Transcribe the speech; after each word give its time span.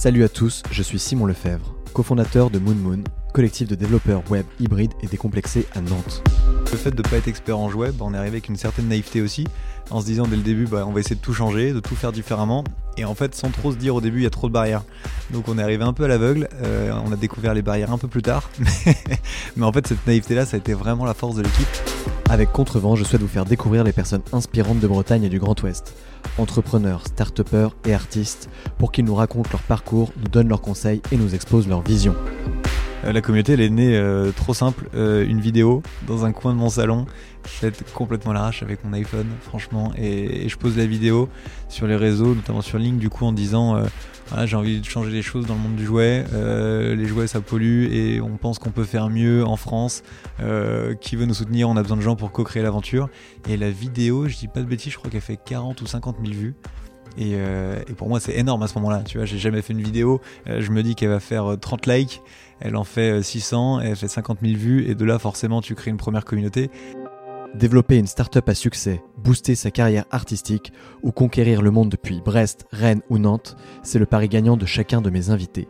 Salut 0.00 0.24
à 0.24 0.30
tous, 0.30 0.62
je 0.70 0.82
suis 0.82 0.98
Simon 0.98 1.26
Lefebvre, 1.26 1.74
cofondateur 1.92 2.48
de 2.48 2.58
Moon 2.58 2.74
Moon, 2.74 3.04
collectif 3.34 3.68
de 3.68 3.74
développeurs 3.74 4.22
web 4.30 4.46
hybrides 4.58 4.94
et 5.02 5.06
décomplexés 5.06 5.66
à 5.74 5.82
Nantes. 5.82 6.22
Le 6.72 6.78
fait 6.78 6.90
de 6.90 6.96
ne 6.96 7.02
pas 7.02 7.18
être 7.18 7.28
expert 7.28 7.58
en 7.58 7.70
web, 7.70 8.00
on 8.00 8.14
est 8.14 8.16
arrivé 8.16 8.36
avec 8.36 8.48
une 8.48 8.56
certaine 8.56 8.88
naïveté 8.88 9.20
aussi, 9.20 9.46
en 9.90 10.00
se 10.00 10.06
disant 10.06 10.26
dès 10.26 10.36
le 10.36 10.42
début, 10.42 10.66
bah, 10.66 10.86
on 10.88 10.92
va 10.92 11.00
essayer 11.00 11.16
de 11.16 11.20
tout 11.20 11.34
changer, 11.34 11.74
de 11.74 11.80
tout 11.80 11.96
faire 11.96 12.12
différemment, 12.12 12.64
et 12.96 13.04
en 13.04 13.14
fait 13.14 13.34
sans 13.34 13.50
trop 13.50 13.72
se 13.72 13.76
dire 13.76 13.94
au 13.94 14.00
début, 14.00 14.20
il 14.20 14.22
y 14.22 14.26
a 14.26 14.30
trop 14.30 14.48
de 14.48 14.54
barrières. 14.54 14.84
Donc 15.34 15.48
on 15.48 15.58
est 15.58 15.62
arrivé 15.62 15.84
un 15.84 15.92
peu 15.92 16.04
à 16.04 16.08
l'aveugle, 16.08 16.48
euh, 16.62 16.98
on 17.04 17.12
a 17.12 17.16
découvert 17.16 17.52
les 17.52 17.60
barrières 17.60 17.92
un 17.92 17.98
peu 17.98 18.08
plus 18.08 18.22
tard, 18.22 18.48
mais 19.56 19.66
en 19.66 19.72
fait 19.72 19.86
cette 19.86 20.06
naïveté-là, 20.06 20.46
ça 20.46 20.56
a 20.56 20.60
été 20.60 20.72
vraiment 20.72 21.04
la 21.04 21.12
force 21.12 21.36
de 21.36 21.42
l'équipe. 21.42 21.68
Avec 22.30 22.52
Contrevent, 22.52 22.94
je 22.94 23.02
souhaite 23.02 23.22
vous 23.22 23.26
faire 23.26 23.44
découvrir 23.44 23.82
les 23.82 23.92
personnes 23.92 24.22
inspirantes 24.32 24.78
de 24.78 24.86
Bretagne 24.86 25.24
et 25.24 25.28
du 25.28 25.40
Grand 25.40 25.60
Ouest. 25.64 25.96
Entrepreneurs, 26.38 27.04
start 27.04 27.42
et 27.84 27.92
artistes, 27.92 28.48
pour 28.78 28.92
qu'ils 28.92 29.04
nous 29.04 29.16
racontent 29.16 29.50
leur 29.50 29.62
parcours, 29.62 30.12
nous 30.16 30.28
donnent 30.28 30.48
leurs 30.48 30.60
conseils 30.60 31.02
et 31.10 31.16
nous 31.16 31.34
exposent 31.34 31.66
leur 31.66 31.82
vision. 31.82 32.14
Euh, 33.04 33.10
la 33.10 33.20
communauté, 33.20 33.54
elle 33.54 33.60
est 33.60 33.68
née 33.68 33.96
euh, 33.96 34.30
trop 34.30 34.54
simple. 34.54 34.88
Euh, 34.94 35.26
une 35.26 35.40
vidéo 35.40 35.82
dans 36.06 36.24
un 36.24 36.30
coin 36.30 36.52
de 36.52 36.58
mon 36.58 36.68
salon, 36.68 37.06
faite 37.42 37.84
complètement 37.94 38.32
l'arrache 38.32 38.62
avec 38.62 38.84
mon 38.84 38.92
iPhone, 38.92 39.26
franchement. 39.42 39.90
Et, 39.98 40.48
je 40.48 40.56
pose 40.56 40.76
la 40.76 40.86
vidéo 40.86 41.28
sur 41.68 41.88
les 41.88 41.96
réseaux, 41.96 42.36
notamment 42.36 42.62
sur 42.62 42.78
Link, 42.78 42.98
du 42.98 43.10
coup, 43.10 43.24
en 43.24 43.32
disant 43.32 43.76
voilà, 44.30 44.46
j'ai 44.46 44.56
envie 44.56 44.80
de 44.80 44.84
changer 44.84 45.10
les 45.10 45.22
choses 45.22 45.46
dans 45.46 45.54
le 45.54 45.60
monde 45.60 45.76
du 45.76 45.84
jouet. 45.84 46.24
les 46.32 47.06
jouets, 47.06 47.26
ça 47.26 47.40
pollue 47.40 47.92
et 47.92 48.20
on 48.20 48.36
pense 48.36 48.58
qu'on 48.58 48.70
peut 48.70 48.84
faire 48.84 49.10
mieux 49.10 49.44
en 49.44 49.56
France. 49.56 50.02
qui 51.00 51.16
veut 51.16 51.26
nous 51.26 51.34
soutenir? 51.34 51.68
On 51.68 51.76
a 51.76 51.82
besoin 51.82 51.96
de 51.96 52.02
gens 52.02 52.16
pour 52.16 52.32
co-créer 52.32 52.62
l'aventure. 52.62 53.08
Et 53.48 53.56
la 53.56 53.70
vidéo, 53.70 54.28
je 54.28 54.36
dis 54.36 54.48
pas 54.48 54.60
de 54.60 54.66
bêtises, 54.66 54.92
je 54.92 54.98
crois 54.98 55.10
qu'elle 55.10 55.20
fait 55.20 55.38
40 55.44 55.80
ou 55.82 55.86
50 55.86 56.16
000 56.24 56.32
vues. 56.32 56.54
Et, 57.18 57.36
pour 57.96 58.08
moi, 58.08 58.20
c'est 58.20 58.36
énorme 58.36 58.62
à 58.62 58.68
ce 58.68 58.74
moment-là. 58.74 59.02
Tu 59.02 59.18
vois, 59.18 59.26
j'ai 59.26 59.38
jamais 59.38 59.62
fait 59.62 59.72
une 59.72 59.82
vidéo. 59.82 60.20
je 60.46 60.70
me 60.70 60.82
dis 60.82 60.94
qu'elle 60.94 61.10
va 61.10 61.20
faire 61.20 61.56
30 61.60 61.86
likes 61.86 62.22
elle 62.60 62.76
en 62.76 62.84
fait 62.84 63.22
600, 63.22 63.78
euh, 63.78 63.82
elle 63.82 63.96
fait 63.96 64.08
50 64.08 64.38
000 64.42 64.54
vues, 64.56 64.88
et 64.88 64.94
de 64.94 65.04
là, 65.04 65.18
forcément, 65.18 65.60
tu 65.60 65.74
crées 65.74 65.90
une 65.90 65.96
première 65.96 66.24
communauté. 66.24 66.70
Développer 67.54 67.98
une 67.98 68.06
start-up 68.06 68.48
à 68.48 68.54
succès, 68.54 69.02
booster 69.18 69.56
sa 69.56 69.72
carrière 69.72 70.04
artistique 70.12 70.72
ou 71.02 71.10
conquérir 71.10 71.62
le 71.62 71.72
monde 71.72 71.88
depuis 71.88 72.22
Brest, 72.24 72.64
Rennes 72.70 73.02
ou 73.10 73.18
Nantes, 73.18 73.56
c'est 73.82 73.98
le 73.98 74.06
pari 74.06 74.28
gagnant 74.28 74.56
de 74.56 74.66
chacun 74.66 75.00
de 75.00 75.10
mes 75.10 75.30
invités. 75.30 75.66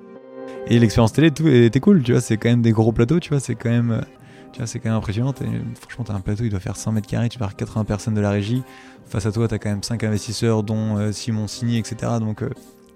Et 0.67 0.79
l'expérience 0.79 1.15
télé, 1.15 1.31
tout 1.31 1.49
était 1.49 1.81
cool, 1.81 2.03
tu 2.03 2.13
vois, 2.13 2.21
c'est 2.21 2.37
quand 2.37 2.51
même 2.51 2.61
des 2.61 2.73
gros 2.73 2.93
plateaux, 2.93 3.19
tu 3.19 3.31
vois, 3.31 3.41
c'est 3.41 3.55
quand 3.55 3.71
même, 3.71 4.05
tu 4.53 4.59
vois, 4.59 4.67
c'est 4.67 4.79
quand 4.79 4.91
même 4.91 4.99
impressionnant. 4.99 5.33
franchement, 5.81 6.05
t'as 6.05 6.15
un 6.15 6.21
plateau, 6.21 6.45
il 6.45 6.51
doit 6.51 6.61
faire 6.61 6.77
100 6.77 6.93
mètres 6.93 7.09
carrés, 7.09 7.31
tu 7.31 7.39
pars 7.39 7.57
80 7.57 7.85
personnes 7.85 8.15
de 8.15 8.21
la 8.21 8.31
régie. 8.31 8.63
Face 9.07 9.25
à 9.25 9.33
toi, 9.33 9.49
t'as 9.49 9.59
quand 9.59 9.71
même 9.71 9.83
5 9.83 10.05
investisseurs, 10.05 10.63
dont 10.63 10.99
euh, 10.99 11.13
Simon 11.13 11.49
Signy, 11.49 11.79
etc. 11.79 12.13
Donc, 12.21 12.43
euh, 12.43 12.51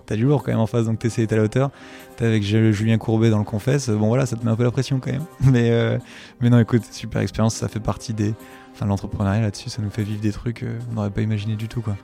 t'as 0.06 0.16
du 0.16 0.24
lourd 0.24 0.42
quand 0.42 0.52
même 0.52 0.60
en 0.60 0.66
face, 0.66 0.84
donc 0.84 0.98
t'essaies 0.98 1.22
d'être 1.22 1.32
à 1.32 1.36
la 1.36 1.42
hauteur. 1.44 1.70
T'es 2.16 2.26
avec 2.26 2.42
Julien 2.42 2.98
Courbet 2.98 3.30
dans 3.30 3.38
le 3.38 3.44
Confesse, 3.44 3.88
bon 3.88 4.08
voilà, 4.08 4.26
ça 4.26 4.36
te 4.36 4.44
met 4.44 4.50
un 4.50 4.56
peu 4.56 4.64
la 4.64 4.70
pression 4.70 5.00
quand 5.00 5.12
même. 5.12 5.24
Mais, 5.40 5.70
euh, 5.70 5.98
mais 6.40 6.50
non, 6.50 6.58
écoute, 6.58 6.82
super 6.90 7.22
expérience, 7.22 7.54
ça 7.54 7.68
fait 7.68 7.80
partie 7.80 8.12
des. 8.12 8.34
Enfin, 8.74 8.86
l'entrepreneuriat 8.86 9.40
là-dessus, 9.40 9.70
ça 9.70 9.82
nous 9.82 9.90
fait 9.90 10.02
vivre 10.02 10.20
des 10.20 10.32
trucs 10.32 10.60
qu'on 10.60 10.66
euh, 10.66 10.94
n'aurait 10.94 11.10
pas 11.10 11.22
imaginé 11.22 11.54
du 11.54 11.68
tout, 11.68 11.80
quoi. 11.80 11.96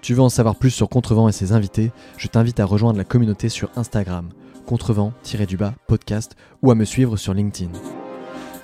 Tu 0.00 0.14
veux 0.14 0.22
en 0.22 0.30
savoir 0.30 0.56
plus 0.56 0.70
sur 0.70 0.88
Contrevent 0.88 1.28
et 1.28 1.32
ses 1.32 1.52
invités 1.52 1.92
Je 2.16 2.28
t'invite 2.28 2.60
à 2.60 2.64
rejoindre 2.64 2.96
la 2.96 3.04
communauté 3.04 3.50
sur 3.50 3.68
Instagram, 3.76 4.30
contrevent-du-bas 4.64 5.74
podcast, 5.86 6.34
ou 6.62 6.70
à 6.70 6.74
me 6.74 6.84
suivre 6.84 7.16
sur 7.16 7.34
LinkedIn 7.34 7.72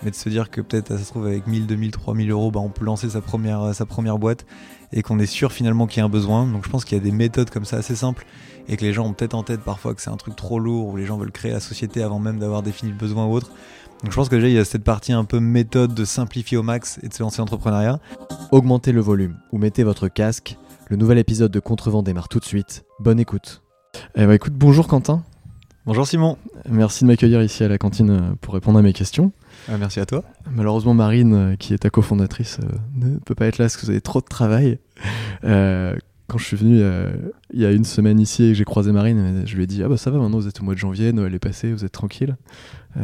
mais 0.05 0.11
de 0.11 0.17
se 0.17 0.29
dire 0.29 0.51
que 0.51 0.61
peut-être 0.61 0.89
ça 0.89 0.99
se 0.99 1.11
trouve 1.11 1.27
avec 1.27 1.47
1000, 1.47 1.67
2000, 1.67 1.91
3000 1.91 2.31
euros, 2.31 2.51
bah, 2.51 2.61
on 2.61 2.69
peut 2.69 2.85
lancer 2.85 3.09
sa 3.09 3.21
première, 3.21 3.75
sa 3.75 3.87
première 3.87 4.19
boîte 4.19 4.45
et 4.93 5.03
qu'on 5.03 5.19
est 5.19 5.27
sûr 5.27 5.53
finalement 5.53 5.87
qu'il 5.87 5.99
y 5.99 6.03
a 6.03 6.05
un 6.05 6.11
besoin. 6.11 6.47
Donc 6.47 6.65
je 6.65 6.71
pense 6.71 6.85
qu'il 6.85 6.97
y 6.97 7.01
a 7.01 7.05
des 7.05 7.11
méthodes 7.11 7.51
comme 7.51 7.65
ça 7.65 7.79
assez 7.79 7.97
simples 7.97 8.27
et 8.69 8.77
que 8.77 8.85
les 8.85 8.93
gens 8.93 9.07
ont 9.07 9.13
peut-être 9.13 9.35
en 9.35 9.43
tête 9.43 9.61
parfois 9.61 9.95
que 9.95 10.03
c'est 10.03 10.11
un 10.11 10.17
truc 10.17 10.37
trop 10.37 10.59
lourd 10.59 10.89
ou 10.89 10.97
les 10.97 11.07
gens 11.07 11.17
veulent 11.17 11.33
créer 11.33 11.53
la 11.53 11.61
société 11.61 12.03
avant 12.03 12.19
même 12.19 12.39
d'avoir 12.39 12.63
défini 12.63 12.93
le 12.93 12.99
besoin 12.99 13.25
ou 13.25 13.33
autre. 13.33 13.51
Donc 14.05 14.13
je 14.13 14.17
pense 14.17 14.29
que 14.29 14.35
déjà 14.35 14.49
il 14.49 14.55
y 14.55 14.59
a 14.59 14.67
cette 14.67 14.85
partie 14.85 15.15
un 15.15 15.25
peu 15.25 15.41
méthode 15.41 15.95
de 15.95 16.05
simplifier 16.05 16.59
au 16.59 16.63
max 16.63 17.01
et 17.03 17.09
de 17.09 17.15
se 17.15 17.23
lancer 17.23 17.41
entrepreneuriat. 17.41 18.01
Augmentez 18.53 18.93
le 18.93 19.01
volume 19.01 19.39
ou 19.51 19.57
mettez 19.57 19.83
votre 19.83 20.09
casque. 20.09 20.59
Le 20.91 20.97
nouvel 20.97 21.17
épisode 21.17 21.51
de 21.51 21.59
Contrevent 21.59 22.03
démarre 22.03 22.29
tout 22.29 22.39
de 22.39 22.45
suite. 22.45 22.85
Bonne 23.01 23.19
écoute. 23.19 23.63
Eh 24.15 24.27
bah 24.27 24.35
écoute, 24.35 24.53
bonjour 24.53 24.89
Quentin. 24.89 25.25
Bonjour 25.87 26.07
Simon. 26.07 26.37
Merci 26.69 27.05
de 27.05 27.09
m'accueillir 27.09 27.43
ici 27.43 27.65
à 27.65 27.69
la 27.69 27.79
cantine 27.79 28.11
euh, 28.11 28.35
pour 28.43 28.53
répondre 28.53 28.79
à 28.79 28.83
mes 28.83 28.93
questions. 28.93 29.33
Euh, 29.71 29.79
merci 29.81 30.01
à 30.01 30.05
toi. 30.05 30.23
Malheureusement, 30.51 30.93
Marine, 30.93 31.35
euh, 31.35 31.57
qui 31.57 31.73
est 31.73 31.79
ta 31.79 31.89
cofondatrice, 31.89 32.59
ne 32.95 33.17
peut 33.21 33.35
pas 33.35 33.47
être 33.47 33.57
là 33.57 33.65
parce 33.65 33.79
que 33.79 33.87
vous 33.87 33.91
avez 33.91 34.03
trop 34.03 34.21
de 34.21 34.27
travail. 34.27 34.79
Quand 36.27 36.39
je 36.39 36.45
suis 36.45 36.57
venu 36.57 36.83
il 37.53 37.61
y 37.61 37.67
a 37.67 37.73
une 37.73 37.85
semaine 37.85 38.19
ici 38.19 38.45
et 38.45 38.49
que 38.49 38.55
j'ai 38.55 38.65
croisé 38.65 38.93
Marine, 38.93 39.43
je 39.47 39.57
lui 39.57 39.65
ai 39.65 39.67
dit 39.67 39.83
Ah 39.83 39.89
bah 39.89 39.97
ça 39.97 40.11
va, 40.11 40.19
maintenant 40.19 40.39
vous 40.39 40.49
êtes 40.49 40.61
au 40.61 40.65
mois 40.65 40.75
de 40.75 40.79
janvier, 40.79 41.13
Noël 41.13 41.35
est 41.35 41.39
passé, 41.39 41.73
vous 41.73 41.85
êtes 41.85 41.93
tranquille. 41.93 42.37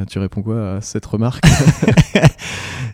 tu 0.09 0.19
réponds 0.19 0.43
quoi 0.43 0.77
à 0.77 0.81
cette 0.81 1.07
remarque? 1.07 1.45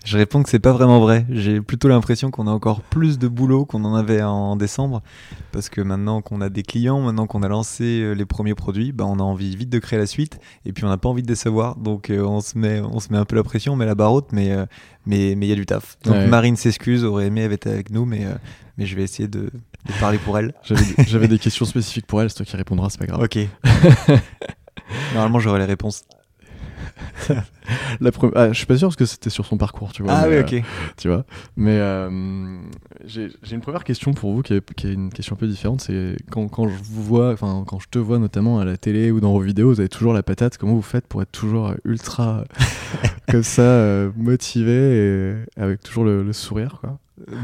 Je 0.06 0.16
réponds 0.16 0.44
que 0.44 0.48
c'est 0.48 0.60
pas 0.60 0.72
vraiment 0.72 1.00
vrai. 1.00 1.26
J'ai 1.28 1.60
plutôt 1.60 1.88
l'impression 1.88 2.30
qu'on 2.30 2.46
a 2.46 2.50
encore 2.52 2.80
plus 2.80 3.18
de 3.18 3.26
boulot 3.26 3.64
qu'on 3.64 3.84
en 3.84 3.96
avait 3.96 4.22
en 4.22 4.54
décembre. 4.54 5.02
Parce 5.50 5.68
que 5.68 5.80
maintenant 5.80 6.22
qu'on 6.22 6.40
a 6.40 6.48
des 6.48 6.62
clients, 6.62 7.00
maintenant 7.00 7.26
qu'on 7.26 7.42
a 7.42 7.48
lancé 7.48 8.02
euh, 8.02 8.12
les 8.12 8.24
premiers 8.24 8.54
produits, 8.54 8.92
bah, 8.92 9.04
on 9.04 9.18
a 9.18 9.22
envie 9.24 9.56
vite 9.56 9.68
de 9.68 9.80
créer 9.80 9.98
la 9.98 10.06
suite. 10.06 10.38
Et 10.64 10.72
puis 10.72 10.84
on 10.84 10.88
n'a 10.88 10.96
pas 10.96 11.08
envie 11.08 11.22
de 11.22 11.26
décevoir. 11.26 11.74
Donc 11.74 12.10
euh, 12.10 12.22
on, 12.22 12.40
se 12.40 12.56
met, 12.56 12.80
on 12.80 13.00
se 13.00 13.12
met 13.12 13.18
un 13.18 13.24
peu 13.24 13.34
la 13.34 13.42
pression, 13.42 13.72
on 13.72 13.76
met 13.76 13.84
la 13.84 13.96
barre 13.96 14.12
haute, 14.12 14.28
mais 14.30 14.52
euh, 14.52 14.64
mais 15.06 15.32
il 15.32 15.44
y 15.44 15.52
a 15.52 15.56
du 15.56 15.66
taf. 15.66 15.98
Donc 16.04 16.28
Marine 16.28 16.54
s'excuse, 16.54 17.04
aurait 17.04 17.26
aimé 17.26 17.42
être 17.42 17.66
avec 17.66 17.90
nous, 17.90 18.04
mais, 18.04 18.26
mais 18.78 18.86
je 18.86 18.94
vais 18.94 19.02
essayer 19.02 19.28
de, 19.28 19.50
parler 20.00 20.18
pour 20.18 20.38
elle. 20.38 20.54
J'avais 21.06 21.28
des 21.28 21.38
questions 21.40 21.64
spécifiques 21.64 22.06
pour 22.06 22.22
elle, 22.22 22.30
c'est 22.30 22.36
toi 22.36 22.46
qui 22.46 22.56
répondras, 22.56 22.90
c'est 22.90 22.98
pas 22.98 23.06
grave. 23.06 23.22
Ok. 23.22 23.38
Normalement, 25.14 25.38
j'aurai 25.38 25.60
les 25.60 25.64
réponses. 25.64 26.02
la 28.00 28.10
ah, 28.34 28.48
je 28.48 28.56
suis 28.56 28.66
pas 28.66 28.76
sûr 28.76 28.88
parce 28.88 28.96
que 28.96 29.04
c'était 29.04 29.30
sur 29.30 29.46
son 29.46 29.56
parcours, 29.56 29.92
tu 29.92 30.02
vois. 30.02 30.12
Ah 30.12 30.26
oui, 30.28 30.38
ok. 30.38 30.52
Euh, 30.52 30.60
tu 30.96 31.08
vois. 31.08 31.24
Mais 31.56 31.78
euh, 31.78 32.58
j'ai 33.04 33.30
une 33.50 33.60
première 33.60 33.84
question 33.84 34.12
pour 34.12 34.32
vous 34.32 34.42
qui 34.42 34.54
est, 34.54 34.74
qui 34.74 34.86
est 34.86 34.92
une 34.92 35.12
question 35.12 35.34
un 35.34 35.38
peu 35.38 35.46
différente. 35.46 35.80
C'est 35.80 36.16
quand, 36.30 36.48
quand, 36.48 36.68
je 36.68 36.74
vous 36.82 37.02
vois, 37.02 37.32
enfin 37.32 37.64
quand 37.66 37.78
je 37.78 37.88
te 37.88 37.98
vois 37.98 38.18
notamment 38.18 38.58
à 38.58 38.64
la 38.64 38.76
télé 38.76 39.10
ou 39.10 39.20
dans 39.20 39.32
vos 39.32 39.40
vidéos, 39.40 39.70
vous 39.70 39.80
avez 39.80 39.88
toujours 39.88 40.12
la 40.12 40.22
patate. 40.22 40.58
Comment 40.58 40.74
vous 40.74 40.82
faites 40.82 41.06
pour 41.06 41.22
être 41.22 41.32
toujours 41.32 41.74
ultra 41.84 42.44
comme 43.28 43.42
ça, 43.42 43.62
euh, 43.62 44.10
motivé 44.16 44.72
et 44.72 45.60
avec 45.60 45.82
toujours 45.82 46.04
le, 46.04 46.22
le 46.22 46.32
sourire, 46.32 46.78
quoi? 46.80 46.98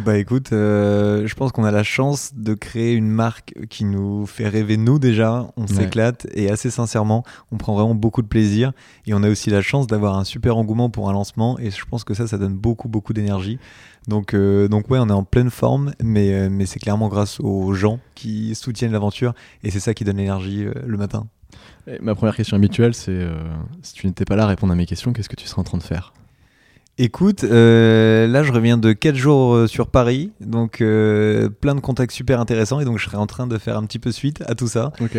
Bah 0.05 0.19
écoute, 0.19 0.53
euh, 0.53 1.27
je 1.27 1.35
pense 1.35 1.51
qu'on 1.51 1.65
a 1.65 1.71
la 1.71 1.83
chance 1.83 2.33
de 2.37 2.53
créer 2.53 2.93
une 2.93 3.09
marque 3.09 3.55
qui 3.71 3.87
nous 3.87 4.27
fait 4.27 4.47
rêver 4.47 4.77
nous 4.77 4.99
déjà, 4.99 5.49
on 5.57 5.67
s'éclate 5.67 6.27
et 6.35 6.51
assez 6.51 6.69
sincèrement, 6.69 7.25
on 7.51 7.57
prend 7.57 7.75
vraiment 7.75 7.95
beaucoup 7.95 8.21
de 8.21 8.27
plaisir. 8.27 8.73
Et 9.07 9.15
on 9.15 9.23
a 9.23 9.31
aussi 9.31 9.49
la 9.49 9.63
chance 9.63 9.87
d'avoir 9.87 10.19
un 10.19 10.25
super 10.25 10.59
engouement 10.59 10.91
pour 10.91 11.09
un 11.09 11.13
lancement. 11.13 11.59
Et 11.59 11.71
je 11.71 11.85
pense 11.87 12.05
que 12.05 12.13
ça, 12.13 12.27
ça 12.27 12.37
donne 12.37 12.55
beaucoup 12.55 12.89
beaucoup 12.89 13.15
d'énergie. 13.15 13.59
Donc, 14.09 14.35
euh, 14.35 14.69
donc 14.69 14.91
ouais, 14.91 14.99
on 15.01 15.09
est 15.09 15.13
en 15.13 15.25
pleine 15.25 15.51
forme, 15.51 15.93
mais, 16.03 16.35
euh, 16.35 16.49
mais 16.51 16.67
c'est 16.67 16.81
clairement 16.81 17.09
grâce 17.09 17.41
aux 17.41 17.73
gens 17.73 17.99
qui 18.15 18.55
soutiennent 18.55 18.93
l'aventure. 18.93 19.33
Et 19.65 19.71
c'est 19.71 19.81
ça 19.81 19.95
qui 19.95 20.05
donne 20.05 20.19
l'énergie 20.19 20.67
le 20.85 20.99
matin. 20.99 21.27
ma 22.03 22.15
première 22.15 22.37
question 22.37 22.59
habituelle, 22.59 22.95
c'est 22.95 23.27
si 23.81 23.95
tu 23.95 24.07
n'étais 24.07 24.27
pas 24.27 24.37
là 24.37 24.45
à 24.45 24.49
répondre 24.49 24.73
à 24.75 24.77
mes 24.77 24.87
questions, 24.87 25.15
qu'est-ce 25.15 25.31
que 25.31 25.37
tu 25.37 25.47
serais 25.47 25.61
en 25.61 25.65
train 25.65 25.79
de 25.79 25.83
faire? 25.83 26.13
Écoute, 27.05 27.43
euh, 27.43 28.29
là 28.29 28.45
je 28.45 28.53
reviens 28.53 28.79
de 28.79 28.93
4 28.93 29.17
jours 29.17 29.55
euh, 29.55 29.67
sur 29.67 29.89
Paris, 29.89 30.31
donc 30.39 30.81
euh, 30.81 31.49
plein 31.49 31.75
de 31.75 31.81
contacts 31.81 32.13
super 32.13 32.39
intéressants 32.39 32.79
et 32.79 32.85
donc 32.85 33.01
je 33.01 33.07
serai 33.07 33.17
en 33.17 33.27
train 33.27 33.49
de 33.49 33.59
faire 33.59 33.77
un 33.77 33.85
petit 33.87 33.99
peu 33.99 34.13
suite 34.13 34.41
à 34.47 34.55
tout 34.55 34.69
ça. 34.69 34.93
Ok. 35.01 35.17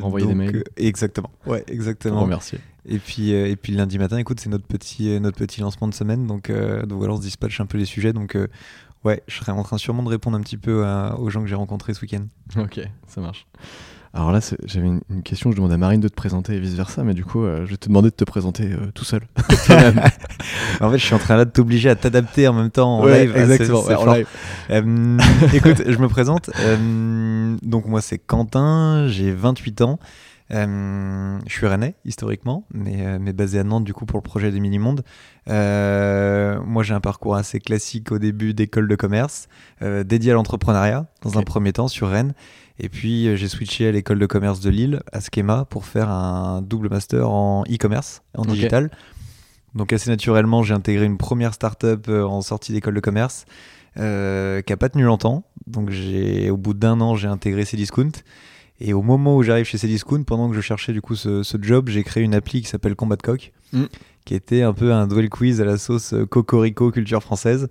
Envoyer 0.00 0.26
des 0.26 0.34
mails. 0.34 0.64
exactement. 0.78 1.30
Ouais, 1.44 1.64
exactement. 1.68 2.24
Merci. 2.26 2.56
Et 2.86 2.96
puis 2.96 3.30
et 3.30 3.56
puis 3.56 3.74
lundi 3.74 3.98
matin, 3.98 4.16
écoute, 4.16 4.40
c'est 4.40 4.48
notre 4.48 4.66
petit 4.66 5.20
notre 5.20 5.36
petit 5.36 5.60
lancement 5.60 5.86
de 5.86 5.92
semaine, 5.92 6.26
donc 6.26 6.50
donc 6.50 6.98
voilà, 6.98 7.12
on 7.12 7.18
se 7.18 7.22
dispatche 7.22 7.60
un 7.60 7.66
peu 7.66 7.76
les 7.76 7.84
sujets, 7.84 8.14
donc 8.14 8.38
ouais, 9.04 9.22
je 9.28 9.36
serai 9.36 9.52
en 9.52 9.62
train 9.64 9.76
sûrement 9.76 10.02
de 10.02 10.08
répondre 10.08 10.38
un 10.38 10.40
petit 10.40 10.56
peu 10.56 10.82
aux 11.18 11.28
gens 11.28 11.42
que 11.42 11.46
j'ai 11.46 11.56
rencontrés 11.56 11.92
ce 11.92 12.00
week-end. 12.00 12.24
Ok, 12.56 12.80
ça 13.06 13.20
marche. 13.20 13.46
Alors 14.14 14.30
là, 14.30 14.40
j'avais 14.66 14.88
une, 14.88 15.22
question, 15.22 15.50
je 15.52 15.56
demande 15.56 15.72
à 15.72 15.78
Marine 15.78 16.00
de 16.00 16.08
te 16.08 16.14
présenter 16.14 16.54
et 16.54 16.60
vice-versa, 16.60 17.02
mais 17.02 17.14
du 17.14 17.24
coup, 17.24 17.44
euh, 17.44 17.64
je 17.64 17.70
vais 17.70 17.76
te 17.78 17.88
demander 17.88 18.10
de 18.10 18.14
te 18.14 18.24
présenter 18.24 18.70
euh, 18.70 18.90
tout 18.94 19.06
seul. 19.06 19.22
en 20.80 20.90
fait, 20.90 20.98
je 20.98 21.04
suis 21.04 21.14
en 21.14 21.18
train 21.18 21.36
là 21.36 21.46
de 21.46 21.50
t'obliger 21.50 21.88
à 21.88 21.94
t'adapter 21.94 22.46
en 22.46 22.52
même 22.52 22.70
temps 22.70 22.98
en 22.98 23.06
live. 23.06 23.34
Exactement, 23.34 23.84
euh, 24.70 25.18
écoute, 25.54 25.82
je 25.86 25.96
me 25.96 26.08
présente. 26.08 26.50
donc 27.62 27.86
moi, 27.86 28.02
c'est 28.02 28.18
Quentin, 28.18 29.08
j'ai 29.08 29.32
28 29.32 29.80
ans. 29.80 29.98
je 30.50 31.38
suis 31.48 31.66
rennais 31.66 31.94
historiquement, 32.04 32.66
mais, 32.74 33.18
mais 33.18 33.32
basé 33.32 33.60
à 33.60 33.64
Nantes 33.64 33.84
du 33.84 33.94
coup 33.94 34.04
pour 34.04 34.18
le 34.18 34.22
projet 34.22 34.50
des 34.50 34.60
mini-mondes. 34.60 35.04
moi 35.46 36.82
j'ai 36.82 36.92
un 36.92 37.00
parcours 37.00 37.34
assez 37.34 37.60
classique 37.60 38.12
au 38.12 38.18
début 38.18 38.52
d'école 38.52 38.88
de 38.88 38.96
commerce, 38.96 39.48
dédié 39.80 40.32
à 40.32 40.34
l'entrepreneuriat 40.34 41.06
dans 41.22 41.38
un 41.38 41.42
premier 41.42 41.72
temps 41.72 41.88
sur 41.88 42.10
Rennes. 42.10 42.34
Et 42.78 42.88
puis 42.88 43.28
euh, 43.28 43.36
j'ai 43.36 43.48
switché 43.48 43.86
à 43.86 43.92
l'école 43.92 44.18
de 44.18 44.26
commerce 44.26 44.60
de 44.60 44.70
Lille, 44.70 45.02
à 45.12 45.20
Schema, 45.20 45.66
pour 45.66 45.84
faire 45.84 46.08
un 46.08 46.62
double 46.62 46.88
master 46.88 47.28
en 47.28 47.62
e-commerce, 47.64 48.22
en 48.36 48.44
digital. 48.44 48.90
Donc 49.74 49.92
assez 49.92 50.10
naturellement, 50.10 50.62
j'ai 50.62 50.74
intégré 50.74 51.06
une 51.06 51.18
première 51.18 51.54
startup 51.54 52.06
euh, 52.08 52.24
en 52.24 52.42
sortie 52.42 52.72
d'école 52.72 52.94
de 52.94 53.00
commerce 53.00 53.46
euh, 53.98 54.60
qui 54.62 54.72
n'a 54.72 54.76
pas 54.76 54.88
tenu 54.88 55.04
longtemps. 55.04 55.44
Donc 55.66 55.90
j'ai, 55.90 56.50
au 56.50 56.56
bout 56.56 56.74
d'un 56.74 57.00
an, 57.00 57.14
j'ai 57.14 57.28
intégré 57.28 57.64
Cdiscount. 57.64 58.12
Et 58.80 58.94
au 58.94 59.02
moment 59.02 59.36
où 59.36 59.42
j'arrive 59.42 59.64
chez 59.64 59.78
Cdiscount, 59.78 60.24
pendant 60.24 60.48
que 60.48 60.56
je 60.56 60.60
cherchais 60.60 60.92
du 60.92 61.00
coup 61.00 61.14
ce, 61.14 61.42
ce 61.42 61.56
job, 61.60 61.88
j'ai 61.88 62.02
créé 62.02 62.22
une 62.22 62.34
appli 62.34 62.62
qui 62.62 62.68
s'appelle 62.68 62.96
Combat 62.96 63.16
Coq, 63.16 63.52
Mm. 63.72 63.84
qui 64.26 64.34
était 64.34 64.62
un 64.62 64.74
peu 64.74 64.92
un 64.92 65.06
duel 65.06 65.30
quiz 65.30 65.60
à 65.60 65.64
la 65.64 65.78
sauce 65.78 66.14
cocorico 66.30 66.90
culture 66.90 67.22
française. 67.22 67.68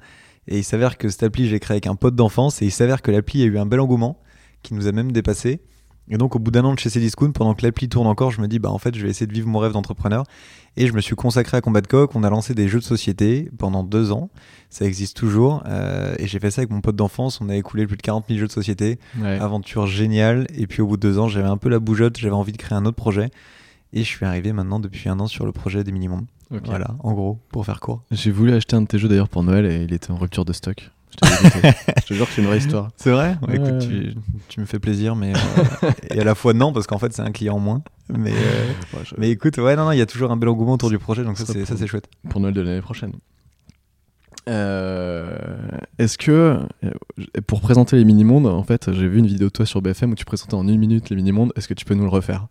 Et 0.48 0.58
il 0.58 0.64
s'avère 0.64 0.98
que 0.98 1.10
cette 1.10 1.22
appli, 1.24 1.48
j'ai 1.48 1.60
créé 1.60 1.76
avec 1.76 1.88
un 1.88 1.96
pote 1.96 2.16
d'enfance, 2.16 2.62
et 2.62 2.66
il 2.66 2.72
s'avère 2.72 3.02
que 3.04 3.12
l'appli 3.12 3.44
a 3.44 3.46
eu 3.46 3.60
un 3.60 3.68
bel 3.68 3.80
engouement, 3.80 4.20
qui 4.62 4.74
nous 4.74 4.88
a 4.88 4.92
même 4.92 5.12
dépassé. 5.12 5.62
Et 6.10 6.18
donc, 6.18 6.36
au 6.36 6.40
bout 6.40 6.52
d'un 6.52 6.66
an 6.66 6.74
de 6.74 6.80
chez 6.80 6.90
Cdiscount, 6.90 7.32
pendant 7.32 7.54
que 7.54 7.66
l'appli 7.66 7.88
tourne 7.88 8.08
encore, 8.08 8.32
je 8.32 8.42
me 8.42 8.48
dis, 8.48 8.60
bah 8.60 8.70
en 8.70 8.80
fait, 8.80 8.96
je 8.96 9.02
vais 9.02 9.10
essayer 9.10 9.28
de 9.28 9.34
vivre 9.34 9.48
mon 9.48 9.60
rêve 9.60 9.72
d'entrepreneur. 9.72 10.26
Et 10.76 10.88
je 10.88 10.94
me 10.94 11.00
suis 11.00 11.16
consacré 11.16 11.58
à 11.58 11.62
Combat 11.62 11.82
Coq. 11.82 12.16
On 12.16 12.24
a 12.24 12.30
lancé 12.30 12.54
des 12.54 12.68
jeux 12.68 12.80
de 12.80 12.84
société 12.84 13.50
pendant 13.58 13.84
deux 13.84 14.12
ans. 14.12 14.30
Ça 14.70 14.86
existe 14.86 15.16
toujours. 15.16 15.64
Euh, 15.68 16.14
et 16.18 16.28
j'ai 16.28 16.40
fait 16.40 16.52
ça 16.52 16.62
avec 16.62 16.72
mon 16.72 16.82
pote 16.82 16.96
d'enfance. 16.96 17.40
On 17.40 17.50
a 17.50 17.56
écoulé 17.56 17.88
plus 17.88 17.98
de 17.98 18.02
40 18.02 18.26
000 18.28 18.40
jeux 18.40 18.48
de 18.48 18.52
société. 18.52 19.00
Ouais. 19.20 19.40
Aventure 19.40 19.88
géniale. 19.88 20.48
Et 20.54 20.68
puis, 20.68 20.82
au 20.82 20.88
bout 20.88 20.98
de 20.98 21.02
deux 21.02 21.18
ans, 21.18 21.30
j'avais 21.30 21.48
un 21.48 21.58
peu 21.58 21.70
la 21.70 21.80
bougeotte. 21.80 22.18
J'avais 22.18 22.36
envie 22.36 22.52
de 22.52 22.58
créer 22.58 22.78
un 22.78 22.86
autre 22.86 22.98
projet. 22.98 23.30
Et 23.94 24.00
je 24.04 24.08
suis 24.08 24.26
arrivé 24.26 24.52
maintenant 24.54 24.80
depuis 24.80 25.08
un 25.08 25.20
an 25.20 25.28
sur 25.28 25.46
le 25.46 25.52
projet 25.52 25.84
des 25.84 25.92
minimums. 25.92 26.26
Voilà, 26.66 26.96
en 27.00 27.14
gros, 27.14 27.40
pour 27.50 27.66
faire 27.66 27.80
court. 27.80 28.04
J'ai 28.12 28.32
voulu 28.32 28.52
acheter 28.54 28.76
un 28.76 28.82
de 28.82 28.88
tes 28.88 29.00
jeux 29.00 29.08
d'ailleurs 29.08 29.30
pour 29.30 29.44
Noël 29.44 29.66
et 29.66 29.84
il 29.84 29.94
était 29.94 30.12
en 30.12 30.18
rupture 30.18 30.44
de 30.44 30.52
stock. 30.52 30.92
Je 32.02 32.06
te 32.08 32.14
jure 32.14 32.28
que 32.28 32.34
c'est 32.34 32.42
une 32.42 32.48
vraie 32.48 32.58
histoire. 32.58 32.90
C'est 32.98 33.12
vrai? 33.12 33.38
Ouais, 33.48 33.56
Écoute, 33.56 33.72
ouais. 33.74 33.78
tu, 33.80 34.14
tu 34.48 34.60
me 34.60 34.66
fais 34.66 34.80
plaisir, 34.80 35.16
mais. 35.16 35.34
euh, 35.34 35.92
et 36.12 36.20
à 36.20 36.24
la 36.24 36.36
fois 36.36 36.54
non, 36.54 36.72
parce 36.74 36.88
qu'en 36.88 36.98
fait, 36.98 37.14
c'est 37.14 37.22
un 37.22 37.32
client 37.32 37.56
en 37.56 37.60
moins. 37.60 37.82
Mais, 38.10 38.32
euh, 38.34 38.66
Ouais, 38.94 39.02
je- 39.04 39.16
mais 39.18 39.30
écoute, 39.30 39.58
ouais, 39.58 39.76
non, 39.76 39.86
non, 39.86 39.92
il 39.92 39.98
y 39.98 40.02
a 40.02 40.06
toujours 40.06 40.32
un 40.32 40.38
bel 40.38 40.50
engouement 40.50 40.74
autour 40.74 40.90
du 40.90 41.00
projet, 41.00 41.24
donc 41.24 41.38
ça, 41.38 41.46
Ça 41.46 41.54
c'est, 41.54 41.62
ça, 41.62 41.68
pour- 41.74 41.78
c'est 41.80 41.88
chouette. 41.88 42.08
pour 42.30 42.40
Noël 42.42 42.54
de 42.54 42.62
l'année 42.62 42.82
prochaine. 42.82 43.14
Euh, 44.50 45.38
Est-ce 46.00 46.18
que, 46.18 46.60
pour 47.48 47.62
présenter 47.62 47.96
les 47.96 48.06
mini-mondes, 48.06 48.48
en 48.48 48.64
fait, 48.64 48.92
j'ai 48.92 49.08
vu 49.08 49.20
une 49.20 49.28
vidéo 49.28 49.48
de 49.48 49.52
toi 49.54 49.66
sur 49.66 49.82
BFM 49.82 50.12
où 50.12 50.16
tu 50.16 50.26
présentais 50.26 50.56
en 50.56 50.68
une 50.68 50.80
minute 50.80 51.10
les 51.10 51.16
mini-mondes. 51.16 51.54
Est-ce 51.56 51.68
que 51.68 51.74
tu 51.76 51.86
peux 51.86 51.94
nous 51.94 52.04
le 52.04 52.10
refaire? 52.10 52.48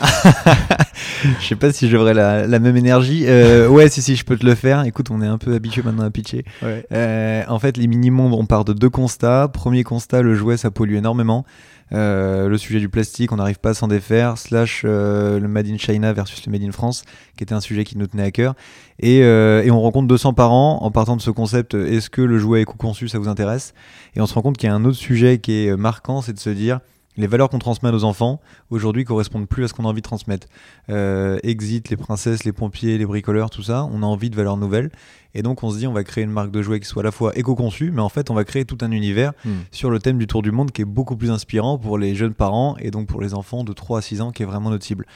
Je 1.40 1.46
sais 1.46 1.56
pas 1.56 1.72
si 1.72 1.88
j'aurai 1.88 2.14
la, 2.14 2.46
la 2.46 2.58
même 2.58 2.76
énergie. 2.76 3.24
Euh, 3.26 3.68
ouais, 3.68 3.88
si, 3.88 4.02
si, 4.02 4.16
je 4.16 4.24
peux 4.24 4.36
te 4.36 4.46
le 4.46 4.54
faire. 4.54 4.84
Écoute, 4.84 5.10
on 5.10 5.22
est 5.22 5.26
un 5.26 5.38
peu 5.38 5.54
habitué 5.54 5.82
maintenant 5.82 6.04
à 6.04 6.10
pitcher. 6.10 6.44
Ouais. 6.62 6.86
Euh, 6.92 7.42
en 7.48 7.58
fait, 7.58 7.76
les 7.76 7.86
mini-mondes, 7.86 8.34
on 8.34 8.46
part 8.46 8.64
de 8.64 8.72
deux 8.72 8.90
constats. 8.90 9.48
Premier 9.52 9.84
constat, 9.84 10.22
le 10.22 10.34
jouet, 10.34 10.56
ça 10.56 10.70
pollue 10.70 10.94
énormément. 10.94 11.44
Euh, 11.92 12.48
le 12.48 12.56
sujet 12.56 12.80
du 12.80 12.88
plastique, 12.88 13.32
on 13.32 13.36
n'arrive 13.36 13.58
pas 13.58 13.70
à 13.70 13.74
s'en 13.74 13.88
défaire. 13.88 14.38
Slash 14.38 14.82
euh, 14.84 15.38
le 15.38 15.48
Made 15.48 15.68
in 15.68 15.76
China 15.76 16.12
versus 16.12 16.44
le 16.46 16.52
Made 16.52 16.62
in 16.62 16.72
France, 16.72 17.04
qui 17.36 17.44
était 17.44 17.54
un 17.54 17.60
sujet 17.60 17.84
qui 17.84 17.98
nous 17.98 18.06
tenait 18.06 18.22
à 18.22 18.30
cœur. 18.30 18.54
Et, 18.98 19.22
euh, 19.22 19.62
et 19.62 19.70
on 19.70 19.80
rencontre 19.80 20.08
200 20.08 20.32
par 20.32 20.52
an 20.52 20.78
en 20.82 20.90
partant 20.90 21.16
de 21.16 21.22
ce 21.22 21.30
concept 21.30 21.74
est-ce 21.74 22.08
que 22.08 22.22
le 22.22 22.38
jouet 22.38 22.62
éco-conçu, 22.62 23.08
ça 23.08 23.18
vous 23.18 23.28
intéresse? 23.28 23.74
Et 24.16 24.20
on 24.20 24.26
se 24.26 24.34
rend 24.34 24.42
compte 24.42 24.56
qu'il 24.56 24.68
y 24.68 24.72
a 24.72 24.74
un 24.74 24.84
autre 24.84 24.96
sujet 24.96 25.38
qui 25.38 25.66
est 25.66 25.76
marquant, 25.76 26.22
c'est 26.22 26.32
de 26.32 26.38
se 26.38 26.50
dire 26.50 26.80
les 27.16 27.26
valeurs 27.26 27.48
qu'on 27.50 27.58
transmet 27.58 27.88
à 27.90 27.92
nos 27.92 28.04
enfants 28.04 28.40
aujourd'hui 28.70 29.04
correspondent 29.04 29.46
plus 29.48 29.64
à 29.64 29.68
ce 29.68 29.74
qu'on 29.74 29.84
a 29.84 29.88
envie 29.88 30.00
de 30.00 30.06
transmettre. 30.06 30.46
Euh, 30.88 31.38
exit, 31.42 31.88
les 31.90 31.96
princesses, 31.96 32.44
les 32.44 32.52
pompiers, 32.52 32.96
les 32.98 33.04
bricoleurs, 33.06 33.50
tout 33.50 33.62
ça, 33.62 33.86
on 33.92 34.02
a 34.02 34.06
envie 34.06 34.30
de 34.30 34.36
valeurs 34.36 34.56
nouvelles. 34.56 34.90
Et 35.34 35.42
donc 35.42 35.62
on 35.62 35.70
se 35.70 35.78
dit 35.78 35.86
on 35.86 35.92
va 35.94 36.04
créer 36.04 36.24
une 36.24 36.30
marque 36.30 36.50
de 36.50 36.60
jouets 36.60 36.78
qui 36.78 36.86
soit 36.86 37.00
à 37.00 37.04
la 37.04 37.10
fois 37.10 37.32
éco-conçue, 37.38 37.90
mais 37.90 38.02
en 38.02 38.10
fait 38.10 38.30
on 38.30 38.34
va 38.34 38.44
créer 38.44 38.64
tout 38.66 38.76
un 38.82 38.90
univers 38.90 39.32
Hmm. 39.44 39.50
sur 39.70 39.90
le 39.90 39.98
thème 39.98 40.18
du 40.18 40.26
tour 40.26 40.42
du 40.42 40.50
monde 40.52 40.72
qui 40.72 40.82
est 40.82 40.86
beaucoup 40.86 41.16
plus 41.16 41.30
inspirant 41.30 41.78
pour 41.78 41.96
les 41.96 42.14
jeunes 42.14 42.34
parents 42.34 42.76
et 42.78 42.90
donc 42.90 43.06
pour 43.08 43.20
les 43.22 43.32
enfants 43.32 43.64
de 43.64 43.72
3 43.72 43.98
à 43.98 44.02
6 44.02 44.20
ans 44.20 44.30
qui 44.30 44.42
est 44.42 44.46
vraiment 44.46 44.68
notre 44.70 44.84
cible. 44.84 45.06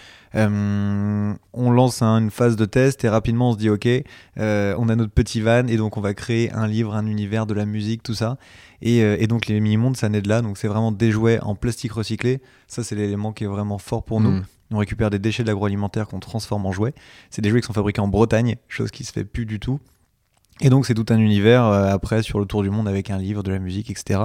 Euh, 0.50 1.32
on 1.52 1.70
lance 1.70 2.02
un- 2.02 2.18
une 2.18 2.30
phase 2.30 2.56
de 2.56 2.64
test 2.64 3.04
et 3.04 3.08
rapidement 3.08 3.50
on 3.50 3.52
se 3.52 3.58
dit 3.58 3.70
ok, 3.70 3.88
euh, 4.38 4.74
on 4.78 4.88
a 4.88 4.96
notre 4.96 5.12
petit 5.12 5.40
van 5.40 5.66
et 5.66 5.76
donc 5.76 5.96
on 5.96 6.00
va 6.00 6.14
créer 6.14 6.52
un 6.52 6.66
livre, 6.66 6.94
un 6.94 7.06
univers, 7.06 7.46
de 7.46 7.54
la 7.54 7.66
musique, 7.66 8.02
tout 8.02 8.14
ça. 8.14 8.36
Et, 8.82 9.02
euh, 9.02 9.16
et 9.18 9.26
donc 9.26 9.46
les 9.46 9.60
mini-mondes 9.60 9.96
ça 9.96 10.08
naît 10.08 10.22
de 10.22 10.28
là, 10.28 10.42
donc 10.42 10.58
c'est 10.58 10.68
vraiment 10.68 10.92
des 10.92 11.10
jouets 11.10 11.40
en 11.40 11.54
plastique 11.54 11.92
recyclé. 11.92 12.40
Ça 12.66 12.84
c'est 12.84 12.94
l'élément 12.94 13.32
qui 13.32 13.44
est 13.44 13.48
vraiment 13.48 13.78
fort 13.78 14.04
pour 14.04 14.20
nous. 14.20 14.30
Hmm. 14.30 14.44
On 14.72 14.78
récupère 14.78 15.10
des 15.10 15.18
déchets 15.18 15.44
de 15.44 15.48
l'agroalimentaire 15.48 16.08
qu'on 16.08 16.18
transforme 16.18 16.66
en 16.66 16.72
jouets. 16.72 16.94
C'est 17.30 17.42
des 17.42 17.50
jouets 17.50 17.60
qui 17.60 17.66
sont 17.66 17.72
fabriqués 17.72 18.00
en 18.00 18.08
Bretagne, 18.08 18.56
chose 18.68 18.90
qui 18.90 19.04
se 19.04 19.12
fait 19.12 19.24
plus 19.24 19.46
du 19.46 19.60
tout. 19.60 19.78
Et 20.60 20.70
donc 20.70 20.86
c'est 20.86 20.94
tout 20.94 21.06
un 21.10 21.18
univers 21.18 21.64
euh, 21.64 21.86
après 21.86 22.22
sur 22.22 22.40
le 22.40 22.46
tour 22.46 22.62
du 22.62 22.70
monde 22.70 22.88
avec 22.88 23.10
un 23.10 23.18
livre, 23.18 23.42
de 23.42 23.52
la 23.52 23.58
musique, 23.58 23.90
etc. 23.90 24.20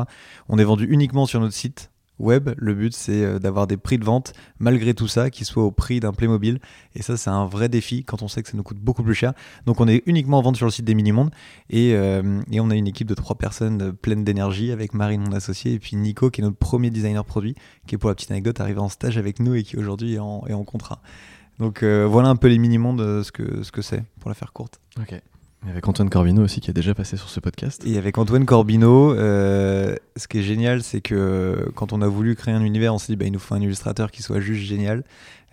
On 0.50 0.58
est 0.58 0.64
vendu 0.64 0.86
uniquement 0.86 1.26
sur 1.26 1.40
notre 1.40 1.54
site 1.54 1.91
web. 2.22 2.52
Le 2.58 2.74
but 2.74 2.94
c'est 2.94 3.24
euh, 3.24 3.40
d'avoir 3.40 3.68
des 3.68 3.78
prix 3.78 3.98
de 3.98 4.06
vente 4.06 4.34
malgré 4.60 4.94
tout 4.94 5.08
ça 5.08 5.30
qui 5.30 5.46
soient 5.46 5.64
au 5.64 5.72
prix 5.72 6.00
d'un 6.00 6.14
Playmobil. 6.14 6.60
Et 6.96 7.02
ça 7.02 7.18
c'est 7.18 7.30
un 7.30 7.46
vrai 7.46 7.70
défi 7.70 8.04
quand 8.04 8.22
on 8.22 8.28
sait 8.28 8.44
que 8.44 8.50
ça 8.50 8.58
nous 8.58 8.64
coûte 8.64 8.78
beaucoup 8.78 9.04
plus 9.04 9.16
cher. 9.16 9.34
Donc 9.66 9.82
on 9.82 9.88
est 9.88 10.04
uniquement 10.06 10.40
en 10.40 10.42
vente 10.42 10.56
sur 10.56 10.66
le 10.66 10.72
site 10.72 10.86
des 10.86 10.96
Mini-Mondes 10.96 11.32
et, 11.70 11.94
euh, 11.96 12.42
et 12.52 12.60
on 12.60 12.70
a 12.70 12.76
une 12.76 12.88
équipe 12.88 13.08
de 13.08 13.16
trois 13.16 13.38
personnes 13.38 13.82
euh, 13.82 13.92
pleines 13.92 14.24
d'énergie 14.24 14.72
avec 14.72 14.94
Marine 14.94 15.22
mon 15.22 15.34
associé 15.34 15.74
et 15.74 15.80
puis 15.80 15.96
Nico 15.96 16.30
qui 16.30 16.42
est 16.42 16.44
notre 16.44 16.58
premier 16.58 16.90
designer 16.90 17.26
produit 17.26 17.56
qui 17.88 17.96
est 17.96 17.98
pour 17.98 18.10
la 18.10 18.16
petite 18.16 18.32
anecdote 18.32 18.60
arrivé 18.62 18.80
en 18.80 18.90
stage 18.90 19.18
avec 19.18 19.40
nous 19.40 19.56
et 19.56 19.64
qui 19.64 19.78
aujourd'hui 19.78 20.16
est 20.16 20.20
en, 20.20 20.64
contrat. 20.64 21.02
Donc 21.60 21.84
voilà 21.84 22.30
un 22.30 22.36
peu 22.36 22.48
les 22.48 22.58
mini-mondes, 22.58 23.24
ce 23.24 23.32
que 23.32 23.64
ce 23.64 23.72
que 23.72 23.82
c'est, 23.82 24.04
pour 24.20 24.30
la 24.30 24.36
faire 24.36 24.54
courte. 24.54 24.80
Ok. 25.00 25.22
Et 25.68 25.70
Avec 25.70 25.88
Antoine 25.88 26.10
Corvino 26.10 26.42
aussi 26.42 26.60
qui 26.60 26.72
a 26.72 26.74
déjà 26.74 26.96
passé 26.96 27.18
sur 27.18 27.30
ce 27.30 27.40
podcast. 27.40 27.86
Et 27.86 28.00
avec 28.00 28.18
Antoine 28.18 28.46
Corbino, 28.46 29.14
euh, 29.14 29.96
ce 30.16 30.28
qui 30.28 30.40
est 30.40 30.44
génial, 30.44 30.82
c'est 30.82 31.02
que 31.02 31.70
quand 31.76 31.94
on 31.94 32.02
a 32.02 32.08
voulu 32.08 32.36
créer 32.36 32.54
un 32.54 32.64
univers, 32.64 32.96
on 32.96 32.98
s'est 32.98 33.14
dit 33.14 33.16
bah, 33.16 33.26
il 33.26 33.32
nous 33.32 33.40
faut 33.40 33.54
un 33.54 33.62
illustrateur 33.62 34.10
qui 34.10 34.24
soit 34.24 34.40
juste 34.40 34.64
génial. 34.64 35.04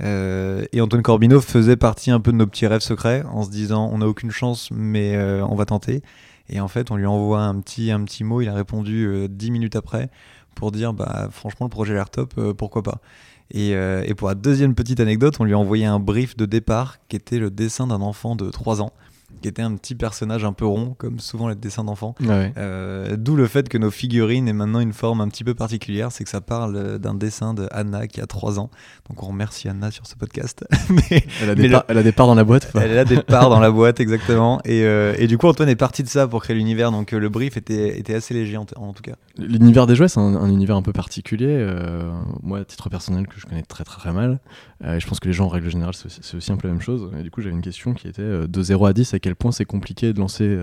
Euh, 0.01 0.65
et 0.73 0.81
Antoine 0.81 1.03
Corbino 1.03 1.43
faisait 1.43 1.77
partie 1.77 2.11
un 2.11 2.21
peu 2.21 2.33
de 2.33 2.39
nos 2.39 2.47
petits 2.47 2.67
rêves 2.67 2.81
secrets 2.81 3.23
en 3.31 3.43
se 3.43 3.51
disant 3.51 3.91
on 3.93 3.99
n'a 3.99 4.09
aucune 4.09 4.31
chance, 4.31 4.71
mais 4.73 5.15
euh, 5.15 5.45
on 5.45 5.57
va 5.57 5.67
tenter. 5.67 6.03
Et 6.49 6.59
en 6.61 6.69
fait, 6.69 6.91
on 6.91 6.97
lui 6.97 7.05
envoie 7.05 7.43
un 7.43 7.61
petit, 7.61 7.91
un 7.91 8.03
petit 8.05 8.25
mot, 8.25 8.41
il 8.41 8.49
a 8.49 8.55
répondu 8.55 9.27
dix 9.29 9.51
minutes 9.51 9.77
après 9.77 10.09
pour 10.55 10.73
dire 10.73 10.95
bah 10.95 11.29
franchement 11.31 11.67
le 11.67 11.71
projet 11.71 11.93
a 11.93 11.97
l'air 11.97 12.09
top, 12.09 12.33
pourquoi 12.55 12.83
pas? 12.83 13.03
Et, 13.51 13.73
et 13.73 14.15
pour 14.15 14.29
la 14.29 14.35
deuxième 14.35 14.75
petite 14.75 15.01
anecdote, 15.01 15.37
on 15.41 15.45
lui 15.45 15.53
a 15.53 15.59
envoyé 15.59 15.85
un 15.85 16.01
brief 16.01 16.39
de 16.39 16.47
départ 16.47 16.97
qui 17.09 17.17
était 17.17 17.39
le 17.39 17.51
dessin 17.51 17.87
d'un 17.87 18.01
enfant 18.01 18.37
de 18.37 18.49
3 18.49 18.81
ans, 18.81 18.93
qui 19.41 19.47
était 19.47 19.63
un 19.63 19.75
petit 19.77 19.95
personnage 19.95 20.45
un 20.45 20.53
peu 20.53 20.67
rond, 20.67 20.95
comme 20.99 21.21
souvent 21.21 21.49
les 21.49 21.55
dessins 21.55 21.85
d'enfants. 21.85 22.15
Ouais. 22.21 22.53
Euh, 22.57 23.17
D'où 23.17 23.37
le 23.37 23.47
fait 23.47 23.69
que 23.69 23.79
nos 23.79 23.91
figurines 23.91 24.49
aient 24.49 24.53
maintenant 24.53 24.81
une 24.81 24.93
forme 24.93 25.21
un 25.21 25.29
petit 25.29 25.45
peu 25.45 25.55
particulière, 25.55 26.11
c'est 26.11 26.25
que 26.25 26.31
ça 26.31 26.41
parle 26.41 26.75
euh, 26.77 26.99
d'un 26.99 27.15
dessin 27.15 27.55
de 27.55 27.69
Anna 27.71 28.09
qui 28.09 28.21
a 28.21 28.27
3 28.27 28.59
ans. 28.59 28.69
Donc 29.09 29.23
on 29.23 29.27
remercie 29.29 29.69
Anna 29.69 29.91
sur 29.93 30.07
ce 30.07 30.17
podcast. 30.17 30.65
Mais 30.91 31.23
Elle, 31.43 31.51
a 31.51 31.55
Mais 31.55 31.63
des 31.63 31.69
le- 31.69 31.73
parts- 31.75 31.85
elle 31.89 31.99
a 31.99 32.03
des 32.03 32.13
parts 32.13 32.27
dans 32.27 32.35
la 32.35 32.45
boîte. 32.45 32.71
elle 32.75 32.95
là 32.95 33.05
des 33.05 33.23
parts 33.23 33.49
dans 33.51 33.61
la 33.61 33.71
boîte, 33.71 34.01
exactement. 34.01 34.61
Et, 34.65 34.83
euh, 34.85 35.15
et 35.19 35.27
du 35.29 35.39
coup, 35.39 35.47
Antoine 35.47 35.69
est 35.69 35.77
parti 35.77 36.03
de 36.03 36.09
ça 36.09 36.27
pour 36.27 36.43
créer 36.43 36.57
l'univers. 36.57 36.91
Donc 36.91 37.13
euh, 37.13 37.19
le 37.21 37.29
brief 37.29 37.57
était, 37.57 37.97
était 37.99 38.15
assez 38.15 38.35
léger 38.35 38.57
en, 38.57 38.67
en 38.77 38.93
tout 38.93 39.03
cas. 39.03 39.15
L'univers 39.39 39.87
des 39.87 39.95
jouets, 39.95 40.09
c'est 40.09 40.19
un, 40.21 40.35
un 40.37 40.49
univers 40.51 40.77
un 40.77 40.83
peu 40.83 40.93
particulier. 40.93 41.47
euh, 41.49 42.11
moi, 42.43 42.59
à 42.59 42.65
titre 42.65 42.89
personnel, 42.91 43.27
que 43.29 43.39
je 43.39 43.47
connais 43.47 43.63
très 43.63 43.85
très, 43.85 43.99
très 44.01 44.13
mal. 44.13 44.41
Euh, 44.85 44.97
et 44.97 45.01
je 45.01 45.07
pense 45.07 45.21
que 45.21 45.29
les 45.29 45.33
gens, 45.33 45.47
en 45.47 45.49
règle 45.49 45.71
générale, 45.71 45.95
c'est 45.95 46.35
aussi- 46.37 46.53
un 46.53 46.57
peu 46.57 46.67
la 46.69 46.75
même 46.75 46.83
chose. 46.83 47.11
Et 47.19 47.23
du 47.23 47.31
coup, 47.31 47.41
j'avais 47.41 47.55
une 47.55 47.63
question 47.63 47.95
qui 47.95 48.09
était 48.09 48.21
euh, 48.23 48.47
de 48.49 48.63
0 48.63 48.87
à 48.87 48.93
10, 48.93 49.15
à 49.15 49.19
quel 49.19 49.37
point 49.37 49.53
c'est 49.53 49.65
compliqué 49.65 50.13
de 50.13 50.19
lancer 50.19 50.59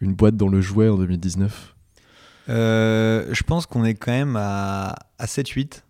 une 0.00 0.14
boîte 0.14 0.36
dans 0.36 0.48
le 0.48 0.60
jouet 0.60 0.88
en 0.88 0.96
2019 0.96 1.74
Euh, 2.48 3.26
je 3.32 3.42
pense 3.44 3.66
qu'on 3.66 3.84
est 3.84 3.94
quand 3.94 4.12
même 4.12 4.36
à, 4.36 4.94
à 5.18 5.26
7-8. 5.26 5.82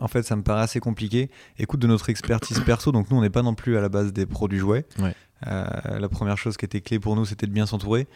En 0.00 0.08
fait, 0.08 0.22
ça 0.22 0.36
me 0.36 0.42
paraît 0.42 0.62
assez 0.62 0.80
compliqué. 0.80 1.30
Écoute, 1.58 1.80
de 1.80 1.86
notre 1.86 2.08
expertise 2.08 2.60
perso, 2.60 2.92
donc 2.92 3.10
nous, 3.10 3.16
on 3.16 3.20
n'est 3.20 3.30
pas 3.30 3.42
non 3.42 3.54
plus 3.54 3.76
à 3.76 3.80
la 3.80 3.88
base 3.88 4.12
des 4.12 4.26
pros 4.26 4.48
du 4.48 4.58
jouet. 4.58 4.86
Ouais. 5.00 5.14
Euh, 5.46 5.64
la 5.98 6.08
première 6.08 6.38
chose 6.38 6.56
qui 6.56 6.64
était 6.64 6.80
clé 6.80 6.98
pour 6.98 7.14
nous, 7.16 7.24
c'était 7.24 7.46
de 7.46 7.52
bien 7.52 7.66
s'entourer. 7.66 8.06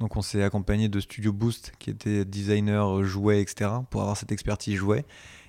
Donc, 0.00 0.16
on 0.16 0.22
s'est 0.22 0.42
accompagné 0.42 0.88
de 0.88 0.98
Studio 0.98 1.32
Boost, 1.32 1.72
qui 1.78 1.90
était 1.90 2.24
designer 2.24 2.98
euh, 2.98 3.04
jouet, 3.04 3.40
etc., 3.40 3.70
pour 3.90 4.00
avoir 4.00 4.16
cette 4.16 4.32
expertise 4.32 4.76
jouet. 4.76 5.04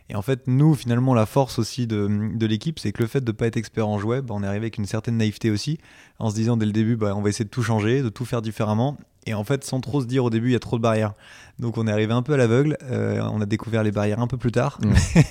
Et 0.10 0.16
en 0.16 0.22
fait, 0.22 0.42
nous, 0.48 0.76
finalement, 0.76 1.14
la 1.14 1.26
force 1.26 1.58
aussi 1.58 1.88
de, 1.88 2.10
de 2.36 2.46
l'équipe, 2.46 2.80
c'est 2.80 2.92
que 2.92 3.02
le 3.02 3.08
fait 3.08 3.22
de 3.22 3.32
ne 3.32 3.36
pas 3.36 3.48
être 3.48 3.56
expert 3.56 3.88
en 3.88 3.98
jouet, 3.98 4.22
bah, 4.22 4.34
on 4.38 4.44
est 4.44 4.46
arrivé 4.46 4.66
avec 4.66 4.78
une 4.78 4.86
certaine 4.86 5.16
naïveté 5.16 5.50
aussi, 5.50 5.78
en 6.20 6.30
se 6.30 6.36
disant 6.36 6.58
dès 6.58 6.66
le 6.66 6.74
début, 6.74 6.98
bah, 6.98 7.16
on 7.16 7.22
va 7.22 7.30
essayer 7.30 7.46
de 7.46 7.50
tout 7.50 7.64
changer, 7.64 8.02
de 8.02 8.10
tout 8.10 8.26
faire 8.26 8.42
différemment. 8.42 8.98
Et 9.26 9.34
en 9.34 9.46
fait, 9.46 9.64
sans 9.64 9.80
trop 9.80 10.02
se 10.02 10.08
dire 10.08 10.26
au 10.26 10.30
début, 10.30 10.50
il 10.50 10.54
y 10.54 10.56
a 10.56 10.60
trop 10.60 10.78
de 10.78 10.82
barrières. 10.82 11.14
Donc 11.60 11.78
on 11.78 11.88
est 11.88 11.92
arrivé 11.92 12.12
un 12.12 12.24
peu 12.24 12.34
à 12.34 12.38
l'aveugle, 12.38 12.78
euh, 12.84 13.22
on 13.32 13.40
a 13.40 13.46
découvert 13.46 13.84
les 13.84 13.92
barrières 13.92 14.20
un 14.20 14.28
peu 14.28 14.38
plus 14.38 14.52
tard. 14.52 14.80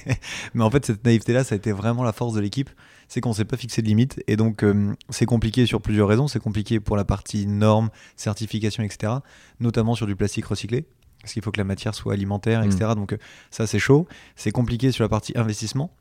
Mais 0.55 0.65
en 0.65 0.71
fait, 0.71 0.87
cette 0.87 1.05
naïveté-là, 1.05 1.45
ça 1.45 1.55
a 1.55 1.59
été 1.59 1.73
vraiment 1.73 2.03
la 2.03 2.13
force 2.13 2.33
de 2.33 2.41
l'équipe. 2.41 2.71
C'est 3.11 3.21
qu'on 3.21 3.33
s'est 3.33 3.45
pas 3.45 3.57
fixé 3.57 3.83
de 3.83 3.89
limite. 3.89 4.23
Et 4.29 4.37
donc, 4.37 4.63
euh, 4.63 4.95
c'est 5.09 5.27
compliqué 5.27 5.67
sur 5.67 5.83
plusieurs 5.83 6.07
raisons. 6.07 6.29
C'est 6.29 6.39
compliqué 6.39 6.79
pour 6.79 6.97
la 6.97 7.05
partie 7.05 7.45
normes, 7.49 7.91
certification, 8.15 8.85
etc. 8.85 9.15
Notamment 9.59 9.97
sur 9.97 10.07
du 10.07 10.15
plastique 10.15 10.47
recyclé. 10.47 10.85
Parce 11.21 11.33
qu'il 11.33 11.43
faut 11.43 11.51
que 11.51 11.59
la 11.59 11.65
matière 11.65 11.93
soit 11.93 12.13
alimentaire, 12.13 12.63
etc. 12.63 12.93
Donc 12.95 13.13
euh, 13.13 13.19
ça, 13.51 13.67
c'est 13.67 13.81
chaud. 13.81 14.07
C'est 14.37 14.53
compliqué 14.53 14.93
sur 14.93 15.03
la 15.03 15.09
partie 15.09 15.33
investissement. 15.37 15.93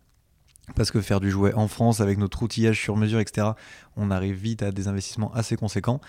Parce 0.75 0.91
que 0.91 1.01
faire 1.01 1.19
du 1.19 1.31
jouet 1.31 1.51
en 1.55 1.67
France 1.67 1.99
avec 1.99 2.19
notre 2.19 2.43
outillage 2.43 2.79
sur 2.79 2.95
mesure, 2.95 3.19
etc., 3.19 3.47
on 3.97 4.11
arrive 4.11 4.35
vite 4.35 4.61
à 4.61 4.71
des 4.71 4.87
investissements 4.87 5.33
assez 5.33 5.55
conséquents. 5.55 5.99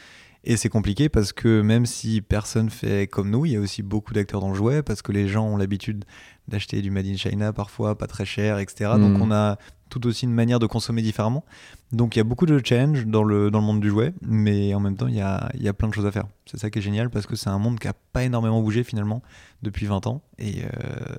Et 0.45 0.57
c'est 0.57 0.71
compliqué 0.71 1.09
parce 1.09 1.33
que 1.33 1.61
même 1.61 1.85
si 1.85 2.23
personne 2.23 2.71
fait 2.71 3.07
comme 3.07 3.31
nous, 3.31 3.45
il 3.45 3.53
y 3.53 3.57
a 3.57 3.61
aussi 3.61 3.83
beaucoup 3.83 4.15
d'acteurs 4.15 4.41
dans 4.41 4.49
le 4.49 4.55
jouet, 4.55 4.83
parce 4.83 5.03
que 5.03 5.13
les 5.13 5.29
gens 5.29 5.47
ont 5.47 5.57
l'habitude 5.57 6.05
d'acheter 6.51 6.83
du 6.83 6.91
made 6.91 7.07
in 7.07 7.17
China 7.17 7.53
parfois, 7.53 7.97
pas 7.97 8.07
très 8.07 8.25
cher, 8.27 8.59
etc. 8.59 8.93
Donc 8.99 9.17
Mhm. 9.17 9.23
on 9.23 9.31
a 9.33 9.57
tout 9.89 10.07
aussi 10.07 10.25
une 10.25 10.33
manière 10.35 10.59
de 10.61 10.67
consommer 10.67 11.03
différemment. 11.03 11.45
Donc 11.91 12.15
il 12.15 12.19
y 12.19 12.21
a 12.21 12.25
beaucoup 12.25 12.47
de 12.47 12.61
challenges 12.65 13.07
dans 13.07 13.25
le, 13.25 13.51
dans 13.51 13.59
le 13.61 13.65
monde 13.65 13.81
du 13.81 13.89
jouet, 13.89 14.13
mais 14.23 14.73
en 14.75 14.79
même 14.81 14.97
temps 14.97 15.09
il 15.09 15.17
y 15.17 15.21
a, 15.21 15.51
il 15.55 15.63
y 15.63 15.69
a 15.69 15.73
plein 15.73 15.89
de 15.89 15.95
choses 15.95 16.07
à 16.07 16.13
faire. 16.13 16.27
C'est 16.47 16.59
ça 16.59 16.71
qui 16.71 16.79
est 16.79 16.83
génial 16.83 17.11
parce 17.11 17.27
que 17.27 17.35
c'est 17.35 17.49
un 17.51 17.59
monde 17.59 17.79
qui 17.81 17.89
a 17.89 17.95
pas 18.13 18.23
énormément 18.23 18.61
bougé 18.63 18.85
finalement 18.85 19.23
depuis 19.63 19.87
20 19.87 20.07
ans. 20.07 20.23
Et, 20.39 20.63
euh, 20.63 20.69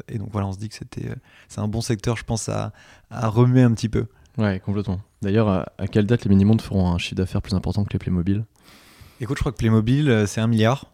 et 0.08 0.18
donc 0.20 0.30
voilà, 0.32 0.48
on 0.48 0.54
se 0.54 0.58
dit 0.60 0.70
que 0.70 0.76
c'était, 0.76 1.10
euh, 1.10 1.16
c'est 1.50 1.60
un 1.60 1.68
bon 1.68 1.82
secteur, 1.82 2.16
je 2.16 2.24
pense, 2.24 2.48
à, 2.48 2.72
à 3.10 3.28
remuer 3.28 3.62
un 3.64 3.72
petit 3.74 3.90
peu. 3.90 4.06
Ouais, 4.38 4.62
complètement. 4.64 5.02
D'ailleurs, 5.22 5.50
à, 5.50 5.66
à 5.78 5.88
quelle 5.88 6.06
date 6.06 6.24
les 6.24 6.30
mini-mondes 6.30 6.62
feront 6.62 6.90
un 6.94 6.98
chiffre 6.98 7.16
d'affaires 7.16 7.42
plus 7.42 7.54
important 7.54 7.84
que 7.84 7.92
les 7.92 8.00
Playmobil? 8.00 8.46
Écoute, 9.20 9.38
je 9.38 9.42
crois 9.42 9.52
que 9.52 9.58
Playmobil, 9.58 10.10
euh, 10.10 10.26
c'est 10.26 10.40
un 10.40 10.48
milliard. 10.48 10.86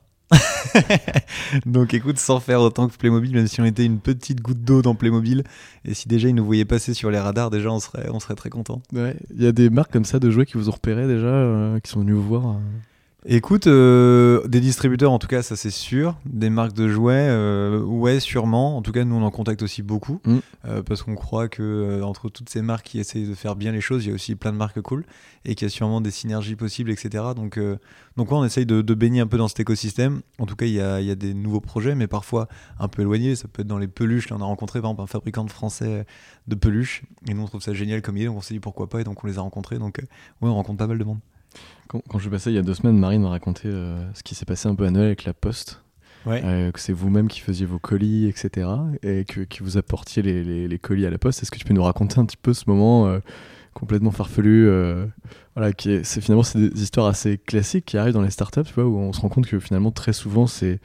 Donc 1.65 1.93
écoute, 1.93 2.17
sans 2.17 2.39
faire 2.39 2.61
autant 2.61 2.87
que 2.87 2.95
Playmobil, 2.97 3.33
même 3.33 3.47
si 3.47 3.61
on 3.61 3.65
était 3.65 3.85
une 3.85 3.99
petite 3.99 4.41
goutte 4.41 4.63
d'eau 4.63 4.81
dans 4.81 4.95
Playmobil, 4.95 5.43
et 5.85 5.93
si 5.93 6.07
déjà 6.07 6.27
ils 6.29 6.35
nous 6.35 6.45
voyaient 6.45 6.65
passer 6.65 6.93
sur 6.93 7.11
les 7.11 7.19
radars, 7.19 7.49
déjà 7.49 7.71
on 7.71 7.79
serait, 7.79 8.09
on 8.09 8.19
serait 8.19 8.35
très 8.35 8.49
content. 8.49 8.81
Il 9.35 9.43
y 9.43 9.47
a 9.47 9.51
des 9.51 9.69
marques 9.69 9.91
comme 9.91 10.05
ça 10.05 10.19
de 10.19 10.29
jouets 10.29 10.45
qui 10.45 10.53
vous 10.57 10.69
ont 10.69 10.73
repéré 10.73 11.07
déjà, 11.07 11.27
euh, 11.27 11.79
qui 11.79 11.89
sont 11.91 12.01
venus 12.01 12.15
vous 12.15 12.27
voir. 12.27 12.47
euh. 12.47 12.59
Écoute, 13.25 13.65
euh, 13.67 14.47
des 14.47 14.61
distributeurs 14.61 15.11
en 15.11 15.17
tout 15.19 15.27
cas, 15.27 15.41
ça 15.41 15.55
c'est 15.55 15.71
sûr. 15.71 16.17
Des 16.25 16.49
marques 16.51 16.73
de 16.73 16.87
jouets, 16.87 17.27
euh, 17.29 17.81
ouais, 17.81 18.19
sûrement. 18.19 18.77
En 18.77 18.81
tout 18.83 18.91
cas, 18.91 19.03
nous 19.03 19.15
on 19.15 19.23
en 19.23 19.31
contacte 19.31 19.63
aussi 19.63 19.81
beaucoup 19.81 20.21
Mm. 20.23 20.37
euh, 20.65 20.83
parce 20.83 21.01
qu'on 21.01 21.15
croit 21.15 21.49
que 21.49 22.01
entre 22.03 22.29
toutes 22.29 22.47
ces 22.47 22.61
marques 22.61 22.85
qui 22.85 22.99
essayent 22.99 23.27
de 23.27 23.33
faire 23.33 23.55
bien 23.55 23.71
les 23.71 23.81
choses, 23.81 24.05
il 24.05 24.09
y 24.09 24.11
a 24.11 24.13
aussi 24.15 24.35
plein 24.35 24.53
de 24.53 24.57
marques 24.57 24.79
cool 24.81 25.03
et 25.45 25.55
qu'il 25.55 25.65
y 25.65 25.67
a 25.67 25.69
sûrement 25.69 25.99
des 25.99 26.11
synergies 26.11 26.55
possibles, 26.55 26.91
etc. 26.91 27.23
Donc, 27.35 27.59
donc 28.17 28.31
ouais, 28.31 28.37
on 28.37 28.45
essaye 28.45 28.67
de, 28.67 28.81
de 28.81 28.93
baigner 28.93 29.19
un 29.21 29.27
peu 29.27 29.37
dans 29.37 29.47
cet 29.47 29.59
écosystème. 29.59 30.21
En 30.37 30.45
tout 30.45 30.55
cas, 30.55 30.67
il 30.67 30.73
y 30.73 30.81
a, 30.81 31.01
il 31.01 31.07
y 31.07 31.11
a 31.11 31.15
des 31.15 31.33
nouveaux 31.33 31.59
projets, 31.61 31.95
mais 31.95 32.07
parfois 32.07 32.47
un 32.79 32.87
peu 32.87 33.01
éloignés. 33.01 33.35
Ça 33.35 33.47
peut 33.47 33.63
être 33.63 33.67
dans 33.67 33.79
les 33.79 33.87
peluches. 33.87 34.29
Là, 34.29 34.37
on 34.37 34.41
a 34.41 34.45
rencontré 34.45 34.79
par 34.79 34.91
exemple 34.91 35.03
un 35.03 35.07
fabricant 35.07 35.43
de 35.43 35.51
français 35.51 36.05
de 36.47 36.55
peluches 36.55 37.01
et 37.27 37.33
nous 37.33 37.41
on 37.41 37.47
trouve 37.47 37.61
ça 37.61 37.73
génial 37.73 38.01
comme 38.03 38.15
idée. 38.15 38.27
Donc 38.27 38.37
on 38.37 38.41
s'est 38.41 38.53
dit 38.53 38.59
pourquoi 38.59 38.87
pas 38.87 39.01
et 39.01 39.03
donc 39.03 39.23
on 39.23 39.27
les 39.27 39.37
a 39.37 39.41
rencontrés. 39.41 39.79
Donc 39.79 39.97
ouais, 39.97 40.07
on 40.49 40.53
rencontre 40.53 40.77
pas 40.77 40.87
mal 40.87 40.99
de 40.99 41.03
monde. 41.03 41.19
Quand, 41.87 42.01
quand 42.09 42.17
je 42.17 42.23
suis 42.23 42.31
passé 42.31 42.51
il 42.51 42.55
y 42.55 42.59
a 42.59 42.61
deux 42.63 42.73
semaines, 42.73 42.97
Marine 42.97 43.21
m'a 43.21 43.29
raconté 43.29 43.67
euh, 43.67 43.97
ce 44.13 44.23
qui 44.23 44.35
s'est 44.35 44.45
passé 44.45 44.67
un 44.67 44.75
peu 44.75 44.85
à 44.85 44.91
Noël 44.91 45.07
avec 45.07 45.23
la 45.25 45.33
Poste. 45.33 45.81
Ouais. 46.25 46.41
Euh, 46.43 46.71
que 46.71 46.79
c'est 46.79 46.91
vous-même 46.91 47.29
qui 47.29 47.39
faisiez 47.39 47.65
vos 47.65 47.79
colis, 47.79 48.27
etc. 48.27 48.67
Et 49.03 49.23
que, 49.23 49.45
vous 49.63 49.77
apportiez 49.77 50.21
les, 50.21 50.43
les- 50.43 50.67
les 50.67 50.79
colis 50.79 51.05
à 51.05 51.09
la 51.09 51.17
Poste. 51.17 51.41
Est-ce 51.41 51.51
que 51.51 51.57
tu 51.57 51.63
peux 51.63 51.73
nous 51.73 51.83
raconter 51.83 52.19
un 52.19 52.25
petit 52.25 52.35
peu 52.35 52.53
ce 52.53 52.65
moment 52.67 53.07
euh, 53.07 53.19
complètement 53.73 54.11
farfelu 54.11 54.67
voilà, 55.55 55.71
qui 55.73 55.91
est, 55.91 56.03
c'est 56.03 56.19
finalement 56.21 56.43
c'est 56.43 56.59
des 56.59 56.81
histoires 56.83 57.07
assez 57.07 57.37
classiques 57.37 57.85
qui 57.85 57.97
arrivent 57.97 58.13
dans 58.13 58.21
les 58.21 58.29
startups, 58.31 58.63
tu 58.63 58.73
vois, 58.73 58.85
où 58.85 58.97
on 58.97 59.13
se 59.13 59.21
rend 59.21 59.29
compte 59.29 59.47
que 59.47 59.59
finalement 59.59 59.91
très 59.91 60.13
souvent 60.13 60.47
c'est 60.47 60.79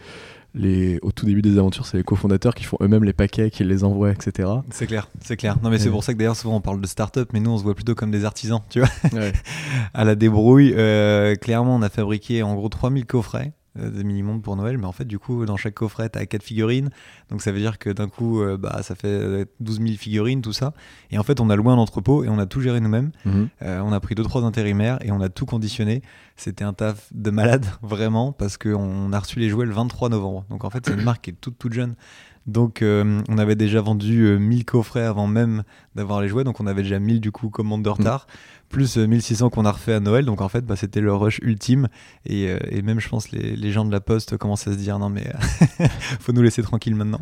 les, 0.54 0.99
au 1.02 1.12
tout 1.12 1.25
début 1.26 1.42
des 1.42 1.59
aventures, 1.59 1.87
c'est 1.87 1.97
les 1.97 2.02
cofondateurs 2.02 2.54
qui 2.54 2.64
font 2.64 2.76
eux-mêmes 2.80 3.04
les 3.04 3.12
paquets, 3.12 3.50
qui 3.50 3.64
les 3.64 3.85
envoient, 3.85 4.11
etc. 4.11 4.49
C'est 4.71 4.87
clair, 4.87 5.09
c'est 5.21 5.37
clair. 5.37 5.56
Non 5.62 5.71
mais 5.71 5.78
c'est 5.78 5.90
pour 5.90 6.04
ça 6.04 6.12
que 6.12 6.18
d'ailleurs 6.18 6.37
souvent 6.37 6.56
on 6.56 6.61
parle 6.61 6.80
de 6.80 6.87
start-up, 6.87 7.30
mais 7.32 7.40
nous 7.40 7.50
on 7.50 7.59
se 7.59 7.62
voit 7.62 7.75
plutôt 7.75 7.94
comme 7.94 8.11
des 8.11 8.25
artisans, 8.25 8.61
tu 8.68 8.80
vois, 8.80 8.88
Ouais. 9.12 9.32
à 9.94 10.04
la 10.04 10.14
débrouille. 10.14 10.75
Euh, 10.76 11.35
clairement, 11.37 11.76
on 11.76 11.82
a 11.82 11.88
fabriqué 11.88 12.42
en 12.42 12.54
gros 12.54 12.68
3000 12.68 13.06
coffrets 13.06 13.52
euh, 13.79 13.91
de 13.91 14.02
mini-monde 14.02 14.43
pour 14.43 14.57
Noël, 14.57 14.79
mais 14.79 14.87
en 14.87 14.93
fait 14.93 15.05
du 15.05 15.19
coup 15.19 15.47
dans 15.47 15.57
chaque 15.57 15.75
coffret 15.75 16.09
t'as 16.09 16.26
4 16.26 16.43
figurines, 16.43 16.91
donc 17.31 17.43
ça 17.43 17.52
veut 17.52 17.59
dire 17.59 17.79
que 17.79 17.91
d'un 17.91 18.09
coup 18.09 18.43
euh, 18.43 18.57
bah 18.57 18.81
ça 18.83 18.95
fait 18.95 19.09
euh, 19.09 19.45
12 19.61 19.81
000 19.81 19.88
figurines, 19.99 20.43
tout 20.43 20.52
ça. 20.52 20.75
Et 21.11 21.19
en 21.19 21.23
fait 21.23 21.41
on 21.41 21.50
a 21.50 21.57
loué 21.57 21.71
un 21.71 21.76
entrepôt 21.76 22.25
et 22.25 22.29
on 22.29 22.38
a 22.38 22.47
tout 22.47 22.61
géré 22.61 22.81
nous-mêmes. 22.81 23.12
Mhm. 23.25 23.49
Euh, 23.62 23.81
on 23.81 23.93
a 23.93 24.00
pris 24.00 24.14
deux 24.14 24.25
trois 24.25 24.43
intérimaires 24.43 24.99
et 25.02 25.11
on 25.11 25.21
a 25.21 25.29
tout 25.29 25.47
conditionné. 25.47 26.02
C'était 26.37 26.64
un 26.64 26.73
taf 26.73 27.09
de 27.14 27.31
malade 27.31 27.67
vraiment 27.83 28.33
parce 28.33 28.59
qu'on 28.59 29.12
a 29.12 29.19
reçu 29.19 29.38
les 29.38 29.49
jouets 29.49 29.67
le 29.67 29.73
23 29.73 30.09
novembre. 30.11 30.45
Donc 30.50 30.64
en 30.64 30.71
fait 30.71 30.85
c'est 30.87 30.95
une 30.95 31.05
marque 31.05 31.25
qui 31.25 31.31
est 31.31 31.37
toute 31.41 31.59
toute 31.59 31.73
jeune. 31.73 31.95
Donc 32.47 32.83
euh, 32.83 33.23
on 33.29 33.38
avait 33.38 33.55
déjà 33.55 33.81
vendu 33.81 34.25
euh, 34.25 34.38
1000 34.38 34.64
coffrets 34.64 35.05
avant 35.05 35.26
même 35.26 35.62
d'avoir 35.95 36.21
les 36.21 36.29
jouets. 36.29 36.45
Donc 36.45 36.61
on 36.61 36.67
avait 36.67 36.83
déjà 36.83 36.99
1000 36.99 37.21
du 37.21 37.31
coup 37.31 37.50
commandes 37.50 37.83
de 37.83 37.88
retard. 37.88 38.26
Plus 38.73 38.99
euh, 38.99 39.07
1600 39.07 39.50
qu'on 39.50 39.64
a 39.64 39.71
refait 39.71 39.93
à 39.93 40.00
Noël. 40.00 40.25
Donc 40.25 40.41
en 40.41 40.49
fait 40.49 40.67
bah, 40.67 40.75
c'était 40.75 41.00
le 41.00 41.14
rush 41.14 41.38
ultime. 41.43 41.88
Et, 42.26 42.49
euh, 42.49 42.83
même 42.83 42.99
je 42.99 43.09
pense 43.09 43.31
les, 43.31 43.71
gens 43.71 43.85
de 43.85 43.93
la 43.93 44.00
poste 44.00 44.37
commencent 44.37 44.67
à 44.67 44.73
se 44.73 44.79
dire 44.79 44.99
non 44.99 45.09
mais 45.09 45.29
euh, 45.29 45.87
faut 46.21 46.33
nous 46.33 46.43
laisser 46.43 46.62
tranquille 46.62 46.97
maintenant. 46.97 47.21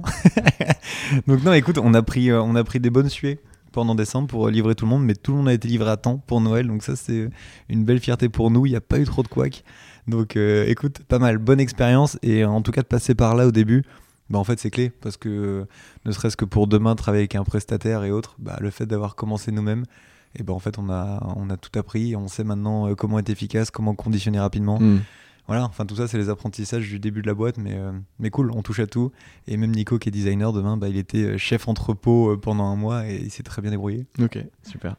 Donc 1.26 1.44
non 1.44 1.52
écoute 1.52 1.76
on 1.76 1.92
a 1.92 2.02
pris, 2.02 2.30
euh, 2.30 2.40
on 2.40 2.54
a 2.54 2.64
pris 2.64 2.80
des 2.80 2.90
bonnes 2.90 3.10
suées 3.10 3.40
pendant 3.72 3.94
décembre 3.94 4.28
pour 4.28 4.46
euh, 4.46 4.50
livrer 4.50 4.74
tout 4.74 4.84
le 4.84 4.90
monde, 4.90 5.04
mais 5.04 5.14
tout 5.14 5.32
le 5.32 5.38
monde 5.38 5.48
a 5.48 5.52
été 5.52 5.68
livré 5.68 5.90
à 5.90 5.96
temps 5.96 6.18
pour 6.18 6.40
Noël, 6.40 6.66
donc 6.66 6.82
ça 6.82 6.96
c'est 6.96 7.28
une 7.68 7.84
belle 7.84 8.00
fierté 8.00 8.28
pour 8.28 8.50
nous. 8.50 8.66
Il 8.66 8.70
n'y 8.70 8.76
a 8.76 8.80
pas 8.80 8.98
eu 8.98 9.04
trop 9.04 9.22
de 9.22 9.28
couacs, 9.28 9.64
donc 10.06 10.36
euh, 10.36 10.64
écoute, 10.66 11.02
pas 11.04 11.18
mal, 11.18 11.38
bonne 11.38 11.60
expérience 11.60 12.18
et 12.22 12.42
euh, 12.42 12.48
en 12.48 12.62
tout 12.62 12.72
cas 12.72 12.82
de 12.82 12.86
passer 12.86 13.14
par 13.14 13.34
là 13.34 13.46
au 13.46 13.52
début. 13.52 13.84
Bah 14.28 14.38
en 14.38 14.44
fait 14.44 14.60
c'est 14.60 14.70
clé 14.70 14.90
parce 14.90 15.16
que 15.16 15.28
euh, 15.28 15.64
ne 16.04 16.12
serait-ce 16.12 16.36
que 16.36 16.44
pour 16.44 16.68
demain 16.68 16.94
travailler 16.94 17.22
avec 17.22 17.34
un 17.34 17.42
prestataire 17.42 18.04
et 18.04 18.12
autres, 18.12 18.36
bah, 18.38 18.56
le 18.60 18.70
fait 18.70 18.86
d'avoir 18.86 19.16
commencé 19.16 19.50
nous-mêmes, 19.50 19.84
et 20.38 20.42
ben 20.42 20.52
en 20.52 20.58
fait 20.58 20.78
on 20.78 20.88
a 20.90 21.34
on 21.36 21.50
a 21.50 21.56
tout 21.56 21.76
appris, 21.78 22.14
on 22.16 22.28
sait 22.28 22.44
maintenant 22.44 22.88
euh, 22.88 22.94
comment 22.94 23.18
être 23.18 23.30
efficace, 23.30 23.70
comment 23.70 23.94
conditionner 23.94 24.38
rapidement. 24.40 24.78
Mhm. 24.80 25.00
Voilà, 25.46 25.64
enfin 25.64 25.84
tout 25.84 25.96
ça 25.96 26.06
c'est 26.06 26.18
les 26.18 26.28
apprentissages 26.28 26.88
du 26.88 27.00
début 27.00 27.22
de 27.22 27.26
la 27.26 27.34
boîte, 27.34 27.58
mais, 27.58 27.74
euh, 27.74 27.90
mais 28.20 28.30
cool, 28.30 28.52
on 28.52 28.62
touche 28.62 28.78
à 28.78 28.86
tout. 28.86 29.10
Et 29.48 29.56
même 29.56 29.72
Nico 29.72 29.98
qui 29.98 30.08
est 30.08 30.12
designer 30.12 30.52
demain, 30.52 30.76
bah, 30.76 30.88
il 30.88 30.96
était 30.96 31.24
euh, 31.24 31.38
chef 31.38 31.66
entrepôt 31.66 32.36
pendant 32.36 32.64
un 32.66 32.76
mois 32.76 33.08
et 33.08 33.16
il 33.16 33.30
s'est 33.30 33.42
très 33.42 33.60
bien 33.60 33.72
débrouillé. 33.72 34.06
Ok, 34.22 34.38
super. 34.62 34.94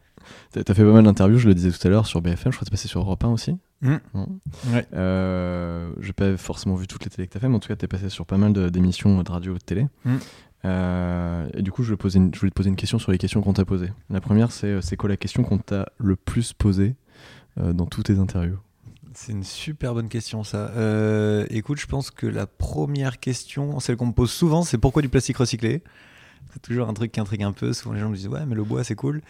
T'as 0.51 0.73
fait 0.73 0.83
pas 0.83 0.91
mal 0.91 1.03
d'interviews, 1.05 1.37
je 1.39 1.47
le 1.47 1.55
disais 1.55 1.71
tout 1.71 1.87
à 1.87 1.89
l'heure, 1.89 2.05
sur 2.05 2.21
BFM, 2.21 2.51
je 2.51 2.57
crois 2.57 2.59
que 2.59 2.65
t'es 2.65 2.71
passé 2.71 2.87
sur 2.87 2.99
Europe 2.99 3.23
1 3.23 3.29
aussi. 3.29 3.57
Mm. 3.81 3.95
Non 4.13 4.27
Ouais. 4.73 4.85
Euh, 4.93 5.91
j'ai 5.99 6.13
pas 6.13 6.37
forcément 6.37 6.75
vu 6.75 6.85
toutes 6.85 7.03
les 7.05 7.09
télés 7.09 7.27
que 7.27 7.33
t'as 7.33 7.39
fait, 7.39 7.47
mais 7.47 7.55
en 7.55 7.59
tout 7.59 7.69
cas, 7.69 7.75
t'es 7.75 7.87
passé 7.87 8.09
sur 8.09 8.25
pas 8.25 8.37
mal 8.37 8.53
de- 8.53 8.69
d'émissions 8.69 9.23
de 9.23 9.31
radio 9.31 9.53
ou 9.53 9.57
de 9.57 9.63
télé. 9.63 9.87
Mm. 10.05 10.15
Euh, 10.65 11.49
et 11.53 11.61
du 11.61 11.71
coup, 11.71 11.83
je 11.83 11.93
voulais, 11.93 11.97
te 12.49 12.55
poser 12.55 12.69
une 12.69 12.75
question 12.75 12.99
sur 12.99 13.11
les 13.11 13.17
questions 13.17 13.41
qu'on 13.41 13.53
t'a 13.53 13.65
posées. 13.65 13.91
La 14.09 14.21
première, 14.21 14.51
c'est 14.51 14.67
euh, 14.67 14.95
quoi 14.97 15.09
la 15.09 15.17
question 15.17 15.43
qu'on 15.43 15.57
t'a 15.57 15.87
le 15.97 16.15
plus 16.15 16.53
posée 16.53 16.95
euh, 17.59 17.73
dans 17.73 17.85
toutes 17.85 18.05
tes 18.05 18.19
interviews? 18.19 18.59
C'est 19.13 19.33
une 19.33 19.43
super 19.43 19.93
bonne 19.93 20.07
question 20.07 20.43
ça. 20.43 20.71
Écoute, 21.49 21.79
je 21.79 21.85
pense 21.85 22.11
que 22.11 22.27
la 22.27 22.47
première 22.47 23.19
question, 23.19 23.79
celle 23.81 23.97
qu'on 23.97 24.05
me 24.07 24.13
pose 24.13 24.31
souvent, 24.31 24.63
c'est 24.63 24.77
pourquoi 24.77 25.01
du 25.01 25.09
plastique 25.09 25.37
recyclé? 25.37 25.83
C'est 26.53 26.61
toujours 26.61 26.87
un 26.87 26.93
truc 26.93 27.11
qui 27.11 27.19
intrigue 27.19 27.43
un 27.43 27.51
peu. 27.51 27.73
Souvent 27.73 27.93
les 27.93 27.99
gens 27.99 28.09
me 28.09 28.15
disent 28.15 28.29
ouais 28.29 28.45
mais 28.45 28.55
le 28.55 28.63
bois 28.63 28.85
c'est 28.85 28.95
cool. 28.95 29.21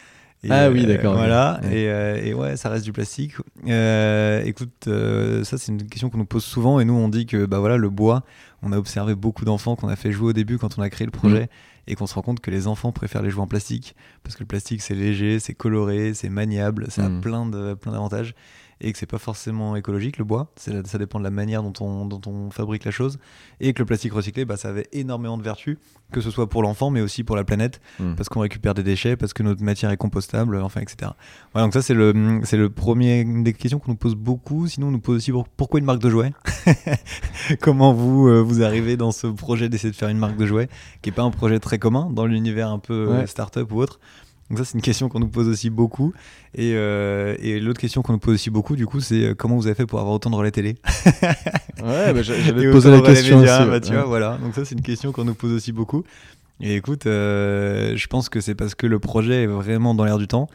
Et, 0.43 0.51
Ah 0.51 0.71
oui, 0.71 0.85
d'accord, 0.87 1.13
Voilà. 1.15 1.59
ok. 1.61 1.69
Ouais. 1.69 1.77
Et, 1.81 1.89
euh, 1.89 2.19
et 2.23 2.33
ouais, 2.33 2.57
ça 2.57 2.69
reste 2.69 2.83
du 2.83 2.91
plastique. 2.91 3.33
Euh, 3.67 4.41
écoute, 4.43 4.87
euh, 4.87 5.43
ça 5.43 5.57
c'est 5.57 5.71
une 5.71 5.87
question 5.87 6.09
qu'on 6.09 6.17
nous 6.17 6.25
pose 6.25 6.43
souvent 6.43 6.79
et 6.79 6.85
nous 6.85 6.95
on 6.95 7.09
dit 7.09 7.25
que 7.27 7.45
bah 7.45 7.59
voilà 7.59 7.77
le 7.77 7.89
bois. 7.89 8.23
On 8.63 8.71
a 8.71 8.77
observé 8.77 9.13
beaucoup 9.15 9.45
d'enfants 9.45 9.75
qu'on 9.75 9.87
a 9.87 9.95
fait 9.95 10.11
jouer 10.11 10.29
au 10.29 10.33
début 10.33 10.57
quand 10.57 10.77
on 10.77 10.81
a 10.81 10.89
créé 10.89 11.05
le 11.05 11.11
projet 11.11 11.49
et 11.87 11.95
qu'on 11.95 12.05
se 12.07 12.13
rend 12.15 12.21
compte 12.21 12.39
que 12.39 12.51
les 12.51 12.67
enfants 12.67 12.91
préfèrent 12.91 13.21
les 13.23 13.29
jouer 13.31 13.41
en 13.41 13.47
plastique 13.47 13.95
parce 14.23 14.35
que 14.35 14.41
le 14.41 14.47
plastique 14.47 14.81
c'est 14.81 14.93
léger, 14.95 15.39
c'est 15.39 15.53
coloré, 15.53 16.13
c'est 16.13 16.29
maniable, 16.29 16.87
ça 16.89 17.05
a 17.05 17.09
plein 17.21 17.45
de 17.45 17.73
plein 17.75 17.91
d'avantages 17.91 18.33
et 18.81 18.91
que 18.91 18.97
c'est 18.97 19.05
pas 19.05 19.17
forcément 19.19 19.75
écologique 19.75 20.17
le 20.17 20.23
bois. 20.25 20.51
Ça 20.57 20.97
dépend 20.97 21.19
de 21.19 21.23
la 21.23 21.29
manière 21.31 21.63
dont 21.63 21.73
on, 21.85 22.05
dont 22.05 22.21
on 22.25 22.49
fabrique 22.51 22.83
la 22.85 22.91
chose 22.91 23.19
et 23.59 23.73
que 23.73 23.81
le 23.81 23.85
plastique 23.85 24.13
recyclé, 24.13 24.43
bah, 24.45 24.57
ça 24.57 24.69
avait 24.69 24.87
énormément 24.91 25.37
de 25.37 25.43
vertus, 25.43 25.77
que 26.11 26.19
ce 26.21 26.29
soit 26.31 26.49
pour 26.49 26.63
l'enfant 26.63 26.89
mais 26.89 27.01
aussi 27.01 27.23
pour 27.23 27.35
la 27.35 27.43
planète 27.43 27.79
Mm. 27.99 28.15
parce 28.15 28.27
qu'on 28.29 28.39
récupère 28.41 28.73
des 28.73 28.83
déchets, 28.83 29.15
parce 29.15 29.33
que 29.33 29.43
notre 29.43 29.63
matière 29.63 29.91
est 29.91 29.97
compostable, 29.97 30.57
enfin 30.57 30.81
etc. 30.81 31.11
Donc 31.55 31.73
ça 31.73 31.81
c'est 31.81 31.93
le 31.93 32.11
le 32.13 32.69
premier 32.69 33.21
une 33.21 33.43
des 33.43 33.53
questions 33.53 33.79
qu'on 33.79 33.91
nous 33.91 33.97
pose 33.97 34.15
beaucoup. 34.15 34.67
Sinon 34.67 34.87
on 34.87 34.91
nous 34.91 34.99
pose 34.99 35.17
aussi 35.17 35.31
pour- 35.31 35.47
pourquoi 35.47 35.79
une 35.79 35.85
marque 35.85 36.01
de 36.01 36.09
jouets? 36.09 36.33
Comment 37.61 37.93
vous 37.93 38.27
euh, 38.27 38.41
vous 38.41 38.63
arrivez 38.63 38.97
dans 38.97 39.11
ce 39.11 39.27
projet 39.27 39.69
d'essayer 39.69 39.91
de 39.91 39.95
faire 39.95 40.09
une 40.09 40.17
marque 40.17 40.37
de 40.37 40.45
jouets 40.45 40.69
qui 41.01 41.09
est 41.09 41.13
pas 41.13 41.23
un 41.23 41.31
projet 41.31 41.59
très 41.59 41.79
commun 41.79 42.09
dans 42.11 42.25
l'univers 42.25 42.69
un 42.69 42.79
peu 42.79 42.93
euh, 43.09 43.19
Ouais. 43.21 43.27
start-up 43.27 43.71
ou 43.71 43.77
autre? 43.81 43.99
Donc 44.51 44.59
ça 44.59 44.65
c'est 44.65 44.73
une 44.77 44.81
question 44.81 45.07
qu'on 45.07 45.19
nous 45.21 45.29
pose 45.29 45.47
aussi 45.47 45.69
beaucoup. 45.69 46.11
Et, 46.53 46.73
euh, 46.75 47.35
et 47.39 47.59
l'autre 47.61 47.79
question 47.79 48.01
qu'on 48.01 48.11
nous 48.13 48.19
pose 48.19 48.33
aussi 48.35 48.49
beaucoup 48.49 48.75
du 48.75 48.85
coup 48.85 48.99
c'est 48.99 49.23
euh, 49.29 49.33
comment 49.33 49.55
vous 49.55 49.65
avez 49.65 49.75
fait 49.75 49.85
pour 49.85 49.99
avoir 49.99 50.13
autant 50.13 50.29
de 50.29 50.35
relais 50.35 50.51
télé? 50.51 50.75
Ouais, 51.83 52.13
bah, 52.13 52.21
j'a- 52.21 52.39
j'allais 52.39 52.65
te 52.67 52.71
poser 52.71 52.91
la 52.91 53.01
question 53.01 53.39
médias, 53.39 53.59
aussi. 53.61 53.65
bah, 53.67 53.73
ouais. 53.75 53.81
tu 53.81 53.93
vois, 53.93 54.03
voilà. 54.03 54.37
Donc 54.37 54.53
ça, 54.53 54.65
c'est 54.65 54.75
une 54.75 54.81
question 54.83 55.11
qu'on 55.11 55.23
nous 55.23 55.33
pose 55.33 55.51
aussi 55.51 55.71
beaucoup. 55.71 56.03
Et 56.59 56.75
écoute, 56.75 57.07
euh, 57.07 57.93
je 57.95 58.05
pense 58.07 58.29
que 58.29 58.39
c'est 58.39 58.53
parce 58.53 58.75
que 58.75 58.85
le 58.85 58.99
projet 58.99 59.43
est 59.43 59.47
vraiment 59.47 59.95
dans 59.95 60.03
l'air 60.05 60.19
du 60.19 60.27
temps. 60.27 60.47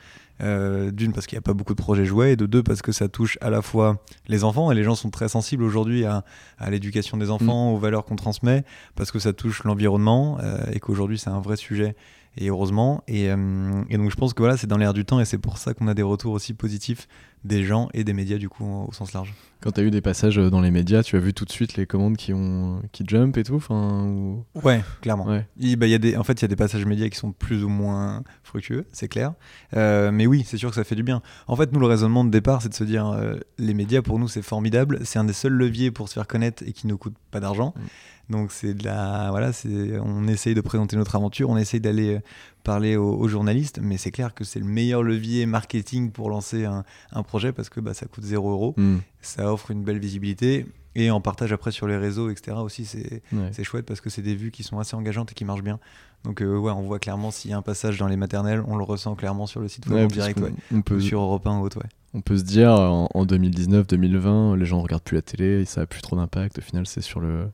Euh, 0.43 0.91
D'une, 0.93 1.13
parce 1.15 1.27
qu'il 1.27 1.35
n'y 1.37 1.39
a 1.41 1.43
pas 1.43 1.55
beaucoup 1.55 1.73
de 1.75 1.81
projets 1.83 2.05
jouets, 2.05 2.35
et 2.35 2.37
de 2.37 2.45
deux, 2.47 2.63
parce 2.63 2.83
que 2.83 2.93
ça 2.93 3.09
touche 3.09 3.39
à 3.41 3.49
la 3.51 3.63
fois 3.63 3.97
les 4.29 4.45
enfants, 4.45 4.71
et 4.71 4.75
les 4.75 4.85
gens 4.85 4.95
sont 4.95 5.09
très 5.11 5.29
sensibles 5.31 5.63
aujourd'hui 5.65 6.05
à, 6.05 6.25
à 6.59 6.71
l'éducation 6.71 7.17
des 7.17 7.31
enfants, 7.31 7.73
aux 7.73 7.79
valeurs 7.79 8.05
qu'on 8.05 8.17
transmet, 8.17 8.63
parce 8.97 9.11
que 9.11 9.19
ça 9.19 9.33
touche 9.33 9.65
l'environnement, 9.65 10.37
euh, 10.43 10.59
et 10.73 10.79
qu'aujourd'hui 10.79 11.19
c'est 11.19 11.31
un 11.31 11.41
vrai 11.41 11.57
sujet, 11.57 11.97
et 12.37 12.49
heureusement. 12.49 13.03
Et, 13.09 13.31
euh, 13.31 13.83
et 13.89 13.97
donc 13.97 14.11
je 14.11 14.17
pense 14.17 14.35
que 14.35 14.43
voilà, 14.43 14.57
c'est 14.57 14.67
dans 14.67 14.79
l'air 14.79 14.95
du 14.95 15.05
temps, 15.05 15.21
et 15.21 15.25
c'est 15.25 15.39
pour 15.39 15.59
ça 15.59 15.75
qu'on 15.75 15.89
a 15.89 15.95
des 15.95 16.03
retours 16.03 16.33
aussi 16.33 16.55
positifs 16.55 17.09
des 17.47 17.65
gens 17.65 17.89
et 17.95 18.05
des 18.05 18.13
médias 18.13 18.39
du 18.39 18.49
coup 18.49 18.65
au 18.65 18.93
sens 18.93 19.13
large. 19.13 19.35
Quand 19.63 19.73
tu 19.73 19.81
as 19.81 19.85
eu 19.85 19.91
des 19.91 20.03
passages 20.03 20.37
dans 20.37 20.61
les 20.61 20.71
médias, 20.71 21.03
tu 21.03 21.17
as 21.17 21.19
vu 21.19 21.33
tout 21.33 21.47
de 21.47 21.51
suite 21.51 21.77
les 21.77 21.87
commandes 21.87 22.17
qui 22.17 22.33
ont 22.35 22.83
qui 22.93 23.05
jump 23.07 23.37
et 23.39 23.43
tout, 23.43 23.55
enfin 23.55 24.05
ou... 24.05 24.45
Ouais, 24.63 24.85
clairement. 25.01 25.27
Ouais. 25.27 25.47
Il, 25.59 25.77
bah, 25.77 25.87
il 25.87 25.91
y 25.91 25.95
a 25.95 25.99
des, 25.99 26.17
en 26.17 26.25
fait, 26.25 26.35
il 26.35 26.43
y 26.43 26.45
a 26.45 26.49
des 26.49 26.57
passages 26.57 26.85
médias 26.85 27.09
qui 27.09 27.17
sont 27.17 27.33
plus 27.33 27.65
ou 27.65 27.69
moins 27.69 28.23
fructueux, 28.43 28.85
c'est 28.93 29.09
clair. 29.09 29.33
Euh, 29.75 30.11
mais 30.13 30.27
oui, 30.27 30.45
c'est 30.47 30.59
sûr 30.59 30.69
que 30.69 30.75
ça 30.77 30.85
fait 30.85 30.95
du 30.95 31.03
bien. 31.03 31.23
En 31.47 31.57
fait, 31.57 31.73
nous, 31.73 31.81
le 31.81 31.87
raisonnement 31.87 32.25
de 32.25 32.31
départ, 32.31 32.61
c'est 32.63 32.69
de 32.69 32.75
se 32.75 32.85
dire, 32.85 33.07
euh, 33.09 33.37
les 33.59 33.75
médias, 33.75 34.03
pour 34.03 34.19
nous, 34.19 34.29
c'est 34.29 34.43
formidable. 34.43 35.01
C'est 35.05 35.19
un 35.19 35.25
des 35.25 35.33
seuls 35.33 35.55
leviers 35.55 35.91
pour 35.91 36.09
se 36.09 36.15
faire 36.15 36.27
connaître 36.27 36.63
et 36.67 36.73
qui 36.73 36.87
ne 36.87 36.95
coûte 36.95 37.15
pas 37.31 37.41
d'argent. 37.41 37.73
Mm. 37.77 38.33
Donc, 38.33 38.53
c'est 38.53 38.75
de 38.75 38.85
la, 38.85 39.29
voilà, 39.31 39.53
c'est, 39.53 39.99
on 40.01 40.27
essaye 40.27 40.55
de 40.55 40.61
présenter 40.61 40.97
notre 40.97 41.15
aventure, 41.15 41.49
on 41.49 41.57
essaye 41.57 41.81
d'aller 41.81 42.17
euh, 42.17 42.21
parler 42.67 42.97
aux, 42.97 43.15
aux 43.15 43.29
journalistes, 43.29 43.79
mais 43.81 43.97
c'est 43.97 44.11
clair 44.11 44.35
que 44.35 44.43
c'est 44.45 44.59
le 44.59 44.67
meilleur 44.67 45.03
levier 45.03 45.47
marketing 45.47 46.11
pour 46.11 46.29
lancer 46.31 46.65
un, 46.65 46.85
un 47.13 47.23
projet 47.23 47.53
parce 47.53 47.69
que 47.69 47.81
bah, 47.81 47.95
ça 47.95 48.07
coûte 48.07 48.25
0 48.25 48.51
euros, 48.51 48.75
Hmm. 48.77 48.99
ça 49.23 49.53
offre 49.53 49.71
une 49.71 49.83
belle 49.85 49.99
visibilité. 50.01 50.67
Et 50.99 51.11
en 51.11 51.21
partage 51.21 51.53
après 51.53 51.73
sur 51.73 51.87
les 51.87 51.99
réseaux, 51.99 52.31
etc. 52.31 52.57
aussi, 52.57 52.87
c'est, 52.87 53.23
Ouais. 53.31 53.51
chouette 53.65 53.85
parce 53.85 54.01
que 54.01 54.09
c'est 54.09 54.23
des 54.23 54.35
vues 54.35 54.51
qui 54.51 54.63
sont 54.63 54.79
assez 54.79 54.97
engageantes 54.97 55.31
et 55.31 55.35
qui 55.35 55.45
marchent 55.45 55.63
bien. 55.63 55.79
Donc 56.25 56.41
euh, 56.41 56.57
ouais, 56.57 56.73
on 56.73 56.81
voit 56.81 56.99
clairement 56.99 57.31
s'il 57.31 57.51
y 57.51 57.55
a 57.55 57.57
un 57.59 57.63
passage 57.63 57.99
dans 57.99 58.09
les 58.09 58.17
maternelles, 58.17 58.63
on 58.67 58.77
le 58.77 58.83
ressent 58.83 59.15
clairement 59.15 59.47
sur 59.47 59.61
le 59.61 59.69
site 59.69 59.87
web 59.89 59.95
Ouais, 59.97 60.01
en 60.05 60.09
parce 60.09 60.15
direct, 60.15 60.41
ouais. 60.41 60.53
on, 60.75 60.81
peut, 60.81 60.99
sur 61.01 61.21
Europe 61.21 61.47
1 61.47 61.59
ou 61.59 61.63
autre, 61.65 61.77
ouais. 61.81 61.89
on 62.15 62.23
peut 62.23 62.39
se 62.39 62.45
dire 62.45 62.71
en, 62.71 63.09
en 63.13 63.25
2019-2020, 63.27 64.57
les 64.57 64.65
gens 64.65 64.81
regardent 64.81 65.03
plus 65.03 65.17
la 65.17 65.23
télé, 65.23 65.65
ça 65.67 65.83
a 65.83 65.87
plus 65.87 66.01
trop 66.01 66.17
d'impact. 66.17 66.59
Au 66.59 66.63
final, 66.63 66.87
c'est 66.87 67.03
sur 67.03 67.21
le 67.21 67.51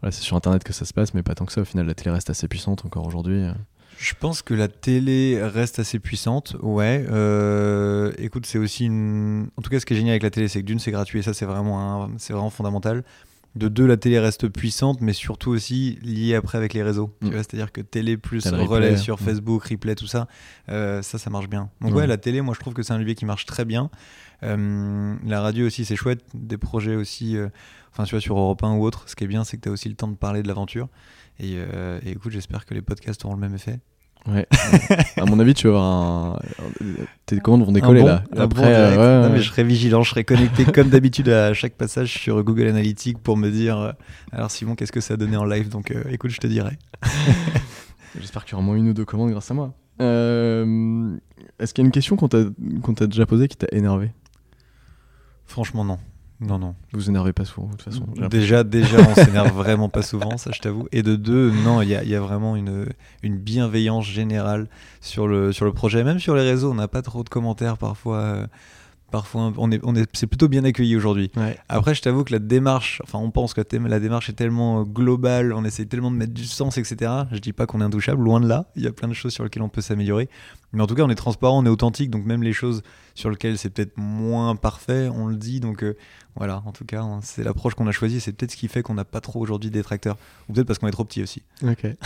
voilà, 0.00 0.10
c'est 0.10 0.22
sur 0.22 0.36
internet 0.36 0.64
que 0.64 0.72
ça 0.72 0.84
se 0.84 0.92
passe, 0.92 1.14
mais 1.14 1.22
pas 1.22 1.36
tant 1.36 1.44
que 1.46 1.52
ça. 1.52 1.60
Au 1.60 1.64
final, 1.64 1.86
la 1.86 1.94
télé 1.94 2.10
reste 2.10 2.30
assez 2.30 2.48
puissante 2.48 2.84
encore 2.84 3.06
aujourd'hui. 3.06 3.44
Je 4.02 4.14
pense 4.18 4.42
que 4.42 4.52
la 4.52 4.66
télé 4.66 5.38
reste 5.40 5.78
assez 5.78 6.00
puissante, 6.00 6.56
ouais. 6.60 7.06
Euh, 7.08 8.12
écoute, 8.18 8.46
c'est 8.46 8.58
aussi 8.58 8.86
une... 8.86 9.48
En 9.56 9.62
tout 9.62 9.70
cas, 9.70 9.78
ce 9.78 9.86
qui 9.86 9.94
est 9.94 9.96
génial 9.96 10.10
avec 10.14 10.24
la 10.24 10.30
télé, 10.30 10.48
c'est 10.48 10.60
que 10.60 10.66
d'une, 10.66 10.80
c'est 10.80 10.90
gratuit, 10.90 11.20
et 11.20 11.22
ça, 11.22 11.32
c'est 11.32 11.44
vraiment, 11.44 12.04
un- 12.06 12.10
c'est 12.18 12.32
vraiment 12.32 12.50
fondamental. 12.50 13.04
De 13.54 13.68
deux, 13.68 13.86
la 13.86 13.96
télé 13.96 14.18
reste 14.18 14.48
puissante, 14.48 15.00
mais 15.02 15.12
surtout 15.12 15.50
aussi 15.50 16.00
liée 16.02 16.34
après 16.34 16.58
avec 16.58 16.74
les 16.74 16.82
réseaux. 16.82 17.14
Mm. 17.20 17.30
c'est-à-dire 17.34 17.70
que 17.70 17.80
télé 17.80 18.16
plus 18.16 18.44
relais 18.48 18.64
replay, 18.64 18.96
sur 18.96 19.20
mm. 19.20 19.24
Facebook, 19.24 19.64
replay, 19.64 19.94
tout 19.94 20.08
ça, 20.08 20.26
euh, 20.68 21.00
ça, 21.02 21.18
ça 21.18 21.30
marche 21.30 21.48
bien. 21.48 21.70
Donc 21.80 21.92
Ouais. 21.92 21.98
ouais, 21.98 22.06
la 22.08 22.16
télé, 22.16 22.40
moi, 22.40 22.54
je 22.54 22.60
trouve 22.60 22.74
que 22.74 22.82
c'est 22.82 22.94
un 22.94 22.98
levier 22.98 23.14
qui 23.14 23.24
marche 23.24 23.46
très 23.46 23.64
bien. 23.64 23.88
Euh, 24.42 25.14
la 25.24 25.40
radio 25.40 25.64
aussi, 25.66 25.84
c'est 25.84 25.94
chouette. 25.96 26.24
Des 26.34 26.58
projets 26.58 26.96
aussi, 26.96 27.36
euh, 27.36 27.50
enfin, 27.92 28.02
tu 28.02 28.16
vois, 28.16 28.20
sur 28.20 28.36
Europe 28.36 28.64
1 28.64 28.72
ou 28.74 28.82
autre. 28.84 29.04
Ce 29.06 29.14
qui 29.14 29.22
est 29.22 29.28
bien, 29.28 29.44
c'est 29.44 29.58
que 29.58 29.62
tu 29.62 29.68
as 29.68 29.72
aussi 29.72 29.88
le 29.88 29.94
temps 29.94 30.08
de 30.08 30.16
parler 30.16 30.42
de 30.42 30.48
l'aventure. 30.48 30.88
Et, 31.38 31.52
et 31.54 32.10
écoute, 32.10 32.30
j'espère 32.32 32.66
que 32.66 32.74
les 32.74 32.82
podcasts 32.82 33.24
auront 33.24 33.34
le 33.34 33.40
même 33.40 33.54
effet. 33.54 33.80
Ouais. 34.28 34.46
à 35.16 35.24
mon 35.24 35.38
avis, 35.40 35.52
tu 35.54 35.66
vas 35.68 35.74
avoir 35.74 35.84
un. 35.84 36.38
Tes 37.26 37.40
commandes 37.40 37.64
vont 37.66 37.72
décoller 37.72 38.02
bon- 38.02 38.06
là. 38.06 38.24
bon 38.30 38.40
Après, 38.40 38.74
euh, 38.74 38.90
ouais, 39.22 39.28
Non, 39.28 39.34
mais 39.34 39.40
je 39.42 39.48
serai 39.50 39.64
vigilant, 39.64 40.02
je 40.02 40.10
serai 40.10 40.22
connecté 40.24 40.64
comme 40.64 40.90
d'habitude 40.90 41.28
à 41.28 41.52
chaque 41.54 41.74
passage 41.74 42.12
sur 42.12 42.42
Google 42.44 42.68
Analytics 42.68 43.18
pour 43.18 43.36
me 43.36 43.50
dire 43.50 43.78
euh, 43.78 43.92
alors 44.30 44.50
Simon, 44.50 44.76
qu'est-ce 44.76 44.92
que 44.92 45.00
ça 45.00 45.14
a 45.14 45.16
donné 45.16 45.36
en 45.36 45.44
live? 45.44 45.68
Donc 45.68 45.90
euh, 45.90 46.04
écoute, 46.10 46.30
je 46.30 46.38
te 46.38 46.46
dirai. 46.46 46.78
J'espère 48.20 48.44
qu'il 48.44 48.52
y 48.52 48.54
aura 48.54 48.62
au 48.62 48.66
moins 48.66 48.76
une 48.76 48.88
ou 48.88 48.94
deux 48.94 49.04
commandes 49.04 49.30
grâce 49.30 49.50
à 49.50 49.54
moi. 49.54 49.74
Est-ce 49.98 51.74
qu'il 51.74 51.82
y 51.82 51.84
a 51.84 51.86
une 51.86 51.92
question 51.92 52.16
qu'on 52.16 52.28
t'a 52.28 52.44
qu'on 52.82 52.94
t'a 52.94 53.06
déjà 53.06 53.26
posée 53.26 53.48
qui 53.48 53.56
t'a 53.56 53.68
énervé? 53.72 54.12
Franchement, 55.46 55.84
non. 55.84 55.98
Non, 56.44 56.58
non. 56.58 56.74
Vous 56.92 57.08
énervez 57.08 57.32
pas 57.32 57.44
souvent, 57.44 57.68
de 57.68 57.72
toute 57.76 57.82
façon. 57.82 58.04
Déjà, 58.28 58.64
déjà, 58.64 58.98
on 59.00 59.14
s'énerve 59.24 59.56
vraiment 59.56 59.88
pas 59.88 60.02
souvent, 60.02 60.36
ça 60.38 60.50
je 60.52 60.60
t'avoue. 60.60 60.88
Et 60.90 61.02
de 61.02 61.14
deux, 61.14 61.52
non, 61.52 61.82
il 61.82 61.88
y 61.88 61.94
a, 61.94 62.02
y 62.02 62.14
a 62.16 62.20
vraiment 62.20 62.56
une, 62.56 62.86
une 63.22 63.38
bienveillance 63.38 64.06
générale 64.06 64.66
sur 65.00 65.28
le, 65.28 65.52
sur 65.52 65.64
le 65.64 65.72
projet. 65.72 66.02
Même 66.02 66.18
sur 66.18 66.34
les 66.34 66.42
réseaux, 66.42 66.72
on 66.72 66.74
n'a 66.74 66.88
pas 66.88 67.02
trop 67.02 67.22
de 67.22 67.28
commentaires 67.28 67.78
parfois. 67.78 68.16
euh, 68.18 68.46
parfois, 69.12 69.52
on 69.56 69.70
est, 69.70 69.78
on 69.84 69.94
est, 69.94 70.08
c'est 70.14 70.26
plutôt 70.26 70.48
bien 70.48 70.64
accueilli 70.64 70.96
aujourd'hui. 70.96 71.30
Ouais. 71.36 71.56
Après, 71.68 71.94
je 71.94 72.02
t'avoue 72.02 72.24
que 72.24 72.32
la 72.32 72.40
démarche, 72.40 73.00
enfin, 73.04 73.20
on 73.20 73.30
pense 73.30 73.54
que 73.54 73.60
la 73.76 74.00
démarche 74.00 74.28
est 74.28 74.32
tellement 74.32 74.80
euh, 74.80 74.84
globale, 74.84 75.52
on 75.52 75.64
essaie 75.64 75.86
tellement 75.86 76.10
de 76.10 76.16
mettre 76.16 76.32
du 76.32 76.46
sens, 76.46 76.78
etc. 76.78 77.12
Je 77.30 77.38
dis 77.38 77.52
pas 77.52 77.66
qu'on 77.66 77.80
est 77.80 77.84
intouchable, 77.84 78.24
loin 78.24 78.40
de 78.40 78.48
là. 78.48 78.66
Il 78.74 78.82
y 78.82 78.88
a 78.88 78.92
plein 78.92 79.06
de 79.06 79.14
choses 79.14 79.32
sur 79.32 79.44
lesquelles 79.44 79.62
on 79.62 79.68
peut 79.68 79.82
s'améliorer. 79.82 80.28
Mais 80.72 80.82
en 80.82 80.86
tout 80.86 80.94
cas, 80.94 81.02
on 81.02 81.10
est 81.10 81.14
transparent, 81.14 81.62
on 81.62 81.66
est 81.66 81.68
authentique, 81.68 82.10
donc 82.10 82.24
même 82.24 82.42
les 82.42 82.54
choses 82.54 82.82
sur 83.14 83.30
lesquelles 83.30 83.58
c'est 83.58 83.70
peut-être 83.70 83.96
moins 83.96 84.56
parfait, 84.56 85.08
on 85.08 85.26
le 85.26 85.36
dit. 85.36 85.60
Donc 85.60 85.84
euh, 85.84 85.96
voilà, 86.34 86.62
en 86.66 86.72
tout 86.72 86.86
cas, 86.86 87.02
hein, 87.02 87.20
c'est 87.22 87.44
l'approche 87.44 87.74
qu'on 87.74 87.86
a 87.86 87.92
choisie. 87.92 88.20
C'est 88.20 88.32
peut-être 88.32 88.52
ce 88.52 88.56
qui 88.56 88.68
fait 88.68 88.82
qu'on 88.82 88.94
n'a 88.94 89.04
pas 89.04 89.20
trop 89.20 89.40
aujourd'hui 89.40 89.70
de 89.70 89.74
détracteurs. 89.74 90.16
Ou 90.48 90.54
peut-être 90.54 90.66
parce 90.66 90.78
qu'on 90.78 90.88
est 90.88 90.92
trop 90.92 91.04
petit 91.04 91.22
aussi. 91.22 91.42
Ok. 91.62 91.84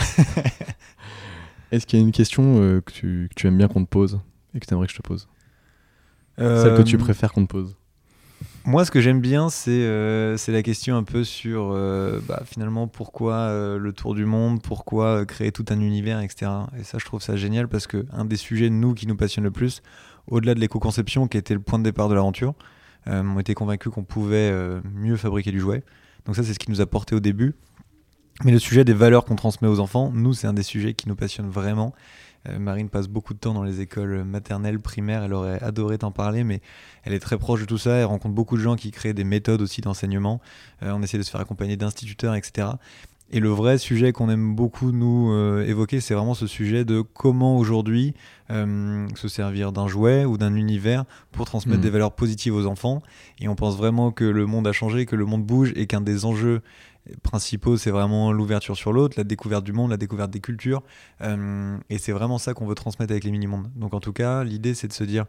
Est-ce 1.71 1.85
qu'il 1.85 1.99
y 1.99 2.01
a 2.01 2.05
une 2.05 2.11
question 2.11 2.61
euh, 2.61 2.81
que, 2.81 2.91
tu, 2.91 3.27
que 3.29 3.35
tu 3.35 3.47
aimes 3.47 3.57
bien 3.57 3.67
qu'on 3.67 3.83
te 3.83 3.89
pose 3.89 4.19
et 4.53 4.59
que 4.59 4.65
tu 4.65 4.73
aimerais 4.73 4.87
que 4.87 4.93
je 4.93 4.97
te 4.97 5.03
pose? 5.03 5.27
Celle 6.37 6.75
que 6.75 6.81
tu 6.83 6.95
Euh, 6.95 6.99
préfères 6.99 7.33
qu'on 7.33 7.45
te 7.45 7.51
pose 7.51 7.75
Moi, 8.65 8.83
ce 8.85 8.91
que 8.91 8.99
j'aime 9.01 9.21
bien, 9.21 9.49
c'est 9.49 9.71
euh, 9.71 10.37
la 10.47 10.61
question 10.61 10.97
un 10.97 11.03
peu 11.03 11.23
sur 11.23 11.71
euh, 11.71 12.19
bah, 12.27 12.43
finalement 12.45 12.87
pourquoi 12.87 13.33
euh, 13.33 13.77
le 13.77 13.93
tour 13.93 14.13
du 14.13 14.25
monde, 14.25 14.61
pourquoi 14.61 15.25
créer 15.25 15.51
tout 15.51 15.65
un 15.69 15.79
univers, 15.79 16.19
etc. 16.19 16.51
Et 16.77 16.83
ça, 16.83 16.97
je 16.99 17.05
trouve 17.05 17.21
ça 17.21 17.35
génial 17.37 17.67
parce 17.67 17.87
que 17.87 18.05
un 18.11 18.25
des 18.25 18.35
sujets, 18.35 18.69
nous, 18.69 18.93
qui 18.93 19.07
nous 19.07 19.15
passionne 19.15 19.45
le 19.45 19.51
plus, 19.51 19.81
au-delà 20.27 20.53
de 20.53 20.59
l'éco-conception, 20.59 21.27
qui 21.27 21.37
était 21.37 21.53
le 21.53 21.61
point 21.61 21.79
de 21.79 21.83
départ 21.85 22.09
de 22.09 22.13
l'aventure, 22.15 22.53
on 23.05 23.39
était 23.39 23.53
convaincus 23.53 23.89
qu'on 23.93 24.03
pouvait 24.03 24.51
mieux 24.93 25.15
fabriquer 25.15 25.51
du 25.51 25.61
jouet. 25.61 25.81
Donc 26.25 26.35
ça, 26.35 26.43
c'est 26.43 26.53
ce 26.53 26.59
qui 26.59 26.69
nous 26.69 26.81
a 26.81 26.85
porté 26.85 27.15
au 27.15 27.21
début. 27.21 27.55
Mais 28.43 28.51
le 28.51 28.59
sujet 28.59 28.83
des 28.83 28.93
valeurs 28.93 29.23
qu'on 29.23 29.37
transmet 29.37 29.69
aux 29.69 29.79
enfants, 29.79 30.11
nous, 30.13 30.33
c'est 30.33 30.45
un 30.45 30.53
des 30.53 30.63
sujets 30.63 30.93
qui 30.93 31.07
nous 31.07 31.15
passionne 31.15 31.49
vraiment. 31.49 31.93
Euh, 32.47 32.59
Marine 32.59 32.89
passe 32.89 33.07
beaucoup 33.07 33.33
de 33.33 33.39
temps 33.39 33.53
dans 33.53 33.63
les 33.63 33.81
écoles 33.81 34.23
maternelles, 34.23 34.79
primaires. 34.79 35.23
Elle 35.23 35.33
aurait 35.33 35.61
adoré 35.61 35.97
t'en 35.97 36.11
parler, 36.11 36.43
mais 36.43 36.61
elle 37.03 37.13
est 37.13 37.19
très 37.19 37.37
proche 37.37 37.61
de 37.61 37.65
tout 37.65 37.77
ça. 37.77 37.95
Elle 37.95 38.05
rencontre 38.05 38.35
beaucoup 38.35 38.57
de 38.57 38.61
gens 38.61 38.75
qui 38.75 38.91
créent 38.91 39.13
des 39.13 39.23
méthodes 39.23 39.61
aussi 39.61 39.81
d'enseignement. 39.81 40.41
Euh, 40.83 40.91
on 40.93 41.01
essaie 41.01 41.17
de 41.17 41.23
se 41.23 41.31
faire 41.31 41.41
accompagner 41.41 41.77
d'instituteurs, 41.77 42.35
etc. 42.35 42.67
Et 43.29 43.41
le 43.41 43.49
vrai 43.49 43.77
sujet 43.77 44.13
qu'on 44.13 44.29
aime 44.29 44.55
beaucoup 44.55 44.93
nous 44.93 45.33
euh, 45.33 45.65
évoquer, 45.67 45.99
c'est 45.99 46.13
vraiment 46.13 46.33
ce 46.33 46.47
sujet 46.47 46.85
de 46.85 47.01
comment 47.01 47.57
aujourd'hui 47.57 48.13
euh, 48.51 49.05
se 49.15 49.27
servir 49.27 49.73
d'un 49.73 49.89
jouet 49.89 50.23
ou 50.23 50.37
d'un 50.37 50.55
univers 50.55 51.03
pour 51.33 51.45
transmettre 51.45 51.79
Mhm. 51.79 51.83
des 51.83 51.89
valeurs 51.89 52.13
positives 52.13 52.55
aux 52.55 52.65
enfants. 52.67 53.01
Et 53.41 53.49
on 53.49 53.55
pense 53.55 53.75
vraiment 53.75 54.11
que 54.11 54.23
le 54.23 54.45
monde 54.45 54.65
a 54.65 54.71
changé, 54.71 55.05
que 55.05 55.17
le 55.17 55.25
monde 55.25 55.43
bouge 55.43 55.73
et 55.75 55.87
qu'un 55.87 55.99
des 55.99 56.23
enjeux 56.23 56.61
principaux, 57.23 57.77
c'est 57.77 57.91
vraiment 57.91 58.31
l'ouverture 58.31 58.75
sur 58.75 58.93
l'autre, 58.93 59.15
la 59.17 59.23
découverte 59.23 59.63
du 59.63 59.73
monde, 59.73 59.91
la 59.91 59.97
découverte 59.97 60.31
des 60.31 60.39
cultures. 60.39 60.83
Euh, 61.21 61.77
et 61.89 61.97
c'est 61.97 62.11
vraiment 62.11 62.37
ça 62.37 62.53
qu'on 62.53 62.65
veut 62.65 62.75
transmettre 62.75 63.11
avec 63.11 63.23
les 63.23 63.31
mini-mondes. 63.31 63.69
Donc 63.75 63.93
en 63.93 63.99
tout 63.99 64.13
cas, 64.13 64.43
l'idée, 64.43 64.73
c'est 64.73 64.87
de 64.87 64.93
se 64.93 65.03
dire, 65.03 65.25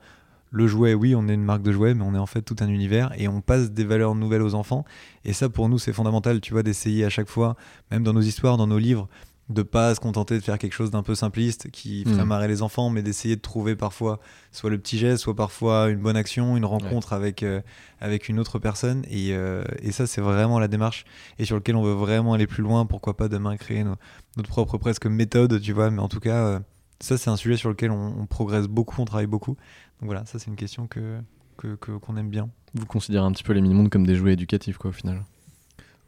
le 0.50 0.66
jouet, 0.66 0.94
oui, 0.94 1.14
on 1.14 1.28
est 1.28 1.34
une 1.34 1.44
marque 1.44 1.62
de 1.62 1.72
jouets, 1.72 1.94
mais 1.94 2.04
on 2.04 2.14
est 2.14 2.18
en 2.18 2.26
fait 2.26 2.42
tout 2.42 2.56
un 2.60 2.68
univers 2.68 3.12
et 3.18 3.28
on 3.28 3.40
passe 3.40 3.70
des 3.70 3.84
valeurs 3.84 4.14
nouvelles 4.14 4.42
aux 4.42 4.54
enfants. 4.54 4.84
Et 5.24 5.32
ça, 5.32 5.48
pour 5.48 5.68
nous, 5.68 5.78
c'est 5.78 5.92
fondamental, 5.92 6.40
tu 6.40 6.52
vois, 6.52 6.62
d'essayer 6.62 7.04
à 7.04 7.10
chaque 7.10 7.28
fois, 7.28 7.56
même 7.90 8.02
dans 8.02 8.12
nos 8.12 8.22
histoires, 8.22 8.56
dans 8.56 8.66
nos 8.66 8.78
livres, 8.78 9.08
de 9.48 9.62
pas 9.62 9.94
se 9.94 10.00
contenter 10.00 10.34
de 10.34 10.40
faire 10.44 10.58
quelque 10.58 10.74
chose 10.74 10.90
d'un 10.90 11.02
peu 11.02 11.14
simpliste 11.14 11.70
qui 11.70 12.04
ferait 12.04 12.16
Mhm. 12.18 12.24
marrer 12.28 12.48
les 12.48 12.60
enfants, 12.60 12.90
mais 12.90 13.02
d'essayer 13.02 13.34
de 13.34 13.40
trouver 13.40 13.76
parfois 13.76 14.20
soit 14.52 14.68
le 14.68 14.76
petit 14.78 14.98
geste, 14.98 15.22
soit 15.22 15.34
parfois 15.34 15.88
une 15.88 16.00
bonne 16.00 16.16
action, 16.16 16.56
une 16.58 16.66
rencontre 16.66 17.14
avec, 17.14 17.42
euh, 17.42 17.62
avec 18.00 18.28
une 18.28 18.38
autre 18.38 18.58
personne. 18.58 19.04
Et, 19.10 19.32
euh, 19.32 19.64
et 19.80 19.90
ça, 19.90 20.06
c'est 20.06 20.20
vraiment 20.20 20.58
la 20.58 20.68
démarche 20.68 21.04
et 21.38 21.46
sur 21.46 21.56
lequel 21.56 21.76
on 21.76 21.82
veut 21.82 21.94
vraiment 21.94 22.34
aller 22.34 22.46
plus 22.46 22.62
loin. 22.62 22.84
Pourquoi 22.84 23.16
pas 23.16 23.28
demain 23.28 23.56
créer 23.56 23.84
nos- 23.84 23.96
notre 24.36 24.50
propre 24.50 24.76
presque 24.76 25.06
méthode, 25.06 25.60
tu 25.62 25.72
vois. 25.72 25.90
Mais 25.90 26.00
en 26.00 26.08
tout 26.08 26.20
cas, 26.20 26.44
euh, 26.46 26.60
ça, 27.00 27.16
c'est 27.16 27.30
un 27.30 27.36
sujet 27.36 27.56
sur 27.56 27.70
lequel 27.70 27.90
on, 27.90 28.20
on 28.20 28.26
progresse 28.26 28.66
beaucoup, 28.66 29.00
on 29.00 29.06
travaille 29.06 29.26
beaucoup. 29.26 29.52
Donc 30.00 30.06
voilà, 30.10 30.26
ça, 30.26 30.38
c'est 30.38 30.48
une 30.48 30.56
question 30.56 30.86
que 30.86 31.18
que- 31.56 31.74
que- 31.74 31.92
qu'on 31.98 32.16
aime 32.16 32.28
bien. 32.30 32.50
Vous 32.74 32.86
considérez 32.86 33.24
un 33.26 33.32
petit 33.32 33.42
peu 33.42 33.52
les 33.52 33.60
mini-mondes 33.60 33.88
comme 33.88 34.06
des 34.06 34.14
jouets 34.14 34.34
éducatifs, 34.34 34.78
quoi, 34.78 34.90
au 34.90 34.92
final 34.92 35.24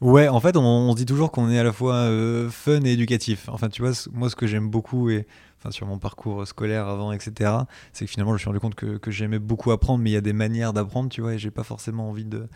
Ouais, 0.00 0.28
en 0.28 0.40
fait, 0.40 0.56
on, 0.56 0.94
dit 0.94 1.04
toujours 1.04 1.30
qu'on 1.30 1.50
est 1.50 1.58
à 1.58 1.62
la 1.62 1.74
fois 1.74 1.94
euh, 1.94 2.48
fun 2.48 2.80
et 2.84 2.92
éducatif. 2.92 3.50
Enfin, 3.50 3.68
tu 3.68 3.82
vois, 3.82 3.92
moi, 4.12 4.30
ce 4.30 4.36
que 4.36 4.46
j'aime 4.46 4.70
beaucoup, 4.70 5.10
enfin, 5.58 5.70
sur 5.70 5.86
mon 5.86 5.98
parcours 5.98 6.46
scolaire 6.46 6.88
avant, 6.88 7.12
etc., 7.12 7.50
c'est 7.92 8.06
que 8.06 8.10
finalement, 8.10 8.30
je 8.30 8.36
me 8.36 8.38
suis 8.38 8.46
rendu 8.46 8.60
compte 8.60 8.74
que, 8.74 9.10
j'aimais 9.10 9.38
beaucoup 9.38 9.72
apprendre, 9.72 10.02
mais 10.02 10.08
il 10.08 10.12
y 10.14 10.16
a 10.16 10.22
des 10.22 10.32
manières 10.32 10.72
d'apprendre, 10.72 11.10
tu 11.10 11.20
vois, 11.20 11.34
et 11.34 11.38
j'ai 11.38 11.50
pas 11.50 11.64
forcément 11.64 12.08
envie 12.08 12.24
de, 12.24 12.48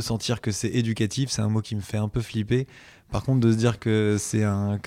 sentir 0.00 0.42
que 0.42 0.50
c'est 0.50 0.68
éducatif. 0.68 1.30
C'est 1.30 1.40
un 1.40 1.48
mot 1.48 1.62
qui 1.62 1.74
me 1.74 1.80
fait 1.80 1.96
un 1.96 2.08
peu 2.08 2.20
flipper. 2.20 2.66
Par 3.10 3.24
contre, 3.24 3.40
de 3.40 3.50
se 3.50 3.56
dire 3.56 3.78
que 3.78 4.16
c'est 4.18 4.42
un, 4.44 4.78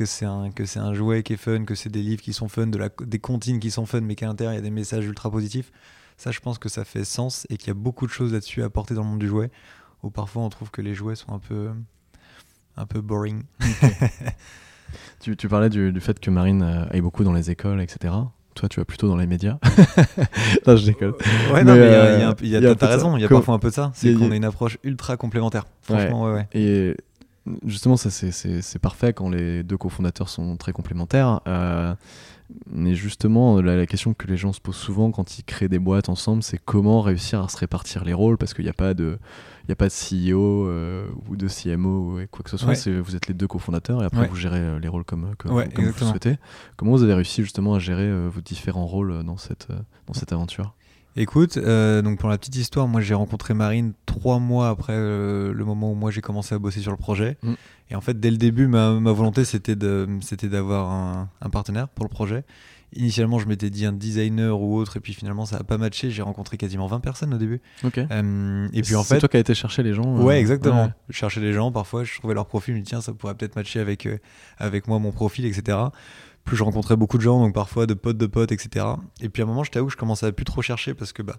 jouet 0.93 1.23
qui 1.23 1.34
est 1.34 1.38
fun, 1.38 1.65
que 1.65 1.73
c'est 1.73 1.89
des 1.89 2.04
livres 2.04 2.21
qui 2.21 2.34
sont 2.34 2.47
fun, 2.47 2.67
des 2.67 3.19
comptines 3.19 3.60
qui 3.60 3.71
sont 3.71 3.88
fun, 3.88 4.02
mais 4.02 4.13
qu'à 4.13 4.28
l'intérieur, 4.28 4.54
il 4.54 4.58
y 4.58 4.60
a 4.60 4.62
des 4.62 4.69
messages 4.69 5.06
ultra 5.08 5.32
positifs, 5.32 5.71
ça, 6.17 6.30
je 6.30 6.39
pense 6.41 6.60
que 6.60 6.69
ça 6.69 6.86
fait 6.86 7.06
sens 7.06 7.47
et 7.49 7.58
qu'il 7.58 7.69
y 7.69 7.71
a 7.71 7.73
beaucoup 7.73 8.06
de 8.06 8.12
choses 8.12 8.34
là-dessus 8.34 8.62
à 8.62 8.65
apporter 8.65 8.93
dans 8.93 9.02
le 9.02 9.10
monde 9.10 9.19
du 9.19 9.28
jouet, 9.28 9.49
où 10.04 10.12
parfois 10.12 10.43
on 10.43 10.49
trouve 10.49 10.69
que 10.69 10.82
les 10.82 10.93
jouets 10.93 11.15
sont 11.15 11.34
un 11.34 11.39
peu 11.39 11.71
un 12.77 12.86
peu 12.86 13.01
boring. 13.01 13.43
Tu, 15.19 15.38
tu 15.38 15.47
parlais 15.47 15.69
du, 15.69 15.91
du 15.93 16.01
fait 16.01 16.19
que 16.19 16.29
Marine 16.29 16.62
euh, 16.62 16.86
aille 16.91 16.99
beaucoup 17.01 17.23
dans 17.23 17.31
les 17.31 17.49
écoles, 17.49 17.81
etc. 17.81 18.13
Toi, 18.55 18.69
tu 18.69 18.79
vas 18.81 18.86
plutôt 18.86 19.07
dans 19.07 19.15
les 19.15 19.25
médias. 19.25 19.57
non, 20.67 20.75
je 20.75 20.86
déconne. 20.86 21.13
Ouais, 21.53 21.63
non, 21.63 21.73
Mais, 21.75 21.79
mais 21.79 21.88
il 21.88 21.91
y 21.91 21.95
a- 21.95 22.03
euh, 22.03 22.33
y 22.41 22.55
a 22.57 22.59
y 22.59 22.67
a- 22.67 22.71
a 22.71 22.75
t'as 22.75 22.88
raison, 22.88 23.15
il 23.17 23.21
y 23.21 23.25
a 23.25 23.29
parfois 23.29 23.55
un 23.55 23.59
peu 23.59 23.69
de 23.69 23.73
ça. 23.73 23.91
C'est 23.95 24.13
qu'on 24.13 24.31
a 24.31 24.36
une 24.36 24.43
approche 24.45 24.77
ultra 24.83 25.15
complémentaire. 25.17 25.63
Franchement, 25.81 26.23
ouais, 26.25 26.33
ouais. 26.33 26.47
Et 26.53 26.95
justement, 27.65 27.95
ça 27.95 28.09
c'est 28.12 28.79
parfait 28.79 29.13
quand 29.13 29.29
les 29.29 29.63
deux 29.63 29.77
cofondateurs 29.77 30.27
sont 30.29 30.57
très 30.57 30.73
complémentaires. 30.73 31.39
Euh, 31.47 31.95
mais 32.71 32.95
justement, 32.95 33.61
la, 33.61 33.75
la 33.77 33.85
question 33.85 34.13
que 34.13 34.27
les 34.27 34.37
gens 34.37 34.53
se 34.53 34.61
posent 34.61 34.75
souvent 34.75 35.11
quand 35.11 35.37
ils 35.37 35.43
créent 35.43 35.69
des 35.69 35.79
boîtes 35.79 36.09
ensemble, 36.09 36.43
c'est 36.43 36.57
comment 36.63 37.01
réussir 37.01 37.43
à 37.43 37.47
se 37.49 37.57
répartir 37.57 38.03
les 38.03 38.13
rôles 38.13 38.37
parce 38.37 38.53
qu'il 38.53 38.63
n'y 38.65 38.69
a 38.69 38.73
pas 38.73 38.93
de, 38.93 39.17
il 39.65 39.69
y 39.69 39.71
a 39.71 39.75
pas 39.75 39.87
de 39.87 39.91
CEO 39.91 40.67
euh, 40.67 41.07
ou 41.29 41.35
de 41.35 41.47
CMO 41.47 42.19
ou 42.21 42.25
quoi 42.31 42.43
que 42.43 42.49
ce 42.49 42.57
soit. 42.57 42.69
Ouais. 42.69 42.75
c'est- 42.75 42.99
Vous 42.99 43.15
êtes 43.15 43.27
les 43.27 43.33
deux 43.33 43.47
cofondateurs 43.47 44.01
et 44.03 44.05
après 44.05 44.21
Ouais. 44.21 44.27
vous 44.27 44.35
gérez 44.35 44.59
euh, 44.59 44.79
les 44.79 44.87
rôles 44.87 45.03
comme, 45.05 45.35
comme, 45.37 45.53
Ouais, 45.53 45.65
comme 45.65 45.83
vous 45.83 45.89
exactement. 45.91 46.11
souhaitez. 46.11 46.37
Comment 46.77 46.91
vous 46.91 47.03
avez 47.03 47.13
réussi 47.13 47.41
justement 47.43 47.73
à 47.75 47.79
gérer 47.79 48.03
euh, 48.03 48.29
vos 48.33 48.41
différents 48.41 48.85
rôles 48.85 49.11
euh, 49.11 49.23
dans 49.23 49.37
cette, 49.37 49.67
euh, 49.71 49.79
dans 50.07 50.13
cette 50.13 50.31
aventure? 50.33 50.73
Écoute, 51.15 51.58
euh, 51.58 52.02
donc 52.02 52.17
pour 52.17 52.30
la 52.30 52.38
petite 52.38 52.56
histoire, 52.56 52.88
moi 52.88 52.99
j'ai 53.02 53.13
rencontré 53.13 53.54
Marine 53.54 53.93
trois 54.08 54.39
mois 54.39 54.69
après 54.69 54.93
euh, 54.95 55.54
le 55.54 55.65
moment 55.65 55.91
où 55.91 55.95
moi 55.95 56.10
j'ai 56.10 56.21
commencé 56.21 56.56
à 56.56 56.60
bosser 56.60 56.82
sur 56.82 56.91
le 56.91 56.97
projet. 56.97 57.38
Mm. 57.43 57.54
Et 57.91 57.95
en 57.95 58.02
fait, 58.02 58.19
dès 58.19 58.32
le 58.32 58.38
début, 58.38 58.67
ma, 58.67 58.99
ma 58.99 59.12
volonté 59.12 59.45
c'était 59.45 59.76
de, 59.76 60.08
c'était 60.21 60.49
d'avoir 60.49 60.89
un, 60.91 61.30
un 61.41 61.49
partenaire 61.49 61.88
pour 61.89 62.06
le 62.06 62.10
projet. 62.10 62.43
Initialement, 62.95 63.39
je 63.39 63.47
m'étais 63.47 63.71
dit 63.71 63.88
un 63.88 63.91
designer 63.91 64.60
ou 64.60 64.78
autre, 64.78 64.97
et 64.97 64.99
puis 64.99 65.13
finalement 65.13 65.45
ça 65.45 65.58
a 65.58 65.63
pas 65.63 65.78
matché. 65.78 66.10
J'ai 66.12 66.21
rencontré 66.21 66.58
quasiment 66.58 66.88
20 66.88 66.99
personnes 66.99 67.34
au 67.34 67.38
début. 67.38 67.62
Ok. 67.84 67.97
Euh, 67.99 68.67
et 68.73 68.82
puis 68.82 68.95
en 68.95 69.04
c'est 69.04 69.15
fait, 69.15 69.19
toi 69.19 69.30
qui 69.30 69.38
as 69.38 69.39
été 69.39 69.54
chercher 69.54 69.84
les 69.84 69.93
gens. 69.93 70.17
Ouais, 70.17 70.39
exactement. 70.39 70.86
ouais. 70.86 70.93
Je 71.10 71.17
cherchais 71.17 71.41
des 71.41 71.54
gens, 71.54 71.71
parfois 71.71 72.04
je 72.04 72.17
trouvais 72.17 72.34
leur 72.34 72.47
profil, 72.47 72.73
je 72.73 72.80
me 72.80 72.84
dis 72.84 72.89
tiens, 72.89 73.02
ça 73.02 73.13
pourrait 73.13 73.36
peut-être 73.36 73.56
matcher 73.56 73.80
avec, 73.80 74.08
avec 74.58 74.88
moi, 74.88 74.97
mon 74.97 75.12
profil, 75.12 75.45
etc. 75.45 75.78
Plus 76.45 76.58
je 76.58 76.63
rencontrais 76.63 76.95
beaucoup 76.97 77.17
de 77.17 77.23
gens, 77.23 77.39
donc 77.39 77.53
parfois 77.53 77.86
de 77.86 77.93
potes 77.93 78.17
de 78.17 78.25
potes, 78.25 78.51
etc. 78.51 78.86
Et 79.21 79.29
puis 79.29 79.41
à 79.41 79.45
un 79.45 79.47
moment, 79.47 79.63
je 79.63 79.71
t'avoue 79.71 79.88
que 79.88 79.93
je 79.93 79.97
commençais 79.97 80.25
à 80.25 80.32
plus 80.32 80.43
trop 80.45 80.62
chercher 80.62 80.93
parce 80.93 81.13
que 81.13 81.21
bah, 81.21 81.38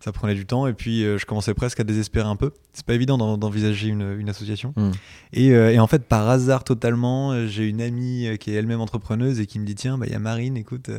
ça 0.00 0.10
prenait 0.12 0.34
du 0.34 0.46
temps 0.46 0.66
et 0.66 0.72
puis 0.72 1.04
euh, 1.04 1.18
je 1.18 1.26
commençais 1.26 1.52
presque 1.54 1.80
à 1.80 1.84
désespérer 1.84 2.26
un 2.28 2.36
peu. 2.36 2.52
C'est 2.72 2.86
pas 2.86 2.94
évident 2.94 3.18
d'en- 3.18 3.36
d'envisager 3.36 3.88
une, 3.88 4.16
une 4.18 4.28
association. 4.30 4.72
Mm. 4.76 4.90
Et, 5.34 5.50
euh, 5.52 5.72
et 5.72 5.78
en 5.78 5.86
fait, 5.86 6.04
par 6.04 6.28
hasard 6.30 6.64
totalement, 6.64 7.32
euh, 7.32 7.46
j'ai 7.46 7.68
une 7.68 7.82
amie 7.82 8.26
qui 8.40 8.50
est 8.52 8.54
elle-même 8.54 8.80
entrepreneuse 8.80 9.38
et 9.38 9.46
qui 9.46 9.58
me 9.58 9.66
dit 9.66 9.74
tiens, 9.74 9.98
bah, 9.98 10.06
il 10.06 10.12
y 10.12 10.16
a 10.16 10.18
Marine, 10.18 10.56
écoute. 10.56 10.90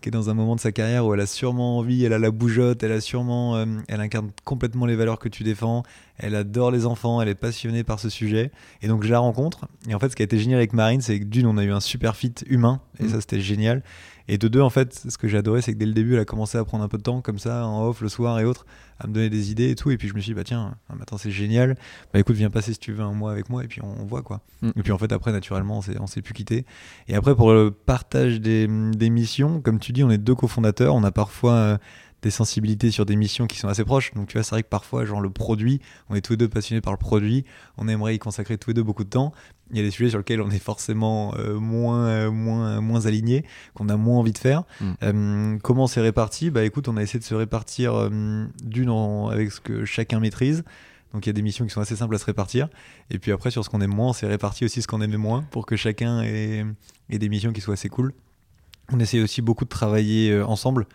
Qui 0.00 0.08
est 0.08 0.12
dans 0.12 0.30
un 0.30 0.34
moment 0.34 0.54
de 0.54 0.60
sa 0.60 0.70
carrière 0.72 1.04
où 1.06 1.12
elle 1.14 1.20
a 1.20 1.26
sûrement 1.26 1.78
envie, 1.78 2.04
elle 2.04 2.12
a 2.12 2.18
la 2.18 2.30
bougeotte, 2.30 2.82
elle 2.82 2.92
a 2.92 3.00
sûrement, 3.00 3.56
euh, 3.56 3.66
elle 3.88 4.00
incarne 4.00 4.30
complètement 4.44 4.86
les 4.86 4.94
valeurs 4.94 5.18
que 5.18 5.28
tu 5.28 5.42
défends, 5.42 5.82
elle 6.18 6.34
adore 6.36 6.70
les 6.70 6.86
enfants, 6.86 7.20
elle 7.20 7.28
est 7.28 7.34
passionnée 7.34 7.82
par 7.84 7.98
ce 7.98 8.08
sujet. 8.08 8.52
Et 8.82 8.88
donc 8.88 9.02
je 9.02 9.10
la 9.10 9.18
rencontre. 9.18 9.66
Et 9.88 9.94
en 9.94 9.98
fait, 9.98 10.08
ce 10.10 10.16
qui 10.16 10.22
a 10.22 10.24
été 10.24 10.38
génial 10.38 10.58
avec 10.58 10.72
Marine, 10.72 11.00
c'est 11.00 11.18
que 11.18 11.24
d'une, 11.24 11.46
on 11.46 11.56
a 11.58 11.64
eu 11.64 11.72
un 11.72 11.80
super 11.80 12.14
fit 12.16 12.34
humain. 12.46 12.80
Et 13.00 13.04
Mm. 13.04 13.08
ça, 13.08 13.20
c'était 13.20 13.40
génial. 13.40 13.82
Et 14.28 14.38
de 14.38 14.46
deux, 14.46 14.60
en 14.60 14.70
fait, 14.70 14.94
ce 15.08 15.16
que 15.16 15.26
j'ai 15.26 15.38
adoré, 15.38 15.62
c'est 15.62 15.72
que 15.72 15.78
dès 15.78 15.86
le 15.86 15.94
début, 15.94 16.14
elle 16.14 16.20
a 16.20 16.24
commencé 16.24 16.58
à 16.58 16.64
prendre 16.64 16.84
un 16.84 16.88
peu 16.88 16.98
de 16.98 17.02
temps, 17.02 17.22
comme 17.22 17.38
ça, 17.38 17.66
en 17.66 17.86
off, 17.86 18.02
le 18.02 18.08
soir 18.08 18.38
et 18.38 18.44
autres, 18.44 18.66
à 18.98 19.06
me 19.06 19.12
donner 19.12 19.30
des 19.30 19.50
idées 19.50 19.70
et 19.70 19.74
tout. 19.74 19.90
Et 19.90 19.96
puis 19.96 20.08
je 20.08 20.14
me 20.14 20.20
suis 20.20 20.30
dit, 20.30 20.34
bah 20.34 20.44
tiens, 20.44 20.76
mais 20.94 21.02
attends, 21.02 21.18
c'est 21.18 21.30
génial. 21.30 21.76
Bah 22.12 22.20
écoute, 22.20 22.36
viens 22.36 22.50
passer 22.50 22.72
si 22.74 22.78
tu 22.78 22.92
veux 22.92 23.02
un 23.02 23.12
mois 23.12 23.32
avec 23.32 23.48
moi. 23.48 23.64
Et 23.64 23.68
puis 23.68 23.80
on, 23.82 24.02
on 24.02 24.04
voit 24.04 24.22
quoi. 24.22 24.42
Mm. 24.60 24.70
Et 24.76 24.82
puis 24.82 24.92
en 24.92 24.98
fait, 24.98 25.12
après, 25.12 25.32
naturellement, 25.32 25.78
on 25.78 25.82
s'est, 25.82 25.98
on 25.98 26.06
s'est 26.06 26.22
plus 26.22 26.34
quitté. 26.34 26.66
Et 27.08 27.14
après, 27.14 27.34
pour 27.34 27.52
le 27.52 27.70
partage 27.70 28.40
des, 28.40 28.68
des 28.68 29.10
missions, 29.10 29.60
comme 29.60 29.78
tu 29.78 29.92
dis, 29.92 30.04
on 30.04 30.10
est 30.10 30.18
deux 30.18 30.34
cofondateurs. 30.34 30.94
On 30.94 31.04
a 31.04 31.10
parfois 31.10 31.52
euh, 31.52 31.78
des 32.22 32.30
sensibilités 32.30 32.90
sur 32.90 33.06
des 33.06 33.16
missions 33.16 33.46
qui 33.46 33.58
sont 33.58 33.68
assez 33.68 33.84
proches. 33.84 34.12
Donc 34.14 34.28
tu 34.28 34.34
vois, 34.34 34.42
c'est 34.42 34.54
vrai 34.54 34.62
que 34.62 34.68
parfois, 34.68 35.04
genre 35.04 35.20
le 35.20 35.30
produit, 35.30 35.80
on 36.08 36.14
est 36.14 36.20
tous 36.20 36.32
les 36.32 36.38
deux 36.38 36.48
passionnés 36.48 36.80
par 36.80 36.92
le 36.92 36.98
produit. 36.98 37.44
On 37.76 37.88
aimerait 37.88 38.14
y 38.14 38.18
consacrer 38.18 38.58
tous 38.58 38.70
les 38.70 38.74
deux 38.74 38.82
beaucoup 38.82 39.04
de 39.04 39.10
temps. 39.10 39.32
Il 39.70 39.76
y 39.76 39.80
a 39.80 39.82
des 39.82 39.90
sujets 39.90 40.10
sur 40.10 40.18
lesquels 40.18 40.40
on 40.40 40.50
est 40.50 40.62
forcément 40.62 41.34
euh, 41.36 41.58
moins, 41.58 42.06
euh, 42.06 42.30
moins, 42.30 42.80
moins 42.80 43.06
alignés, 43.06 43.44
qu'on 43.74 43.88
a 43.88 43.96
moins 43.96 44.18
envie 44.18 44.32
de 44.32 44.38
faire. 44.38 44.64
Mm. 44.80 44.92
Euh, 45.02 45.58
comment 45.62 45.86
c'est 45.86 46.00
réparti? 46.00 46.50
Bah 46.50 46.64
écoute, 46.64 46.88
on 46.88 46.96
a 46.96 47.02
essayé 47.02 47.18
de 47.18 47.24
se 47.24 47.34
répartir 47.34 47.94
euh, 47.94 48.46
d'une 48.62 48.88
avec 49.30 49.52
ce 49.52 49.60
que 49.60 49.84
chacun 49.84 50.20
maîtrise. 50.20 50.64
Donc 51.12 51.26
il 51.26 51.28
y 51.28 51.30
a 51.30 51.34
des 51.34 51.42
missions 51.42 51.64
qui 51.64 51.70
sont 51.70 51.80
assez 51.80 51.96
simples 51.96 52.14
à 52.14 52.18
se 52.18 52.24
répartir. 52.24 52.68
Et 53.10 53.18
puis 53.18 53.32
après, 53.32 53.50
sur 53.50 53.64
ce 53.64 53.70
qu'on 53.70 53.80
aime 53.80 53.94
moins, 53.94 54.08
on 54.08 54.12
s'est 54.12 54.26
réparti 54.26 54.64
aussi 54.64 54.82
ce 54.82 54.86
qu'on 54.86 55.00
aimait 55.00 55.16
moins 55.16 55.42
pour 55.50 55.66
que 55.66 55.76
chacun 55.76 56.22
ait, 56.22 56.64
ait 57.10 57.18
des 57.18 57.28
missions 57.28 57.52
qui 57.52 57.60
soient 57.60 57.74
assez 57.74 57.88
cool. 57.88 58.12
On 58.90 58.98
essaie 59.00 59.20
aussi 59.20 59.42
beaucoup 59.42 59.64
de 59.64 59.70
travailler 59.70 60.40
ensemble. 60.40 60.86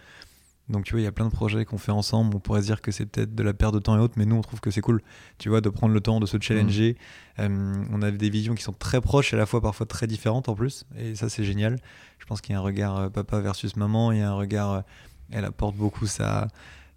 Donc 0.73 0.83
tu 0.83 0.91
vois, 0.91 1.01
il 1.01 1.05
y 1.05 1.07
a 1.07 1.11
plein 1.13 1.25
de 1.25 1.31
projets 1.31 1.63
qu'on 1.63 1.77
fait 1.77 1.93
ensemble. 1.93 2.35
On 2.35 2.39
pourrait 2.39 2.61
se 2.61 2.65
dire 2.65 2.81
que 2.81 2.91
c'est 2.91 3.05
peut-être 3.05 3.33
de 3.33 3.43
la 3.43 3.53
perte 3.53 3.73
de 3.73 3.79
temps 3.79 3.95
et 3.95 3.99
autres, 3.99 4.15
mais 4.17 4.25
nous, 4.25 4.35
on 4.35 4.41
trouve 4.41 4.59
que 4.59 4.71
c'est 4.71 4.81
cool. 4.81 5.01
Tu 5.37 5.47
vois, 5.47 5.61
de 5.61 5.69
prendre 5.69 5.93
le 5.93 6.01
temps 6.01 6.19
de 6.19 6.25
se 6.25 6.37
challenger. 6.41 6.97
Euh, 7.39 7.73
on 7.91 8.01
a 8.01 8.11
des 8.11 8.29
visions 8.29 8.55
qui 8.55 8.63
sont 8.63 8.73
très 8.73 8.99
proches 8.99 9.31
et 9.33 9.37
à 9.37 9.39
la 9.39 9.45
fois 9.45 9.61
parfois 9.61 9.85
très 9.85 10.07
différentes 10.07 10.49
en 10.49 10.55
plus. 10.55 10.85
Et 10.97 11.15
ça, 11.15 11.29
c'est 11.29 11.45
génial. 11.45 11.77
Je 12.19 12.25
pense 12.25 12.41
qu'il 12.41 12.53
y 12.53 12.55
a 12.55 12.59
un 12.59 12.63
regard 12.63 12.97
euh, 12.97 13.09
papa 13.09 13.39
versus 13.39 13.77
maman. 13.77 14.11
Il 14.11 14.19
y 14.19 14.21
a 14.21 14.29
un 14.29 14.35
regard. 14.35 14.71
euh, 14.73 14.81
elle 15.31 15.45
apporte 15.45 15.75
beaucoup 15.75 16.05
sa, 16.05 16.47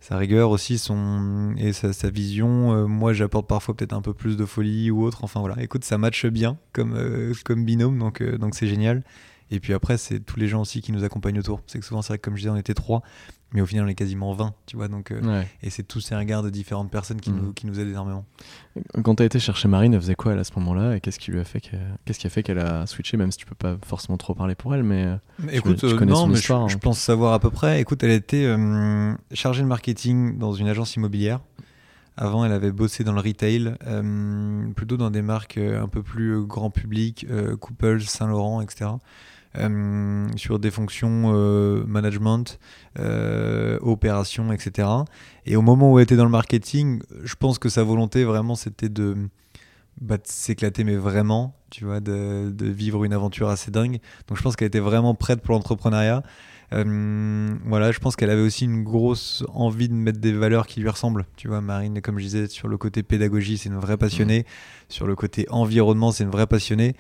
sa 0.01 0.19
rigueur 0.19 0.51
aussi 0.51 0.79
son, 0.79 1.55
et 1.57 1.73
sa, 1.73 1.93
sa 1.93 2.11
vision. 2.11 2.75
Euh, 2.75 2.87
moi, 2.87 3.13
j'apporte 3.13 3.47
parfois 3.47 3.75
peut-être 3.77 3.93
un 3.93 4.03
peu 4.03 4.15
plus 4.15 4.37
de 4.37 4.45
folie 4.45 4.91
ou 4.91 5.03
autre. 5.05 5.25
Enfin 5.25 5.41
voilà, 5.41 5.63
écoute, 5.63 5.85
ça 5.85 5.99
matche 5.99 6.27
bien 6.27 6.59
comme, 6.73 6.95
euh, 6.95 7.33
comme 7.45 7.65
binôme, 7.65 7.99
donc 7.99 8.23
donc 8.23 8.55
c'est 8.55 8.67
génial. 8.69 9.03
Et 9.51 9.61
puis 9.61 9.73
après, 9.75 9.97
c'est 9.97 10.21
tous 10.21 10.39
les 10.41 10.49
gens 10.49 10.63
aussi 10.63 10.81
qui 10.81 10.91
nous 10.93 11.05
accompagnent 11.05 11.39
autour. 11.39 11.61
C'est 11.67 11.79
que 11.79 11.85
souvent, 11.85 12.03
c'est 12.03 12.09
vrai 12.09 12.19
que 12.19 12.23
comme 12.25 12.35
je 12.35 12.41
disais, 12.41 12.51
on 12.51 12.57
était 12.57 12.75
trois, 12.75 13.03
mais 13.53 13.61
au 13.61 13.67
final, 13.67 13.85
on 13.85 13.89
est 13.89 13.95
quasiment 13.95 14.33
20, 14.33 14.55
tu 14.67 14.77
vois. 14.77 14.89
Donc, 14.89 15.13
euh, 15.13 15.21
Ouais. 15.23 15.47
et 15.63 15.71
c'est 15.71 15.85
tous 15.85 16.01
ces 16.01 16.17
regards 16.17 16.43
de 16.43 16.51
différentes 16.51 16.91
personnes 16.91 17.21
qui, 17.21 17.31
Mhm. 17.31 17.41
nous, 17.41 17.53
qui 17.53 17.67
nous 17.67 17.79
aident 17.79 17.91
énormément. 17.91 18.25
Quand 19.05 19.15
tu 19.15 19.23
as 19.23 19.27
été 19.27 19.39
chercher 19.39 19.69
Marine, 19.69 19.95
elle 19.95 20.01
faisait 20.01 20.17
quoi 20.17 20.33
elle 20.33 20.41
à 20.41 20.45
ce 20.45 20.51
moment-là? 20.57 20.97
Et 20.97 21.01
qu'est-ce 21.01 21.21
qui 21.21 21.31
lui 21.31 21.39
a 21.39 21.45
fait 21.45 21.61
qu'elle- 21.61 21.97
qu'est-ce 22.05 22.19
qui 22.19 22.27
a 22.27 22.31
fait 22.31 22.43
qu'elle 22.43 22.59
a 22.59 22.87
switché 22.87 23.17
même 23.17 23.31
si 23.31 23.39
tu 23.39 23.47
peux 23.47 23.55
pas 23.55 23.77
forcément 23.87 24.19
trop 24.19 24.35
parler 24.35 24.57
pour 24.57 24.75
elle 24.75 24.83
mais 24.83 25.05
euh, 25.05 25.17
Écoute, 25.53 25.79
tu 25.79 25.87
euh, 25.87 25.97
connais 25.97 26.11
non, 26.11 26.23
son 26.23 26.27
mais 26.29 26.35
histoire, 26.39 26.67
je, 26.69 26.73
je 26.73 26.77
hein. 26.77 26.81
pense 26.83 26.99
savoir 26.99 27.33
à 27.33 27.39
peu 27.39 27.51
près. 27.51 27.81
Écoute, 27.81 28.03
elle 28.03 28.11
était 28.11 28.45
euh, 28.47 29.15
chargée 29.33 29.63
de 29.63 29.69
marketing 29.69 30.39
dans 30.39 30.53
une 30.55 30.67
agence 30.67 30.97
immobilière. 30.97 31.39
Avant, 32.19 32.45
elle 32.47 32.53
avait 32.53 32.73
bossé 32.73 33.05
dans 33.05 33.13
le 33.13 33.21
retail, 33.21 33.75
plutôt 34.75 34.97
dans 34.97 35.11
des 35.11 35.21
marques 35.23 35.59
un 35.59 35.87
peu 35.87 36.03
plus 36.03 36.41
grand 36.47 36.71
public, 36.71 37.27
Couples, 37.61 38.01
Saint-Laurent, 38.01 38.63
etc. 38.63 38.91
Euh, 39.59 40.27
sur 40.37 40.59
des 40.59 40.71
fonctions 40.71 41.33
euh, 41.35 41.85
management, 41.87 42.59
euh, 42.99 43.79
opération, 43.81 44.53
etc. 44.53 44.89
Et 45.47 45.57
au 45.57 45.63
moment 45.63 45.93
où 45.93 45.99
elle 45.99 46.05
était 46.05 46.17
dans 46.17 46.25
le 46.25 46.31
marketing, 46.31 47.01
je 47.23 47.35
pense 47.37 47.59
que 47.59 47.69
sa 47.69 47.83
volonté 47.83 48.25
vraiment 48.25 48.55
c'était 48.55 48.89
de, 48.89 49.17
bah, 50.01 50.19
de 50.19 50.23
s'éclater, 50.25 50.85
mais 50.85 50.97
vraiment, 50.97 51.55
tu 51.71 51.85
vois, 51.85 52.01
de, 52.01 52.51
de 52.51 52.67
vivre 52.67 53.05
une 53.05 53.13
aventure 53.13 53.49
assez 53.49 53.71
dingue. 53.71 53.99
Donc 54.29 54.37
je 54.37 54.43
pense 54.43 54.57
qu'elle 54.57 54.69
était 54.69 54.81
vraiment 54.81 55.15
prête 55.15 55.41
pour 55.41 55.55
l'entrepreneuriat. 55.55 56.23
Euh, 56.73 57.55
voilà, 57.65 57.93
je 57.93 57.99
pense 57.99 58.17
qu'elle 58.17 58.31
avait 58.31 58.43
aussi 58.43 58.65
une 58.65 58.83
grosse 58.83 59.45
envie 59.55 59.89
de 59.89 59.95
mettre 59.95 60.19
des 60.19 60.33
valeurs 60.33 60.67
qui 60.67 60.81
lui 60.81 60.89
ressemblent. 60.89 61.25
Tu 61.37 61.49
vois, 61.49 61.61
Marine, 61.61 62.01
comme 62.01 62.19
je 62.19 62.25
disais, 62.25 62.47
sur 62.49 62.69
le 62.69 62.77
côté 62.77 63.03
pédagogie, 63.03 63.59
c'est 63.59 63.69
une 63.69 63.79
vraie 63.79 63.97
passionnée. 63.97 64.45
Sur 64.89 65.07
le 65.07 65.15
côté 65.15 65.47
environnement, 65.51 66.11
c'est 66.11 66.25
une 66.25 66.31
vraie 66.31 66.47
passionnée. 66.47 66.95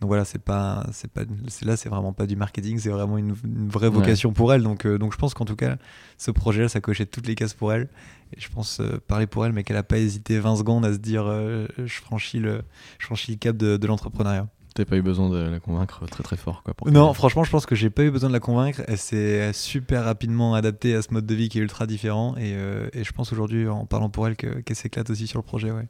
Donc 0.00 0.08
voilà, 0.08 0.24
c'est 0.24 0.38
pas, 0.38 0.86
c'est 0.92 1.10
pas, 1.10 1.22
c'est 1.48 1.64
là, 1.64 1.76
c'est 1.76 1.88
vraiment 1.88 2.12
pas 2.12 2.26
du 2.26 2.36
marketing, 2.36 2.78
c'est 2.78 2.88
vraiment 2.90 3.18
une, 3.18 3.34
une 3.44 3.68
vraie 3.68 3.88
Ouais. 3.88 3.94
vocation 3.94 4.32
pour 4.32 4.52
elle. 4.52 4.62
Donc, 4.62 4.86
euh, 4.86 4.96
donc 4.96 5.12
je 5.12 5.18
pense 5.18 5.34
qu'en 5.34 5.44
tout 5.44 5.56
cas, 5.56 5.76
ce 6.18 6.30
projet-là, 6.30 6.68
ça 6.68 6.80
cochait 6.80 7.06
toutes 7.06 7.26
les 7.26 7.34
cases 7.34 7.54
pour 7.54 7.72
elle. 7.72 7.88
Et 8.36 8.40
je 8.40 8.48
pense 8.48 8.78
euh, 8.80 9.00
parler 9.08 9.26
pour 9.26 9.44
elle, 9.44 9.52
mais 9.52 9.64
qu'elle 9.64 9.76
a 9.76 9.82
pas 9.82 9.98
hésité 9.98 10.38
20 10.38 10.56
secondes 10.56 10.84
à 10.84 10.92
se 10.92 10.98
dire, 10.98 11.24
euh, 11.26 11.66
je 11.84 12.00
franchis 12.00 12.38
le, 12.38 12.62
je 13.00 13.06
franchis 13.06 13.32
le 13.32 13.38
cap 13.38 13.56
de, 13.56 13.76
de 13.76 13.86
l'entrepreneuriat. 13.88 14.46
t'as 14.74 14.84
pas 14.84 14.96
eu 14.98 15.02
besoin 15.02 15.30
de 15.30 15.36
la 15.38 15.58
convaincre 15.58 16.06
très 16.06 16.22
très 16.22 16.36
fort 16.36 16.62
quoi 16.62 16.74
pour 16.74 16.88
Non, 16.92 17.12
franchement, 17.12 17.42
je 17.42 17.50
pense 17.50 17.66
que 17.66 17.74
j'ai 17.74 17.90
pas 17.90 18.04
eu 18.04 18.12
besoin 18.12 18.28
de 18.28 18.34
la 18.34 18.40
convaincre. 18.40 18.82
Elle 18.86 18.98
s'est 18.98 19.52
super 19.52 20.04
rapidement 20.04 20.54
adaptée 20.54 20.94
à 20.94 21.02
ce 21.02 21.12
mode 21.12 21.26
de 21.26 21.34
vie 21.34 21.48
qui 21.48 21.58
est 21.58 21.62
ultra 21.62 21.88
différent. 21.88 22.36
Et, 22.36 22.52
et 22.92 23.02
je 23.02 23.12
pense 23.12 23.32
aujourd'hui, 23.32 23.66
en 23.66 23.84
parlant 23.86 24.10
pour 24.10 24.28
elle, 24.28 24.36
que- 24.36 24.60
qu'elle 24.60 24.76
s'éclate 24.76 25.10
aussi 25.10 25.26
sur 25.26 25.40
le 25.40 25.44
projet. 25.44 25.72
Ouais. 25.72 25.88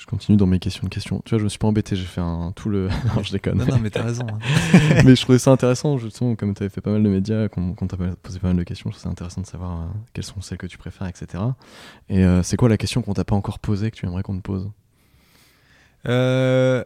Je 0.00 0.06
continue 0.06 0.38
dans 0.38 0.46
mes 0.46 0.58
questions 0.58 0.82
de 0.84 0.88
questions 0.88 1.20
tu 1.26 1.30
vois 1.30 1.38
je 1.38 1.44
me 1.44 1.50
suis 1.50 1.58
pas 1.58 1.66
embêté 1.68 1.94
j'ai 1.94 2.06
fait 2.06 2.22
un 2.22 2.52
tout 2.56 2.70
le 2.70 2.88
non 3.14 3.22
je 3.22 3.32
déconne 3.32 3.58
Non, 3.58 3.66
non, 3.66 3.78
mais 3.78 3.90
t'as 3.90 4.02
raison. 4.02 4.26
hein. 4.26 4.38
mais 5.04 5.14
je 5.14 5.20
trouvais 5.20 5.38
ça 5.38 5.50
intéressant 5.50 5.98
justement 5.98 6.36
comme 6.36 6.54
tu 6.54 6.62
avais 6.62 6.70
fait 6.70 6.80
pas 6.80 6.90
mal 6.90 7.02
de 7.02 7.08
médias 7.10 7.48
qu'on 7.48 7.74
t'a 7.74 7.98
posé 8.22 8.38
pas 8.38 8.46
mal 8.48 8.56
de 8.56 8.62
questions 8.62 8.90
ça 8.92 9.10
intéressant 9.10 9.42
de 9.42 9.46
savoir 9.46 9.82
euh, 9.82 9.84
quelles 10.14 10.24
sont 10.24 10.40
celles 10.40 10.56
que 10.56 10.66
tu 10.66 10.78
préfères 10.78 11.06
etc 11.06 11.42
et 12.08 12.24
euh, 12.24 12.42
c'est 12.42 12.56
quoi 12.56 12.70
la 12.70 12.78
question 12.78 13.02
qu'on 13.02 13.12
t'a 13.12 13.24
pas 13.24 13.36
encore 13.36 13.58
posée 13.58 13.90
que 13.90 13.96
tu 13.96 14.06
aimerais 14.06 14.22
qu'on 14.22 14.36
te 14.36 14.42
pose? 14.42 14.70
Euh, 16.08 16.82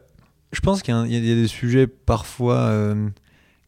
je 0.53 0.61
pense 0.61 0.83
qu'il 0.83 0.93
y, 0.93 0.97
a 0.97 1.07
y 1.07 1.21
des 1.21 1.47
sujets 1.47 1.87
parfois 1.87 2.75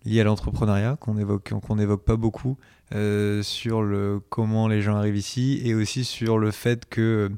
liés 0.05 0.21
à 0.21 0.25
l'entrepreneuriat 0.25 0.97
qu'on 1.01 1.19
évoque, 1.19 1.53
qu'on 1.67 1.79
évoque 1.79 2.05
pas 2.05 2.17
beaucoup 2.17 2.57
sur 2.91 3.83
le 3.83 4.21
comment 4.29 4.67
les 4.67 4.83
gens 4.83 4.97
arrivent 4.97 5.17
ici 5.17 5.61
et 5.65 5.75
aussi 5.75 6.05
sur 6.05 6.39
le 6.39 6.51
fait 6.51 6.89
que, 6.89 7.31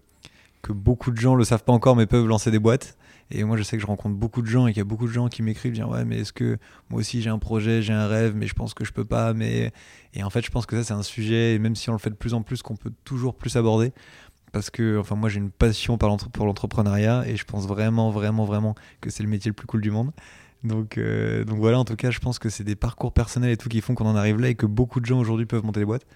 que 0.68 0.72
beaucoup 0.72 1.10
de 1.10 1.16
gens 1.16 1.34
le 1.34 1.44
savent 1.44 1.64
pas 1.64 1.72
encore 1.72 1.96
mais 1.96 2.06
peuvent 2.06 2.26
lancer 2.26 2.50
des 2.50 2.58
boîtes. 2.58 2.96
Et 3.30 3.44
moi, 3.44 3.56
je 3.58 3.62
sais 3.62 3.76
que 3.76 3.82
je 3.82 3.86
rencontre 3.86 4.14
beaucoup 4.14 4.40
de 4.40 4.46
gens 4.46 4.66
et 4.66 4.72
qu'il 4.72 4.78
y 4.78 4.80
a 4.80 4.84
beaucoup 4.84 5.06
de 5.06 5.12
gens 5.12 5.28
qui 5.28 5.42
m'écrivent, 5.42 5.72
dire 5.72 5.88
ouais, 5.88 6.04
mais 6.04 6.20
est-ce 6.20 6.32
que 6.32 6.56
moi 6.88 7.00
aussi 7.00 7.20
j'ai 7.20 7.28
un 7.28 7.38
projet, 7.38 7.82
j'ai 7.82 7.92
un 7.92 8.06
rêve, 8.06 8.34
mais 8.34 8.46
je 8.46 8.54
pense 8.54 8.72
que 8.72 8.86
je 8.86 8.92
peux 8.92 9.04
pas. 9.04 9.34
Mais 9.34 9.72
et 10.14 10.22
en 10.22 10.30
fait, 10.30 10.44
je 10.44 10.50
pense 10.50 10.64
que 10.64 10.76
ça 10.76 10.84
c'est 10.84 10.94
un 10.94 11.02
sujet, 11.02 11.54
et 11.54 11.58
même 11.58 11.74
si 11.74 11.90
on 11.90 11.92
le 11.92 11.98
fait 11.98 12.10
de 12.10 12.14
plus 12.14 12.32
en 12.32 12.42
plus, 12.42 12.62
qu'on 12.62 12.76
peut 12.76 12.92
toujours 13.04 13.34
plus 13.34 13.56
aborder 13.56 13.92
parce 14.50 14.70
que 14.70 14.98
enfin 14.98 15.14
moi 15.14 15.28
j'ai 15.28 15.40
une 15.40 15.50
passion 15.50 15.98
pour 15.98 16.46
l'entrepreneuriat 16.46 17.24
et 17.26 17.36
je 17.36 17.44
pense 17.44 17.66
vraiment 17.66 18.10
vraiment 18.10 18.46
vraiment 18.46 18.74
que 19.02 19.10
c'est 19.10 19.22
le 19.22 19.28
métier 19.28 19.50
le 19.50 19.54
plus 19.54 19.66
cool 19.66 19.82
du 19.82 19.90
monde 19.90 20.10
donc 20.64 20.96
euh, 20.96 21.44
donc 21.44 21.58
voilà 21.58 21.78
en 21.78 21.84
tout 21.84 21.96
cas 21.96 22.10
je 22.10 22.18
pense 22.18 22.38
que 22.38 22.48
c'est 22.48 22.64
des 22.64 22.74
parcours 22.74 23.12
personnels 23.12 23.50
et 23.50 23.56
tout 23.58 23.68
qui 23.68 23.82
font 23.82 23.94
qu'on 23.94 24.06
en 24.06 24.16
arrive 24.16 24.40
là 24.40 24.48
et 24.48 24.54
que 24.54 24.64
beaucoup 24.64 25.00
de 25.00 25.06
gens 25.06 25.20
aujourd'hui 25.20 25.44
peuvent 25.44 25.64
monter 25.64 25.80
des 25.80 25.86
boîtes 25.86 26.06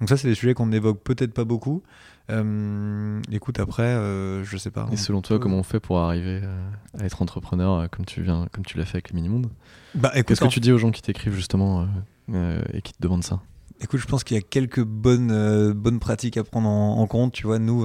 donc 0.00 0.08
ça 0.08 0.16
c'est 0.16 0.28
des 0.28 0.34
sujets 0.34 0.54
qu'on 0.54 0.68
n'évoque 0.68 1.02
peut-être 1.02 1.34
pas 1.34 1.44
beaucoup 1.44 1.82
Euh, 2.30 3.20
écoute 3.30 3.60
après 3.60 3.82
euh, 3.82 4.44
je 4.44 4.56
sais 4.56 4.70
pas 4.70 4.88
et 4.90 4.96
selon 4.96 5.20
toi 5.20 5.38
comment 5.38 5.58
on 5.58 5.62
fait 5.62 5.78
pour 5.78 5.98
arriver 5.98 6.40
euh, 6.42 6.70
à 6.98 7.04
être 7.04 7.20
entrepreneur 7.20 7.74
euh, 7.74 7.86
comme 7.86 8.06
tu 8.06 8.22
viens 8.22 8.46
comme 8.50 8.64
tu 8.64 8.78
l'as 8.78 8.86
fait 8.86 8.96
avec 8.96 9.10
le 9.10 9.16
mini 9.16 9.28
monde 9.28 9.50
bah 9.94 10.10
qu'est-ce 10.22 10.40
que 10.40 10.46
tu 10.46 10.60
dis 10.60 10.72
aux 10.72 10.78
gens 10.78 10.90
qui 10.90 11.02
t'écrivent 11.02 11.34
justement 11.34 11.86
et 12.32 12.80
qui 12.80 12.94
te 12.94 13.02
demandent 13.02 13.24
ça? 13.24 13.40
Écoute, 13.80 14.00
je 14.00 14.06
pense 14.06 14.24
qu'il 14.24 14.36
y 14.36 14.40
a 14.40 14.42
quelques 14.42 14.82
bonnes, 14.82 15.72
bonnes 15.72 15.98
pratiques 15.98 16.38
à 16.38 16.44
prendre 16.44 16.68
en, 16.68 16.98
en 16.98 17.06
compte. 17.06 17.32
Tu 17.32 17.46
vois, 17.46 17.58
nous, 17.58 17.84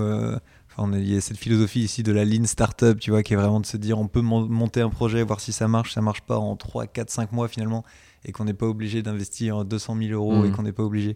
on 0.81 0.93
a, 0.93 0.97
il 0.97 1.13
y 1.13 1.17
a 1.17 1.21
cette 1.21 1.37
philosophie 1.37 1.81
ici 1.81 2.03
de 2.03 2.11
la 2.11 2.25
lean 2.25 2.45
startup, 2.45 2.99
tu 2.99 3.11
vois, 3.11 3.23
qui 3.23 3.33
est 3.33 3.37
vraiment 3.37 3.59
de 3.59 3.65
se 3.65 3.77
dire 3.77 3.99
on 3.99 4.07
peut 4.07 4.21
mon- 4.21 4.47
monter 4.47 4.81
un 4.81 4.89
projet, 4.89 5.23
voir 5.23 5.39
si 5.39 5.51
ça 5.51 5.67
marche, 5.67 5.93
ça 5.93 6.01
marche 6.01 6.21
pas 6.21 6.37
en 6.37 6.55
3, 6.55 6.87
4, 6.87 7.09
5 7.09 7.31
mois 7.31 7.47
finalement, 7.47 7.83
et 8.25 8.31
qu'on 8.31 8.45
n'est 8.45 8.53
pas 8.53 8.65
obligé 8.67 9.01
d'investir 9.01 9.65
200 9.65 9.95
000 9.97 10.11
euros 10.11 10.43
et 10.45 10.51
qu'on 10.51 10.63
n'est 10.63 10.73
pas 10.73 10.83
obligé. 10.83 11.15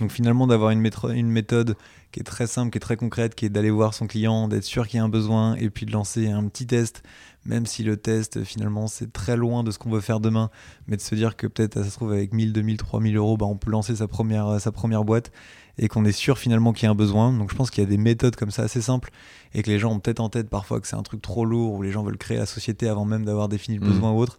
Donc 0.00 0.12
finalement, 0.12 0.46
d'avoir 0.46 0.70
une, 0.70 0.88
une 1.14 1.30
méthode 1.30 1.76
qui 2.12 2.20
est 2.20 2.24
très 2.24 2.46
simple, 2.46 2.70
qui 2.70 2.78
est 2.78 2.80
très 2.80 2.96
concrète, 2.96 3.34
qui 3.34 3.44
est 3.46 3.48
d'aller 3.50 3.70
voir 3.70 3.92
son 3.94 4.06
client, 4.06 4.48
d'être 4.48 4.64
sûr 4.64 4.86
qu'il 4.86 4.98
y 4.98 5.00
a 5.00 5.04
un 5.04 5.08
besoin, 5.08 5.56
et 5.56 5.70
puis 5.70 5.86
de 5.86 5.92
lancer 5.92 6.28
un 6.30 6.46
petit 6.48 6.66
test, 6.66 7.02
même 7.44 7.66
si 7.66 7.82
le 7.82 7.96
test, 7.96 8.44
finalement, 8.44 8.86
c'est 8.86 9.12
très 9.12 9.36
loin 9.36 9.62
de 9.64 9.70
ce 9.70 9.78
qu'on 9.78 9.90
veut 9.90 10.00
faire 10.00 10.20
demain, 10.20 10.50
mais 10.86 10.96
de 10.96 11.02
se 11.02 11.14
dire 11.14 11.36
que 11.36 11.46
peut-être, 11.46 11.82
ça 11.82 11.90
se 11.90 11.94
trouve, 11.96 12.12
avec 12.12 12.32
1000, 12.32 12.52
2000, 12.52 12.76
3000 12.76 13.16
euros, 13.16 13.36
bah, 13.36 13.46
on 13.46 13.56
peut 13.56 13.70
lancer 13.70 13.96
sa 13.96 14.06
première, 14.08 14.60
sa 14.60 14.72
première 14.72 15.04
boîte 15.04 15.32
et 15.78 15.88
qu'on 15.88 16.04
est 16.04 16.12
sûr 16.12 16.38
finalement 16.38 16.72
qu'il 16.72 16.84
y 16.84 16.88
a 16.88 16.90
un 16.90 16.94
besoin. 16.94 17.32
Donc 17.32 17.50
je 17.50 17.56
pense 17.56 17.70
qu'il 17.70 17.82
y 17.82 17.86
a 17.86 17.90
des 17.90 17.98
méthodes 17.98 18.36
comme 18.36 18.50
ça 18.50 18.62
assez 18.62 18.80
simples 18.80 19.10
et 19.54 19.62
que 19.62 19.70
les 19.70 19.78
gens 19.78 19.92
ont 19.92 19.98
peut-être 20.00 20.20
en 20.20 20.28
tête 20.28 20.48
parfois 20.48 20.80
que 20.80 20.86
c'est 20.86 20.96
un 20.96 21.02
truc 21.02 21.22
trop 21.22 21.44
lourd 21.44 21.74
ou 21.74 21.82
les 21.82 21.90
gens 21.92 22.02
veulent 22.02 22.18
créer 22.18 22.36
la 22.38 22.46
société 22.46 22.88
avant 22.88 23.04
même 23.04 23.24
d'avoir 23.24 23.48
défini 23.48 23.76
le 23.78 23.82
Mhm. 23.84 23.92
besoin 23.92 24.10
ou 24.12 24.18
autre. 24.18 24.38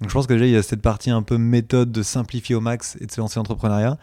Donc 0.00 0.08
je 0.10 0.14
pense 0.14 0.26
que 0.26 0.32
déjà 0.32 0.46
il 0.46 0.52
y 0.52 0.56
a 0.56 0.62
cette 0.62 0.82
partie 0.82 1.10
un 1.10 1.22
peu 1.22 1.38
méthode 1.38 1.92
de 1.92 2.02
simplifier 2.02 2.54
au 2.54 2.60
max 2.60 2.96
et 3.00 3.06
de 3.06 3.12
se 3.12 3.20
lancer 3.20 3.38
en 3.38 3.42
entrepreneuriat. 3.42 3.98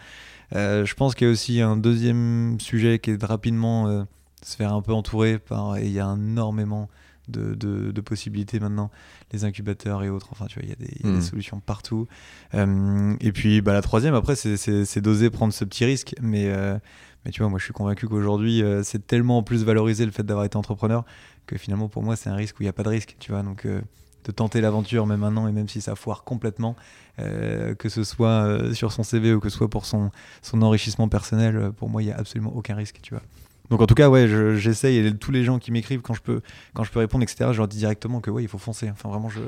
Euh, 0.56 0.86
je 0.86 0.94
pense 0.96 1.14
qu'il 1.16 1.28
y 1.28 1.30
a 1.30 1.34
aussi 1.34 1.62
un 1.62 1.76
deuxième 1.76 2.58
sujet 2.60 3.00
qui 3.00 3.12
est 3.12 3.18
de 3.18 3.26
rapidement 3.26 3.88
euh, 3.88 4.04
se 4.44 4.56
faire 4.56 4.74
un 4.74 4.82
peu 4.82 4.94
entourer 4.94 5.40
par 5.40 5.76
et 5.78 5.86
il 5.86 5.92
y 5.92 6.00
a 6.00 6.14
énormément 6.14 6.88
de, 7.28 7.54
de- 7.56 7.92
de 7.92 8.02
possibilités 8.02 8.60
maintenant, 8.60 8.90
les 9.32 9.44
incubateurs 9.46 10.04
et 10.04 10.10
autres. 10.10 10.28
Enfin, 10.32 10.46
tu 10.48 10.60
vois, 10.60 10.64
il 10.64 10.70
y 10.70 10.74
a 10.74 10.76
des, 10.76 10.94
il 11.00 11.06
y 11.06 11.10
a 11.10 11.12
des 11.12 11.18
Mhm. 11.18 11.22
solutions 11.22 11.60
partout. 11.60 12.08
Euh, 12.54 13.16
et 13.22 13.32
puis, 13.32 13.62
bah, 13.62 13.74
la 13.74 13.82
troisième, 13.82 14.14
après, 14.16 14.36
c'est- 14.36 15.00
d'oser 15.02 15.30
prendre 15.30 15.54
ce 15.54 15.64
petit 15.66 15.86
risque. 15.86 16.16
Mais, 16.22 16.46
euh, 16.48 16.78
mais 17.26 17.32
tu 17.32 17.42
vois, 17.42 17.50
moi, 17.50 17.60
je 17.60 17.64
suis 17.66 17.74
convaincu 17.74 18.08
qu'aujourd'hui, 18.08 18.62
euh, 18.64 18.84
c'est 18.84 19.06
tellement 19.06 19.38
en 19.40 19.44
plus 19.44 19.64
valorisé 19.64 20.06
le 20.06 20.12
fait 20.12 20.24
d'avoir 20.24 20.46
été 20.46 20.58
entrepreneur 20.58 21.06
que 21.46 21.58
finalement, 21.58 21.88
pour 21.90 22.04
moi, 22.04 22.16
c'est 22.16 22.30
un 22.30 22.36
risque 22.36 22.60
où 22.60 22.64
il 22.64 22.66
n'y 22.66 22.70
a 22.70 22.74
pas 22.74 22.84
de 22.84 22.90
risque. 22.90 23.16
Tu 23.20 23.32
vois, 23.32 23.44
donc 23.44 23.66
de 23.68 24.32
tenter 24.34 24.60
l'aventure, 24.60 25.06
même 25.08 25.22
maintenant, 25.22 25.48
et 25.48 25.54
même 25.54 25.70
si 25.70 25.80
ça 25.80 25.96
foire 25.96 26.24
complètement, 26.26 26.76
que 27.18 27.88
ce 27.90 28.04
soit 28.04 28.74
sur 28.74 28.92
son 28.92 29.04
CV 29.04 29.34
ou 29.34 29.40
que 29.40 29.48
ce 29.50 29.56
soit 29.58 29.70
pour 29.70 29.86
son, 29.86 30.12
son 30.42 30.62
enrichissement 30.62 31.08
personnel, 31.08 31.72
pour 31.78 31.90
moi, 31.90 32.02
il 32.04 32.08
n'y 32.08 32.12
a 32.12 32.18
absolument 32.18 32.54
aucun 32.54 32.76
risque. 32.76 33.00
Tu 33.02 33.14
vois. 33.14 33.24
Donc 33.70 33.82
en 33.82 33.86
tout 33.88 33.96
cas, 33.96 34.10
ouais, 34.10 34.28
je- 34.28 34.56
j'essaye 34.56 34.98
et 35.06 35.14
tous 35.16 35.32
les 35.32 35.44
gens 35.44 35.60
qui 35.60 35.72
m'écrivent 35.72 36.02
quand 36.02 36.14
je 36.14 36.22
peux, 36.22 36.42
quand 36.74 36.84
je 36.84 36.92
peux 36.92 37.00
répondre, 37.00 37.24
etc. 37.24 37.50
Je 37.52 37.58
leur 37.58 37.68
dis 37.68 37.78
directement 37.78 38.22
que 38.22 38.32
ouais, 38.32 38.44
il 38.44 38.48
faut 38.48 38.58
foncer. 38.58 38.90
Enfin 38.90 39.10
vraiment, 39.10 39.30
je, 39.30 39.40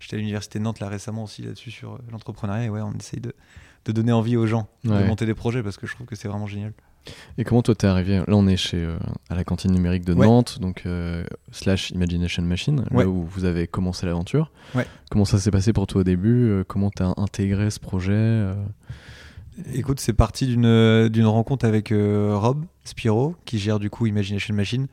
j'étais 0.00 0.16
à 0.16 0.18
l'université 0.18 0.58
de 0.58 0.64
Nantes 0.64 0.80
là 0.80 0.88
récemment 0.88 1.24
aussi 1.24 1.42
là-dessus 1.42 1.70
sur 1.70 1.94
euh, 1.94 1.98
l'entrepreneuriat. 2.12 2.64
Et 2.64 2.68
ouais, 2.68 2.80
on 2.80 2.92
essaye 2.92 3.20
de, 3.20 3.34
de 3.86 3.92
donner 3.92 4.12
envie 4.12 4.36
aux 4.36 4.46
gens 4.46 4.68
Ouais. 4.84 5.02
de 5.02 5.06
monter 5.08 5.26
des 5.26 5.34
projets 5.34 5.62
parce 5.62 5.76
que 5.76 5.86
je 5.86 5.94
trouve 5.94 6.06
que 6.06 6.14
c'est 6.16 6.28
vraiment 6.28 6.46
génial. 6.46 6.72
Et 7.38 7.44
comment 7.44 7.62
toi 7.62 7.74
t'es 7.76 7.86
arrivé? 7.86 8.16
Là, 8.18 8.24
on 8.30 8.48
est 8.48 8.56
chez 8.56 8.82
euh, 8.82 8.98
à 9.30 9.36
la 9.36 9.44
cantine 9.44 9.70
numérique 9.70 10.04
de 10.04 10.12
Ouais. 10.12 10.26
Nantes, 10.26 10.58
donc 10.60 10.82
euh, 10.86 11.24
slash 11.52 11.90
Imagination 11.90 12.42
Machine, 12.42 12.84
Ouais. 12.90 13.04
là 13.04 13.08
où 13.08 13.24
vous 13.24 13.44
avez 13.44 13.68
commencé 13.68 14.06
l'aventure. 14.06 14.50
Comment 15.10 15.24
ça 15.24 15.38
s'est 15.38 15.52
passé 15.52 15.72
pour 15.72 15.86
toi 15.86 16.00
au 16.00 16.04
début? 16.04 16.62
Comment 16.66 16.90
t'as 16.90 17.12
intégré 17.16 17.70
ce 17.70 17.78
projet 17.78 18.12
Écoute, 19.72 20.00
c'est 20.00 20.12
parti 20.12 20.46
d'une 20.46 21.26
rencontre 21.26 21.64
avec 21.64 21.90
euh, 21.90 22.36
Rob 22.36 22.66
Spiro, 22.84 23.34
qui 23.46 23.58
gère 23.58 23.78
du 23.78 23.88
coup 23.88 24.06
Imagination 24.06 24.54
Machine. 24.54 24.86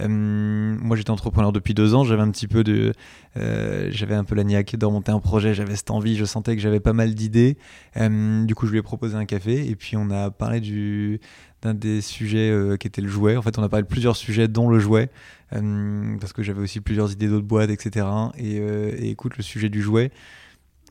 Euh, 0.00 0.08
moi, 0.08 0.96
j'étais 0.96 1.10
entrepreneur 1.10 1.50
depuis 1.50 1.74
deux 1.74 1.94
ans. 1.94 2.04
J'avais 2.04 2.22
un 2.22 2.30
petit 2.30 2.46
peu 2.46 2.62
de, 2.62 2.92
euh, 3.36 3.88
j'avais 3.90 4.14
un 4.14 4.22
peu 4.22 4.36
la 4.36 4.44
niaque 4.44 4.76
de 4.76 4.86
remonter 4.86 5.10
un 5.10 5.18
projet. 5.18 5.52
J'avais 5.52 5.74
cette 5.74 5.90
envie. 5.90 6.16
Je 6.16 6.24
sentais 6.24 6.54
que 6.54 6.62
j'avais 6.62 6.78
pas 6.78 6.92
mal 6.92 7.14
d'idées. 7.14 7.56
Du 7.96 8.54
coup, 8.54 8.66
je 8.66 8.72
lui 8.72 8.78
ai 8.78 8.82
proposé 8.82 9.16
un 9.16 9.24
café 9.24 9.68
et 9.68 9.74
puis 9.74 9.96
on 9.96 10.10
a 10.10 10.30
parlé 10.30 10.60
du 10.60 11.20
d'un 11.62 11.74
des 11.74 12.00
sujets 12.00 12.52
qui 12.78 12.86
était 12.86 13.00
le 13.00 13.08
jouet. 13.08 13.36
En 13.36 13.42
fait, 13.42 13.58
on 13.58 13.62
a 13.62 13.68
parlé 13.68 13.82
de 13.82 13.88
plusieurs 13.88 14.16
sujets, 14.16 14.46
dont 14.46 14.68
le 14.68 14.78
jouet, 14.78 15.10
parce 15.50 16.32
que 16.32 16.42
j'avais 16.42 16.60
aussi 16.60 16.80
plusieurs 16.80 17.10
idées 17.10 17.28
d'autres 17.28 17.46
boîtes, 17.46 17.70
etc. 17.70 18.06
Et, 18.36 18.56
et 18.56 19.10
écoute, 19.10 19.36
le 19.36 19.42
sujet 19.42 19.70
du 19.70 19.80
jouet, 19.80 20.12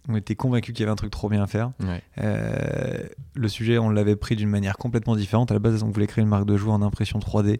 on 0.09 0.15
était 0.15 0.35
convaincus 0.35 0.73
qu'il 0.73 0.81
y 0.81 0.83
avait 0.83 0.91
un 0.91 0.97
truc 0.97 1.11
trop 1.11 1.29
bien 1.29 1.41
à 1.41 1.47
faire. 1.47 1.71
Ouais. 1.81 2.01
Euh, 2.19 3.07
le 3.35 3.47
sujet, 3.47 3.77
on 3.77 3.89
l'avait 3.89 4.15
pris 4.15 4.35
d'une 4.35 4.49
manière 4.49 4.77
complètement 4.77 5.15
différente. 5.15 5.51
À 5.51 5.53
la 5.53 5.59
base, 5.59 5.81
on 5.83 5.89
voulait 5.89 6.07
créer 6.07 6.23
une 6.23 6.29
marque 6.29 6.45
de 6.45 6.57
jouets 6.57 6.73
en 6.73 6.81
impression 6.81 7.19
3D. 7.19 7.59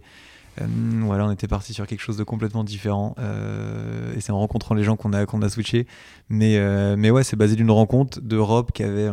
Euh, 0.62 0.66
voilà, 1.02 1.26
on 1.26 1.32
était 1.32 1.48
parti 1.48 1.74
sur 1.74 1.88
quelque 1.88 2.02
chose 2.02 2.18
de 2.18 2.24
complètement 2.24 2.64
différent. 2.64 3.16
Euh, 3.18 4.14
et 4.16 4.22
c'est 4.22 4.32
en 4.32 4.40
rencontrant 4.40 4.76
les 4.76 4.84
gens 4.84 4.98
qu'on 4.98 5.14
a, 5.14 5.26
qu'on 5.26 5.42
a 5.42 5.50
switché. 5.50 5.88
Mais, 6.30 6.60
mais 6.98 7.12
ouais, 7.12 7.24
c'est 7.24 7.38
basé 7.38 7.56
d'une 7.56 7.72
rencontre 7.72 8.20
de 8.22 8.38
Rob 8.38 8.72
qui 8.72 8.84
avait. 8.84 9.10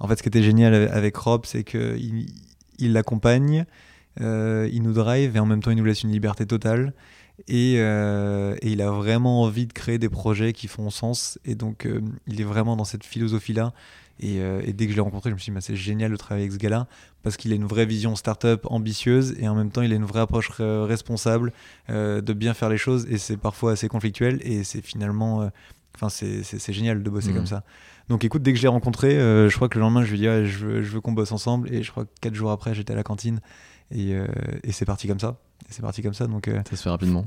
en 0.00 0.08
fait, 0.08 0.16
ce 0.16 0.22
qui 0.22 0.28
était 0.28 0.42
génial 0.42 0.74
avec 0.74 1.16
Rob, 1.16 1.42
c'est 1.46 1.62
qu'il 1.62 2.26
il 2.78 2.92
l'accompagne, 2.92 3.64
il 4.18 4.82
nous 4.82 4.92
drive 4.92 5.36
et 5.36 5.38
en 5.38 5.46
même 5.46 5.62
temps, 5.62 5.70
il 5.70 5.76
nous 5.76 5.84
laisse 5.84 6.02
une 6.02 6.10
liberté 6.10 6.46
totale. 6.46 6.94
Et, 7.48 7.76
euh, 7.78 8.54
et 8.62 8.70
il 8.72 8.82
a 8.82 8.90
vraiment 8.90 9.42
envie 9.42 9.66
de 9.66 9.72
créer 9.72 9.98
des 9.98 10.08
projets 10.08 10.52
qui 10.52 10.68
font 10.68 10.90
sens. 10.90 11.38
Et 11.44 11.54
donc, 11.54 11.86
euh, 11.86 12.00
il 12.26 12.40
est 12.40 12.44
vraiment 12.44 12.76
dans 12.76 12.84
cette 12.84 13.04
philosophie-là. 13.04 13.72
Et, 14.22 14.40
euh, 14.40 14.60
et 14.64 14.72
dès 14.72 14.84
que 14.86 14.90
je 14.92 14.96
l'ai 14.96 15.00
rencontré, 15.02 15.30
je 15.30 15.34
me 15.34 15.38
suis 15.40 15.50
dit, 15.50 15.54
bah, 15.54 15.60
c'est 15.62 15.76
génial 15.76 16.10
de 16.10 16.16
travailler 16.16 16.44
avec 16.44 16.52
ce 16.52 16.58
gars-là 16.58 16.86
parce 17.22 17.36
qu'il 17.36 17.52
a 17.52 17.54
une 17.54 17.64
vraie 17.66 17.86
vision 17.86 18.14
startup 18.16 18.66
ambitieuse 18.70 19.34
et 19.38 19.48
en 19.48 19.54
même 19.54 19.70
temps, 19.70 19.82
il 19.82 19.92
a 19.92 19.96
une 19.96 20.04
vraie 20.04 20.20
approche 20.20 20.50
responsable 20.60 21.52
de 21.88 22.32
bien 22.32 22.54
faire 22.54 22.68
les 22.68 22.78
choses. 22.78 23.06
Et 23.10 23.18
c'est 23.18 23.36
parfois 23.36 23.72
assez 23.72 23.88
conflictuel. 23.88 24.40
Et 24.42 24.64
c'est 24.64 24.84
finalement. 24.84 25.50
Enfin, 25.96 26.08
c'est- 26.08 26.72
génial 26.72 27.02
de 27.02 27.10
bosser 27.10 27.30
Mhm. 27.30 27.36
comme 27.36 27.46
ça. 27.46 27.64
Donc 28.08 28.24
écoute, 28.24 28.42
dès 28.42 28.52
que 28.52 28.58
je 28.58 28.62
l'ai 28.62 28.68
rencontré, 28.68 29.12
je 29.16 29.54
crois 29.54 29.68
que 29.68 29.78
le 29.78 29.82
lendemain, 29.82 30.04
je 30.04 30.10
lui 30.10 30.16
ai 30.18 30.20
dit, 30.20 30.28
ouais, 30.28 30.44
je 30.46 30.66
veux, 30.66 31.00
qu'on 31.00 31.12
bosse 31.12 31.32
ensemble. 31.32 31.72
Et 31.74 31.82
je 31.82 31.90
crois 31.90 32.04
que 32.04 32.10
quatre 32.20 32.34
jours 32.34 32.50
après, 32.50 32.74
j'étais 32.74 32.92
à 32.92 32.96
la 32.96 33.02
cantine. 33.02 33.40
Et, 33.90 34.14
euh, 34.14 34.26
et 34.62 34.72
c'est 34.72 34.84
parti 34.84 35.08
comme 35.08 35.18
ça. 35.20 35.38
Et 35.68 35.72
c'est 35.72 35.82
parti 35.82 36.02
comme 36.02 36.14
ça. 36.14 36.26
Donc, 36.26 36.48
euh, 36.48 36.60
Ça 36.68 36.76
se 36.76 36.82
fait 36.82 36.90
rapidement. 36.90 37.26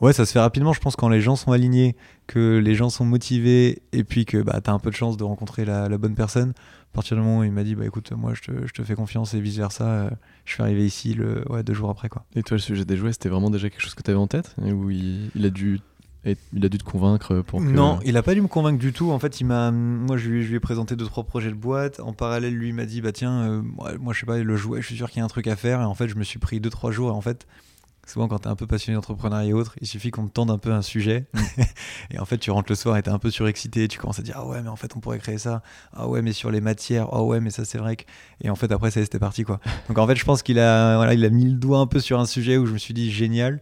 Ouais, 0.00 0.12
ça 0.14 0.24
se 0.24 0.32
fait 0.32 0.40
rapidement. 0.40 0.72
Je 0.72 0.80
pense 0.80 0.96
quand 0.96 1.08
les 1.10 1.20
gens 1.20 1.36
sont 1.36 1.52
alignés, 1.52 1.94
que 2.26 2.56
les 2.58 2.74
gens 2.74 2.88
sont 2.88 3.04
motivés, 3.04 3.82
et 3.92 4.02
puis 4.02 4.24
que 4.24 4.38
bah, 4.38 4.60
tu 4.64 4.70
as 4.70 4.72
un 4.72 4.78
peu 4.78 4.90
de 4.90 4.96
chance 4.96 5.16
de 5.18 5.24
rencontrer 5.24 5.64
la, 5.66 5.88
la 5.90 5.98
bonne 5.98 6.14
personne. 6.14 6.50
À 6.92 6.94
partir 6.94 7.16
du 7.16 7.22
moment 7.22 7.40
où 7.40 7.44
il 7.44 7.52
m'a 7.52 7.62
dit, 7.64 7.74
bah 7.74 7.84
écoute, 7.86 8.10
moi 8.12 8.32
je 8.34 8.40
te, 8.40 8.66
je 8.66 8.72
te 8.72 8.82
fais 8.82 8.94
confiance 8.94 9.34
et 9.34 9.40
vice 9.40 9.58
versa, 9.58 10.10
je 10.44 10.52
suis 10.54 10.62
arrivé 10.62 10.84
ici 10.86 11.14
le, 11.14 11.44
ouais, 11.52 11.62
deux 11.62 11.74
jours 11.74 11.90
après. 11.90 12.08
quoi. 12.08 12.24
Et 12.34 12.42
toi, 12.42 12.56
le 12.56 12.60
sujet 12.62 12.84
des 12.84 12.96
jouets, 12.96 13.12
c'était 13.12 13.28
vraiment 13.28 13.50
déjà 13.50 13.68
quelque 13.70 13.82
chose 13.82 13.94
que 13.94 14.02
t'avais 14.02 14.18
en 14.18 14.26
tête 14.26 14.56
il, 14.64 15.30
il 15.34 15.46
a 15.46 15.50
dû 15.50 15.80
être- 16.24 16.40
il 16.52 16.64
a 16.64 16.68
dû 16.68 16.78
te 16.78 16.84
convaincre 16.84 17.40
pour 17.42 17.60
que... 17.60 17.64
Non, 17.64 17.98
il 18.04 18.16
a 18.16 18.22
pas 18.22 18.34
dû 18.34 18.42
me 18.42 18.48
convaincre 18.48 18.78
du 18.78 18.92
tout. 18.92 19.10
En 19.10 19.18
fait, 19.18 19.40
il 19.40 19.44
m'a, 19.44 19.70
moi, 19.70 20.16
je 20.16 20.28
lui, 20.28 20.42
je 20.44 20.48
lui 20.48 20.56
ai 20.56 20.60
présenté 20.60 20.96
deux 20.96 21.06
trois 21.06 21.24
projets 21.24 21.50
de 21.50 21.54
boîte. 21.54 22.00
En 22.00 22.12
parallèle, 22.12 22.54
lui 22.54 22.72
m'a 22.72 22.84
dit, 22.86 23.00
bah 23.00 23.12
tiens, 23.12 23.40
euh, 23.42 23.62
moi, 23.62 24.12
je 24.12 24.20
sais 24.20 24.26
pas, 24.26 24.38
le 24.38 24.56
jouet, 24.56 24.82
je 24.82 24.86
suis 24.86 24.96
sûr 24.96 25.08
qu'il 25.10 25.18
y 25.18 25.22
a 25.22 25.24
un 25.24 25.28
truc 25.28 25.46
à 25.46 25.56
faire. 25.56 25.80
Et 25.80 25.84
en 25.84 25.94
fait, 25.94 26.08
je 26.08 26.16
me 26.16 26.24
suis 26.24 26.38
pris 26.38 26.60
deux 26.60 26.70
trois 26.70 26.90
jours. 26.90 27.08
Et 27.08 27.12
en 27.14 27.20
fait, 27.20 27.46
souvent 28.06 28.26
quand 28.28 28.40
t'es 28.40 28.48
un 28.48 28.56
peu 28.56 28.66
passionné 28.66 28.96
d'entrepreneuriat 28.96 29.48
et 29.48 29.52
autres, 29.52 29.76
il 29.80 29.86
suffit 29.86 30.10
qu'on 30.10 30.26
te 30.26 30.32
tende 30.32 30.50
un 30.50 30.58
peu 30.58 30.72
un 30.72 30.82
sujet. 30.82 31.26
et 32.10 32.18
en 32.18 32.24
fait, 32.24 32.38
tu 32.38 32.50
rentres 32.50 32.70
le 32.70 32.74
soir 32.76 32.96
et 32.96 33.02
t'es 33.02 33.10
un 33.10 33.18
peu 33.18 33.30
surexcité. 33.30 33.88
Tu 33.88 33.98
commences 33.98 34.18
à 34.18 34.22
dire, 34.22 34.34
ah 34.36 34.46
ouais, 34.46 34.60
mais 34.62 34.68
en 34.68 34.76
fait, 34.76 34.96
on 34.96 35.00
pourrait 35.00 35.18
créer 35.20 35.38
ça. 35.38 35.62
Ah 35.92 36.08
ouais, 36.08 36.20
mais 36.22 36.32
sur 36.32 36.50
les 36.50 36.60
matières. 36.60 37.08
Ah 37.12 37.22
ouais, 37.22 37.40
mais 37.40 37.50
ça 37.50 37.64
c'est 37.64 37.78
vrai 37.78 37.96
que. 37.96 38.04
Et 38.42 38.50
en 38.50 38.56
fait, 38.56 38.72
après, 38.72 38.90
ça 38.90 39.00
c'était 39.00 39.18
parti 39.18 39.44
quoi. 39.44 39.60
Donc 39.88 39.96
en 39.98 40.06
fait, 40.06 40.16
je 40.16 40.24
pense 40.24 40.42
qu'il 40.42 40.58
a, 40.58 40.96
voilà, 40.96 41.14
il 41.14 41.24
a 41.24 41.30
mis 41.30 41.44
le 41.44 41.52
doigt 41.56 41.78
un 41.78 41.86
peu 41.86 42.00
sur 42.00 42.18
un 42.20 42.26
sujet 42.26 42.56
où 42.56 42.66
je 42.66 42.72
me 42.72 42.78
suis 42.78 42.94
dit, 42.94 43.10
génial. 43.10 43.60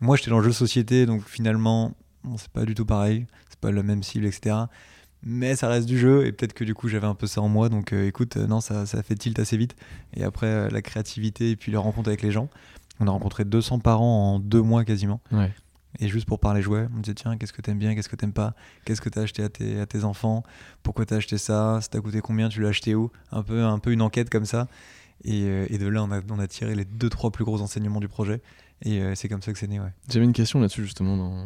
Moi, 0.00 0.16
j'étais 0.16 0.30
dans 0.30 0.38
le 0.38 0.44
jeu 0.44 0.50
de 0.50 0.54
société, 0.54 1.06
donc 1.06 1.26
finalement, 1.26 1.94
bon, 2.24 2.36
c'est 2.36 2.50
pas 2.50 2.64
du 2.64 2.74
tout 2.74 2.84
pareil, 2.84 3.26
c'est 3.48 3.58
pas 3.58 3.70
la 3.70 3.82
même 3.82 4.02
cible, 4.02 4.26
etc. 4.26 4.56
Mais 5.26 5.56
ça 5.56 5.68
reste 5.68 5.86
du 5.86 5.98
jeu, 5.98 6.26
et 6.26 6.32
peut-être 6.32 6.52
que 6.52 6.64
du 6.64 6.74
coup 6.74 6.88
j'avais 6.88 7.06
un 7.06 7.14
peu 7.14 7.26
ça 7.26 7.40
en 7.40 7.48
moi, 7.48 7.70
donc 7.70 7.92
euh, 7.94 8.06
écoute, 8.06 8.36
euh, 8.36 8.46
non, 8.46 8.60
ça, 8.60 8.84
ça 8.84 9.02
fait 9.02 9.14
tilt 9.14 9.38
assez 9.38 9.56
vite. 9.56 9.74
Et 10.14 10.22
après, 10.22 10.46
euh, 10.46 10.68
la 10.68 10.82
créativité 10.82 11.50
et 11.50 11.56
puis 11.56 11.72
les 11.72 11.78
rencontres 11.78 12.08
avec 12.08 12.20
les 12.20 12.30
gens. 12.30 12.50
On 13.00 13.06
a 13.06 13.10
rencontré 13.10 13.44
200 13.46 13.78
parents 13.78 14.34
en 14.34 14.38
deux 14.38 14.60
mois 14.60 14.84
quasiment. 14.84 15.20
Ouais. 15.32 15.50
Et 15.98 16.08
juste 16.08 16.26
pour 16.26 16.40
parler 16.40 16.60
jouets, 16.60 16.86
on 16.92 16.98
me 16.98 17.02
disait 17.02 17.14
tiens, 17.14 17.38
qu'est-ce 17.38 17.54
que 17.54 17.62
t'aimes 17.62 17.78
bien, 17.78 17.94
qu'est-ce 17.94 18.08
que 18.08 18.16
t'aimes 18.16 18.34
pas, 18.34 18.54
qu'est-ce 18.84 19.00
que 19.00 19.08
t'as 19.08 19.22
acheté 19.22 19.42
à 19.42 19.48
tes, 19.48 19.80
à 19.80 19.86
tes 19.86 20.04
enfants, 20.04 20.42
pourquoi 20.82 21.06
t'as 21.06 21.16
acheté 21.16 21.38
ça, 21.38 21.78
ça 21.80 21.88
t'a 21.88 22.00
coûté 22.00 22.20
combien, 22.20 22.50
tu 22.50 22.60
l'as 22.60 22.68
acheté 22.68 22.94
où? 22.94 23.10
Un 23.32 23.42
peu, 23.42 23.64
un 23.64 23.78
peu 23.78 23.92
une 23.92 24.02
enquête 24.02 24.28
comme 24.28 24.44
ça. 24.44 24.68
Et, 25.24 25.44
et 25.72 25.78
de 25.78 25.86
là, 25.86 26.02
on 26.02 26.10
a, 26.10 26.20
on 26.28 26.38
a 26.38 26.46
tiré 26.46 26.74
les 26.74 26.84
deux, 26.84 27.08
trois 27.08 27.30
plus 27.30 27.44
gros 27.44 27.62
enseignements 27.62 28.00
du 28.00 28.08
projet. 28.08 28.42
Et 28.82 29.00
euh, 29.00 29.14
c'est 29.14 29.28
comme 29.28 29.40
ça 29.40 29.52
que 29.52 29.58
c'est 29.58 29.68
né, 29.68 29.80
ouais. 29.80 29.92
J'avais 30.10 30.26
une 30.26 30.32
question 30.34 30.60
là-dessus 30.60 30.82
justement 30.84 31.16
dans, 31.16 31.44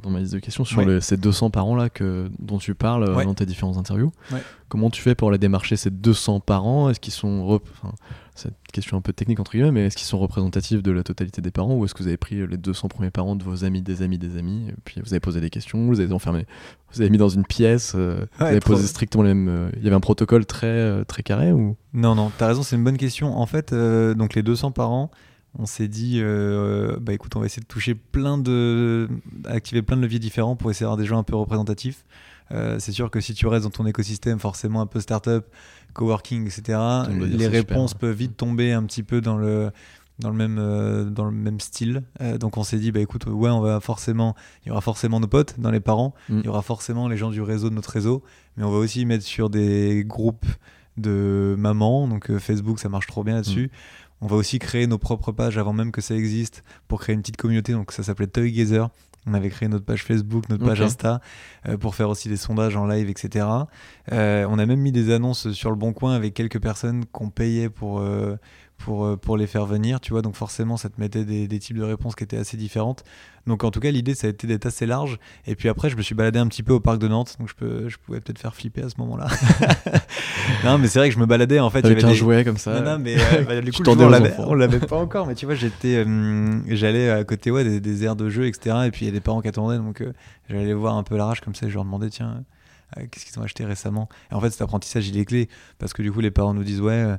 dans 0.00 0.10
ma 0.10 0.20
liste 0.20 0.32
de 0.34 0.38
questions 0.38 0.64
sur 0.64 0.78
Ouais. 0.78 0.84
le- 0.84 1.00
ces 1.00 1.16
200 1.16 1.50
parents 1.50 1.74
là 1.74 1.88
que, 1.88 2.30
dont 2.38 2.58
tu 2.58 2.74
parles 2.74 3.02
euh, 3.04 3.14
Ouais. 3.16 3.24
dans 3.24 3.34
tes 3.34 3.46
différentes 3.46 3.78
interviews. 3.78 4.12
Ouais. 4.32 4.40
Comment 4.68 4.88
tu 4.90 5.02
fais 5.02 5.16
pour 5.16 5.32
les 5.32 5.38
démarcher 5.38 5.76
ces 5.76 5.90
200 5.90 6.38
parents? 6.40 6.88
Est-ce 6.88 7.00
qu'ils 7.00 7.12
sont 7.14 7.44
rep- 7.46 7.66
enfin, 7.72 7.92
cette 8.36 8.54
question 8.72 8.96
un 8.96 9.00
peu 9.00 9.12
technique 9.12 9.40
entre 9.40 9.50
guillemets, 9.52 9.72
mais 9.72 9.86
est-ce 9.86 9.96
qu'ils 9.96 10.06
sont 10.06 10.18
représentatifs 10.20 10.80
de 10.82 10.92
la 10.92 11.02
totalité 11.02 11.40
des 11.42 11.50
parents? 11.50 11.74
Ou 11.74 11.84
est-ce 11.84 11.94
que 11.94 12.02
vous 12.02 12.08
avez 12.08 12.16
pris 12.18 12.46
les 12.46 12.56
200 12.58 12.86
premiers 12.88 13.10
parents 13.10 13.34
de 13.34 13.42
vos 13.42 13.64
amis, 13.64 13.82
des 13.82 14.02
amis, 14.02 14.18
des 14.18 14.36
amis, 14.36 14.68
et 14.68 14.74
puis 14.84 15.00
vous 15.04 15.12
avez 15.12 15.20
posé 15.20 15.40
des 15.40 15.50
questions, 15.50 15.84
vous 15.86 15.98
avez 15.98 16.12
enfermé, 16.12 16.46
vous 16.92 17.00
avez 17.00 17.10
mis 17.10 17.18
dans 17.18 17.30
une 17.30 17.44
pièce, 17.44 17.94
euh, 17.96 18.24
vous 18.38 18.44
avez 18.44 18.60
trop. 18.60 18.74
posé 18.74 18.86
strictement 18.86 19.24
les 19.24 19.34
mêmes. 19.34 19.48
euh, 19.48 19.70
Il 19.78 19.82
y 19.82 19.86
avait 19.88 19.96
un 19.96 20.00
protocole 20.00 20.46
très 20.46 21.04
très 21.06 21.24
carré 21.24 21.50
ou? 21.50 21.76
Non, 21.92 22.14
non, 22.14 22.30
t'as 22.38 22.46
raison, 22.46 22.62
c'est 22.62 22.76
une 22.76 22.84
bonne 22.84 22.98
question. 22.98 23.36
En 23.36 23.46
fait, 23.46 23.74
donc 23.74 24.34
les 24.34 24.44
200 24.44 24.70
parents, 24.70 25.10
on 25.58 25.66
s'est 25.66 25.88
dit, 25.88 26.20
euh, 26.22 26.98
bah 27.00 27.12
écoute, 27.12 27.34
on 27.34 27.40
va 27.40 27.46
essayer 27.46 27.62
de 27.62 27.66
toucher 27.66 27.96
plein 27.96 28.38
de. 28.38 29.08
activer 29.44 29.82
plein 29.82 29.96
de 29.96 30.02
leviers 30.02 30.20
différents 30.20 30.54
pour 30.54 30.70
essayer 30.70 30.84
d'avoir 30.84 30.96
des 30.96 31.04
gens 31.04 31.18
un 31.18 31.24
peu 31.24 31.34
représentatifs. 31.34 32.04
Euh, 32.52 32.78
c'est 32.78 32.92
sûr 32.92 33.10
que 33.10 33.20
si 33.20 33.34
tu 33.34 33.46
restes 33.48 33.64
dans 33.64 33.70
ton 33.70 33.84
écosystème, 33.84 34.38
forcément 34.38 34.80
un 34.80 34.86
peu 34.86 35.00
startup, 35.00 35.44
coworking, 35.94 36.46
etc., 36.46 36.78
les 37.10 37.48
réponses 37.48 37.94
peuvent 37.94 38.16
vite 38.16 38.36
tomber 38.36 38.72
un 38.72 38.84
petit 38.84 39.02
peu 39.02 39.20
dans 39.20 39.36
le 39.36 39.70
dans 40.20 40.30
le 40.30 40.36
même 40.36 40.58
euh, 40.58 41.04
dans 41.04 41.26
le 41.26 41.30
même 41.30 41.60
style 41.60 42.02
donc 42.40 42.56
on 42.56 42.64
s'est 42.64 42.78
dit 42.80 42.90
bah 42.90 42.98
écoute 42.98 43.26
ouais 43.26 43.50
on 43.50 43.60
va 43.60 43.78
forcément 43.78 44.34
il 44.64 44.68
y 44.68 44.72
aura 44.72 44.80
forcément 44.80 45.20
nos 45.20 45.28
potes 45.28 45.60
dans 45.60 45.70
les 45.70 45.78
parents 45.78 46.12
mm. 46.28 46.40
il 46.40 46.44
y 46.44 46.48
aura 46.48 46.62
forcément 46.62 47.06
les 47.06 47.16
gens 47.16 47.30
du 47.30 47.40
réseau 47.40 47.70
de 47.70 47.76
notre 47.76 47.90
réseau 47.90 48.24
mais 48.56 48.64
on 48.64 48.70
va 48.72 48.78
aussi 48.78 49.06
mettre 49.06 49.22
sur 49.22 49.48
des 49.48 50.02
groupes 50.04 50.46
de 50.96 51.54
mamans 51.56 52.08
donc 52.08 52.36
Facebook 52.38 52.80
ça 52.80 52.88
marche 52.88 53.06
trop 53.06 53.22
bien 53.22 53.36
là-dessus 53.36 53.66
mm. 53.66 54.07
On 54.20 54.26
va 54.26 54.36
aussi 54.36 54.58
créer 54.58 54.86
nos 54.86 54.98
propres 54.98 55.32
pages 55.32 55.58
avant 55.58 55.72
même 55.72 55.92
que 55.92 56.00
ça 56.00 56.14
existe 56.14 56.64
pour 56.88 57.00
créer 57.00 57.14
une 57.14 57.20
petite 57.20 57.36
communauté. 57.36 57.72
Donc 57.72 57.92
ça 57.92 58.02
s'appelait 58.02 58.26
Toygazer. 58.26 58.88
On 59.26 59.34
avait 59.34 59.50
créé 59.50 59.68
notre 59.68 59.84
page 59.84 60.04
Facebook, 60.04 60.48
notre 60.48 60.64
page 60.64 60.80
Insta 60.80 61.20
euh, 61.66 61.76
pour 61.76 61.94
faire 61.94 62.08
aussi 62.08 62.28
des 62.28 62.36
sondages 62.36 62.76
en 62.76 62.86
live, 62.86 63.10
etc. 63.10 63.46
Euh, 64.12 64.46
on 64.48 64.58
a 64.58 64.64
même 64.64 64.80
mis 64.80 64.92
des 64.92 65.12
annonces 65.12 65.50
sur 65.52 65.70
le 65.70 65.76
Bon 65.76 65.92
Coin 65.92 66.14
avec 66.14 66.34
quelques 66.34 66.60
personnes 66.60 67.04
qu'on 67.06 67.28
payait 67.28 67.68
pour, 67.68 68.00
euh, 68.00 68.36
pour, 68.78 69.04
euh, 69.04 69.16
pour 69.16 69.36
les 69.36 69.46
faire 69.46 69.66
venir, 69.66 70.00
tu 70.00 70.12
vois. 70.12 70.22
Donc 70.22 70.34
forcément, 70.34 70.76
ça 70.76 70.88
te 70.88 71.00
mettait 71.00 71.24
des, 71.24 71.48
des, 71.48 71.58
types 71.58 71.76
de 71.76 71.82
réponses 71.82 72.14
qui 72.14 72.24
étaient 72.24 72.38
assez 72.38 72.56
différentes. 72.56 73.04
Donc 73.46 73.64
en 73.64 73.70
tout 73.70 73.80
cas, 73.80 73.90
l'idée, 73.90 74.14
ça 74.14 74.28
a 74.28 74.30
été 74.30 74.46
d'être 74.46 74.66
assez 74.66 74.86
large. 74.86 75.18
Et 75.46 75.56
puis 75.56 75.68
après, 75.68 75.90
je 75.90 75.96
me 75.96 76.02
suis 76.02 76.14
baladé 76.14 76.38
un 76.38 76.46
petit 76.46 76.62
peu 76.62 76.72
au 76.72 76.80
parc 76.80 76.98
de 76.98 77.08
Nantes, 77.08 77.36
donc 77.38 77.48
je, 77.48 77.54
peux, 77.54 77.88
je 77.88 77.98
pouvais 77.98 78.20
peut-être 78.20 78.38
faire 78.38 78.54
flipper 78.54 78.82
à 78.82 78.88
ce 78.88 78.94
moment-là. 78.98 79.26
non, 80.64 80.78
mais 80.78 80.86
c'est 80.86 81.00
vrai 81.00 81.08
que 81.08 81.14
je 81.14 81.20
me 81.20 81.26
baladais 81.26 81.58
en 81.58 81.70
fait. 81.70 81.84
Avec 81.84 82.02
un 82.04 82.08
des... 82.08 82.14
jouet 82.14 82.44
comme 82.44 82.56
ça. 82.56 82.80
Non, 82.80 82.92
non 82.92 82.98
mais 82.98 83.16
euh, 83.16 83.42
bah, 83.42 83.60
du 83.60 83.72
coup, 83.72 83.82
on 83.86 84.08
l'avait, 84.08 84.34
on 84.38 84.54
l'avait 84.54 84.78
pas 84.78 84.96
encore. 84.96 85.26
Mais 85.26 85.34
tu 85.34 85.46
vois, 85.46 85.54
j'étais, 85.54 86.04
euh, 86.06 86.60
j'allais 86.68 87.10
à 87.10 87.24
côté 87.24 87.50
ouais, 87.50 87.64
des, 87.64 87.80
des, 87.80 88.04
aires 88.04 88.16
de 88.16 88.28
jeu, 88.28 88.46
etc. 88.46 88.76
Et 88.86 88.90
puis 88.90 89.04
il 89.04 89.08
y 89.08 89.10
a 89.10 89.14
des 89.14 89.20
parents 89.20 89.40
qui 89.40 89.48
attendaient, 89.48 89.78
donc 89.78 90.04
j'allais 90.48 90.74
voir 90.74 90.96
un 90.96 91.02
peu 91.02 91.16
la 91.16 91.26
rage 91.26 91.40
comme 91.40 91.54
ça. 91.54 91.66
Et 91.66 91.70
je 91.70 91.74
leur 91.74 91.84
demandais, 91.84 92.10
tiens. 92.10 92.44
Qu'est-ce 93.10 93.26
qu'ils 93.26 93.38
ont 93.38 93.42
acheté 93.42 93.66
récemment? 93.66 94.08
Et 94.30 94.34
en 94.34 94.40
fait, 94.40 94.48
cet 94.48 94.62
apprentissage, 94.62 95.06
il 95.08 95.18
est 95.18 95.26
clé 95.26 95.50
parce 95.78 95.92
que 95.92 96.00
du 96.00 96.10
coup, 96.10 96.20
les 96.20 96.30
parents 96.30 96.54
nous 96.54 96.64
disent 96.64 96.80
Ouais, 96.80 97.18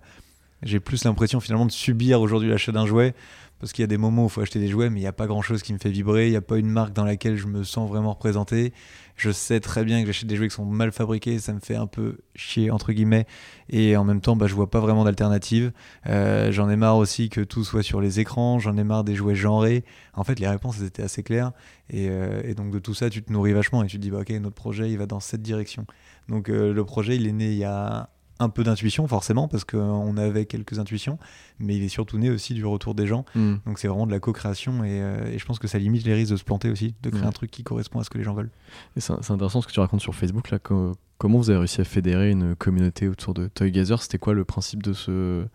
j'ai 0.63 0.79
plus 0.79 1.03
l'impression 1.05 1.39
finalement 1.39 1.65
de 1.65 1.71
subir 1.71 2.21
aujourd'hui 2.21 2.49
l'achat 2.49 2.71
d'un 2.71 2.85
jouet 2.85 3.13
parce 3.59 3.73
qu'il 3.73 3.83
y 3.83 3.83
a 3.83 3.87
des 3.87 3.97
moments 3.97 4.23
où 4.23 4.27
il 4.27 4.31
faut 4.31 4.41
acheter 4.41 4.59
des 4.59 4.69
jouets, 4.69 4.89
mais 4.89 4.99
il 4.99 5.03
n'y 5.03 5.07
a 5.07 5.13
pas 5.13 5.27
grand 5.27 5.41
chose 5.41 5.63
qui 5.63 5.73
me 5.73 5.79
fait 5.79 5.89
vibrer. 5.89 6.27
Il 6.27 6.31
n'y 6.31 6.37
a 6.37 6.41
pas 6.41 6.57
une 6.57 6.69
marque 6.69 6.93
dans 6.93 7.03
laquelle 7.03 7.35
je 7.35 7.45
me 7.47 7.63
sens 7.63 7.89
vraiment 7.89 8.13
représenté. 8.13 8.73
Je 9.17 9.31
sais 9.31 9.59
très 9.59 9.83
bien 9.83 9.99
que 9.99 10.07
j'achète 10.07 10.29
des 10.29 10.37
jouets 10.37 10.47
qui 10.47 10.55
sont 10.55 10.63
mal 10.63 10.93
fabriqués, 10.93 11.39
ça 11.39 11.51
me 11.51 11.59
fait 11.59 11.75
un 11.75 11.87
peu 11.87 12.19
chier, 12.35 12.71
entre 12.71 12.93
guillemets. 12.93 13.27
Et 13.67 13.97
en 13.97 14.05
même 14.05 14.21
temps, 14.21 14.37
bah, 14.37 14.47
je 14.47 14.55
vois 14.55 14.69
pas 14.69 14.79
vraiment 14.79 15.03
d'alternative. 15.03 15.73
Euh, 16.07 16.53
j'en 16.53 16.69
ai 16.69 16.77
marre 16.77 16.95
aussi 16.95 17.27
que 17.27 17.41
tout 17.41 17.65
soit 17.65 17.83
sur 17.83 17.99
les 17.99 18.21
écrans. 18.21 18.59
J'en 18.59 18.77
ai 18.77 18.85
marre 18.85 19.03
des 19.03 19.15
jouets 19.15 19.35
genrés. 19.35 19.83
En 20.13 20.23
fait, 20.23 20.39
les 20.39 20.47
réponses 20.47 20.81
étaient 20.81 21.03
assez 21.03 21.21
claires. 21.21 21.51
Et, 21.89 22.07
euh, 22.09 22.41
et, 22.45 22.53
donc, 22.53 22.71
de 22.71 22.79
tout 22.79 22.93
ça, 22.93 23.09
tu 23.09 23.21
te 23.21 23.33
nourris 23.33 23.51
vachement 23.51 23.83
et 23.83 23.87
tu 23.87 23.97
te 23.97 24.01
dis, 24.01 24.09
bah, 24.09 24.19
ok, 24.21 24.29
notre 24.29 24.55
projet, 24.55 24.89
il 24.89 24.97
va 24.97 25.05
dans 25.05 25.19
cette 25.19 25.41
direction. 25.41 25.85
Donc, 26.29 26.49
euh, 26.49 26.71
le 26.71 26.85
projet, 26.85 27.17
il 27.17 27.27
est 27.27 27.33
né 27.33 27.51
il 27.51 27.57
y 27.57 27.65
a 27.65 28.09
un 28.39 28.49
peu 28.49 28.63
d'intuition 28.63 29.07
forcément 29.07 29.47
parce 29.47 29.65
qu'on 29.65 30.17
avait 30.17 30.45
quelques 30.45 30.79
intuitions 30.79 31.19
mais 31.59 31.75
il 31.75 31.83
est 31.83 31.89
surtout 31.89 32.17
né 32.17 32.29
aussi 32.29 32.53
du 32.53 32.65
retour 32.65 32.95
des 32.95 33.05
gens. 33.05 33.25
Hmm. 33.35 33.55
donc 33.65 33.79
c'est 33.79 33.87
vraiment 33.87 34.07
de 34.07 34.11
la 34.11 34.19
co-création 34.19 34.81
euh, 34.83 35.31
et, 35.31 35.37
je 35.37 35.45
pense 35.45 35.59
que 35.59 35.67
ça 35.67 35.77
limite 35.77 36.05
les 36.05 36.13
risques 36.13 36.31
de 36.31 36.37
se 36.37 36.43
planter 36.43 36.69
aussi 36.69 36.95
de 37.03 37.09
créer 37.09 37.25
un 37.25 37.31
truc 37.31 37.51
qui 37.51 37.63
correspond 37.63 37.99
à 37.99 38.03
ce 38.03 38.09
que 38.09 38.17
les 38.17 38.23
gens 38.23 38.33
veulent. 38.33 38.51
C'est 38.97 39.13
intéressant 39.31 39.61
ce 39.61 39.67
que 39.67 39.71
tu 39.71 39.79
racontes 39.79 40.01
sur 40.01 40.15
Facebook 40.15 40.49
là. 40.51 40.59
Comment 40.59 41.37
vous 41.37 41.49
avez 41.49 41.59
réussi 41.59 41.81
à 41.81 41.83
fédérer 41.83 42.31
une 42.31 42.55
communauté 42.55 43.09
autour 43.09 43.33
de 43.33 43.47
Toygazer 43.47 44.01
c'était 44.01 44.17
quoi 44.17 44.33
le 44.33 44.45
principe 44.45 44.81
de 44.81 44.93
ce 44.93 45.45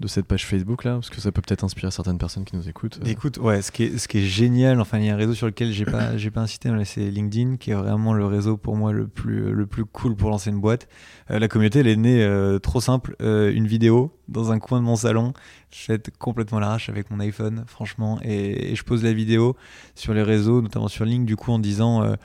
de 0.00 0.08
cette 0.08 0.26
page 0.26 0.46
Facebook 0.46 0.84
là 0.84 0.94
Parce 0.94 1.10
que 1.10 1.20
ça 1.20 1.30
peut 1.30 1.42
peut-être 1.42 1.62
inspirer 1.62 1.90
certaines 1.90 2.18
personnes 2.18 2.44
qui 2.44 2.56
nous 2.56 2.68
écoutent. 2.68 2.98
Euh. 3.04 3.08
Écoute, 3.08 3.38
ouais, 3.38 3.60
ce 3.60 3.70
qui 3.70 3.84
est, 3.84 3.98
ce 3.98 4.08
qui 4.08 4.18
est 4.18 4.26
génial, 4.26 4.80
enfin, 4.80 4.98
il 4.98 5.04
y 5.04 5.10
a 5.10 5.14
un 5.14 5.16
réseau 5.16 5.34
sur 5.34 5.46
lequel 5.46 5.72
j'ai 5.72 5.84
pas, 5.84 6.16
j'ai 6.16 6.30
pas 6.30 6.40
incité, 6.40 6.70
c'est 6.84 7.10
LinkedIn, 7.10 7.56
qui 7.58 7.70
est 7.70 7.74
vraiment 7.74 8.14
le 8.14 8.24
réseau 8.24 8.56
pour 8.56 8.76
moi 8.76 8.92
le 8.92 9.06
plus, 9.06 9.52
le 9.52 9.66
plus 9.66 9.84
cool 9.84 10.16
pour 10.16 10.30
lancer 10.30 10.50
une 10.50 10.60
boîte. 10.60 10.88
Euh, 11.30 11.38
la 11.38 11.48
communauté, 11.48 11.80
elle 11.80 11.88
est 11.88 11.96
née 11.96 12.24
euh, 12.24 12.58
trop 12.58 12.80
simple, 12.80 13.14
une 13.20 13.66
vidéo 13.66 14.16
dans 14.28 14.52
un 14.52 14.58
coin 14.58 14.78
de 14.78 14.84
mon 14.84 14.96
salon, 14.96 15.32
faite 15.70 16.10
complètement 16.18 16.60
l'arrache 16.60 16.88
avec 16.88 17.10
mon 17.10 17.20
iPhone, 17.20 17.64
franchement, 17.66 18.18
et, 18.22 18.72
et, 18.72 18.74
je 18.76 18.84
pose 18.84 19.02
la 19.02 19.12
vidéo 19.12 19.56
sur 19.96 20.14
les 20.14 20.22
réseaux, 20.22 20.62
notamment 20.62 20.88
sur 20.88 21.04
LinkedIn, 21.04 21.24
du 21.24 21.36
coup, 21.36 21.52
en 21.52 21.58
disant 21.58 22.16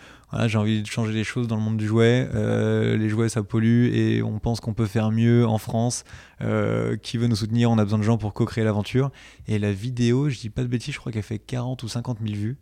j'ai 0.47 0.57
envie 0.57 0.81
de 0.81 0.87
changer 0.87 1.13
les 1.13 1.23
choses 1.23 1.47
dans 1.47 1.55
le 1.55 1.61
monde 1.61 1.77
du 1.77 1.87
jouet. 1.87 2.27
Euh, 2.33 2.97
les 2.97 3.09
jouets, 3.09 3.29
ça 3.29 3.43
pollue 3.43 3.93
et 3.93 4.21
on 4.21 4.39
pense 4.39 4.59
qu'on 4.59 4.73
peut 4.73 4.85
faire 4.85 5.11
mieux 5.11 5.45
en 5.45 5.57
France. 5.57 6.03
Euh, 6.41 6.97
qui 6.97 7.17
veut 7.17 7.27
nous 7.27 7.35
soutenir? 7.35 7.71
On 7.71 7.77
a 7.77 7.83
besoin 7.83 7.99
de 7.99 8.03
gens 8.03 8.17
pour 8.17 8.33
co-créer 8.33 8.63
l'aventure. 8.63 9.11
Et 9.47 9.59
la 9.59 9.71
vidéo, 9.71 10.29
je 10.29 10.39
dis 10.39 10.49
pas 10.49 10.63
de 10.63 10.67
bêtises, 10.67 10.93
je 10.93 10.99
crois 10.99 11.11
qu'elle 11.11 11.23
fait 11.23 11.39
40 11.39 11.83
ou 11.83 11.87
50 11.87 12.19
000 12.21 12.35
vues. 12.35 12.57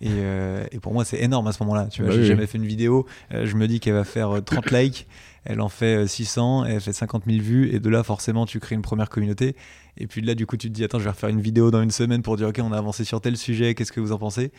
et, 0.00 0.08
euh, 0.08 0.64
et, 0.70 0.78
pour 0.78 0.92
moi, 0.92 1.04
c'est 1.04 1.20
énorme 1.20 1.46
à 1.46 1.52
ce 1.52 1.62
moment-là. 1.64 1.86
Tu 1.86 2.02
vois, 2.02 2.10
bah 2.10 2.16
j'ai 2.16 2.26
jamais 2.26 2.46
fait 2.46 2.58
une 2.58 2.66
vidéo. 2.66 3.06
je 3.30 3.54
me 3.56 3.66
dis 3.66 3.80
qu'elle 3.80 3.94
va 3.94 4.04
faire 4.04 4.42
30 4.44 4.70
likes. 4.70 5.06
Elle 5.44 5.60
en 5.62 5.68
fait 5.68 6.06
600, 6.06 6.66
elle 6.66 6.80
fait 6.80 6.92
50 6.92 7.24
000 7.26 7.38
vues. 7.40 7.74
Et 7.74 7.80
de 7.80 7.88
là, 7.88 8.02
forcément, 8.02 8.44
tu 8.44 8.60
crées 8.60 8.74
une 8.74 8.82
première 8.82 9.08
communauté. 9.08 9.56
Et 9.96 10.06
puis 10.06 10.22
de 10.22 10.26
là, 10.26 10.34
du 10.34 10.46
coup, 10.46 10.56
tu 10.56 10.68
te 10.68 10.74
dis, 10.74 10.84
attends, 10.84 10.98
je 10.98 11.04
vais 11.04 11.10
refaire 11.10 11.30
une 11.30 11.40
vidéo 11.40 11.70
dans 11.70 11.82
une 11.82 11.90
semaine 11.90 12.22
pour 12.22 12.36
dire, 12.36 12.48
OK, 12.48 12.60
on 12.62 12.72
a 12.72 12.78
avancé 12.78 13.04
sur 13.04 13.20
tel 13.20 13.36
sujet, 13.36 13.74
qu'est-ce 13.74 13.92
que 13.92 14.00
vous 14.00 14.12
en 14.12 14.18
pensez? 14.18 14.52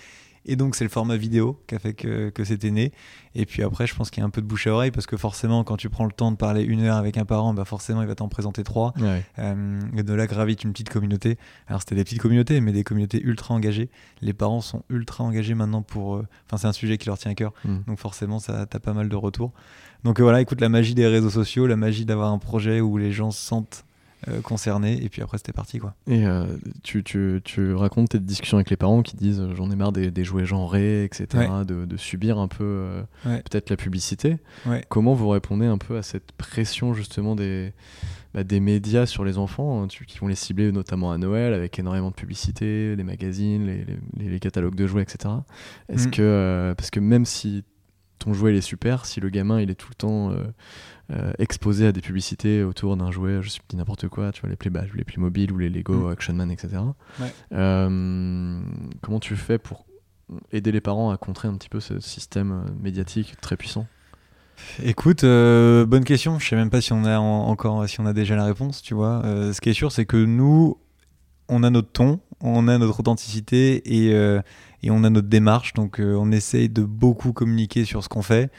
Et 0.45 0.55
donc, 0.55 0.75
c'est 0.75 0.83
le 0.83 0.89
format 0.89 1.17
vidéo 1.17 1.61
qui 1.67 1.75
a 1.75 1.79
fait 1.79 1.93
que, 1.93 2.29
que 2.29 2.43
c'était 2.43 2.71
né. 2.71 2.91
Et 3.35 3.45
puis 3.45 3.61
après, 3.63 3.85
je 3.87 3.95
pense 3.95 4.09
qu'il 4.09 4.21
y 4.21 4.23
a 4.23 4.25
un 4.25 4.29
peu 4.29 4.41
de 4.41 4.47
bouche 4.47 4.67
à 4.67 4.71
oreille 4.71 4.91
parce 4.91 5.05
que 5.05 5.17
forcément, 5.17 5.63
quand 5.63 5.77
tu 5.77 5.89
prends 5.89 6.05
le 6.05 6.11
temps 6.11 6.31
de 6.31 6.37
parler 6.37 6.63
une 6.63 6.81
heure 6.81 6.95
avec 6.95 7.17
un 7.17 7.25
parent, 7.25 7.53
bah 7.53 7.65
forcément, 7.65 8.01
il 8.01 8.07
va 8.07 8.15
t'en 8.15 8.27
présenter 8.29 8.63
trois. 8.63 8.93
Euh, 9.37 9.79
et 9.95 10.03
de 10.03 10.13
là 10.13 10.27
gravite 10.27 10.63
une 10.63 10.71
petite 10.71 10.89
communauté. 10.89 11.37
Alors, 11.67 11.81
c'était 11.81 11.95
des 11.95 12.03
petites 12.03 12.21
communautés, 12.21 12.61
mais 12.61 12.71
des 12.71 12.83
communautés 12.83 13.21
ultra 13.21 13.53
engagées. 13.53 13.89
Les 14.21 14.33
parents 14.33 14.61
sont 14.61 14.83
ultra 14.89 15.23
engagés 15.23 15.53
maintenant 15.53 15.81
pour. 15.81 16.15
Euh, 16.15 16.27
enfin, 16.47 16.57
c'est 16.57 16.67
un 16.67 16.73
sujet 16.73 16.97
qui 16.97 17.07
leur 17.07 17.17
tient 17.17 17.31
à 17.31 17.35
cœur. 17.35 17.53
Mm. 17.65 17.77
Donc, 17.87 17.99
forcément, 17.99 18.39
ça 18.39 18.65
t'as 18.65 18.79
pas 18.79 18.93
mal 18.93 19.09
de 19.09 19.15
retours. 19.15 19.51
Donc, 20.03 20.19
euh, 20.19 20.23
voilà, 20.23 20.41
écoute, 20.41 20.61
la 20.61 20.69
magie 20.69 20.95
des 20.95 21.07
réseaux 21.07 21.29
sociaux, 21.29 21.67
la 21.67 21.75
magie 21.75 22.05
d'avoir 22.05 22.31
un 22.31 22.39
projet 22.39 22.81
où 22.81 22.97
les 22.97 23.11
gens 23.11 23.31
se 23.31 23.41
sentent 23.41 23.85
euh, 24.27 24.41
concernés 24.41 25.01
et 25.01 25.07
puis 25.07 25.21
après 25.21 25.37
c'était 25.37 25.53
parti 25.53 25.79
quoi. 25.79 25.95
Et 26.05 26.25
euh, 26.25 26.43
tu, 26.83 27.05
tu, 27.05 27.39
tu, 27.45 27.73
racontes 27.73 28.09
tes 28.09 28.19
discussions 28.19 28.57
avec 28.57 28.69
les 28.69 28.75
parents 28.75 29.01
qui 29.01 29.15
disent 29.15 29.39
euh, 29.39 29.55
j'en 29.55 29.71
ai 29.71 29.77
marre 29.77 29.93
des, 29.93 30.11
des, 30.11 30.25
jouets 30.25 30.45
genrés 30.45 31.05
etc 31.05 31.47
de, 31.65 31.85
de, 31.85 31.97
subir 31.97 32.37
un 32.37 32.49
peu 32.49 33.01
peut-être 33.23 33.69
la 33.69 33.77
publicité. 33.77 34.37
Comment 34.89 35.13
vous 35.13 35.29
répondez 35.29 35.67
un 35.67 35.77
peu 35.77 35.97
à 35.97 36.03
cette 36.03 36.33
pression 36.33 36.93
justement 36.93 37.33
des, 37.37 37.71
bah, 38.33 38.43
des 38.43 38.59
médias 38.59 39.05
sur 39.05 39.23
les 39.23 39.37
enfants 39.37 39.83
hein, 39.83 39.87
qui 39.87 40.17
vont 40.19 40.27
les 40.27 40.35
cibler 40.35 40.73
notamment 40.73 41.13
à 41.13 41.17
Noël 41.17 41.53
avec 41.53 41.79
énormément 41.79 42.09
de 42.09 42.15
publicité, 42.15 42.97
les 42.97 43.03
magazines, 43.03 43.65
les, 43.67 43.85
les, 44.17 44.29
les 44.29 44.39
catalogues 44.41 44.75
de 44.75 44.85
jouets 44.85 45.03
etc. 45.03 45.33
Est-ce 45.87 46.09
mm. 46.09 46.11
que 46.11 46.73
parce 46.77 46.91
que 46.91 46.99
même 46.99 47.23
si 47.23 47.63
ton 48.19 48.33
jouet 48.33 48.51
il 48.53 48.57
est 48.57 48.61
super, 48.61 49.05
si 49.05 49.19
le 49.19 49.29
gamin 49.29 49.59
il 49.61 49.69
est 49.71 49.75
tout 49.75 49.89
le 49.89 49.95
temps 49.95 50.31
euh, 51.11 51.31
exposé 51.39 51.87
à 51.87 51.91
des 51.91 52.01
publicités 52.01 52.63
autour 52.63 52.95
d'un 52.95 53.09
jouet, 53.09 53.41
je 53.41 53.49
sais 53.49 53.59
pas 53.67 53.75
n'importe 53.75 54.07
quoi, 54.09 54.31
tu 54.31 54.41
vois, 54.41 54.49
les 54.51 54.55
Play, 54.55 54.69
bah, 54.69 54.83
les 54.93 55.03
Playmobil 55.03 55.51
ou 55.51 55.57
les 55.57 55.67
Lego 55.67 56.07
mm. 56.07 56.11
Action 56.11 56.33
Man, 56.35 56.51
etc. 56.51 56.83
Euh, 57.51 58.61
comment 59.01 59.19
tu 59.19 59.35
fais 59.35 59.57
pour 59.57 59.87
aider 60.51 60.71
les 60.71 60.81
parents 60.81 61.09
à 61.09 61.17
contrer 61.17 61.47
un 61.47 61.55
petit 61.55 61.69
peu 61.69 61.79
ce 61.79 61.99
système 61.99 62.51
euh, 62.51 62.69
médiatique 62.79 63.37
très 63.41 63.57
puissant? 63.57 63.87
Écoute, 64.83 65.23
bonne 65.23 66.03
question. 66.03 66.37
Je 66.37 66.47
sais 66.47 66.55
même 66.55 66.69
pas 66.69 66.81
si 66.81 66.93
on 66.93 67.05
a 67.05 67.17
encore, 67.17 67.89
si 67.89 67.99
on 68.01 68.05
a 68.05 68.13
déjà 68.13 68.35
la 68.35 68.45
réponse. 68.45 68.83
Tu 68.83 68.93
vois, 68.93 69.21
ce 69.23 69.59
qui 69.61 69.69
est 69.69 69.73
sûr, 69.73 69.91
c'est 69.91 70.05
que 70.05 70.17
nous, 70.17 70.77
on 71.47 71.63
a 71.63 71.69
notre 71.69 71.89
ton, 71.93 72.19
on 72.41 72.67
a 72.67 72.77
notre 72.77 72.99
authenticité 72.99 74.09
et, 74.09 74.13
et 74.83 74.91
on 74.91 75.03
a 75.03 75.09
notre 75.09 75.27
démarche. 75.27 75.73
Donc, 75.73 75.99
on 75.99 76.31
essaye 76.31 76.69
de 76.69 76.83
beaucoup 76.83 77.33
communiquer 77.33 77.85
sur 77.85 78.03
ce 78.03 78.09
qu'on 78.09 78.21
fait. 78.21 78.51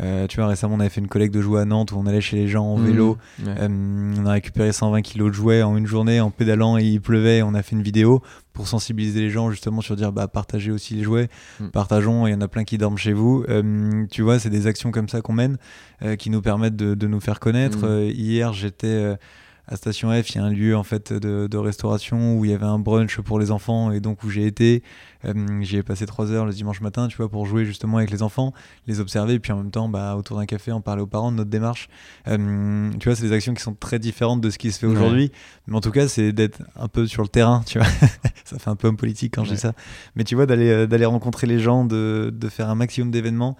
Euh, 0.00 0.26
tu 0.26 0.38
vois, 0.38 0.48
récemment, 0.48 0.74
on 0.74 0.80
avait 0.80 0.88
fait 0.88 1.00
une 1.00 1.08
collecte 1.08 1.32
de 1.32 1.40
jouets 1.40 1.60
à 1.60 1.64
Nantes 1.64 1.92
où 1.92 1.96
on 1.96 2.06
allait 2.06 2.20
chez 2.20 2.36
les 2.36 2.48
gens 2.48 2.64
en 2.64 2.78
mmh. 2.78 2.86
vélo. 2.86 3.18
Euh, 3.46 3.68
on 4.18 4.26
a 4.26 4.32
récupéré 4.32 4.72
120 4.72 5.02
kilos 5.02 5.30
de 5.30 5.34
jouets 5.34 5.62
en 5.62 5.76
une 5.76 5.86
journée 5.86 6.20
en 6.20 6.30
pédalant 6.30 6.78
et 6.78 6.84
il 6.84 7.00
pleuvait. 7.00 7.42
On 7.42 7.54
a 7.54 7.62
fait 7.62 7.76
une 7.76 7.82
vidéo 7.82 8.22
pour 8.52 8.66
sensibiliser 8.66 9.20
les 9.20 9.30
gens 9.30 9.50
justement 9.50 9.80
sur 9.80 9.96
dire 9.96 10.12
bah 10.12 10.28
partagez 10.28 10.70
aussi 10.70 10.94
les 10.94 11.02
jouets, 11.02 11.28
mmh. 11.60 11.68
partageons. 11.68 12.26
Il 12.26 12.32
y 12.32 12.34
en 12.34 12.40
a 12.40 12.48
plein 12.48 12.64
qui 12.64 12.78
dorment 12.78 12.98
chez 12.98 13.12
vous. 13.12 13.44
Euh, 13.48 14.04
tu 14.10 14.22
vois, 14.22 14.38
c'est 14.38 14.50
des 14.50 14.66
actions 14.66 14.90
comme 14.90 15.08
ça 15.08 15.20
qu'on 15.20 15.32
mène 15.32 15.58
qui 16.18 16.28
nous 16.28 16.42
permettent 16.42 16.76
de, 16.76 16.94
de, 16.94 17.06
nous 17.06 17.20
faire 17.20 17.40
connaître. 17.40 17.86
Mmh. 17.86 18.10
hier, 18.10 18.52
j'étais 18.52 19.16
à 19.66 19.76
Station 19.76 20.10
F, 20.10 20.30
il 20.30 20.36
y 20.36 20.38
a 20.38 20.44
un 20.44 20.50
lieu 20.50 20.76
en 20.76 20.82
fait 20.82 21.12
de, 21.12 21.46
de, 21.46 21.56
restauration 21.56 22.36
où 22.36 22.44
il 22.44 22.50
y 22.50 22.54
avait 22.54 22.66
un 22.66 22.78
brunch 22.78 23.18
pour 23.20 23.38
les 23.38 23.50
enfants 23.50 23.92
et 23.92 24.00
donc 24.00 24.22
où 24.22 24.28
j'ai 24.28 24.46
été. 24.46 24.82
Euh, 25.24 25.32
j'y 25.62 25.78
ai 25.78 25.82
passé 25.82 26.04
trois 26.04 26.30
heures 26.32 26.44
le 26.44 26.52
dimanche 26.52 26.82
matin, 26.82 27.08
tu 27.08 27.16
vois, 27.16 27.30
pour 27.30 27.46
jouer 27.46 27.64
justement 27.64 27.96
avec 27.96 28.10
les 28.10 28.22
enfants, 28.22 28.52
les 28.86 29.00
observer, 29.00 29.34
et 29.34 29.38
puis 29.38 29.52
en 29.52 29.56
même 29.56 29.70
temps, 29.70 29.88
bah, 29.88 30.16
autour 30.16 30.36
d'un 30.36 30.44
café, 30.44 30.70
en 30.70 30.82
parler 30.82 31.00
aux 31.00 31.06
parents 31.06 31.32
de 31.32 31.36
notre 31.36 31.48
démarche. 31.48 31.88
Euh, 32.28 32.90
tu 33.00 33.08
vois, 33.08 33.16
c'est 33.16 33.22
des 33.22 33.32
actions 33.32 33.54
qui 33.54 33.62
sont 33.62 33.74
très 33.74 33.98
différentes 33.98 34.42
de 34.42 34.50
ce 34.50 34.58
qui 34.58 34.70
se 34.70 34.78
fait 34.78 34.86
aujourd'hui, 34.86 35.32
mais 35.66 35.76
en 35.76 35.80
tout 35.80 35.92
cas, 35.92 36.08
c'est 36.08 36.32
d'être 36.32 36.62
un 36.76 36.88
peu 36.88 37.06
sur 37.06 37.22
le 37.22 37.28
terrain, 37.28 37.62
tu 37.64 37.78
vois. 37.78 37.88
ça 38.44 38.58
fait 38.58 38.70
un 38.70 38.76
peu 38.76 38.88
homme 38.88 38.98
politique 38.98 39.34
quand 39.34 39.44
je 39.44 39.54
dis 39.54 39.60
ça, 39.60 39.72
mais 40.14 40.24
tu 40.24 40.34
vois, 40.34 40.44
d'aller 40.44 40.68
euh, 40.68 40.86
d'aller 40.86 41.06
rencontrer 41.06 41.46
les 41.46 41.58
gens, 41.58 41.86
de, 41.86 42.30
de 42.34 42.48
faire 42.50 42.68
un 42.68 42.74
maximum 42.74 43.10
d'événements 43.10 43.56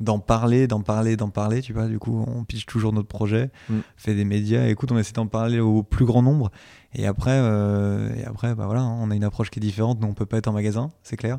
d'en 0.00 0.18
parler, 0.18 0.66
d'en 0.66 0.80
parler, 0.80 1.16
d'en 1.16 1.30
parler, 1.30 1.62
tu 1.62 1.72
vois. 1.72 1.86
Du 1.86 1.98
coup, 1.98 2.24
on 2.26 2.44
pitch 2.44 2.66
toujours 2.66 2.92
notre 2.92 3.08
projet, 3.08 3.50
mm. 3.68 3.78
fait 3.96 4.14
des 4.14 4.24
médias. 4.24 4.66
Écoute, 4.66 4.92
on 4.92 4.98
essaie 4.98 5.12
d'en 5.12 5.26
parler 5.26 5.60
au 5.60 5.82
plus 5.82 6.04
grand 6.04 6.22
nombre. 6.22 6.50
Et 6.94 7.06
après, 7.06 7.38
euh, 7.42 8.14
et 8.16 8.24
après 8.24 8.54
bah 8.54 8.66
voilà, 8.66 8.84
on 8.84 9.10
a 9.10 9.14
une 9.14 9.24
approche 9.24 9.50
qui 9.50 9.58
est 9.58 9.62
différente. 9.62 10.00
Nous, 10.00 10.08
on 10.08 10.14
peut 10.14 10.26
pas 10.26 10.38
être 10.38 10.48
en 10.48 10.52
magasin, 10.52 10.90
c'est 11.02 11.16
clair. 11.16 11.38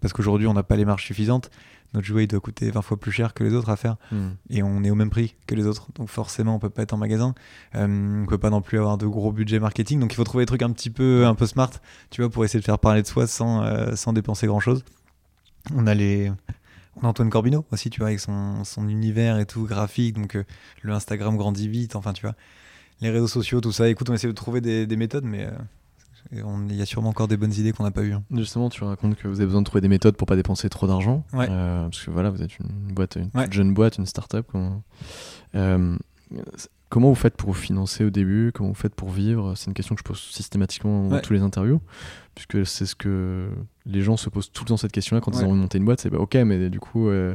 parce 0.00 0.12
qu'aujourd'hui, 0.12 0.46
on 0.46 0.54
n'a 0.54 0.62
pas 0.62 0.76
les 0.76 0.84
marges 0.84 1.04
suffisantes. 1.04 1.50
Notre 1.94 2.06
jouet 2.06 2.24
il 2.24 2.26
doit 2.26 2.40
coûter 2.40 2.70
20 2.70 2.82
fois 2.82 2.98
plus 2.98 3.12
cher 3.12 3.34
que 3.34 3.44
les 3.44 3.54
autres 3.54 3.70
à 3.70 3.76
faire 3.76 3.96
Hmm. 4.10 4.30
et 4.50 4.64
on 4.64 4.82
est 4.82 4.90
au 4.90 4.96
même 4.96 5.10
prix 5.10 5.36
que 5.46 5.54
les 5.54 5.64
autres. 5.66 5.86
Donc 5.94 6.08
forcément, 6.08 6.56
on 6.56 6.58
peut 6.58 6.68
pas 6.68 6.82
être 6.82 6.92
en 6.92 6.96
magasin. 6.96 7.34
Euh, 7.76 8.22
on 8.22 8.26
peut 8.26 8.38
pas 8.38 8.50
non 8.50 8.60
plus 8.60 8.78
avoir 8.78 8.98
de 8.98 9.06
gros 9.06 9.30
budgets 9.30 9.60
marketing. 9.60 10.00
Donc 10.00 10.12
il 10.12 10.16
faut 10.16 10.24
trouver 10.24 10.42
des 10.42 10.48
trucs 10.48 10.62
un 10.62 10.72
petit 10.72 10.90
peu, 10.90 11.24
un 11.24 11.36
peu 11.36 11.46
smart, 11.46 11.70
tu 12.10 12.20
vois, 12.20 12.30
pour 12.30 12.44
essayer 12.44 12.58
de 12.58 12.64
faire 12.64 12.80
parler 12.80 13.02
de 13.02 13.06
soi 13.06 13.28
sans, 13.28 13.62
euh, 13.62 13.94
sans 13.94 14.12
dépenser 14.12 14.48
grand 14.48 14.58
chose. 14.60 14.84
On 15.74 15.86
a 15.86 15.94
les. 15.94 16.32
On 16.96 17.06
a 17.06 17.08
Antoine 17.08 17.30
Corbino 17.30 17.64
aussi, 17.72 17.90
tu 17.90 18.00
vois, 18.00 18.08
avec 18.08 18.20
son, 18.20 18.64
son 18.64 18.88
univers 18.88 19.38
et 19.38 19.46
tout, 19.46 19.64
graphique. 19.64 20.14
Donc 20.16 20.36
euh, 20.36 20.44
le 20.82 20.92
Instagram 20.92 21.36
grandit 21.36 21.68
vite. 21.68 21.96
Enfin, 21.96 22.12
tu 22.12 22.22
vois, 22.22 22.34
les 23.00 23.10
réseaux 23.10 23.26
sociaux, 23.28 23.60
tout 23.60 23.72
ça. 23.72 23.88
Écoute, 23.88 24.08
on 24.10 24.14
essaie 24.14 24.26
de 24.28 24.32
trouver 24.32 24.60
des, 24.60 24.86
des 24.86 24.96
méthodes, 24.96 25.24
mais 25.24 25.44
euh, 25.46 25.50
il 26.32 26.74
y 26.76 26.80
a 26.82 26.86
sûrement 26.86 27.10
encore 27.10 27.28
des 27.28 27.36
bonnes 27.36 27.52
idées 27.52 27.72
qu'on 27.72 27.84
n'a 27.84 27.90
pas 27.90 28.02
eues. 28.02 28.12
hein. 28.14 28.22
Justement, 28.34 28.70
tu 28.70 28.82
racontes 28.84 29.16
que 29.16 29.28
vous 29.28 29.36
avez 29.40 29.46
besoin 29.46 29.60
de 29.60 29.66
trouver 29.66 29.80
des 29.82 29.88
méthodes 29.88 30.16
pour 30.16 30.26
pas 30.26 30.36
dépenser 30.36 30.68
trop 30.70 30.86
d'argent. 30.86 31.24
Ouais. 31.32 31.46
Euh, 31.50 31.82
parce 31.84 32.02
que 32.04 32.10
voilà, 32.10 32.30
vous 32.30 32.42
êtes 32.42 32.58
une 32.58 32.92
boîte, 32.94 33.16
une 33.16 33.30
Ouais. 33.34 33.46
jeune 33.50 33.74
boîte, 33.74 33.98
une 33.98 34.06
start-up. 34.06 34.46
Comment... 34.50 34.82
Euh, 35.54 35.96
comment 36.94 37.08
vous 37.08 37.16
faites 37.16 37.36
pour 37.36 37.48
vous 37.48 37.58
financer 37.60 38.04
au 38.04 38.10
début 38.10 38.52
Comment 38.54 38.68
vous 38.68 38.74
faites 38.76 38.94
pour 38.94 39.10
vivre? 39.10 39.56
C'est 39.56 39.66
une 39.66 39.74
question 39.74 39.96
que 39.96 39.98
je 39.98 40.04
pose 40.04 40.20
systématiquement 40.20 41.08
dans 41.08 41.16
Ouais. 41.16 41.22
tous 41.22 41.32
les 41.32 41.40
interviews. 41.40 41.80
Puisque 42.36 42.64
c'est 42.64 42.86
ce 42.86 42.94
que 42.94 43.48
les 43.84 44.00
gens 44.00 44.16
se 44.16 44.30
posent 44.30 44.52
tout 44.52 44.62
le 44.62 44.68
temps 44.68 44.76
cette 44.76 44.92
question-là 44.92 45.20
quand 45.20 45.32
ils 45.32 45.44
ont 45.44 45.52
monter 45.56 45.78
une 45.78 45.84
boîte. 45.84 46.00
C'est 46.00 46.08
bah, 46.10 46.18
ok, 46.20 46.36
mais 46.36 46.70
du 46.70 46.78
coup, 46.78 47.08
euh, 47.08 47.34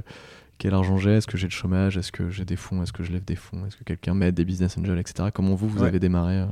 quel 0.59 0.73
argent 0.73 0.95
j'ai? 0.97 1.11
Est-ce 1.17 1.27
que 1.27 1.35
j'ai 1.35 1.47
le 1.47 1.51
chômage? 1.51 1.97
Est-ce 1.97 2.13
que 2.13 2.29
j'ai 2.29 2.45
des 2.45 2.55
fonds? 2.55 2.81
Est-ce 2.83 2.93
que 2.93 3.03
je 3.03 3.11
lève 3.11 3.25
des 3.25 3.35
fonds? 3.35 3.65
Est-ce 3.65 3.75
que 3.75 3.83
quelqu'un 3.83 4.13
m'aide 4.13 4.33
Des 4.35 4.45
business 4.45 4.77
angels, 4.77 4.97
etc. 4.97 5.27
Comment 5.33 5.55
vous, 5.55 5.67
vous 5.67 5.81
Ouais. 5.81 5.89
avez 5.89 5.99
démarré 5.99 6.37
euh 6.37 6.45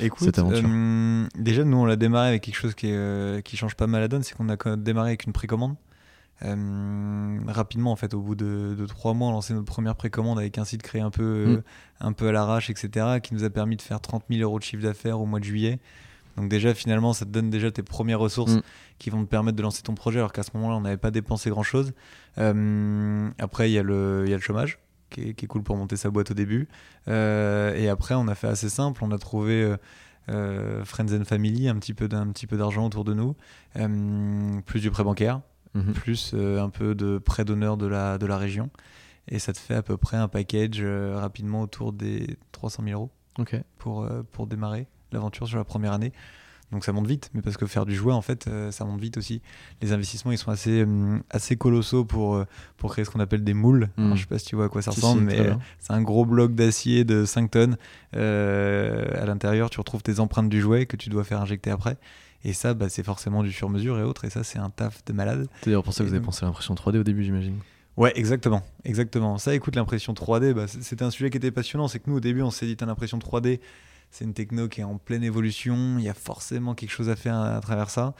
Écoute, 0.00 0.24
cette 0.24 0.40
aventure? 0.40 0.68
euh, 0.68 1.26
déjà 1.38 1.62
nous 1.64 1.76
on 1.76 1.84
l'a 1.84 1.96
démarré 1.96 2.28
avec 2.28 2.42
quelque 2.42 2.56
chose 2.56 2.74
qui, 2.74 2.88
est, 2.88 3.42
qui 3.44 3.56
change 3.56 3.76
pas 3.76 3.86
mal 3.86 4.00
la 4.00 4.08
donne, 4.08 4.24
c'est 4.24 4.34
qu'on 4.36 4.48
a 4.48 4.56
démarré 4.76 5.10
avec 5.10 5.24
une 5.26 5.32
précommande. 5.32 5.76
Euh, 6.44 7.38
rapidement 7.48 7.90
en 7.92 7.96
fait, 7.96 8.14
au 8.14 8.20
bout 8.20 8.34
de, 8.34 8.74
de 8.78 8.86
trois 8.86 9.12
mois, 9.14 9.28
on 9.28 9.30
a 9.30 9.34
lancé 9.34 9.54
notre 9.54 9.66
première 9.66 9.96
précommande 9.96 10.38
avec 10.38 10.58
un 10.58 10.64
site 10.64 10.82
créé 10.82 11.00
un 11.00 11.10
peu, 11.10 11.22
euh, 11.24 11.56
Mm. 11.56 11.62
un 12.00 12.12
peu 12.12 12.28
à 12.28 12.32
l'arrache, 12.32 12.70
etc., 12.70 13.18
qui 13.22 13.34
nous 13.34 13.44
a 13.44 13.50
permis 13.50 13.76
de 13.76 13.82
faire 13.82 14.00
30 14.00 14.24
000 14.30 14.42
euros 14.42 14.58
de 14.58 14.64
chiffre 14.64 14.82
d'affaires 14.82 15.20
au 15.20 15.26
mois 15.26 15.40
de 15.40 15.44
juillet. 15.44 15.78
Donc 16.36 16.48
déjà 16.48 16.72
finalement, 16.74 17.12
ça 17.12 17.24
te 17.24 17.30
donne 17.30 17.50
déjà 17.50 17.70
tes 17.72 17.82
premières 17.82 18.20
ressources 18.20 18.54
Mm. 18.56 18.62
qui 18.98 19.10
vont 19.10 19.24
te 19.24 19.28
permettre 19.28 19.56
de 19.56 19.62
lancer 19.62 19.82
ton 19.82 19.94
projet, 19.94 20.18
alors 20.20 20.32
qu'à 20.32 20.44
ce 20.44 20.50
moment-là, 20.54 20.76
on 20.76 20.80
n'avait 20.82 20.96
pas 20.96 21.10
dépensé 21.10 21.50
grand-chose. 21.50 21.92
Euh, 22.38 23.28
après, 23.38 23.70
il 23.70 23.74
y, 23.74 23.78
a 23.78 23.82
le- 23.82 24.22
il 24.26 24.30
y 24.30 24.34
a 24.34 24.36
le 24.36 24.42
chômage. 24.42 24.78
Qui 25.10 25.30
est, 25.30 25.32
qui 25.34 25.46
est 25.46 25.48
cool 25.48 25.62
pour 25.62 25.74
monter 25.74 25.96
sa 25.96 26.10
boîte 26.10 26.32
au 26.32 26.34
début. 26.34 26.68
Euh, 27.08 27.74
et 27.74 27.88
après, 27.88 28.14
on 28.14 28.28
a 28.28 28.34
fait 28.34 28.46
assez 28.46 28.68
simple. 28.68 29.02
On 29.02 29.10
a 29.10 29.16
trouvé 29.16 29.62
euh, 29.62 29.76
euh, 30.28 30.84
Friends 30.84 31.14
and 31.18 31.24
Family, 31.24 31.66
un 31.66 31.76
petit 31.76 31.94
peu 31.94 32.08
d'un 32.08 32.26
petit 32.28 32.46
peu 32.46 32.58
d'argent 32.58 32.84
autour 32.84 33.04
de 33.04 33.14
nous, 33.14 33.34
euh, 33.76 34.60
plus 34.66 34.80
du 34.80 34.90
prêt 34.90 35.04
bancaire, 35.04 35.40
Mhm. 35.74 35.92
plus 35.92 36.32
euh, 36.34 36.60
un 36.62 36.70
peu 36.70 36.94
de 36.94 37.18
prêt 37.18 37.44
d'honneur 37.44 37.76
de 37.76 37.86
la, 37.86 38.18
de 38.18 38.26
la 38.26 38.38
région. 38.38 38.70
Et 39.28 39.38
ça 39.38 39.52
te 39.52 39.58
fait 39.58 39.74
à 39.74 39.82
peu 39.82 39.96
près 39.96 40.16
un 40.16 40.28
package 40.28 40.78
euh, 40.80 41.18
rapidement 41.18 41.60
autour 41.62 41.92
des 41.92 42.38
300 42.52 42.82
000 42.84 43.00
euros 43.00 43.10
pour, 43.78 44.02
euh, 44.02 44.22
pour 44.32 44.46
démarrer 44.46 44.86
l'aventure 45.12 45.46
sur 45.46 45.58
la 45.58 45.64
première 45.64 45.92
année. 45.92 46.12
Donc 46.72 46.84
ça 46.84 46.92
monte 46.92 47.06
vite, 47.06 47.30
mais 47.32 47.40
parce 47.40 47.56
que 47.56 47.66
faire 47.66 47.86
du 47.86 47.94
jouet, 47.94 48.12
en 48.12 48.20
fait, 48.20 48.46
euh, 48.46 48.70
ça 48.70 48.84
monte 48.84 49.00
vite 49.00 49.16
aussi. 49.16 49.40
Les 49.80 49.92
investissements, 49.92 50.32
ils 50.32 50.38
sont 50.38 50.50
assez, 50.50 50.84
euh, 50.86 51.18
assez 51.30 51.56
colossaux 51.56 52.04
pour, 52.04 52.34
euh, 52.36 52.44
pour 52.76 52.90
créer 52.92 53.06
ce 53.06 53.10
qu'on 53.10 53.20
appelle 53.20 53.42
des 53.42 53.54
moules. 53.54 53.88
Mm. 53.96 54.04
Alors, 54.04 54.16
je 54.16 54.20
sais 54.22 54.28
pas 54.28 54.38
si 54.38 54.46
tu 54.46 54.56
vois 54.56 54.66
à 54.66 54.68
quoi 54.68 54.82
ça 54.82 54.92
Si, 54.92 55.00
ressemble, 55.00 55.30
si, 55.30 55.38
mais 55.38 55.50
c'est 55.78 55.92
un 55.92 56.02
gros 56.02 56.26
bloc 56.26 56.54
d'acier 56.54 57.04
de 57.04 57.24
5 57.24 57.50
tonnes. 57.50 57.76
À 58.12 59.24
l'intérieur, 59.24 59.70
tu 59.70 59.80
retrouves 59.80 60.02
tes 60.02 60.20
empreintes 60.20 60.50
du 60.50 60.60
jouet 60.60 60.84
que 60.86 60.96
tu 60.96 61.08
dois 61.08 61.24
faire 61.24 61.40
injecter 61.40 61.70
après. 61.70 61.96
Et 62.44 62.52
ça, 62.52 62.74
bah, 62.74 62.88
c'est 62.88 63.02
forcément 63.02 63.42
du 63.42 63.52
sur-mesure 63.52 63.98
et 63.98 64.02
autres. 64.02 64.24
Et 64.24 64.30
ça, 64.30 64.44
c'est 64.44 64.58
un 64.58 64.70
taf 64.70 65.04
de 65.04 65.12
malade. 65.12 65.48
C'est 65.60 65.66
d'ailleurs 65.66 65.82
pour 65.82 65.92
ça 65.92 66.04
que 66.04 66.08
vous 66.08 66.14
avez 66.14 66.20
donc- 66.20 66.26
pensé 66.26 66.44
à 66.44 66.46
l'impression 66.46 66.74
3D 66.74 66.98
au 66.98 67.02
début, 67.04 67.24
j'imagine. 67.24 67.58
Ouais, 67.96 68.12
exactement, 68.14 68.62
exactement. 68.84 69.38
Ça, 69.38 69.54
écoute, 69.54 69.74
l'impression 69.74 70.12
3D, 70.14 70.54
bah, 70.54 70.66
c'était 70.68 71.02
un 71.04 71.10
sujet 71.10 71.30
qui 71.30 71.36
était 71.36 71.50
passionnant. 71.50 71.88
C'est 71.88 71.98
que 71.98 72.08
nous, 72.08 72.16
au 72.16 72.20
début, 72.20 72.42
on 72.42 72.50
s'est 72.52 72.66
dit, 72.66 72.76
l'impression 72.80 73.18
3D, 73.18 73.60
c'est 74.12 74.24
une 74.24 74.34
techno 74.34 74.68
qui 74.68 74.82
est 74.82 74.84
en 74.84 74.98
pleine 74.98 75.24
évolution. 75.24 75.96
Il 75.98 76.04
y 76.04 76.08
a 76.08 76.14
forcément 76.14 76.74
quelque 76.74 76.90
chose 76.92 77.08
à 77.08 77.16
faire 77.16 77.34
à, 77.34 77.56
à 77.56 77.60
travers 77.60 77.90
ça. 77.90 78.14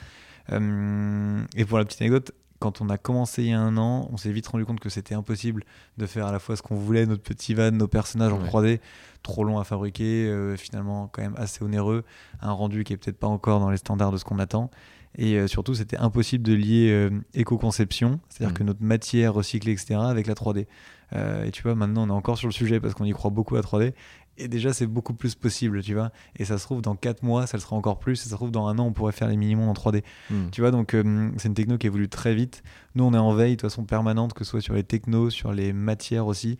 Euh, 0.52 1.40
et 1.56 1.64
pour 1.64 1.78
la 1.78 1.84
petite 1.84 2.00
anecdote, 2.00 2.32
quand 2.58 2.80
on 2.80 2.88
a 2.88 2.98
commencé 2.98 3.44
il 3.44 3.50
y 3.50 3.52
a 3.52 3.60
un 3.60 3.76
an, 3.76 4.08
on 4.12 4.16
s'est 4.16 4.32
vite 4.32 4.46
rendu 4.48 4.64
compte 4.64 4.80
que 4.80 4.88
c'était 4.88 5.14
impossible 5.14 5.64
de 5.96 6.06
faire 6.06 6.26
à 6.26 6.32
la 6.32 6.38
fois 6.38 6.56
ce 6.56 6.62
qu'on 6.62 6.74
voulait, 6.76 7.06
notre 7.06 7.22
petit 7.22 7.54
van, 7.54 7.70
nos 7.70 7.88
personnages 7.88 8.32
en 8.32 8.40
Ouais. 8.40 8.48
3D, 8.48 8.80
trop 9.22 9.44
long 9.44 9.58
à 9.58 9.64
fabriquer, 9.64 10.26
euh, 10.26 10.56
finalement 10.56 11.08
quand 11.12 11.22
même 11.22 11.34
assez 11.36 11.62
onéreux, 11.62 12.04
un 12.40 12.52
rendu 12.52 12.84
qui 12.84 12.92
est 12.92 12.96
peut-être 12.96 13.18
pas 13.18 13.26
encore 13.28 13.60
dans 13.60 13.70
les 13.70 13.76
standards 13.76 14.12
de 14.12 14.16
ce 14.16 14.24
qu'on 14.24 14.38
attend. 14.38 14.70
Et 15.16 15.36
euh, 15.36 15.46
surtout, 15.48 15.74
c'était 15.74 15.96
impossible 15.96 16.44
de 16.44 16.52
lier 16.52 16.90
euh, 16.90 17.10
éco-conception, 17.34 18.20
c'est-à-dire 18.28 18.54
que 18.54 18.62
notre 18.62 18.82
matière 18.82 19.34
recyclée, 19.34 19.72
etc., 19.72 19.96
avec 20.02 20.26
la 20.26 20.34
3D. 20.34 20.66
Euh, 21.14 21.44
et 21.44 21.50
tu 21.50 21.62
vois, 21.62 21.74
maintenant, 21.74 22.04
on 22.04 22.08
est 22.08 22.12
encore 22.16 22.36
sur 22.38 22.46
le 22.46 22.52
sujet 22.52 22.78
parce 22.78 22.94
qu'on 22.94 23.04
y 23.04 23.12
croit 23.12 23.30
beaucoup 23.30 23.56
à 23.56 23.60
3D. 23.60 23.94
Et 24.38 24.48
déjà, 24.48 24.72
c'est 24.72 24.86
beaucoup 24.86 25.14
plus 25.14 25.34
possible, 25.34 25.82
tu 25.82 25.94
vois. 25.94 26.10
Et 26.36 26.44
ça 26.44 26.58
se 26.58 26.64
trouve, 26.64 26.80
dans 26.80 26.94
4 26.94 27.22
mois, 27.22 27.46
ça 27.46 27.56
le 27.56 27.60
sera 27.60 27.76
encore 27.76 27.98
plus. 27.98 28.12
Et 28.20 28.24
ça 28.24 28.30
se 28.30 28.34
trouve, 28.34 28.50
dans 28.50 28.66
un 28.68 28.78
an, 28.78 28.86
on 28.86 28.92
pourrait 28.92 29.12
faire 29.12 29.28
les 29.28 29.36
minimums 29.36 29.68
en 29.68 29.72
3D. 29.74 30.02
Hmm. 30.30 30.48
Tu 30.52 30.60
vois, 30.60 30.70
donc 30.70 30.94
euh, 30.94 31.30
c'est 31.38 31.48
une 31.48 31.54
techno 31.54 31.76
qui 31.78 31.86
évolue 31.86 32.08
très 32.08 32.34
vite. 32.34 32.62
Nous, 32.94 33.04
on 33.04 33.12
est 33.14 33.18
en 33.18 33.32
veille, 33.34 33.52
de 33.56 33.60
toute 33.60 33.70
façon, 33.70 33.84
permanente, 33.84 34.32
que 34.34 34.44
ce 34.44 34.50
soit 34.52 34.60
sur 34.60 34.74
les 34.74 34.84
technos, 34.84 35.30
sur 35.30 35.52
les 35.52 35.72
matières 35.72 36.26
aussi, 36.26 36.56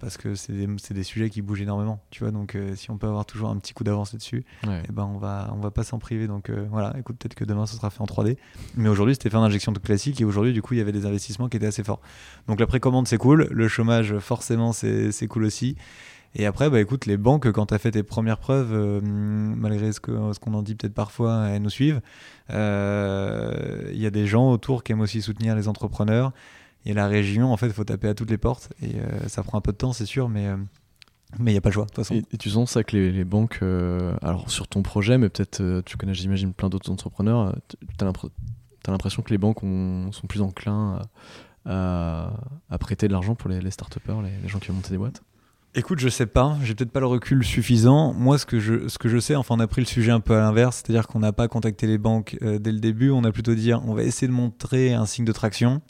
parce 0.00 0.16
que 0.16 0.34
c'est 0.34 0.52
des, 0.52 0.66
des 0.66 1.02
sujets 1.04 1.30
qui 1.30 1.42
bougent 1.42 1.60
énormément. 1.62 2.02
Tu 2.10 2.24
vois, 2.24 2.32
donc 2.32 2.56
euh, 2.56 2.74
si 2.74 2.90
on 2.90 2.98
peut 2.98 3.06
avoir 3.06 3.24
toujours 3.24 3.50
un 3.50 3.56
petit 3.58 3.72
coup 3.72 3.84
d'avance 3.84 4.12
là-dessus, 4.12 4.44
Ouais. 4.66 4.82
eh 4.88 4.92
ben, 4.92 5.04
on 5.04 5.16
va, 5.18 5.52
on 5.56 5.60
va 5.60 5.70
pas 5.70 5.84
s'en 5.84 6.00
priver. 6.00 6.26
Donc 6.26 6.50
euh, 6.50 6.66
voilà, 6.72 6.92
écoute, 6.98 7.16
peut-être 7.18 7.36
que 7.36 7.44
demain, 7.44 7.66
ce 7.66 7.76
sera 7.76 7.88
fait 7.90 8.00
en 8.00 8.06
3D. 8.06 8.36
Mais 8.76 8.88
aujourd'hui, 8.88 9.14
c'était 9.14 9.30
fait 9.30 9.36
en 9.36 9.44
injection 9.44 9.72
tout 9.72 9.80
classique, 9.80 10.20
et 10.20 10.24
aujourd'hui, 10.24 10.52
du 10.52 10.60
coup, 10.60 10.74
il 10.74 10.78
y 10.78 10.80
avait 10.80 10.90
des 10.90 11.06
investissements 11.06 11.48
qui 11.48 11.56
étaient 11.56 11.66
assez 11.66 11.84
forts. 11.84 12.00
Donc 12.48 12.58
la 12.58 12.66
précommande, 12.66 13.06
c'est 13.06 13.18
cool. 13.18 13.46
Le 13.52 13.68
chômage, 13.68 14.18
forcément, 14.18 14.72
c'est 14.72 15.26
cool 15.28 15.44
aussi. 15.44 15.76
Et 16.34 16.46
après, 16.46 16.70
bah 16.70 16.80
écoute, 16.80 17.04
les 17.06 17.16
banques, 17.18 17.50
quand 17.52 17.66
tu 17.66 17.74
as 17.74 17.78
fait 17.78 17.90
tes 17.90 18.02
premières 18.02 18.38
preuves, 18.38 18.72
euh, 18.72 19.00
malgré 19.02 19.92
ce 19.92 20.00
qu'on 20.00 20.54
en 20.54 20.62
dit 20.62 20.74
peut-être 20.74 20.94
parfois, 20.94 21.48
elles 21.48 21.60
nous 21.62 21.68
suivent. 21.70 22.00
Euh, 22.50 23.90
Il 23.92 24.00
y 24.00 24.06
a 24.06 24.10
des 24.10 24.26
gens 24.26 24.50
autour 24.50 24.82
qui 24.82 24.92
aiment 24.92 25.00
aussi 25.02 25.20
soutenir 25.22 25.54
les 25.54 25.68
entrepreneurs. 25.68 26.32
A 26.88 26.92
la 26.94 27.06
région, 27.06 27.52
en 27.52 27.56
fait, 27.56 27.66
il 27.66 27.72
faut 27.72 27.84
taper 27.84 28.08
à 28.08 28.14
toutes 28.14 28.30
les 28.30 28.38
portes. 28.38 28.72
Et 28.82 28.96
euh, 28.96 29.28
ça 29.28 29.42
prend 29.42 29.58
un 29.58 29.60
peu 29.60 29.72
de 29.72 29.76
temps, 29.76 29.92
c'est 29.92 30.06
sûr, 30.06 30.28
mais 30.28 30.46
euh, 30.48 30.56
il 31.38 31.44
n'y 31.44 31.56
a 31.56 31.60
pas 31.60 31.68
le 31.68 31.74
choix, 31.74 31.84
de 31.84 31.90
toute 31.90 31.96
façon. 31.96 32.14
Et, 32.14 32.24
et 32.32 32.38
tu 32.38 32.50
sens 32.50 32.70
ça 32.70 32.82
que 32.82 32.96
les, 32.96 33.24
banques, 33.24 33.58
euh, 33.62 34.14
alors 34.22 34.50
sur 34.50 34.66
ton 34.68 34.82
projet, 34.82 35.18
mais 35.18 35.28
peut-être 35.28 35.60
euh, 35.60 35.82
tu 35.84 35.96
connais, 35.96 36.14
j'imagine, 36.14 36.52
plein 36.54 36.68
d'autres 36.70 36.90
entrepreneurs, 36.90 37.48
euh, 37.48 37.52
t- 37.68 37.76
t'as 37.98 38.06
l'impr- 38.10 38.30
t'as 38.82 38.90
l'impression 38.90 39.22
que 39.22 39.30
les 39.30 39.38
banques 39.38 39.62
ont- 39.62 40.10
sont 40.12 40.26
plus 40.26 40.40
enclins 40.42 41.00
à, 41.66 42.32
prêter 42.80 43.06
de 43.06 43.12
l'argent 43.12 43.34
pour 43.36 43.48
les, 43.50 43.60
les 43.60 43.70
start-upers, 43.70 44.22
les, 44.22 44.32
les 44.42 44.48
gens 44.48 44.58
qui 44.58 44.68
veulent 44.68 44.76
monter 44.76 44.90
des 44.90 44.98
boîtes? 44.98 45.22
Écoute, 45.74 46.00
je 46.00 46.10
sais 46.10 46.26
pas, 46.26 46.58
j'ai 46.62 46.74
peut-être 46.74 46.90
pas 46.90 47.00
le 47.00 47.06
recul 47.06 47.42
suffisant. 47.42 48.12
Moi, 48.12 48.36
ce 48.36 48.44
que 48.44 48.60
je, 48.60 48.88
ce 48.88 48.98
que 48.98 49.08
je 49.08 49.16
sais, 49.18 49.36
enfin, 49.36 49.54
on 49.56 49.58
a 49.58 49.66
pris 49.66 49.80
le 49.80 49.86
sujet 49.86 50.10
un 50.10 50.20
peu 50.20 50.34
à 50.34 50.40
l'inverse, 50.40 50.82
c'est-à-dire 50.84 51.06
qu'on 51.06 51.20
n'a 51.20 51.32
pas 51.32 51.48
contacté 51.48 51.86
les 51.86 51.96
banques 51.96 52.36
euh, 52.42 52.58
dès 52.58 52.72
le 52.72 52.78
début, 52.78 53.10
on 53.10 53.24
a 53.24 53.32
plutôt 53.32 53.54
dit 53.54 53.72
on 53.72 53.94
va 53.94 54.02
essayer 54.02 54.28
de 54.28 54.34
montrer 54.34 54.92
un 54.92 55.06
signe 55.06 55.24
de 55.24 55.32
traction 55.32 55.80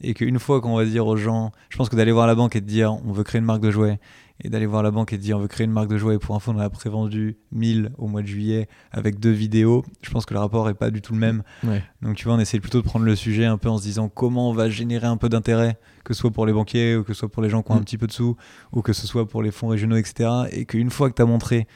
et 0.00 0.12
qu'une 0.14 0.40
fois 0.40 0.60
qu'on 0.60 0.74
va 0.74 0.84
dire 0.84 1.06
aux 1.06 1.16
gens, 1.16 1.52
je 1.68 1.76
pense 1.76 1.88
que 1.88 1.94
d'aller 1.94 2.10
voir 2.10 2.26
la 2.26 2.34
banque 2.34 2.56
et 2.56 2.60
de 2.60 2.66
dire 2.66 2.94
on 3.06 3.12
veut 3.12 3.22
créer 3.22 3.38
une 3.38 3.44
marque 3.44 3.60
de 3.62 3.70
jouets 3.70 4.00
et 4.42 4.48
d'aller 4.48 4.66
voir 4.66 4.82
la 4.82 4.90
banque 4.90 5.12
et 5.12 5.16
de 5.18 5.22
dire 5.22 5.36
on 5.36 5.40
veut 5.40 5.48
créer 5.48 5.64
une 5.64 5.72
marque 5.72 5.88
de 5.88 5.98
jouets 5.98 6.14
et 6.14 6.18
pour 6.18 6.34
info 6.36 6.52
on 6.52 6.56
en 6.56 6.60
a 6.60 6.70
prévendu 6.70 7.36
1000 7.52 7.90
au 7.98 8.06
mois 8.06 8.22
de 8.22 8.26
juillet 8.26 8.68
avec 8.92 9.18
deux 9.18 9.30
vidéos, 9.32 9.84
je 10.02 10.10
pense 10.10 10.26
que 10.26 10.34
le 10.34 10.40
rapport 10.40 10.68
est 10.68 10.74
pas 10.74 10.90
du 10.90 11.02
tout 11.02 11.12
le 11.12 11.18
même. 11.18 11.42
Ouais. 11.64 11.82
Donc 12.02 12.16
tu 12.16 12.24
vois, 12.24 12.34
on 12.34 12.38
essaie 12.38 12.60
plutôt 12.60 12.80
de 12.80 12.86
prendre 12.86 13.04
le 13.04 13.16
sujet 13.16 13.44
un 13.46 13.58
peu 13.58 13.68
en 13.68 13.78
se 13.78 13.82
disant 13.82 14.08
comment 14.08 14.50
on 14.50 14.52
va 14.52 14.68
générer 14.70 15.06
un 15.06 15.16
peu 15.16 15.28
d'intérêt, 15.28 15.78
que 16.04 16.14
ce 16.14 16.20
soit 16.20 16.30
pour 16.30 16.46
les 16.46 16.52
banquiers 16.52 16.96
ou 16.96 17.02
que 17.04 17.12
ce 17.14 17.18
soit 17.20 17.28
pour 17.28 17.42
les 17.42 17.50
gens 17.50 17.62
qui 17.62 17.72
ont 17.72 17.74
Mm. 17.74 17.78
un 17.78 17.82
petit 17.82 17.98
peu 17.98 18.06
de 18.06 18.12
sous 18.12 18.36
ou 18.72 18.82
que 18.82 18.92
ce 18.92 19.06
soit 19.06 19.28
pour 19.28 19.42
les 19.42 19.50
fonds 19.50 19.68
régionaux, 19.68 19.96
etc. 19.96 20.30
Et 20.52 20.64
qu'une 20.66 20.90
fois 20.90 21.10
que 21.10 21.14
tu 21.16 21.22
as 21.22 21.26
montré 21.26 21.66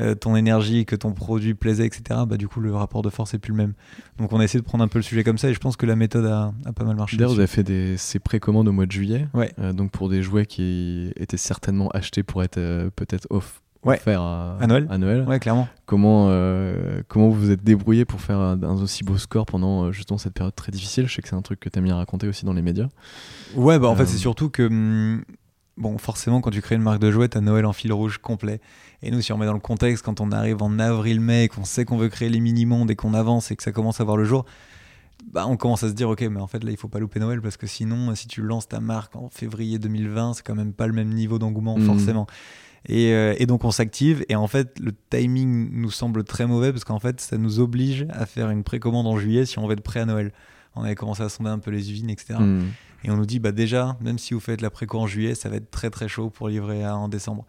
euh, 0.00 0.14
ton 0.14 0.34
énergie, 0.36 0.86
que 0.86 0.96
ton 0.96 1.12
produit 1.12 1.54
plaisait, 1.54 1.86
etc., 1.86 2.20
bah, 2.26 2.36
du 2.36 2.48
coup 2.48 2.60
le 2.60 2.74
rapport 2.74 3.02
de 3.02 3.10
force 3.10 3.34
est 3.34 3.38
plus 3.38 3.52
le 3.52 3.58
même. 3.58 3.74
Donc 4.18 4.32
on 4.32 4.40
a 4.40 4.44
essayé 4.44 4.60
de 4.60 4.64
prendre 4.64 4.82
un 4.82 4.88
peu 4.88 4.98
le 4.98 5.02
sujet 5.02 5.22
comme 5.24 5.38
ça 5.38 5.48
et 5.50 5.54
je 5.54 5.58
pense 5.60 5.76
que 5.76 5.86
la 5.86 5.96
méthode 5.96 6.26
a, 6.26 6.52
a 6.64 6.72
pas 6.72 6.84
mal 6.84 6.96
marché. 6.96 7.16
D'ailleurs, 7.16 7.32
vous 7.32 7.38
avez 7.38 7.46
fait 7.46 7.62
des, 7.62 7.96
ces 7.96 8.18
précommandes 8.18 8.68
au 8.68 8.72
mois 8.72 8.86
de 8.86 8.92
juillet, 8.92 9.28
Ouais. 9.34 9.52
euh, 9.60 9.72
donc 9.72 9.90
pour 9.90 10.08
des 10.08 10.22
jouets 10.22 10.46
qui 10.46 11.12
étaient 11.16 11.36
certainement 11.36 11.88
achetés 11.90 12.22
pour 12.22 12.42
être 12.42 12.58
euh, 12.58 12.90
peut-être 12.96 13.26
off. 13.30 13.60
Ouais. 13.82 13.96
offerts 13.96 14.20
à, 14.20 14.58
À 14.60 14.66
Noël. 14.66 14.86
à 14.90 14.98
Noël. 14.98 15.24
Ouais, 15.26 15.38
clairement. 15.40 15.66
Comment, 15.86 16.26
comment 17.08 17.30
vous 17.30 17.40
vous 17.40 17.50
êtes 17.50 17.64
débrouillé 17.64 18.04
pour 18.04 18.20
faire 18.20 18.38
un, 18.38 18.62
un 18.62 18.74
aussi 18.82 19.04
beau 19.04 19.16
score 19.16 19.46
pendant 19.46 19.90
justement 19.90 20.18
cette 20.18 20.34
période 20.34 20.54
très 20.54 20.70
difficile? 20.70 21.06
Je 21.08 21.14
sais 21.14 21.22
que 21.22 21.28
c'est 21.28 21.34
un 21.34 21.40
truc 21.40 21.60
que 21.60 21.70
tu 21.70 21.78
aimes 21.78 21.86
bien 21.86 21.96
raconter 21.96 22.28
aussi 22.28 22.44
dans 22.44 22.52
les 22.52 22.60
médias. 22.60 22.88
Ouais, 23.56 23.78
bah 23.78 23.88
en 23.88 23.96
fait, 23.96 24.04
c'est 24.04 24.18
surtout 24.18 24.50
que, 24.50 24.64
hum, 24.66 25.22
bon, 25.76 25.98
forcément, 25.98 26.40
quand 26.40 26.50
tu 26.50 26.60
crées 26.62 26.74
une 26.76 26.82
marque 26.82 27.00
de 27.00 27.10
jouets, 27.10 27.28
t'as 27.28 27.40
Noël 27.40 27.66
en 27.66 27.72
fil 27.72 27.92
rouge 27.92 28.18
complet. 28.18 28.60
Et 29.02 29.10
nous, 29.10 29.20
si 29.20 29.32
on 29.32 29.38
met 29.38 29.46
dans 29.46 29.54
le 29.54 29.60
contexte, 29.60 30.04
quand 30.04 30.20
on 30.20 30.30
arrive 30.32 30.62
en 30.62 30.78
avril-mai, 30.78 31.48
qu'on 31.48 31.64
sait 31.64 31.84
qu'on 31.84 31.96
veut 31.96 32.08
créer 32.08 32.28
les 32.28 32.40
mini-mondes 32.40 32.90
et 32.90 32.96
qu'on 32.96 33.14
avance 33.14 33.50
et 33.50 33.56
que 33.56 33.62
ça 33.62 33.72
commence 33.72 34.00
à 34.00 34.04
voir 34.04 34.16
le 34.16 34.24
jour, 34.24 34.44
bah, 35.32 35.46
on 35.46 35.56
commence 35.56 35.82
à 35.82 35.88
se 35.88 35.94
dire, 35.94 36.08
ok, 36.08 36.22
mais 36.22 36.40
en 36.40 36.46
fait, 36.46 36.64
là, 36.64 36.70
il 36.70 36.76
faut 36.76 36.88
pas 36.88 36.98
louper 36.98 37.20
Noël 37.20 37.40
parce 37.42 37.56
que 37.56 37.66
sinon, 37.66 38.14
si 38.14 38.26
tu 38.26 38.40
lances 38.42 38.68
ta 38.68 38.80
marque 38.80 39.16
en 39.16 39.28
février 39.30 39.78
2020, 39.78 40.34
c'est 40.34 40.42
quand 40.46 40.54
même 40.54 40.72
pas 40.72 40.86
le 40.86 40.92
même 40.92 41.10
niveau 41.10 41.38
d'engouement, 41.38 41.76
Mhm. 41.78 41.86
forcément. 41.86 42.26
Et, 42.88 43.12
euh, 43.12 43.34
et 43.38 43.44
donc 43.44 43.64
on 43.64 43.70
s'active 43.70 44.24
et 44.30 44.36
en 44.36 44.46
fait 44.46 44.78
le 44.80 44.92
timing 45.10 45.68
nous 45.70 45.90
semble 45.90 46.24
très 46.24 46.46
mauvais 46.46 46.72
parce 46.72 46.84
qu'en 46.84 46.98
fait 46.98 47.20
ça 47.20 47.36
nous 47.36 47.60
oblige 47.60 48.06
à 48.08 48.24
faire 48.24 48.48
une 48.48 48.62
précommande 48.64 49.06
en 49.06 49.18
juillet 49.18 49.44
si 49.44 49.58
on 49.58 49.66
veut 49.66 49.74
être 49.74 49.82
prêt 49.82 50.00
à 50.00 50.06
Noël. 50.06 50.32
On 50.74 50.82
avait 50.84 50.94
commencé 50.94 51.22
à 51.22 51.28
sonder 51.28 51.50
un 51.50 51.58
peu 51.58 51.70
les 51.70 51.92
usines, 51.92 52.08
etc. 52.08 52.36
Et 53.04 53.10
on 53.10 53.16
nous 53.16 53.26
dit, 53.26 53.38
bah 53.38 53.52
déjà, 53.52 53.96
même 54.00 54.18
si 54.18 54.34
vous 54.34 54.40
faites 54.40 54.60
l'après-cours 54.60 55.00
en 55.02 55.06
juillet, 55.06 55.34
ça 55.34 55.48
va 55.48 55.56
être 55.56 55.70
très 55.70 55.90
très 55.90 56.08
chaud 56.08 56.30
pour 56.30 56.48
livrer 56.48 56.86
en 56.86 57.08
décembre. 57.08 57.46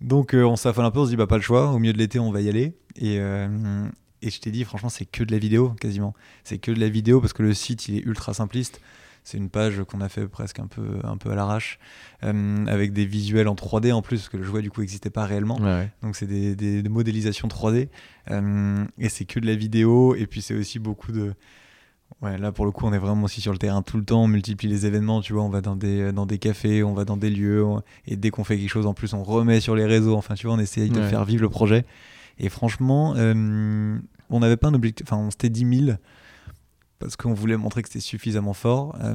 Donc 0.00 0.34
euh, 0.34 0.44
on 0.44 0.56
s'affole 0.56 0.84
un 0.84 0.90
peu, 0.90 0.98
on 1.00 1.04
se 1.04 1.10
dit, 1.10 1.16
bah 1.16 1.26
pas 1.26 1.36
le 1.36 1.42
choix, 1.42 1.70
au 1.72 1.78
milieu 1.78 1.92
de 1.92 1.98
l'été, 1.98 2.18
on 2.18 2.30
va 2.32 2.40
y 2.40 2.48
aller. 2.48 2.74
Et, 2.96 3.18
euh, 3.20 3.86
et 4.20 4.30
je 4.30 4.40
t'ai 4.40 4.50
dit, 4.50 4.64
franchement, 4.64 4.88
c'est 4.88 5.04
que 5.06 5.24
de 5.24 5.32
la 5.32 5.38
vidéo, 5.38 5.70
quasiment. 5.80 6.14
C'est 6.44 6.58
que 6.58 6.70
de 6.72 6.80
la 6.80 6.88
vidéo 6.88 7.20
parce 7.20 7.32
que 7.32 7.42
le 7.42 7.54
site, 7.54 7.88
il 7.88 7.96
est 7.98 8.02
ultra 8.04 8.34
simpliste. 8.34 8.80
C'est 9.24 9.38
une 9.38 9.50
page 9.50 9.80
qu'on 9.84 10.00
a 10.00 10.08
fait 10.08 10.26
presque 10.26 10.58
un 10.58 10.66
peu, 10.66 10.98
un 11.04 11.16
peu 11.16 11.30
à 11.30 11.36
l'arrache, 11.36 11.78
euh, 12.24 12.66
avec 12.66 12.92
des 12.92 13.06
visuels 13.06 13.46
en 13.46 13.54
3D 13.54 13.92
en 13.92 14.02
plus, 14.02 14.16
parce 14.18 14.28
que 14.28 14.36
le 14.36 14.42
jouet 14.42 14.62
du 14.62 14.70
coup 14.72 14.80
n'existait 14.80 15.10
pas 15.10 15.26
réellement. 15.26 15.58
Ouais, 15.60 15.64
ouais. 15.64 15.90
Donc 16.02 16.16
c'est 16.16 16.26
des, 16.26 16.56
des- 16.56 16.82
des 16.82 16.88
modélisations 16.88 17.46
3D. 17.46 17.88
euh, 18.32 18.84
et 18.98 19.08
c'est 19.08 19.24
que 19.24 19.38
de 19.38 19.46
la 19.46 19.54
vidéo. 19.54 20.16
Et 20.16 20.26
puis 20.26 20.42
c'est 20.42 20.54
aussi 20.54 20.80
beaucoup 20.80 21.12
de... 21.12 21.34
Ouais, 22.20 22.38
là 22.38 22.52
pour 22.52 22.64
le 22.66 22.70
coup 22.70 22.86
on 22.86 22.92
est 22.92 22.98
vraiment 22.98 23.24
aussi 23.24 23.40
sur 23.40 23.52
le 23.52 23.58
terrain 23.58 23.82
tout 23.82 23.96
le 23.96 24.04
temps, 24.04 24.22
on 24.24 24.28
multiplie 24.28 24.68
les 24.68 24.86
événements, 24.86 25.20
tu 25.22 25.32
vois, 25.32 25.42
on 25.42 25.48
va 25.48 25.60
dans 25.60 25.74
des, 25.76 26.12
dans 26.12 26.26
des 26.26 26.38
cafés, 26.38 26.82
on 26.84 26.92
va 26.94 27.04
dans 27.04 27.16
des 27.16 27.30
lieux, 27.30 27.64
on- 27.64 27.82
et 28.06 28.16
dès 28.16 28.30
qu'on 28.30 28.44
fait 28.44 28.58
quelque 28.58 28.68
chose 28.70 28.86
en 28.86 28.94
plus 28.94 29.12
on 29.14 29.22
remet 29.24 29.60
sur 29.60 29.74
les 29.74 29.86
réseaux, 29.86 30.14
enfin 30.16 30.34
tu 30.34 30.46
vois, 30.46 30.54
on 30.56 30.60
essaye 30.60 30.90
de 30.90 31.00
Ouais. 31.00 31.08
faire 31.08 31.24
vivre 31.24 31.42
le 31.42 31.48
projet. 31.48 31.84
Et 32.38 32.48
franchement, 32.48 33.14
euh, 33.16 33.98
on 34.30 34.40
n'avait 34.40 34.56
pas 34.56 34.68
un 34.68 34.74
objectif, 34.74 35.06
enfin 35.08 35.16
on 35.20 35.30
s'était 35.30 35.50
10 35.50 35.84
000 35.86 35.96
parce 36.98 37.16
qu'on 37.16 37.34
voulait 37.34 37.56
montrer 37.56 37.82
que 37.82 37.88
c'était 37.88 37.98
suffisamment 38.00 38.52
fort. 38.52 38.96
euh, 39.02 39.14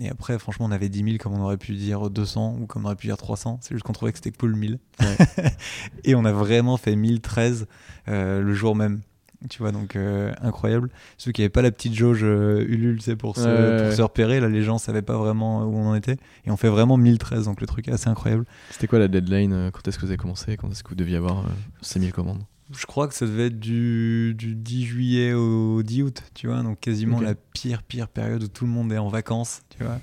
et 0.00 0.08
après, 0.08 0.38
franchement, 0.38 0.64
on 0.66 0.70
avait 0.70 0.88
10 0.88 1.04
000 1.04 1.16
comme 1.18 1.34
on 1.34 1.42
aurait 1.42 1.58
pu 1.58 1.72
dire 1.74 2.08
200 2.08 2.56
ou 2.60 2.66
comme 2.66 2.82
on 2.82 2.86
aurait 2.86 2.96
pu 2.96 3.08
dire 3.08 3.18
300. 3.18 3.58
C'est 3.60 3.74
juste 3.74 3.84
qu'on 3.84 3.92
trouvait 3.92 4.12
que 4.12 4.18
c'était 4.18 4.32
cool 4.32 4.56
1000. 4.56 4.78
et 6.04 6.14
on 6.14 6.24
a 6.24 6.32
vraiment 6.32 6.76
fait 6.78 6.96
1013 6.96 7.66
euh, 8.08 8.40
le 8.40 8.54
jour 8.54 8.74
même. 8.74 9.00
Tu 9.48 9.58
vois, 9.58 9.72
donc 9.72 9.96
euh, 9.96 10.32
incroyable. 10.42 10.90
Ceux 11.16 11.32
qui 11.32 11.40
n'avaient 11.40 11.48
pas 11.48 11.62
la 11.62 11.70
petite 11.70 11.94
jauge 11.94 12.20
euh, 12.22 12.62
Ulule, 12.68 13.00
c'est 13.00 13.16
pour, 13.16 13.36
se- 13.36 13.40
Ouais. 13.76 13.82
pour 13.82 13.92
se 13.92 14.02
repérer, 14.02 14.38
là, 14.38 14.48
les 14.48 14.62
gens 14.62 14.76
savaient 14.76 15.00
pas 15.00 15.16
vraiment 15.16 15.62
où 15.64 15.74
on 15.76 15.86
en 15.88 15.94
était. 15.94 16.16
Et 16.44 16.50
on 16.50 16.56
fait 16.58 16.68
vraiment 16.68 16.98
1013, 16.98 17.46
donc 17.46 17.60
le 17.62 17.66
truc 17.66 17.88
est 17.88 17.92
assez 17.92 18.08
incroyable. 18.08 18.44
C'était 18.70 18.86
quoi 18.86 18.98
la 18.98 19.08
deadline 19.08 19.52
euh, 19.54 19.70
Quand 19.70 19.86
est-ce 19.88 19.96
que 19.96 20.02
vous 20.02 20.10
avez 20.10 20.18
commencé? 20.18 20.56
Quand 20.58 20.70
est-ce 20.70 20.82
que 20.84 20.90
vous 20.90 20.94
deviez 20.94 21.16
avoir 21.16 21.46
ces 21.80 21.98
1000 22.00 22.12
commandes? 22.12 22.42
Je 22.78 22.86
crois 22.86 23.08
que 23.08 23.14
ça 23.14 23.26
devait 23.26 23.46
être 23.46 23.58
du, 23.58 24.34
du 24.36 24.54
10 24.54 24.84
juillet 24.84 25.32
au 25.32 25.82
10 25.82 26.02
août, 26.04 26.22
tu 26.34 26.46
vois, 26.46 26.62
donc 26.62 26.78
quasiment 26.78 27.20
la 27.20 27.34
pire, 27.34 27.82
pire 27.82 28.06
période 28.08 28.44
où 28.44 28.48
tout 28.48 28.64
le 28.64 28.70
monde 28.70 28.92
est 28.92 28.98
en 28.98 29.08
vacances, 29.08 29.62
tu 29.76 29.82
vois. 29.82 29.98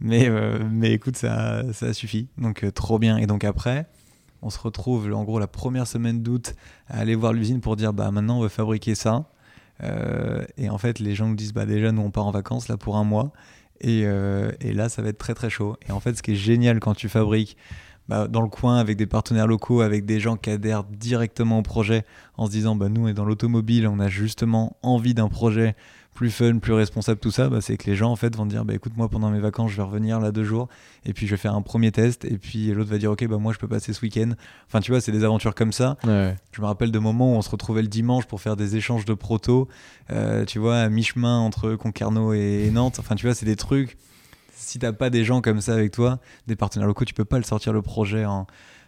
Mais, 0.00 0.28
euh, 0.28 0.58
mais 0.70 0.92
écoute, 0.92 1.16
ça, 1.16 1.62
ça 1.72 1.92
suffit, 1.94 2.28
donc 2.38 2.62
euh, 2.64 2.70
trop 2.70 2.98
bien. 3.00 3.16
Et 3.16 3.26
donc 3.26 3.42
après, 3.44 3.86
on 4.44 4.50
se 4.50 4.58
retrouve 4.58 5.12
en 5.12 5.24
gros 5.24 5.38
la 5.38 5.46
première 5.46 5.86
semaine 5.86 6.22
d'août 6.22 6.54
à 6.86 6.98
aller 6.98 7.14
voir 7.14 7.32
l'usine 7.32 7.60
pour 7.60 7.76
dire 7.76 7.92
bah 7.92 8.10
maintenant 8.10 8.38
on 8.38 8.42
veut 8.42 8.48
fabriquer 8.48 8.94
ça. 8.94 9.24
Euh, 9.82 10.44
et 10.56 10.68
en 10.68 10.78
fait, 10.78 11.00
les 11.00 11.14
gens 11.14 11.26
nous 11.26 11.34
disent 11.34 11.54
bah 11.54 11.66
déjà 11.66 11.90
nous 11.90 12.02
on 12.02 12.10
part 12.10 12.26
en 12.26 12.30
vacances 12.30 12.68
là 12.68 12.76
pour 12.76 12.96
un 12.96 13.04
mois. 13.04 13.32
Et, 13.80 14.02
euh, 14.04 14.52
là, 14.62 14.88
ça 14.88 15.02
va 15.02 15.08
être 15.08 15.18
très 15.18 15.34
très 15.34 15.50
chaud. 15.50 15.76
Et 15.88 15.92
en 15.92 15.98
fait, 15.98 16.16
ce 16.16 16.22
qui 16.22 16.32
est 16.32 16.36
génial 16.36 16.78
quand 16.78 16.94
tu 16.94 17.08
fabriques 17.08 17.56
bah, 18.08 18.28
dans 18.28 18.40
le 18.42 18.48
coin 18.48 18.76
avec 18.76 18.96
des 18.96 19.06
partenaires 19.06 19.46
locaux, 19.46 19.80
avec 19.80 20.04
des 20.04 20.20
gens 20.20 20.36
qui 20.36 20.50
adhèrent 20.50 20.84
directement 20.84 21.58
au 21.58 21.62
projet 21.62 22.04
en 22.36 22.46
se 22.46 22.50
disant 22.50 22.76
bah, 22.76 22.88
nous 22.88 23.04
on 23.04 23.08
est 23.08 23.14
dans 23.14 23.24
l'automobile, 23.24 23.88
on 23.88 23.98
a 23.98 24.08
justement 24.08 24.76
envie 24.82 25.14
d'un 25.14 25.28
projet 25.28 25.74
plus 26.14 26.30
fun, 26.30 26.58
plus 26.58 26.72
responsable, 26.72 27.18
tout 27.20 27.32
ça, 27.32 27.48
bah, 27.48 27.60
c'est 27.60 27.76
que 27.76 27.90
les 27.90 27.96
gens 27.96 28.10
en 28.10 28.16
fait 28.16 28.34
vont 28.36 28.46
dire 28.46 28.64
bah, 28.64 28.74
écoute 28.74 28.92
moi 28.96 29.08
pendant 29.08 29.30
mes 29.30 29.40
vacances 29.40 29.72
je 29.72 29.76
vais 29.76 29.82
revenir 29.82 30.20
là 30.20 30.30
deux 30.30 30.44
jours 30.44 30.68
et 31.04 31.12
puis 31.12 31.26
je 31.26 31.32
vais 31.32 31.36
faire 31.36 31.54
un 31.54 31.62
premier 31.62 31.90
test 31.90 32.24
et 32.24 32.38
puis 32.38 32.72
l'autre 32.72 32.90
va 32.90 32.98
dire 32.98 33.10
ok 33.10 33.26
bah 33.26 33.38
moi 33.38 33.52
je 33.52 33.58
peux 33.58 33.68
passer 33.68 33.92
ce 33.92 34.00
week-end. 34.00 34.30
Enfin 34.68 34.80
tu 34.80 34.92
vois 34.92 35.00
c'est 35.00 35.12
des 35.12 35.24
aventures 35.24 35.54
comme 35.54 35.72
ça. 35.72 35.96
Ouais, 36.04 36.36
Je 36.52 36.60
me 36.60 36.66
rappelle 36.66 36.92
de 36.92 36.98
moments 36.98 37.32
où 37.32 37.36
on 37.36 37.42
se 37.42 37.50
retrouvait 37.50 37.82
le 37.82 37.88
dimanche 37.88 38.26
pour 38.26 38.40
faire 38.40 38.56
des 38.56 38.76
échanges 38.76 39.04
de 39.04 39.14
proto, 39.14 39.68
euh, 40.10 40.44
tu 40.44 40.58
vois, 40.58 40.78
à 40.78 40.88
mi-chemin 40.88 41.38
entre 41.38 41.74
Concarneau 41.74 42.32
et 42.32 42.70
Nantes. 42.72 42.98
Enfin, 42.98 43.16
tu 43.16 43.26
vois, 43.26 43.34
c'est 43.34 43.46
des 43.46 43.56
trucs. 43.56 43.96
Si 44.54 44.78
t'as 44.78 44.92
pas 44.92 45.10
des 45.10 45.24
gens 45.24 45.40
comme 45.40 45.60
ça 45.60 45.74
avec 45.74 45.92
toi, 45.92 46.20
des 46.46 46.56
partenaires 46.56 46.86
locaux, 46.86 47.04
tu 47.04 47.14
peux 47.14 47.24
pas 47.24 47.38
le 47.38 47.44
sortir 47.44 47.72
le 47.72 47.82
projet 47.82 48.24
en, 48.24 48.46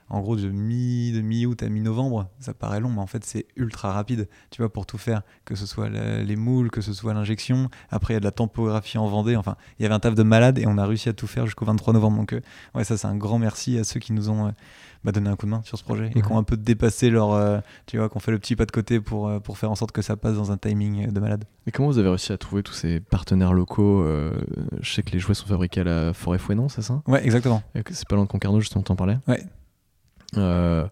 en 0.08 0.20
gros 0.20 0.36
de 0.36 0.48
mi 0.48 1.12
de 1.12 1.20
mi-août 1.20 1.62
à 1.62 1.68
mi-novembre. 1.68 2.28
Ça 2.38 2.54
paraît 2.54 2.80
long, 2.80 2.90
mais 2.90 3.00
en 3.00 3.06
fait 3.06 3.24
c'est 3.24 3.46
ultra 3.56 3.92
rapide. 3.92 4.28
Tu 4.50 4.62
vois, 4.62 4.72
pour 4.72 4.86
tout 4.86 4.98
faire, 4.98 5.22
que 5.44 5.54
ce 5.54 5.66
soit 5.66 5.88
la- 5.88 6.22
les 6.22 6.36
moules, 6.36 6.70
que 6.70 6.80
ce 6.80 6.92
soit 6.92 7.12
l'injection. 7.14 7.68
Après, 7.90 8.14
il 8.14 8.16
y 8.16 8.18
a 8.18 8.20
de 8.20 8.24
la 8.24 8.30
tempographie 8.30 8.98
en 8.98 9.06
Vendée. 9.08 9.36
Enfin, 9.36 9.56
il 9.78 9.82
y 9.82 9.86
avait 9.86 9.94
un 9.94 10.00
taf 10.00 10.14
de 10.14 10.22
malade 10.22 10.58
et 10.58 10.66
on 10.66 10.78
a 10.78 10.86
réussi 10.86 11.08
à 11.08 11.12
tout 11.12 11.26
faire 11.26 11.46
jusqu'au 11.46 11.64
23 11.64 11.92
novembre. 11.92 12.18
Donc, 12.18 12.32
euh, 12.32 12.40
ouais, 12.74 12.84
ça 12.84 12.96
c'est 12.96 13.06
un 13.06 13.16
grand 13.16 13.38
merci 13.38 13.78
à 13.78 13.84
ceux 13.84 13.98
qui 14.00 14.12
nous 14.12 14.30
ont 14.30 14.46
euh, 14.48 14.50
bah, 15.04 15.12
donné 15.12 15.28
un 15.28 15.36
coup 15.36 15.46
de 15.46 15.50
main 15.50 15.62
sur 15.62 15.76
ce 15.78 15.84
projet 15.84 16.10
et 16.14 16.22
qui 16.22 16.32
ont 16.32 16.38
un 16.38 16.42
peu 16.42 16.56
dépassé 16.56 17.10
leur, 17.10 17.32
euh, 17.32 17.58
tu 17.86 17.98
vois, 17.98 18.08
qu'on 18.08 18.18
fait 18.20 18.30
le 18.32 18.38
petit 18.38 18.56
pas 18.56 18.66
de 18.66 18.72
côté 18.72 19.00
pour, 19.00 19.40
pour 19.42 19.58
faire 19.58 19.70
en 19.70 19.74
sorte 19.76 19.92
que 19.92 20.02
ça 20.02 20.16
passe 20.16 20.34
dans 20.36 20.50
un 20.52 20.56
timing 20.56 21.10
de 21.10 21.20
malade. 21.20 21.44
Et 21.66 21.72
comment 21.72 21.88
vous 21.88 21.98
avez 21.98 22.08
réussi 22.08 22.32
à 22.32 22.38
trouver 22.38 22.62
tous 22.62 22.72
ces 22.74 23.00
partenaires 23.00 23.52
locaux 23.52 24.04
Je 24.80 24.92
sais 24.92 25.02
que 25.02 25.10
les 25.12 25.18
jouets 25.18 25.34
sont 25.34 25.46
fabriqués 25.46 25.80
à 25.80 25.84
la 25.84 26.12
Forêt 26.12 26.38
Fouenon, 26.38 26.68
c'est 26.68 26.82
ça? 26.82 27.02
Ouais, 27.06 27.24
exactement. 27.24 27.62
C'est 27.90 28.08
pas 28.08 28.16
loin 28.16 28.24
de 28.24 28.28
Concarneau, 28.30 28.60
justement, 28.60 28.82
t'en 28.82 28.96
parlais? 28.96 29.18
Ouais. 29.28 29.44
Euh, 30.36 30.86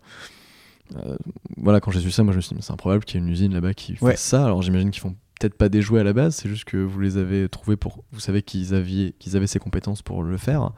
euh, 0.96 1.16
voilà, 1.56 1.80
quand 1.80 1.90
j'ai 1.90 2.00
su 2.00 2.10
ça, 2.10 2.22
moi 2.22 2.32
je 2.32 2.36
me 2.38 2.42
suis 2.42 2.54
dit, 2.54 2.62
c'est 2.62 2.72
improbable 2.72 3.04
qu'il 3.04 3.20
y 3.20 3.22
ait 3.22 3.26
une 3.26 3.32
usine 3.32 3.52
là-bas 3.54 3.74
qui 3.74 3.94
fasse 3.96 4.02
Ouais. 4.02 4.16
ça. 4.16 4.44
Alors 4.44 4.62
j'imagine 4.62 4.90
qu'ils 4.90 5.00
font 5.00 5.14
peut-être 5.40 5.54
pas 5.54 5.68
des 5.68 5.82
jouets 5.82 6.00
à 6.00 6.04
la 6.04 6.12
base, 6.12 6.36
c'est 6.36 6.48
juste 6.48 6.64
que 6.64 6.76
vous 6.76 7.00
les 7.00 7.16
avez 7.16 7.48
trouvés 7.48 7.76
pour. 7.76 8.04
Vous 8.12 8.20
savez 8.20 8.42
qu'ils 8.42 8.74
avaient, 8.74 9.14
qu'ils 9.18 9.36
avaient 9.36 9.46
ces 9.48 9.58
compétences 9.58 10.02
pour 10.02 10.22
le 10.22 10.36
faire. 10.36 10.70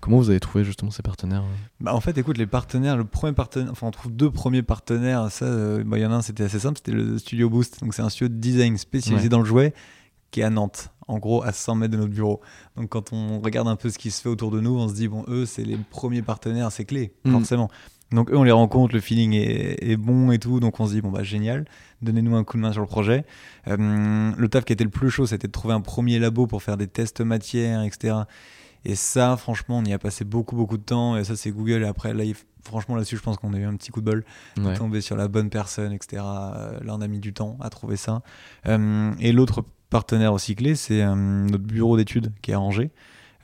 Comment 0.00 0.18
vous 0.18 0.30
avez 0.30 0.40
trouvé 0.40 0.64
justement 0.64 0.90
ces 0.90 1.02
partenaires 1.02 1.44
Bah, 1.80 1.94
en 1.94 2.00
fait, 2.00 2.18
écoute, 2.18 2.36
les 2.38 2.46
partenaires, 2.46 2.96
le 2.96 3.04
premier 3.04 3.32
partenaire, 3.32 3.70
enfin, 3.70 3.86
on 3.86 3.90
trouve 3.90 4.12
deux 4.12 4.30
premiers 4.30 4.62
partenaires. 4.62 5.30
Ça, 5.30 5.46
euh, 5.46 5.82
bah, 5.84 5.96
il 5.98 6.02
y 6.02 6.06
en 6.06 6.12
a 6.12 6.16
un, 6.16 6.22
c'était 6.22 6.44
assez 6.44 6.58
simple, 6.58 6.78
c'était 6.78 6.92
le 6.92 7.16
Studio 7.18 7.48
Boost. 7.48 7.80
Donc, 7.80 7.94
c'est 7.94 8.02
un 8.02 8.10
studio 8.10 8.28
de 8.28 8.38
design 8.40 8.76
spécialisé 8.76 9.24
Ouais. 9.24 9.28
dans 9.30 9.38
le 9.40 9.44
jouet 9.46 9.72
qui 10.30 10.40
est 10.40 10.44
à 10.44 10.50
Nantes, 10.50 10.90
en 11.08 11.18
gros, 11.18 11.42
à 11.42 11.52
100 11.52 11.74
mètres 11.76 11.92
de 11.92 11.98
notre 11.98 12.12
bureau. 12.12 12.40
Donc, 12.76 12.90
quand 12.90 13.12
on 13.12 13.40
regarde 13.40 13.68
un 13.68 13.76
peu 13.76 13.88
ce 13.90 13.98
qui 13.98 14.10
se 14.10 14.20
fait 14.22 14.28
autour 14.28 14.50
de 14.50 14.60
nous, 14.60 14.78
on 14.78 14.88
se 14.88 14.94
dit, 14.94 15.08
bon, 15.08 15.24
eux, 15.28 15.46
c'est 15.46 15.64
les 15.64 15.76
premiers 15.90 16.22
partenaires, 16.22 16.70
c'est 16.70 16.84
clé, 16.84 17.12
Mm. 17.24 17.32
forcément. 17.32 17.70
Donc, 18.12 18.30
eux, 18.30 18.36
on 18.36 18.42
les 18.42 18.52
rencontre, 18.52 18.94
le 18.94 19.00
feeling 19.00 19.32
est, 19.34 19.76
est 19.82 19.96
bon 19.96 20.30
et 20.32 20.38
tout. 20.38 20.60
Donc, 20.60 20.78
on 20.80 20.86
se 20.86 20.92
dit, 20.92 21.00
bon, 21.00 21.10
bah, 21.10 21.22
génial, 21.22 21.64
donnez-nous 22.02 22.34
un 22.36 22.44
coup 22.44 22.56
de 22.56 22.62
main 22.62 22.72
sur 22.72 22.80
le 22.82 22.86
projet. 22.86 23.24
Euh, 23.68 24.32
le 24.36 24.48
taf 24.48 24.64
qui 24.64 24.72
était 24.72 24.84
le 24.84 24.90
plus 24.90 25.10
chaud, 25.10 25.26
c'était 25.26 25.46
de 25.46 25.52
trouver 25.52 25.74
un 25.74 25.80
premier 25.80 26.18
labo 26.18 26.46
pour 26.46 26.62
faire 26.62 26.76
des 26.76 26.86
tests 26.86 27.20
matières, 27.20 27.82
etc. 27.82 28.14
Et 28.84 28.94
ça, 28.96 29.36
franchement, 29.36 29.78
on 29.78 29.84
y 29.84 29.92
a 29.92 29.98
passé 29.98 30.24
beaucoup, 30.24 30.56
beaucoup 30.56 30.76
de 30.76 30.82
temps. 30.82 31.16
Et 31.16 31.24
ça, 31.24 31.36
c'est 31.36 31.50
Google. 31.52 31.82
Et 31.82 31.86
après, 31.86 32.12
là, 32.14 32.24
il- 32.24 32.34
franchement, 32.64 32.96
là-dessus, 32.96 33.16
je 33.16 33.22
pense 33.22 33.36
qu'on 33.36 33.54
a 33.54 33.58
eu 33.58 33.64
un 33.64 33.76
petit 33.76 33.90
coup 33.90 34.00
de 34.00 34.06
bol. 34.10 34.24
Ouais. 34.66 34.74
Tomber 34.76 35.00
sur 35.00 35.16
la 35.16 35.28
bonne 35.28 35.50
personne, 35.50 35.92
etc. 35.92 36.22
Euh, 36.24 36.80
Là, 36.84 36.94
on 36.96 37.00
a 37.00 37.06
mis 37.08 37.20
du 37.20 37.32
temps 37.32 37.56
à 37.60 37.70
trouver 37.70 37.96
ça. 37.96 38.22
Euh, 38.66 39.12
et 39.20 39.32
l'autre 39.32 39.64
partenaire 39.90 40.32
aussi 40.32 40.54
clé, 40.54 40.74
c'est 40.74 41.02
euh, 41.02 41.14
notre 41.14 41.64
bureau 41.64 41.96
d'études 41.96 42.32
qui 42.42 42.50
est 42.50 42.54
à 42.54 42.60
Angers. 42.60 42.90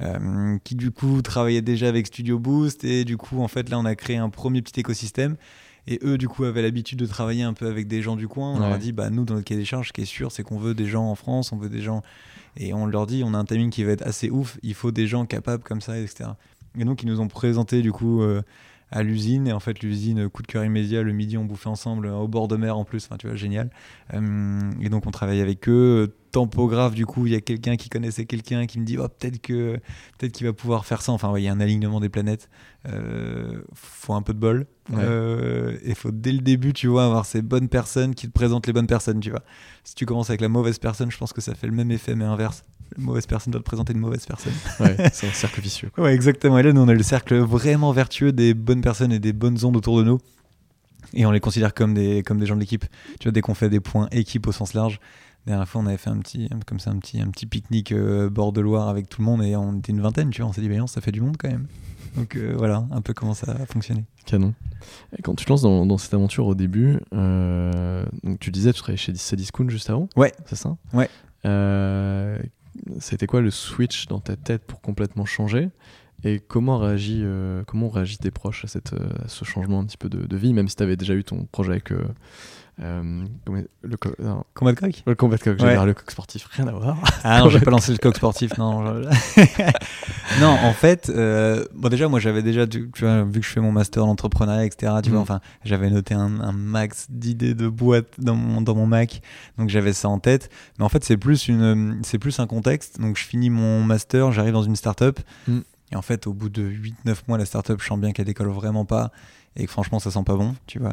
Euh, 0.00 0.58
qui 0.64 0.74
du 0.74 0.90
coup 0.90 1.22
travaillait 1.22 1.62
déjà 1.62 1.88
avec 1.88 2.06
Studio 2.06 2.38
Boost 2.38 2.84
et 2.84 3.04
du 3.04 3.16
coup 3.16 3.40
en 3.40 3.48
fait 3.48 3.68
là 3.68 3.78
on 3.78 3.84
a 3.84 3.94
créé 3.94 4.16
un 4.16 4.30
premier 4.30 4.62
petit 4.62 4.80
écosystème. 4.80 5.36
Et 5.90 5.98
eux 6.02 6.18
du 6.18 6.28
coup 6.28 6.44
avaient 6.44 6.60
l'habitude 6.60 6.98
de 6.98 7.06
travailler 7.06 7.42
un 7.42 7.54
peu 7.54 7.66
avec 7.66 7.88
des 7.88 8.02
gens 8.02 8.14
du 8.14 8.28
coin. 8.28 8.52
On 8.52 8.58
leur 8.58 8.72
a 8.72 8.78
dit 8.78 8.92
bah 8.92 9.08
nous 9.10 9.24
dans 9.24 9.34
notre 9.34 9.46
cahier 9.46 9.60
des 9.60 9.64
charges 9.64 9.88
ce 9.88 9.92
qui 9.92 10.02
est 10.02 10.06
sûr 10.06 10.30
c'est 10.32 10.42
qu'on 10.42 10.58
veut 10.58 10.74
des 10.74 10.86
gens 10.86 11.06
en 11.06 11.14
France 11.14 11.50
on 11.52 11.56
veut 11.56 11.70
des 11.70 11.80
gens 11.80 12.02
et 12.56 12.74
on 12.74 12.86
leur 12.86 13.06
dit 13.06 13.22
on 13.24 13.32
a 13.32 13.38
un 13.38 13.44
timing 13.44 13.70
qui 13.70 13.84
va 13.84 13.92
être 13.92 14.06
assez 14.06 14.30
ouf. 14.30 14.58
Il 14.62 14.74
faut 14.74 14.90
des 14.90 15.06
gens 15.06 15.24
capables 15.24 15.62
comme 15.62 15.80
ça 15.80 15.98
etc 15.98 16.30
et 16.78 16.84
donc 16.84 17.02
ils 17.02 17.06
nous 17.06 17.20
ont 17.20 17.28
présenté 17.28 17.82
du 17.82 17.92
coup 17.92 18.22
euh, 18.22 18.42
à 18.90 19.02
l'usine. 19.02 19.46
Et 19.48 19.52
en 19.52 19.60
fait 19.60 19.82
l'usine 19.82 20.28
coup 20.28 20.42
de 20.42 20.46
cœur 20.46 20.64
immédiat 20.64 21.02
le 21.02 21.12
midi 21.12 21.36
on 21.36 21.44
bouffait 21.44 21.68
ensemble 21.68 22.06
euh, 22.06 22.14
au 22.14 22.28
bord 22.28 22.48
de 22.48 22.56
mer 22.56 22.76
en 22.76 22.84
plus. 22.84 23.04
Enfin 23.06 23.16
tu 23.16 23.26
vois 23.26 23.36
génial. 23.36 23.70
Euh, 24.14 24.70
et 24.80 24.88
donc 24.88 25.06
on 25.06 25.10
travaille 25.10 25.40
avec 25.40 25.68
eux 25.68 26.14
tampographe 26.30 26.94
du 26.94 27.06
coup 27.06 27.26
il 27.26 27.32
y 27.32 27.36
a 27.36 27.40
quelqu'un 27.40 27.76
qui 27.76 27.88
connaissait 27.88 28.24
quelqu'un 28.24 28.66
qui 28.66 28.78
me 28.80 28.84
dit 28.84 28.98
oh, 28.98 29.08
peut-être 29.08 29.40
que 29.40 29.78
peut-être 30.18 30.32
qu'il 30.32 30.46
va 30.46 30.52
pouvoir 30.52 30.84
faire 30.86 31.02
ça 31.02 31.12
enfin 31.12 31.30
ouais, 31.30 31.42
il 31.42 31.44
y 31.44 31.48
a 31.48 31.52
un 31.52 31.60
alignement 31.60 32.00
des 32.00 32.08
planètes 32.08 32.48
euh, 32.88 33.60
faut 33.74 34.14
un 34.14 34.22
peu 34.22 34.34
de 34.34 34.38
bol 34.38 34.66
Ouais. 34.90 35.02
Euh, 35.04 35.76
et 35.82 35.94
faut 35.94 36.10
dès 36.10 36.32
le 36.32 36.38
début 36.38 36.72
tu 36.72 36.86
vois 36.86 37.04
avoir 37.04 37.26
ces 37.26 37.42
bonnes 37.42 37.68
personnes 37.68 38.14
qui 38.14 38.26
te 38.26 38.32
présentent 38.32 38.66
les 38.66 38.72
bonnes 38.72 38.86
personnes 38.86 39.20
tu 39.20 39.28
vois 39.28 39.42
si 39.84 39.94
tu 39.94 40.06
commences 40.06 40.30
avec 40.30 40.40
la 40.40 40.48
mauvaise 40.48 40.78
personne 40.78 41.10
je 41.10 41.18
pense 41.18 41.34
que 41.34 41.42
ça 41.42 41.54
fait 41.54 41.66
le 41.66 41.74
même 41.74 41.90
effet 41.90 42.14
mais 42.14 42.24
inverse 42.24 42.64
la 42.96 43.04
mauvaise 43.04 43.26
personne 43.26 43.50
doit 43.50 43.60
te 43.60 43.66
présenter 43.66 43.92
une 43.92 43.98
mauvaise 43.98 44.24
personne 44.24 44.54
Ouais, 44.80 44.96
c'est 45.12 45.28
un 45.28 45.32
cercle 45.32 45.60
vicieux. 45.60 45.90
quoi. 45.94 46.04
Ouais, 46.04 46.14
exactement. 46.14 46.58
Et 46.58 46.62
là, 46.62 46.72
nous, 46.72 46.80
on 46.80 46.88
a 46.88 46.94
le 46.94 47.02
cercle 47.02 47.36
vraiment 47.36 47.92
vertueux 47.92 48.32
des 48.32 48.54
bonnes 48.54 48.80
personnes 48.80 49.12
et 49.12 49.18
des 49.18 49.34
bonnes 49.34 49.62
ondes 49.62 49.76
autour 49.76 49.98
de 49.98 50.04
nous. 50.04 50.18
Et 51.12 51.26
on 51.26 51.30
les 51.30 51.40
considère 51.40 51.74
comme 51.74 51.92
des, 51.92 52.22
comme 52.22 52.38
des 52.38 52.46
gens 52.46 52.54
de 52.54 52.60
l'équipe. 52.60 52.86
Tu 53.20 53.24
vois, 53.24 53.32
dès 53.32 53.42
qu'on 53.42 53.52
fait 53.52 53.68
des 53.68 53.80
points 53.80 54.08
équipe 54.10 54.46
au 54.46 54.52
sens 54.52 54.72
large, 54.72 55.00
la 55.00 55.27
dernière 55.48 55.68
fois, 55.68 55.80
on 55.80 55.86
avait 55.86 55.96
fait 55.96 56.10
un 56.10 56.18
petit, 56.18 56.48
comme 56.66 56.80
ça, 56.80 56.90
un 56.90 56.98
petit, 56.98 57.20
un 57.20 57.28
petit 57.28 57.46
pique-nique 57.46 57.92
euh, 57.92 58.30
bord 58.30 58.52
de 58.52 58.60
Loire 58.60 58.88
avec 58.88 59.08
tout 59.08 59.20
le 59.20 59.26
monde 59.26 59.42
et 59.42 59.56
on 59.56 59.78
était 59.78 59.92
une 59.92 60.00
vingtaine, 60.00 60.30
tu 60.30 60.40
vois. 60.42 60.50
On 60.50 60.52
s'est 60.52 60.60
dit, 60.60 60.68
bah, 60.68 60.76
non, 60.76 60.86
ça 60.86 61.00
fait 61.00 61.12
du 61.12 61.20
monde 61.20 61.36
quand 61.38 61.48
même. 61.48 61.66
Donc 62.16 62.36
euh, 62.36 62.54
voilà, 62.56 62.86
un 62.90 63.00
peu 63.02 63.12
comment 63.14 63.34
ça 63.34 63.52
a 63.52 63.66
fonctionné. 63.66 64.04
Canon. 64.24 64.54
Et 65.16 65.22
quand 65.22 65.34
tu 65.34 65.44
te 65.44 65.50
lances 65.50 65.62
dans, 65.62 65.84
dans 65.86 65.98
cette 65.98 66.14
aventure 66.14 66.46
au 66.46 66.54
début, 66.54 66.98
euh, 67.12 68.04
donc 68.24 68.40
tu 68.40 68.50
disais 68.50 68.72
tu 68.72 68.80
travaillais 68.80 68.96
chez 68.96 69.12
Cdiscount 69.12 69.68
juste 69.68 69.90
avant 69.90 70.08
Ouais. 70.16 70.32
C'est 70.46 70.56
ça? 70.56 70.76
Ouais. 70.92 71.08
Euh, 71.44 72.38
C'était 72.98 73.26
quoi 73.26 73.40
le 73.40 73.50
switch 73.50 74.06
dans 74.06 74.20
ta 74.20 74.36
tête 74.36 74.64
pour 74.64 74.80
complètement 74.80 75.26
changer? 75.26 75.68
Et 76.24 76.40
comment 76.40 76.78
réagit, 76.78 77.24
comment 77.68 77.88
réagit 77.88 78.18
tes 78.18 78.32
proches 78.32 78.64
à, 78.64 78.68
cette, 78.68 78.92
à 78.94 79.28
ce 79.28 79.44
changement 79.44 79.78
un 79.78 79.84
petit 79.84 79.98
peu 79.98 80.08
de, 80.08 80.26
de 80.26 80.36
vie, 80.36 80.52
même 80.52 80.66
si 80.68 80.74
tu 80.74 80.82
avais 80.82 80.96
déjà 80.96 81.14
eu 81.14 81.22
ton 81.22 81.44
projet 81.52 81.70
avec, 81.72 81.92
euh, 82.80 83.24
le, 83.82 83.96
co- 83.96 84.10
non, 84.18 84.44
Combat 84.54 84.72
de 84.72 84.78
coq 84.78 85.02
le 85.06 85.14
combat 85.14 85.36
de 85.36 85.42
coq, 85.42 85.60
Ouais. 85.60 85.84
le 85.86 85.94
coq 85.94 86.10
sportif, 86.10 86.46
rien 86.52 86.68
à 86.68 86.72
voir. 86.72 86.96
Ah 87.24 87.40
non, 87.40 87.48
j'ai 87.50 87.60
pas 87.60 87.70
lancé 87.70 87.92
le 87.92 87.98
coq 87.98 88.14
sportif, 88.16 88.56
non. 88.58 88.82
non, 90.40 90.48
en 90.62 90.72
fait, 90.72 91.10
euh, 91.14 91.64
bon 91.74 91.88
déjà, 91.88 92.08
moi 92.08 92.20
j'avais 92.20 92.42
déjà, 92.42 92.66
tu, 92.66 92.90
tu 92.94 93.04
vois, 93.04 93.24
vu 93.24 93.40
que 93.40 93.46
je 93.46 93.50
fais 93.52 93.60
mon 93.60 93.72
master 93.72 94.04
en 94.04 94.10
entrepreneuriat, 94.10 94.64
etc., 94.64 94.92
tu 95.02 95.10
vois, 95.10 95.18
Mm. 95.18 95.22
enfin, 95.22 95.40
j'avais 95.64 95.90
noté 95.90 96.14
un, 96.14 96.40
un 96.40 96.52
max 96.52 97.06
d'idées 97.10 97.54
de 97.54 97.68
boîtes 97.68 98.12
dans 98.18 98.34
mon, 98.36 98.60
dans 98.60 98.74
mon 98.74 98.86
Mac, 98.86 99.22
donc 99.58 99.68
j'avais 99.68 99.92
ça 99.92 100.08
en 100.08 100.18
tête. 100.18 100.50
Mais 100.78 100.84
en 100.84 100.88
fait, 100.88 101.04
c'est 101.04 101.16
plus, 101.16 101.48
une, 101.48 102.00
plus 102.20 102.38
un 102.40 102.46
contexte. 102.46 103.00
Donc 103.00 103.16
je 103.16 103.24
finis 103.24 103.50
mon 103.50 103.82
master, 103.82 104.32
j'arrive 104.32 104.52
dans 104.52 104.62
une 104.62 104.76
startup, 104.76 105.18
Mm. 105.46 105.58
Et 105.92 105.96
en 105.96 106.02
fait, 106.02 106.26
au 106.26 106.34
bout 106.34 106.48
de 106.50 106.62
8-9 107.06 107.16
mois, 107.28 107.38
la 107.38 107.44
startup, 107.46 107.80
je 107.80 107.86
sens 107.86 107.98
bien 107.98 108.12
qu'elle 108.12 108.26
décolle 108.26 108.48
vraiment 108.48 108.84
pas, 108.84 109.10
et 109.56 109.64
que 109.66 109.70
franchement, 109.70 109.98
ça 109.98 110.10
sent 110.10 110.22
pas 110.24 110.36
bon, 110.36 110.54
tu 110.66 110.78
vois. 110.78 110.92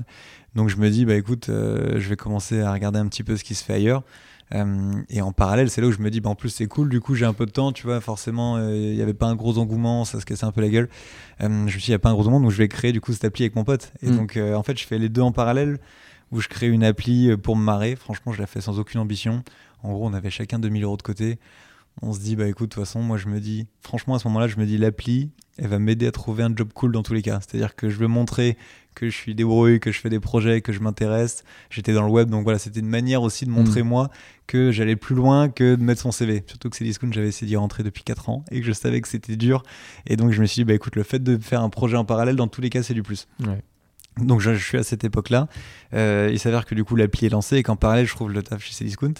Donc 0.55 0.69
je 0.69 0.77
me 0.77 0.89
dis, 0.89 1.05
bah 1.05 1.15
écoute, 1.15 1.49
euh, 1.49 1.99
je 1.99 2.09
vais 2.09 2.15
commencer 2.15 2.61
à 2.61 2.71
regarder 2.71 2.99
un 2.99 3.07
petit 3.07 3.23
peu 3.23 3.35
ce 3.37 3.43
qui 3.43 3.55
se 3.55 3.63
fait 3.63 3.73
ailleurs. 3.73 4.03
Euh, 4.53 4.93
et 5.09 5.21
en 5.21 5.31
parallèle, 5.31 5.69
c'est 5.69 5.81
là 5.81 5.87
où 5.87 5.91
je 5.91 5.99
me 5.99 6.09
dis, 6.09 6.21
bah, 6.21 6.29
en 6.29 6.35
plus 6.35 6.49
c'est 6.49 6.67
cool, 6.67 6.87
du 6.89 7.01
coup 7.01 7.15
j'ai 7.15 7.25
un 7.25 7.33
peu 7.33 7.45
de 7.45 7.51
temps, 7.51 7.71
tu 7.71 7.83
vois, 7.87 7.99
forcément, 7.99 8.57
euh, 8.57 8.75
il 8.75 8.95
n'y 8.95 9.01
avait 9.01 9.13
pas 9.15 9.25
un 9.27 9.35
gros 9.35 9.57
engouement, 9.57 10.05
ça 10.05 10.19
se 10.19 10.25
cassait 10.25 10.45
un 10.45 10.51
peu 10.51 10.61
la 10.61 10.69
gueule. 10.69 10.87
Je 11.39 11.47
me 11.47 11.67
suis 11.67 11.79
dit, 11.79 11.87
il 11.87 11.91
n'y 11.91 11.95
a 11.95 11.99
pas 11.99 12.09
un 12.09 12.13
gros 12.13 12.21
engouement, 12.23 12.39
donc 12.41 12.51
je 12.51 12.57
vais 12.57 12.67
créer 12.67 12.91
du 12.91 13.01
coup 13.01 13.11
cette 13.11 13.25
appli 13.25 13.43
avec 13.43 13.55
mon 13.55 13.63
pote. 13.63 13.91
Et 14.01 14.09
Mm. 14.09 14.15
donc 14.17 14.37
en 14.37 14.63
fait, 14.63 14.77
je 14.79 14.85
fais 14.85 14.97
les 14.99 15.09
deux 15.09 15.21
en 15.21 15.31
parallèle, 15.31 15.79
où 16.31 16.41
je 16.41 16.47
crée 16.47 16.67
une 16.67 16.83
appli 16.83 17.35
pour 17.37 17.55
me 17.55 17.63
marrer. 17.63 17.95
Franchement, 17.95 18.31
je 18.33 18.39
la 18.39 18.47
fais 18.47 18.61
sans 18.61 18.79
aucune 18.79 18.99
ambition. 19.01 19.43
En 19.83 19.91
gros, 19.93 20.07
on 20.07 20.13
avait 20.13 20.29
chacun 20.31 20.57
2000 20.59 20.83
euros 20.83 20.97
de 20.97 21.01
côté. 21.03 21.37
On 22.01 22.13
se 22.13 22.19
dit, 22.19 22.35
bah 22.35 22.47
écoute, 22.47 22.69
de 22.69 22.75
toute 22.75 22.83
façon, 22.83 23.01
moi 23.01 23.17
je 23.17 23.27
me 23.27 23.39
dis, 23.39 23.67
franchement, 23.81 24.15
à 24.15 24.19
ce 24.19 24.27
moment-là, 24.27 24.47
je 24.47 24.57
me 24.57 24.65
dis, 24.65 24.77
l'appli, 24.77 25.31
elle 25.57 25.67
va 25.67 25.79
m'aider 25.79 26.07
à 26.07 26.11
trouver 26.11 26.43
un 26.43 26.53
job 26.53 26.69
cool 26.73 26.91
dans 26.91 27.03
tous 27.03 27.13
les 27.13 27.21
cas. 27.21 27.39
C'est-à-dire 27.39 27.75
que 27.75 27.89
je 27.89 27.97
veux 27.97 28.07
montrer 28.07 28.57
que 28.93 29.09
je 29.09 29.15
suis 29.15 29.35
débrouillé, 29.35 29.79
que 29.79 29.91
je 29.91 29.99
fais 29.99 30.09
des 30.09 30.19
projets, 30.19 30.61
que 30.61 30.71
je 30.73 30.79
m'intéresse. 30.79 31.43
J'étais 31.69 31.93
dans 31.93 32.03
le 32.03 32.11
web, 32.11 32.29
donc 32.29 32.43
voilà, 32.43 32.59
c'était 32.59 32.79
une 32.79 32.87
manière 32.87 33.21
aussi 33.21 33.45
de 33.45 33.49
montrer 33.49 33.83
moi 33.83 34.09
que 34.47 34.71
j'allais 34.71 34.95
plus 34.95 35.15
loin 35.15 35.49
que 35.49 35.75
de 35.75 35.81
mettre 35.81 36.01
son 36.01 36.11
CV. 36.11 36.43
Surtout 36.47 36.69
que 36.69 36.77
Cdiscount, 36.77 37.11
j'avais 37.11 37.29
essayé 37.29 37.47
d'y 37.47 37.55
rentrer 37.55 37.83
depuis 37.83 38.03
4 38.03 38.29
ans 38.29 38.45
et 38.51 38.59
que 38.59 38.65
je 38.65 38.71
savais 38.71 39.01
que 39.01 39.07
c'était 39.07 39.35
dur. 39.35 39.63
Et 40.05 40.15
donc 40.17 40.31
je 40.31 40.41
me 40.41 40.45
suis 40.45 40.61
dit, 40.61 40.65
bah 40.65 40.73
écoute, 40.73 40.95
le 40.95 41.03
fait 41.03 41.19
de 41.19 41.37
faire 41.37 41.61
un 41.61 41.69
projet 41.69 41.97
en 41.97 42.05
parallèle, 42.05 42.35
dans 42.35 42.47
tous 42.47 42.61
les 42.61 42.69
cas, 42.69 42.83
c'est 42.83 42.93
du 42.93 43.03
plus. 43.03 43.27
Ouais. 43.45 43.61
Donc 44.17 44.39
je, 44.39 44.53
je 44.53 44.63
suis 44.63 44.77
à 44.77 44.83
cette 44.83 45.03
époque-là. 45.03 45.47
Euh, 45.93 46.29
il 46.31 46.39
s'avère 46.39 46.65
que 46.65 46.75
du 46.75 46.83
coup 46.83 46.95
l'appli 46.95 47.25
est 47.25 47.29
lancée 47.29 47.57
et 47.57 47.63
qu'en 47.63 47.75
parallèle 47.75 48.05
je 48.05 48.15
trouve 48.15 48.31
le 48.31 48.41
taf 48.43 48.63
chez 48.63 48.73
Cdiscount. 48.73 49.13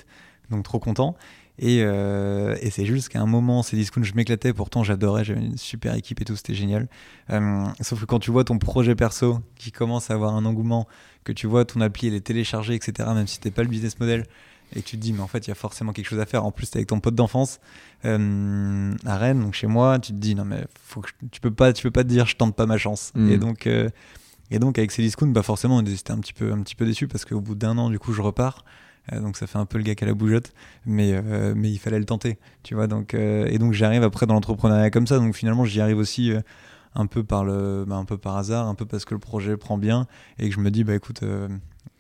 Donc 0.49 0.63
trop 0.63 0.80
content. 0.80 1.15
Et, 1.58 1.84
euh, 1.84 2.56
et 2.62 2.70
c'est 2.70 2.86
juste 2.86 3.10
qu'à 3.10 3.22
un 3.22 3.26
moment, 3.26 3.64
Cdiscount, 3.64 4.03
je 4.03 4.14
m'éclatais. 4.14 4.53
Pourtant 4.53 4.84
j'adorais, 4.84 5.24
j'avais 5.24 5.39
une 5.39 5.58
super 5.58 5.95
équipe 5.95 6.20
et 6.22 6.26
tout, 6.26 6.36
c'était 6.36 6.53
génial. 6.53 6.88
Euh, 7.30 7.66
sauf 7.82 8.01
que 8.01 8.06
quand 8.06 8.20
tu 8.20 8.32
vois 8.32 8.43
ton 8.43 8.58
projet 8.58 8.93
perso 8.95 9.39
qui 9.56 9.72
commence 9.72 10.12
à 10.12 10.16
avoir 10.16 10.36
un 10.36 10.45
engouement, 10.45 10.88
que 11.24 11.32
tu 11.32 11.47
vois 11.47 11.64
ton 11.66 11.80
appli 11.82 12.08
elle 12.08 12.14
est 12.14 12.20
téléchargée, 12.22 12.76
etc. 12.76 13.10
Même 13.14 13.28
si 13.28 13.39
t'es 13.39 13.51
pas 13.51 13.64
le 13.64 13.70
business 13.70 13.99
model. 13.99 14.26
Et 14.76 14.82
que 14.82 14.88
tu 14.88 14.97
te 14.97 15.01
dis, 15.01 15.14
mais 15.14 15.22
en 15.22 15.28
fait, 15.28 15.45
il 15.45 15.49
y 15.49 15.51
a 15.51 15.56
forcément 15.56 15.93
quelque 15.93 16.08
chose 16.08 16.20
à 16.20 16.26
faire. 16.26 16.43
En 16.43 16.51
plus, 16.51 16.70
t'es 16.72 16.80
avec 16.80 16.88
ton 16.89 16.99
pote 16.99 17.14
d'enfance 17.14 17.60
euh, 18.03 18.93
à 19.06 19.18
Rennes, 19.18 19.39
donc 19.41 19.53
chez 19.53 19.68
moi, 19.68 19.99
tu 19.99 20.12
te 20.12 20.18
dis, 20.18 20.36
non, 20.36 20.43
mais 20.45 20.66
faut 20.82 21.01
que 21.01 21.10
je- 21.10 21.28
tu 21.32 21.39
peux 21.39 21.51
pas, 21.51 21.72
tu 21.74 21.84
peux 21.84 21.91
pas 21.91 22.03
te 22.03 22.10
dire, 22.10 22.26
je 22.26 22.36
tente 22.36 22.56
pas 22.56 22.66
ma 22.66 22.78
chance. 22.78 23.12
Mm. 23.16 23.30
Et 23.32 23.38
donc, 23.38 23.68
euh, 23.68 23.89
et 24.51 24.60
donc 24.60 24.78
avec 24.78 24.91
Cdiscount, 24.91 25.28
bah 25.28 25.43
forcément, 25.43 25.78
on 25.78 25.82
était 25.82 26.12
un 26.12 26.18
petit 26.18 26.34
peu, 26.34 26.51
un 26.51 26.62
petit 26.62 26.76
peu 26.76 26.86
déçu 26.86 27.08
parce 27.08 27.26
qu'au 27.26 27.41
bout 27.41 27.56
d'un 27.56 27.78
an, 27.78 27.89
du 27.89 27.99
coup, 27.99 28.12
je 28.14 28.22
repars. 28.22 28.66
Euh, 29.14 29.20
donc 29.20 29.38
ça 29.38 29.47
fait 29.47 29.58
un 29.58 29.66
peu 29.66 29.78
le 29.78 29.84
gars 29.84 29.95
qui 29.95 30.03
a 30.03 30.08
la 30.08 30.14
bougeotte, 30.14 30.51
mais, 30.86 31.14
euh, 31.14 31.53
mais 31.56 31.72
il 31.72 31.78
fallait 31.78 31.99
le 31.99 32.06
tenter, 32.06 32.38
tu 32.64 32.76
vois. 32.76 32.88
Donc, 32.88 33.14
euh, 33.14 33.47
et 33.47 33.58
donc 33.58 33.74
j'arrive 33.74 34.03
après 34.03 34.26
dans 34.26 34.34
l'entrepreneuriat 34.34 34.89
comme 34.89 35.08
ça. 35.08 35.20
Donc 35.20 35.36
finalement, 35.36 35.66
j'y 35.66 35.82
arrive 35.82 35.97
aussi 35.97 36.34
un 36.95 37.06
peu 37.06 37.24
par 37.24 37.43
le, 37.43 37.86
bah, 37.88 37.95
un 37.95 38.06
peu 38.06 38.18
par 38.18 38.38
hasard, 38.38 38.68
un 38.68 38.76
peu 38.76 38.86
parce 38.86 39.06
que 39.06 39.14
le 39.14 39.20
projet 39.20 39.58
prend 39.58 39.78
bien 39.78 40.08
et 40.39 40.49
que 40.49 40.56
je 40.56 40.60
me 40.60 40.72
dis, 40.72 40.84
bah 40.84 40.95
écoute, 40.95 41.22
euh, 41.24 41.47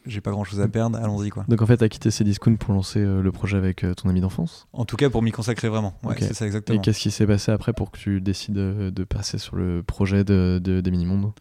j'ai 0.05 0.21
pas 0.21 0.31
grand 0.31 0.43
chose 0.43 0.61
à 0.61 0.67
perdre, 0.67 0.97
allons-y 0.97 1.29
quoi. 1.29 1.45
Donc 1.47 1.61
en 1.61 1.65
fait, 1.65 1.77
t'as 1.77 1.89
quitté 1.89 2.09
Cdiscount 2.09 2.55
pour 2.55 2.73
lancer 2.73 2.99
euh, 2.99 3.21
le 3.21 3.31
projet 3.31 3.57
avec 3.57 3.83
euh, 3.83 3.93
ton 3.93 4.09
ami 4.09 4.21
d'enfance? 4.21 4.67
En 4.73 4.85
tout 4.85 4.95
cas, 4.95 5.09
pour 5.09 5.21
m'y 5.21 5.31
consacrer 5.31 5.69
vraiment. 5.69 5.97
Ouais, 6.03 6.15
c'est 6.19 6.33
ça 6.33 6.45
Et 6.47 6.79
qu'est-ce 6.79 6.99
qui 6.99 7.11
s'est 7.11 7.27
passé 7.27 7.51
après 7.51 7.73
pour 7.73 7.91
que 7.91 7.97
tu 7.97 8.21
décides 8.21 8.53
de, 8.55 9.03
passer 9.03 9.37
sur 9.37 9.55
le 9.55 9.83
projet 9.83 10.23
de, 10.23 10.59
de, 10.63 10.81
des 10.81 10.91
Mini-Mondes? 10.91 11.31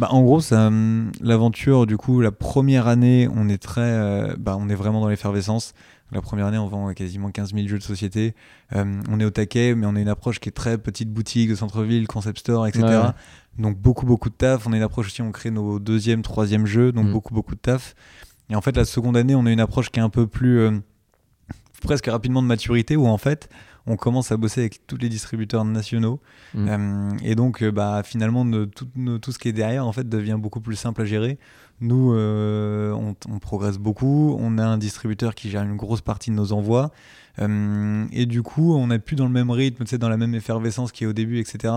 Bah, 0.00 0.08
en 0.12 0.22
gros, 0.22 0.40
hum, 0.54 1.12
l'aventure, 1.20 1.86
du 1.86 1.98
coup, 1.98 2.22
la 2.22 2.32
première 2.32 2.86
année, 2.86 3.28
on 3.36 3.50
est 3.50 3.62
très, 3.62 3.82
euh, 3.82 4.34
bah, 4.38 4.56
on 4.58 4.70
est 4.70 4.74
vraiment 4.74 5.02
dans 5.02 5.08
l'effervescence. 5.08 5.74
La 6.10 6.22
première 6.22 6.46
année, 6.46 6.56
on 6.56 6.68
vend 6.68 6.92
quasiment 6.94 7.30
15 7.30 7.52
000 7.54 7.68
jeux 7.68 7.78
de 7.78 7.82
société. 7.82 8.34
Euh, 8.74 9.00
on 9.10 9.20
est 9.20 9.24
au 9.26 9.30
taquet, 9.30 9.74
mais 9.74 9.86
on 9.86 9.94
a 9.96 10.00
une 10.00 10.08
approche 10.08 10.40
qui 10.40 10.48
est 10.48 10.52
très 10.52 10.78
petite 10.78 11.12
boutique 11.12 11.50
de 11.50 11.54
centre-ville, 11.54 12.06
concept 12.08 12.38
store, 12.38 12.66
etc. 12.66 12.82
Ouais. 12.84 13.62
Donc 13.62 13.76
beaucoup, 13.78 14.06
beaucoup 14.06 14.30
de 14.30 14.34
taf. 14.34 14.66
On 14.66 14.72
a 14.72 14.76
une 14.76 14.82
approche 14.82 15.08
aussi, 15.08 15.20
on 15.20 15.32
crée 15.32 15.50
nos 15.50 15.78
deuxième, 15.78 16.22
troisième 16.22 16.64
jeux, 16.64 16.92
donc 16.92 17.06
Mm. 17.06 17.12
beaucoup, 17.12 17.34
beaucoup 17.34 17.54
de 17.54 17.60
taf. 17.60 17.94
Et 18.48 18.56
en 18.56 18.62
fait, 18.62 18.74
la 18.76 18.86
seconde 18.86 19.18
année, 19.18 19.34
on 19.34 19.44
a 19.44 19.52
une 19.52 19.60
approche 19.60 19.90
qui 19.90 20.00
est 20.00 20.02
un 20.02 20.08
peu 20.08 20.26
plus, 20.26 20.60
euh, 20.60 20.78
presque 21.80 22.06
rapidement 22.06 22.42
de 22.42 22.46
maturité, 22.46 22.96
où 22.96 23.06
en 23.06 23.18
fait, 23.18 23.48
on 23.86 23.96
commence 23.96 24.30
à 24.30 24.36
bosser 24.36 24.60
avec 24.60 24.86
tous 24.86 24.96
les 24.96 25.08
distributeurs 25.08 25.64
nationaux. 25.64 26.20
Mm. 26.54 26.68
Euh, 26.68 27.10
et 27.22 27.34
donc, 27.34 27.62
euh, 27.62 27.72
bah, 27.72 28.02
finalement, 28.04 28.44
tout, 28.44 29.32
ce 29.32 29.38
qui 29.38 29.48
est 29.48 29.52
derrière, 29.52 29.86
en 29.86 29.92
fait, 29.92 30.08
devient 30.08 30.36
beaucoup 30.38 30.60
plus 30.60 30.76
simple 30.76 31.02
à 31.02 31.04
gérer. 31.04 31.38
Nous, 31.80 32.12
euh, 32.12 32.92
on, 32.92 33.16
on 33.28 33.38
progresse 33.38 33.78
beaucoup. 33.78 34.36
On 34.38 34.58
a 34.58 34.64
un 34.64 34.78
distributeur 34.78 35.34
qui 35.34 35.50
gère 35.50 35.62
une 35.62 35.76
grosse 35.76 36.02
partie 36.02 36.30
de 36.30 36.36
nos 36.36 36.52
envois. 36.52 36.90
Euh, 37.38 38.04
et 38.12 38.26
du 38.26 38.42
coup, 38.42 38.74
on 38.74 38.88
n'a 38.88 38.98
plus 38.98 39.16
dans 39.16 39.26
le 39.26 39.32
même 39.32 39.50
rythme, 39.50 39.84
dans 39.98 40.08
la 40.08 40.16
même 40.16 40.34
effervescence 40.34 40.92
qu'il 40.92 41.04
y 41.04 41.06
a 41.06 41.10
au 41.10 41.14
début, 41.14 41.38
etc. 41.38 41.74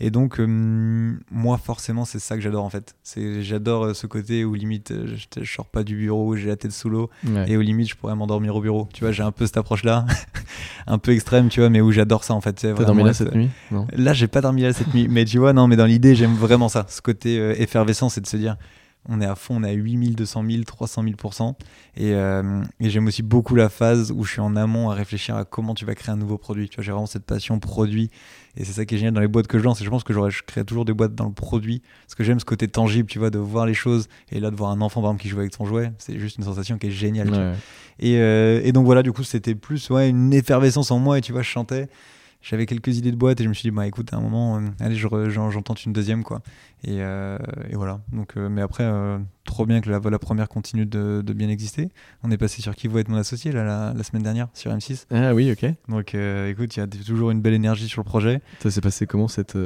Et 0.00 0.10
donc, 0.10 0.40
euh, 0.40 1.16
moi, 1.30 1.58
forcément, 1.58 2.04
c'est 2.04 2.18
ça 2.18 2.34
que 2.34 2.42
j'adore, 2.42 2.64
en 2.64 2.70
fait. 2.70 2.96
C'est, 3.02 3.42
j'adore 3.42 3.84
euh, 3.84 3.94
ce 3.94 4.06
côté 4.06 4.44
où, 4.44 4.54
limite, 4.54 4.90
euh, 4.90 5.06
je, 5.06 5.42
je 5.42 5.52
sors 5.52 5.66
pas 5.66 5.84
du 5.84 5.96
bureau, 5.96 6.34
j'ai 6.34 6.48
la 6.48 6.56
tête 6.56 6.72
sous 6.72 6.88
l'eau. 6.88 7.08
Ouais. 7.24 7.50
Et 7.50 7.56
au 7.56 7.60
limite, 7.60 7.88
je 7.88 7.94
pourrais 7.94 8.16
m'endormir 8.16 8.56
au 8.56 8.60
bureau. 8.60 8.88
Tu 8.92 9.04
vois, 9.04 9.12
j'ai 9.12 9.22
un 9.22 9.30
peu 9.30 9.46
cette 9.46 9.58
approche-là, 9.58 10.06
un 10.86 10.98
peu 10.98 11.12
extrême, 11.12 11.48
tu 11.48 11.60
vois, 11.60 11.70
mais 11.70 11.80
où 11.80 11.92
j'adore 11.92 12.24
ça, 12.24 12.34
en 12.34 12.40
fait. 12.40 12.54
T'as 12.54 12.72
dormi 12.72 13.04
là 13.04 13.14
cette 13.14 13.34
nuit? 13.34 13.50
Non 13.70 13.86
Là, 13.92 14.12
j'ai 14.12 14.28
pas 14.28 14.40
dormi 14.40 14.62
là 14.62 14.72
cette 14.72 14.92
nuit, 14.92 15.06
mais 15.08 15.24
tu 15.24 15.38
vois, 15.38 15.52
non, 15.52 15.68
mais 15.68 15.76
dans 15.76 15.86
l'idée, 15.86 16.14
j'aime 16.14 16.34
vraiment 16.34 16.68
ça. 16.68 16.86
Ce 16.88 17.00
côté 17.00 17.38
euh, 17.38 17.54
effervescent, 17.56 18.08
c'est 18.08 18.20
de 18.20 18.26
se 18.26 18.36
dire, 18.36 18.56
on 19.08 19.20
est 19.20 19.26
à 19.26 19.34
fond, 19.34 19.56
on 19.56 19.64
est 19.64 19.70
à 19.70 19.72
8000, 19.72 20.14
200 20.14 20.44
000, 20.48 20.62
300 20.64 21.02
000 21.02 21.14
Et, 21.96 22.14
euh, 22.14 22.62
et 22.80 22.90
j'aime 22.90 23.06
aussi 23.06 23.22
beaucoup 23.22 23.54
la 23.54 23.68
phase 23.68 24.12
où 24.12 24.24
je 24.24 24.32
suis 24.32 24.40
en 24.40 24.54
amont 24.54 24.90
à 24.90 24.94
réfléchir 24.94 25.36
à 25.36 25.44
comment 25.44 25.74
tu 25.74 25.84
vas 25.84 25.94
créer 25.94 26.12
un 26.12 26.16
nouveau 26.16 26.38
produit. 26.38 26.68
Tu 26.68 26.76
vois, 26.76 26.84
j'ai 26.84 26.92
vraiment 26.92 27.06
cette 27.06 27.24
passion 27.24 27.58
produit. 27.58 28.10
Et 28.56 28.64
c'est 28.64 28.72
ça 28.72 28.84
qui 28.84 28.94
est 28.94 28.98
génial 28.98 29.14
dans 29.14 29.20
les 29.20 29.28
boîtes 29.28 29.46
que 29.46 29.58
je 29.58 29.64
lance. 29.64 29.80
Et 29.80 29.84
je 29.84 29.90
pense 29.90 30.04
que 30.04 30.12
j'aurais, 30.12 30.30
je 30.30 30.42
crée 30.42 30.64
toujours 30.64 30.84
des 30.84 30.92
boîtes 30.92 31.14
dans 31.14 31.26
le 31.26 31.32
produit. 31.32 31.82
Parce 32.06 32.14
que 32.14 32.24
j'aime 32.24 32.38
ce 32.38 32.44
côté 32.44 32.68
tangible, 32.68 33.08
tu 33.08 33.18
vois, 33.18 33.30
de 33.30 33.38
voir 33.38 33.64
les 33.66 33.74
choses. 33.74 34.08
Et 34.30 34.40
là, 34.40 34.50
de 34.50 34.56
voir 34.56 34.70
un 34.70 34.80
enfant, 34.80 35.00
par 35.00 35.10
exemple, 35.10 35.22
qui 35.22 35.28
joue 35.28 35.38
avec 35.40 35.54
son 35.54 35.64
jouet, 35.64 35.92
c'est 35.98 36.18
juste 36.18 36.36
une 36.36 36.44
sensation 36.44 36.76
qui 36.76 36.88
est 36.88 36.90
géniale. 36.90 37.28
tu 37.28 37.34
vois. 37.34 37.50
Ouais. 37.50 37.56
Et, 37.98 38.18
euh, 38.18 38.60
et 38.62 38.72
donc 38.72 38.84
voilà, 38.84 39.02
du 39.02 39.12
coup, 39.12 39.22
c'était 39.22 39.54
plus 39.54 39.88
ouais, 39.90 40.10
une 40.10 40.34
effervescence 40.34 40.90
en 40.90 40.98
moi. 40.98 41.18
Et 41.18 41.20
tu 41.22 41.32
vois, 41.32 41.42
je 41.42 41.48
chantais. 41.48 41.88
J'avais 42.42 42.66
quelques 42.66 42.98
idées 42.98 43.12
de 43.12 43.16
boîte 43.16 43.40
et 43.40 43.44
je 43.44 43.48
me 43.48 43.54
suis 43.54 43.70
dit, 43.70 43.70
bah 43.70 43.86
écoute, 43.86 44.12
à 44.12 44.16
un 44.16 44.20
moment, 44.20 44.58
euh, 44.58 44.62
allez, 44.80 44.96
je 44.96 45.08
j'en 45.30 45.62
tente 45.62 45.84
une 45.84 45.92
deuxième, 45.92 46.24
quoi. 46.24 46.42
Et, 46.84 46.96
euh, 47.00 47.38
et 47.70 47.76
voilà. 47.76 48.00
Donc, 48.12 48.36
euh, 48.36 48.48
mais 48.48 48.62
après, 48.62 48.82
euh, 48.82 49.18
trop 49.44 49.64
bien 49.64 49.80
que 49.80 49.88
la, 49.88 50.00
la 50.00 50.18
première 50.18 50.48
continue 50.48 50.84
de, 50.84 51.22
de 51.24 51.32
bien 51.32 51.48
exister. 51.48 51.90
On 52.24 52.32
est 52.32 52.36
passé 52.36 52.60
sur 52.60 52.74
Qui 52.74 52.88
va 52.88 52.98
être 52.98 53.08
mon 53.08 53.16
associé 53.16 53.52
là, 53.52 53.62
la, 53.62 53.94
la 53.96 54.02
semaine 54.02 54.24
dernière, 54.24 54.48
sur 54.54 54.72
M6. 54.72 55.06
Ah 55.12 55.34
oui, 55.34 55.52
ok. 55.52 55.70
Donc 55.88 56.14
écoute, 56.14 56.76
il 56.76 56.80
y 56.80 56.82
a 56.82 56.86
toujours 56.88 57.30
une 57.30 57.40
belle 57.40 57.54
énergie 57.54 57.86
sur 57.86 58.00
le 58.00 58.06
projet. 58.06 58.40
Ça 58.58 58.72
s'est 58.72 58.80
passé 58.80 59.06
comment 59.06 59.28
cette, 59.28 59.56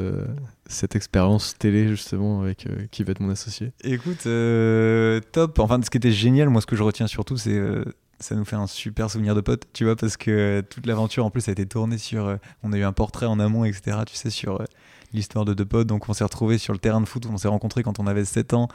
cette 0.67 0.95
expérience 0.97 1.57
télé 1.59 1.89
justement 1.89 2.43
avec 2.43 2.69
qui 2.91 3.05
va 3.05 3.13
être 3.13 3.21
mon 3.21 3.31
associé? 3.31 3.73
Écoute, 3.85 4.29
top. 5.33 5.59
Enfin, 5.59 5.81
ce 5.83 5.89
qui 5.89 5.97
était 5.97 6.13
génial, 6.13 6.51
moi, 6.51 6.61
ce 6.61 6.67
que 6.67 6.77
je 6.77 6.83
retiens 6.83 7.07
surtout, 7.07 7.39
c'est 7.39 7.59
ça 8.21 8.35
nous 8.35 8.45
fait 8.45 8.57
un 8.57 8.67
super 8.67 9.11
souvenir 9.11 9.35
de 9.35 9.41
potes, 9.41 9.65
tu 9.73 9.85
vois, 9.85 9.97
parce 9.97 10.17
que 10.17 10.63
toute 10.71 10.87
l'aventure, 10.87 11.25
en 11.25 11.31
plus, 11.31 11.49
a 11.49 11.53
été 11.53 11.67
tournée 11.67 11.99
sur. 11.99 12.27
euh, 12.27 12.37
on 12.63 12.73
a 12.73 12.79
eu 12.79 12.83
un 12.85 12.93
portrait 12.93 13.27
en 13.27 13.39
amont, 13.41 13.65
etc., 13.65 13.99
tu 14.07 14.17
sais, 14.17 14.31
sur 14.31 14.61
euh, 14.61 14.65
l'histoire 15.13 15.45
de 15.45 15.55
deux 15.55 15.65
potes. 15.65 15.87
Donc, 15.87 16.09
on 16.09 16.13
s'est 16.13 16.25
retrouvés 16.25 16.59
sur 16.59 16.73
le 16.73 16.79
terrain 16.79 17.01
de 17.01 17.07
foot 17.07 17.27
où 17.27 17.31
on 17.33 17.37
s'est 17.39 17.49
rencontrés 17.49 17.83
quand 17.83 17.99
on 17.99 18.07
avait 18.07 18.25
7 18.25 18.55
ans 18.55 18.69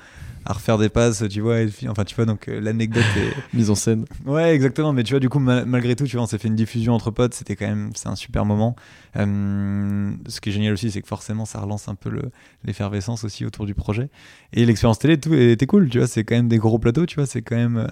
à 0.46 0.54
refaire 0.54 0.78
des 0.80 0.90
passes, 0.90 1.24
tu 1.30 1.40
vois. 1.42 1.60
et 1.62 1.70
enfin, 1.88 2.04
tu 2.04 2.16
vois, 2.16 2.26
donc 2.26 2.48
euh, 2.48 2.60
l'anecdote 2.60 3.04
est. 3.18 3.34
Mise 3.54 3.70
en 3.70 3.76
scène. 3.76 4.06
Ouais, 4.26 4.54
exactement. 4.56 4.92
Mais 4.94 5.04
tu 5.04 5.14
vois, 5.14 5.20
du 5.20 5.30
coup, 5.30 5.40
mal- 5.40 5.66
malgré 5.66 5.96
tout, 5.96 6.06
tu 6.06 6.16
vois, 6.16 6.24
on 6.24 6.28
s'est 6.28 6.38
fait 6.40 6.48
une 6.48 6.56
diffusion 6.56 6.94
entre 6.94 7.12
potes. 7.12 7.34
C'était 7.34 7.56
quand 7.56 7.68
même, 7.68 7.92
c'est 7.96 8.08
un 8.10 8.16
super 8.16 8.46
moment. 8.46 8.76
Ce 9.16 10.40
qui 10.42 10.50
est 10.50 10.54
génial 10.54 10.74
aussi, 10.74 10.92
c'est 10.92 11.02
que 11.02 11.08
forcément, 11.08 11.46
ça 11.46 11.60
relance 11.60 11.88
un 11.88 11.96
peu 11.96 12.10
le- 12.10 12.32
l'effervescence 12.64 13.24
aussi 13.24 13.46
autour 13.46 13.66
du 13.66 13.74
projet. 13.76 14.10
Et 14.54 14.66
l'expérience 14.66 15.00
télé, 15.00 15.20
tout 15.20 15.34
était 15.34 15.68
cool. 15.68 15.90
Tu 15.90 15.98
vois, 16.00 16.08
c'est 16.08 16.24
quand 16.24 16.36
même 16.36 16.48
des 16.48 16.58
gros 16.58 16.80
plateaux. 16.80 17.06
Tu 17.06 17.16
vois, 17.16 17.26
c'est 17.26 17.42
quand 17.42 17.56
même, 17.56 17.88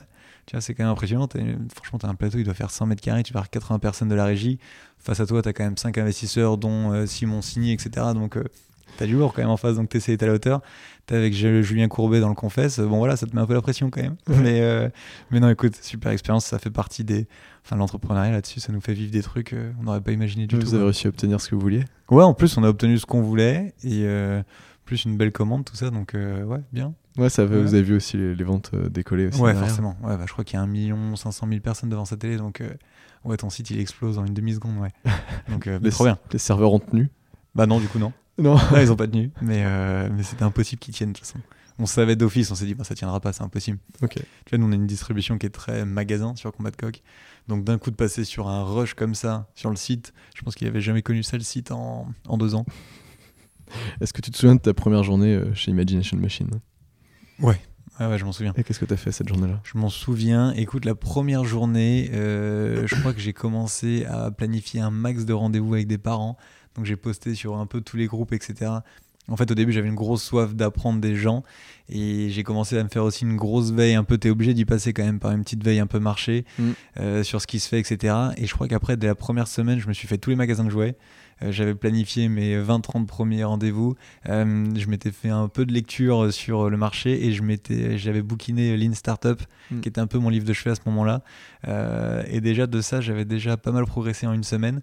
tu 0.45 0.55
vois, 0.55 0.61
c'est 0.61 0.73
quand 0.73 0.83
même 0.83 0.91
impressionnant. 0.91 1.27
Franchement, 1.75 1.99
t'as 1.99 2.07
un 2.07 2.15
plateau, 2.15 2.37
il 2.37 2.43
doit 2.43 2.53
faire 2.53 2.71
100 2.71 2.85
mètres 2.87 3.01
carrés. 3.01 3.23
Tu 3.23 3.33
vas 3.33 3.39
avoir 3.39 3.49
80 3.49 3.79
personnes 3.79 4.09
de 4.09 4.15
la 4.15 4.25
régie. 4.25 4.59
Face 4.97 5.19
à 5.19 5.25
toi, 5.25 5.41
t'as 5.41 5.53
quand 5.53 5.63
même 5.63 5.77
5 5.77 5.97
investisseurs, 5.97 6.57
dont 6.57 6.91
euh, 6.91 7.05
Simon 7.05 7.41
Signy, 7.41 7.71
etc. 7.71 8.07
Donc, 8.13 8.35
euh, 8.37 8.43
t'as 8.97 9.05
du 9.05 9.13
lourd 9.15 9.33
quand 9.33 9.41
même 9.41 9.51
en 9.51 9.57
face. 9.57 9.75
Donc, 9.75 9.89
t'essaies 9.89 10.13
d'être 10.13 10.23
à 10.23 10.27
la 10.27 10.33
hauteur. 10.33 10.61
T'es 11.05 11.15
avec 11.15 11.33
Ju- 11.33 11.63
Julien 11.63 11.87
Courbet 11.87 12.19
dans 12.19 12.29
le 12.29 12.35
confesse. 12.35 12.79
Bon, 12.79 12.97
voilà, 12.97 13.15
ça 13.15 13.25
te 13.27 13.35
met 13.35 13.41
un 13.41 13.45
peu 13.45 13.53
la 13.53 13.61
pression 13.61 13.89
quand 13.89 14.01
même. 14.01 14.15
Mais, 14.27 14.61
euh, 14.61 14.89
mais 15.31 15.39
non, 15.39 15.49
écoute, 15.49 15.75
super 15.81 16.11
expérience. 16.11 16.45
Ça 16.45 16.59
fait 16.59 16.69
partie 16.71 17.03
des. 17.03 17.27
Enfin, 17.65 17.75
l'entrepreneuriat 17.75 18.31
là-dessus, 18.31 18.59
ça 18.59 18.71
nous 18.73 18.81
fait 18.81 18.93
vivre 18.93 19.11
des 19.11 19.21
trucs 19.21 19.53
euh, 19.53 19.71
on 19.79 19.83
n'aurait 19.83 20.01
pas 20.01 20.11
imaginé 20.11 20.47
du 20.47 20.55
Vous 20.55 20.61
tout. 20.61 20.67
avez 20.69 20.77
quoi. 20.77 20.85
réussi 20.85 21.05
à 21.07 21.09
obtenir 21.09 21.39
ce 21.39 21.49
que 21.49 21.55
vous 21.55 21.61
vouliez 21.61 21.85
Ouais, 22.09 22.23
en 22.23 22.33
plus, 22.33 22.57
on 22.57 22.63
a 22.63 22.69
obtenu 22.69 22.97
ce 22.97 23.05
qu'on 23.05 23.21
voulait 23.21 23.73
et 23.83 24.03
euh, 24.05 24.41
plus 24.85 25.05
une 25.05 25.15
belle 25.17 25.31
commande, 25.31 25.65
tout 25.65 25.75
ça. 25.75 25.89
Donc, 25.91 26.13
ouais, 26.15 26.59
bien. 26.73 26.93
Ouais, 27.19 27.29
ça 27.29 27.45
vous 27.45 27.73
avez 27.73 27.83
vu 27.83 27.95
aussi 27.95 28.17
les, 28.17 28.33
les 28.35 28.43
ventes 28.43 28.71
euh, 28.73 28.89
décoller 28.89 29.27
aussi. 29.27 29.39
Ouais, 29.41 29.51
derrière. 29.51 29.67
forcément. 29.67 29.97
Ouais, 30.01 30.15
bah, 30.17 30.23
je 30.27 30.31
crois 30.31 30.43
qu'il 30.43 30.55
y 30.55 30.59
a 30.59 30.63
1 30.63 30.67
million 30.67 31.15
500 31.15 31.47
000 31.49 31.59
personnes 31.61 31.89
devant 31.89 32.05
sa 32.05 32.17
télé, 32.17 32.37
donc 32.37 32.61
euh, 32.61 32.69
ouais, 33.25 33.37
ton 33.37 33.49
site 33.49 33.69
il 33.71 33.79
explose 33.79 34.17
en 34.17 34.25
une 34.25 34.33
demi-seconde, 34.33 34.77
ouais. 34.79 34.91
Donc, 35.49 35.67
euh, 35.67 35.79
Les, 35.81 35.89
trop 35.91 36.05
bien. 36.05 36.17
les 36.31 36.39
serveurs 36.39 36.73
ont 36.73 36.79
tenu. 36.79 37.09
Bah 37.55 37.65
non, 37.65 37.79
du 37.79 37.87
coup, 37.87 37.99
non. 37.99 38.13
Non. 38.39 38.57
Ils 38.79 38.89
ont 38.89 38.95
pas 38.95 39.07
tenu, 39.07 39.31
mais, 39.41 39.63
euh, 39.65 40.07
mais 40.15 40.23
c'était 40.23 40.43
impossible 40.43 40.79
qu'ils 40.79 40.93
tiennent 40.93 41.11
de 41.11 41.17
toute 41.17 41.25
façon. 41.27 41.39
On 41.77 41.85
savait 41.85 42.15
d'office, 42.15 42.49
on 42.51 42.55
s'est 42.55 42.65
dit, 42.65 42.73
bah, 42.73 42.85
ça 42.85 42.95
tiendra 42.95 43.19
pas, 43.19 43.33
c'est 43.33 43.43
impossible. 43.43 43.79
Ok. 44.01 44.13
Tu 44.13 44.21
vois, 44.49 44.57
nous, 44.59 44.65
on 44.67 44.71
a 44.71 44.75
une 44.75 44.87
distribution 44.87 45.37
qui 45.37 45.45
est 45.45 45.49
très 45.49 45.83
magasin 45.83 46.33
sur 46.37 46.53
Combat 46.53 46.71
de 46.71 46.77
Coq. 46.77 47.01
Donc, 47.49 47.65
d'un 47.65 47.77
coup, 47.77 47.91
de 47.91 47.97
passer 47.97 48.23
sur 48.23 48.47
un 48.47 48.63
rush 48.63 48.93
comme 48.93 49.13
ça, 49.13 49.49
sur 49.55 49.69
le 49.69 49.75
site, 49.75 50.13
je 50.35 50.41
pense 50.41 50.55
qu'il 50.55 50.67
avait 50.67 50.79
jamais 50.79 51.01
connu 51.01 51.21
ça, 51.23 51.35
le 51.35 51.43
site, 51.43 51.71
en, 51.71 52.07
en 52.27 52.37
deux 52.37 52.55
ans. 52.55 52.65
Est-ce 54.01 54.13
que 54.13 54.21
tu 54.21 54.31
te 54.31 54.37
souviens 54.37 54.55
de 54.55 54.61
ta 54.61 54.73
première 54.73 55.03
journée 55.03 55.41
chez 55.53 55.71
Imagination 55.71 56.17
Machine? 56.17 56.49
Ouais, 57.41 58.05
ouais, 58.07 58.17
je 58.17 58.25
m'en 58.25 58.31
souviens. 58.31 58.53
Et 58.57 58.63
qu'est-ce 58.63 58.79
que 58.79 58.85
tu 58.85 58.93
as 58.93 58.97
fait 58.97 59.11
cette 59.11 59.27
journée-là? 59.27 59.59
Je 59.63 59.77
m'en 59.77 59.89
souviens. 59.89 60.53
Écoute, 60.53 60.85
la 60.85 60.95
première 60.95 61.43
journée, 61.43 62.09
euh, 62.13 62.87
je 62.87 62.95
crois 62.95 63.13
que 63.13 63.19
j'ai 63.19 63.33
commencé 63.33 64.05
à 64.05 64.31
planifier 64.31 64.79
un 64.81 64.91
max 64.91 65.25
de 65.25 65.33
rendez-vous 65.33 65.73
avec 65.73 65.87
des 65.87 65.97
parents. 65.97 66.37
Donc 66.75 66.85
j'ai 66.85 66.95
posté 66.95 67.35
sur 67.35 67.57
un 67.57 67.65
peu 67.65 67.81
tous 67.81 67.97
les 67.97 68.07
groupes, 68.07 68.31
etc. 68.31 68.71
En 69.27 69.35
fait, 69.37 69.51
au 69.51 69.53
début, 69.55 69.71
j'avais 69.73 69.89
une 69.89 69.95
grosse 69.95 70.23
soif 70.23 70.55
d'apprendre 70.55 70.99
des 71.01 71.15
gens 71.15 71.43
et 71.87 72.29
j'ai 72.31 72.41
commencé 72.43 72.77
à 72.79 72.83
me 72.83 72.89
faire 72.89 73.03
aussi 73.03 73.25
une 73.25 73.35
grosse 73.35 73.71
veille. 73.71 73.93
Un 73.95 74.03
peu, 74.03 74.17
t'es 74.17 74.29
obligé 74.29 74.53
d'y 74.55 74.65
passer 74.65 74.91
quand 74.93 75.03
même 75.03 75.19
par 75.19 75.31
une 75.31 75.43
petite 75.43 75.63
veille 75.63 75.79
un 75.79 75.85
peu 75.87 75.99
marché 75.99 76.45
Mm. 76.57 76.69
euh, 76.99 77.23
sur 77.23 77.39
ce 77.41 77.45
qui 77.47 77.59
se 77.59 77.67
fait, 77.67 77.79
etc. 77.79 78.15
Et 78.37 78.47
je 78.47 78.53
crois 78.55 78.67
qu'après, 78.67 78.97
dès 78.97 79.07
la 79.07 79.15
première 79.15 79.47
semaine, 79.47 79.77
je 79.79 79.87
me 79.87 79.93
suis 79.93 80.07
fait 80.07 80.17
tous 80.17 80.29
les 80.31 80.35
magasins 80.35 80.63
de 80.63 80.69
jouets. 80.71 80.95
Euh, 81.41 81.51
j'avais 81.51 81.75
planifié 81.75 82.27
mes 82.29 82.57
20-30 82.61 83.05
premiers 83.05 83.43
rendez-vous. 83.43 83.95
Euh, 84.27 84.65
je 84.75 84.87
m'étais 84.87 85.11
fait 85.11 85.29
un 85.29 85.47
peu 85.47 85.65
de 85.65 85.71
lecture 85.73 86.33
sur 86.33 86.69
le 86.69 86.77
marché 86.77 87.25
et 87.25 87.31
je 87.33 87.41
m'étais, 87.43 87.97
j'avais 87.97 88.21
bookiné 88.21 88.75
Lean 88.77 88.93
Startup, 88.93 89.39
Mm. 89.71 89.81
qui 89.81 89.89
était 89.89 90.01
un 90.01 90.07
peu 90.07 90.17
mon 90.17 90.29
livre 90.29 90.45
de 90.45 90.53
chevet 90.53 90.71
à 90.71 90.75
ce 90.75 90.81
moment-là. 90.87 91.21
Euh, 91.67 92.23
et 92.27 92.41
déjà 92.41 92.65
de 92.67 92.81
ça, 92.81 93.01
j'avais 93.01 93.25
déjà 93.25 93.55
pas 93.57 93.71
mal 93.71 93.85
progressé 93.85 94.25
en 94.27 94.33
une 94.33 94.43
semaine. 94.43 94.81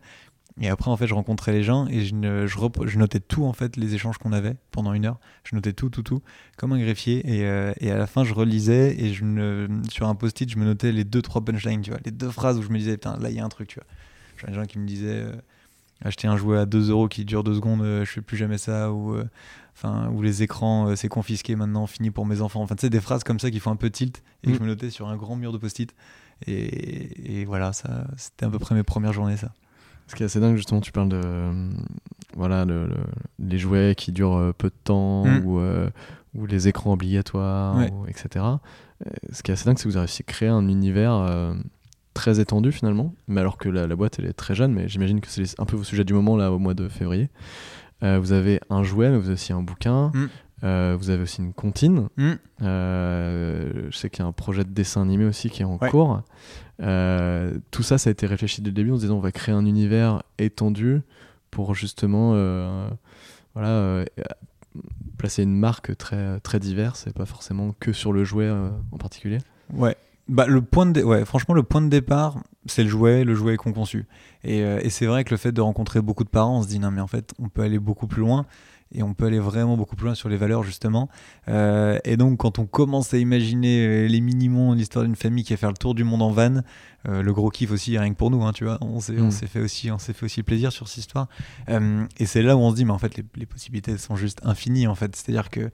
Et 0.60 0.68
après, 0.70 0.90
en 0.90 0.96
fait, 0.96 1.06
je 1.06 1.12
rencontrais 1.12 1.52
les 1.52 1.62
gens 1.62 1.86
et 1.88 2.02
je, 2.06 2.14
ne- 2.14 2.46
je, 2.46 2.56
rep- 2.56 2.86
je 2.86 2.98
notais 2.98 3.20
tout, 3.20 3.44
en 3.44 3.52
fait, 3.52 3.76
les 3.76 3.94
échanges 3.94 4.16
qu'on 4.16 4.32
avait 4.32 4.54
pendant 4.70 4.94
une 4.94 5.04
heure. 5.04 5.18
Je 5.44 5.54
notais 5.54 5.74
tout, 5.74 5.90
tout, 5.90 6.02
tout, 6.02 6.22
comme 6.56 6.72
un 6.72 6.78
greffier. 6.78 7.18
Et, 7.30 7.44
euh, 7.44 7.74
et 7.80 7.90
à 7.90 7.98
la 7.98 8.06
fin, 8.06 8.24
je 8.24 8.32
relisais 8.32 8.96
et 8.98 9.12
je 9.12 9.24
ne, 9.24 9.66
sur 9.90 10.08
un 10.08 10.14
post-it, 10.14 10.48
je 10.48 10.56
me 10.56 10.64
notais 10.64 10.92
les 10.92 11.04
deux, 11.04 11.20
trois 11.20 11.44
punchlines, 11.44 11.82
tu 11.82 11.90
vois, 11.90 12.00
les 12.06 12.10
deux 12.10 12.30
phrases 12.30 12.58
où 12.58 12.62
je 12.62 12.70
me 12.70 12.78
disais, 12.78 12.92
putain, 12.92 13.18
là, 13.18 13.28
il 13.28 13.36
y 13.36 13.40
a 13.40 13.44
un 13.44 13.48
truc, 13.50 13.68
tu 13.68 13.80
vois. 13.80 13.86
J'avais 14.38 14.52
des 14.54 14.58
gens 14.60 14.64
qui 14.66 14.78
me 14.78 14.86
disaient, 14.86 15.08
euh, 15.24 15.32
acheter 16.02 16.28
un 16.28 16.36
jouet 16.36 16.58
à 16.58 16.66
2 16.66 16.90
euros 16.90 17.08
qui 17.08 17.24
dure 17.24 17.42
2 17.44 17.54
secondes, 17.54 17.82
euh, 17.82 18.04
je 18.04 18.10
fais 18.12 18.20
plus 18.20 18.36
jamais 18.36 18.58
ça. 18.58 18.92
Ou, 18.92 19.14
euh, 19.14 19.24
ou 20.12 20.22
les 20.22 20.42
écrans, 20.42 20.88
euh, 20.88 20.96
c'est 20.96 21.08
confisqué 21.08 21.54
maintenant, 21.56 21.86
fini 21.86 22.10
pour 22.10 22.26
mes 22.26 22.40
enfants. 22.40 22.62
Enfin, 22.62 22.74
tu 22.76 22.82
sais, 22.82 22.90
des 22.90 23.00
phrases 23.00 23.24
comme 23.24 23.38
ça 23.40 23.50
qui 23.50 23.60
font 23.60 23.70
un 23.70 23.76
peu 23.76 23.90
tilt 23.90 24.22
et 24.42 24.48
que 24.48 24.52
Mm. 24.52 24.56
je 24.56 24.60
me 24.62 24.66
notais 24.66 24.90
sur 24.90 25.08
un 25.08 25.16
grand 25.16 25.36
mur 25.36 25.52
de 25.52 25.58
post-it. 25.58 25.94
Et, 26.46 27.40
et 27.40 27.44
voilà, 27.44 27.72
ça, 27.72 28.06
c'était 28.16 28.46
à 28.46 28.50
peu 28.50 28.58
près 28.58 28.74
mes 28.74 28.82
premières 28.82 29.12
journées, 29.12 29.36
ça. 29.36 29.52
Ce 30.08 30.14
qui 30.14 30.22
est 30.22 30.26
assez 30.26 30.38
dingue, 30.40 30.56
justement, 30.56 30.80
tu 30.80 30.92
parles 30.92 31.08
de. 31.08 31.20
euh, 31.24 31.70
voilà, 32.36 32.64
le- 32.64 32.86
le- 32.86 32.94
les 33.38 33.58
jouets 33.58 33.94
qui 33.96 34.12
durent 34.12 34.52
peu 34.58 34.68
de 34.68 34.74
temps 34.84 35.24
Mm. 35.24 35.44
ou, 35.44 35.60
ou 36.34 36.46
les 36.46 36.68
écrans 36.68 36.92
obligatoires, 36.92 37.76
Ouais. 37.76 37.90
ou- 37.90 38.06
etc. 38.06 38.44
Ce 39.32 39.42
qui 39.42 39.50
est 39.50 39.54
assez 39.54 39.64
dingue, 39.64 39.78
c'est 39.78 39.84
que 39.84 39.88
vous 39.88 39.96
avez 39.96 40.04
réussi 40.06 40.22
à 40.22 40.30
créer 40.30 40.48
un 40.48 40.68
univers 40.68 41.54
très 42.16 42.40
étendu 42.40 42.72
finalement, 42.72 43.14
mais 43.28 43.40
alors 43.40 43.58
que 43.58 43.68
la, 43.68 43.86
la 43.86 43.94
boîte 43.96 44.18
elle 44.18 44.24
est 44.26 44.32
très 44.32 44.54
jeune, 44.54 44.72
mais 44.72 44.88
j'imagine 44.88 45.20
que 45.20 45.28
c'est 45.28 45.58
un 45.60 45.64
peu 45.66 45.76
vos 45.76 45.84
sujets 45.84 46.04
du 46.04 46.14
moment 46.14 46.36
là 46.36 46.50
au 46.50 46.58
mois 46.58 46.74
de 46.74 46.88
février. 46.88 47.28
Euh, 48.02 48.18
vous 48.20 48.32
avez 48.32 48.60
un 48.70 48.82
jouet, 48.82 49.10
mais 49.10 49.16
vous 49.18 49.26
avez 49.26 49.34
aussi 49.34 49.52
un 49.52 49.62
bouquin, 49.62 50.10
Mm. 50.14 50.26
euh, 50.64 50.96
vous 50.98 51.10
avez 51.10 51.22
aussi 51.22 51.40
une 51.42 51.52
comptine. 51.52 52.08
Mm. 52.16 52.32
Euh, 52.62 53.88
je 53.90 53.96
sais 53.96 54.10
qu'il 54.10 54.20
y 54.20 54.22
a 54.22 54.26
un 54.26 54.32
projet 54.32 54.64
de 54.64 54.70
dessin 54.70 55.02
animé 55.02 55.24
aussi 55.24 55.50
qui 55.50 55.62
est 55.62 55.64
en 55.64 55.78
Ouais. 55.78 55.88
cours. 55.90 56.22
Tout 56.78 57.82
ça, 57.82 57.98
ça 57.98 58.08
a 58.08 58.12
été 58.12 58.26
réfléchi 58.26 58.60
dès 58.62 58.70
le 58.70 58.74
début 58.74 58.92
en 58.92 58.96
se 58.96 59.02
disant 59.02 59.16
on 59.16 59.20
va 59.20 59.32
créer 59.32 59.54
un 59.54 59.64
univers 59.66 60.22
étendu 60.38 61.00
pour 61.50 61.74
justement 61.74 62.32
voilà, 63.54 64.04
placer 65.16 65.42
une 65.42 65.56
marque 65.56 65.96
très, 65.96 66.38
très 66.40 66.58
diverse 66.60 67.06
et 67.06 67.12
pas 67.12 67.24
forcément 67.26 67.74
que 67.80 67.92
sur 67.92 68.12
le 68.12 68.24
jouet 68.24 68.50
en 68.50 68.98
particulier. 68.98 69.38
Ouais. 69.72 69.96
Bah, 70.28 70.46
le 70.46 70.60
point 70.60 70.86
de 70.86 71.02
ouais, 71.02 71.24
franchement, 71.24 71.54
le 71.54 71.62
point 71.62 71.80
de 71.80 71.88
départ, 71.88 72.38
c'est 72.66 72.82
le 72.82 72.88
jouet, 72.88 73.22
le 73.24 73.34
jouet 73.34 73.56
qu'on 73.56 73.72
conçu. 73.72 74.06
Et, 74.42 74.62
euh, 74.62 74.80
et 74.82 74.90
c'est 74.90 75.06
vrai 75.06 75.22
que 75.24 75.30
le 75.30 75.36
fait 75.36 75.52
de 75.52 75.60
rencontrer 75.60 76.00
beaucoup 76.00 76.24
de 76.24 76.28
parents, 76.28 76.58
on 76.58 76.62
se 76.62 76.68
dit 76.68 76.80
non, 76.80 76.90
mais 76.90 77.00
en 77.00 77.06
fait, 77.06 77.32
on 77.38 77.48
peut 77.48 77.62
aller 77.62 77.78
beaucoup 77.78 78.06
plus 78.08 78.22
loin. 78.22 78.44
Et 78.92 79.02
on 79.02 79.14
peut 79.14 79.26
aller 79.26 79.40
vraiment 79.40 79.76
beaucoup 79.76 79.96
plus 79.96 80.06
loin 80.06 80.14
sur 80.14 80.28
les 80.28 80.36
valeurs, 80.36 80.62
justement. 80.62 81.08
Euh, 81.48 81.98
et 82.04 82.16
donc, 82.16 82.38
quand 82.38 82.60
on 82.60 82.66
commence 82.66 83.12
à 83.14 83.18
imaginer 83.18 83.84
euh, 83.84 84.06
les 84.06 84.20
mini-mondes, 84.20 84.78
l'histoire 84.78 85.04
d'une 85.04 85.16
famille 85.16 85.42
qui 85.42 85.52
va 85.52 85.56
faire 85.56 85.70
le 85.70 85.76
tour 85.76 85.92
du 85.92 86.04
monde 86.04 86.22
en 86.22 86.30
van, 86.30 86.60
euh, 87.08 87.20
le 87.20 87.32
gros 87.32 87.50
kiff 87.50 87.72
aussi, 87.72 87.98
rien 87.98 88.08
que 88.10 88.16
pour 88.16 88.30
nous, 88.30 88.44
hein, 88.44 88.52
tu 88.52 88.62
vois, 88.64 88.78
on 88.80 89.00
s'est, 89.00 89.14
Mm. 89.14 89.32
s'est 89.32 89.48
fait 89.48 89.58
aussi, 89.60 89.90
on 89.90 89.98
s'est 89.98 90.12
fait 90.12 90.24
aussi 90.24 90.44
plaisir 90.44 90.70
sur 90.70 90.86
cette 90.86 90.98
histoire. 90.98 91.26
Et 91.68 92.26
c'est 92.26 92.42
là 92.42 92.56
où 92.56 92.60
on 92.60 92.70
se 92.70 92.76
dit, 92.76 92.84
mais 92.84 92.92
en 92.92 92.98
fait, 92.98 93.16
les, 93.16 93.24
les 93.34 93.46
possibilités 93.46 93.98
sont 93.98 94.14
juste 94.14 94.38
infinies, 94.44 94.86
en 94.86 94.94
fait. 94.94 95.16
C'est-à-dire 95.16 95.50
que 95.50 95.68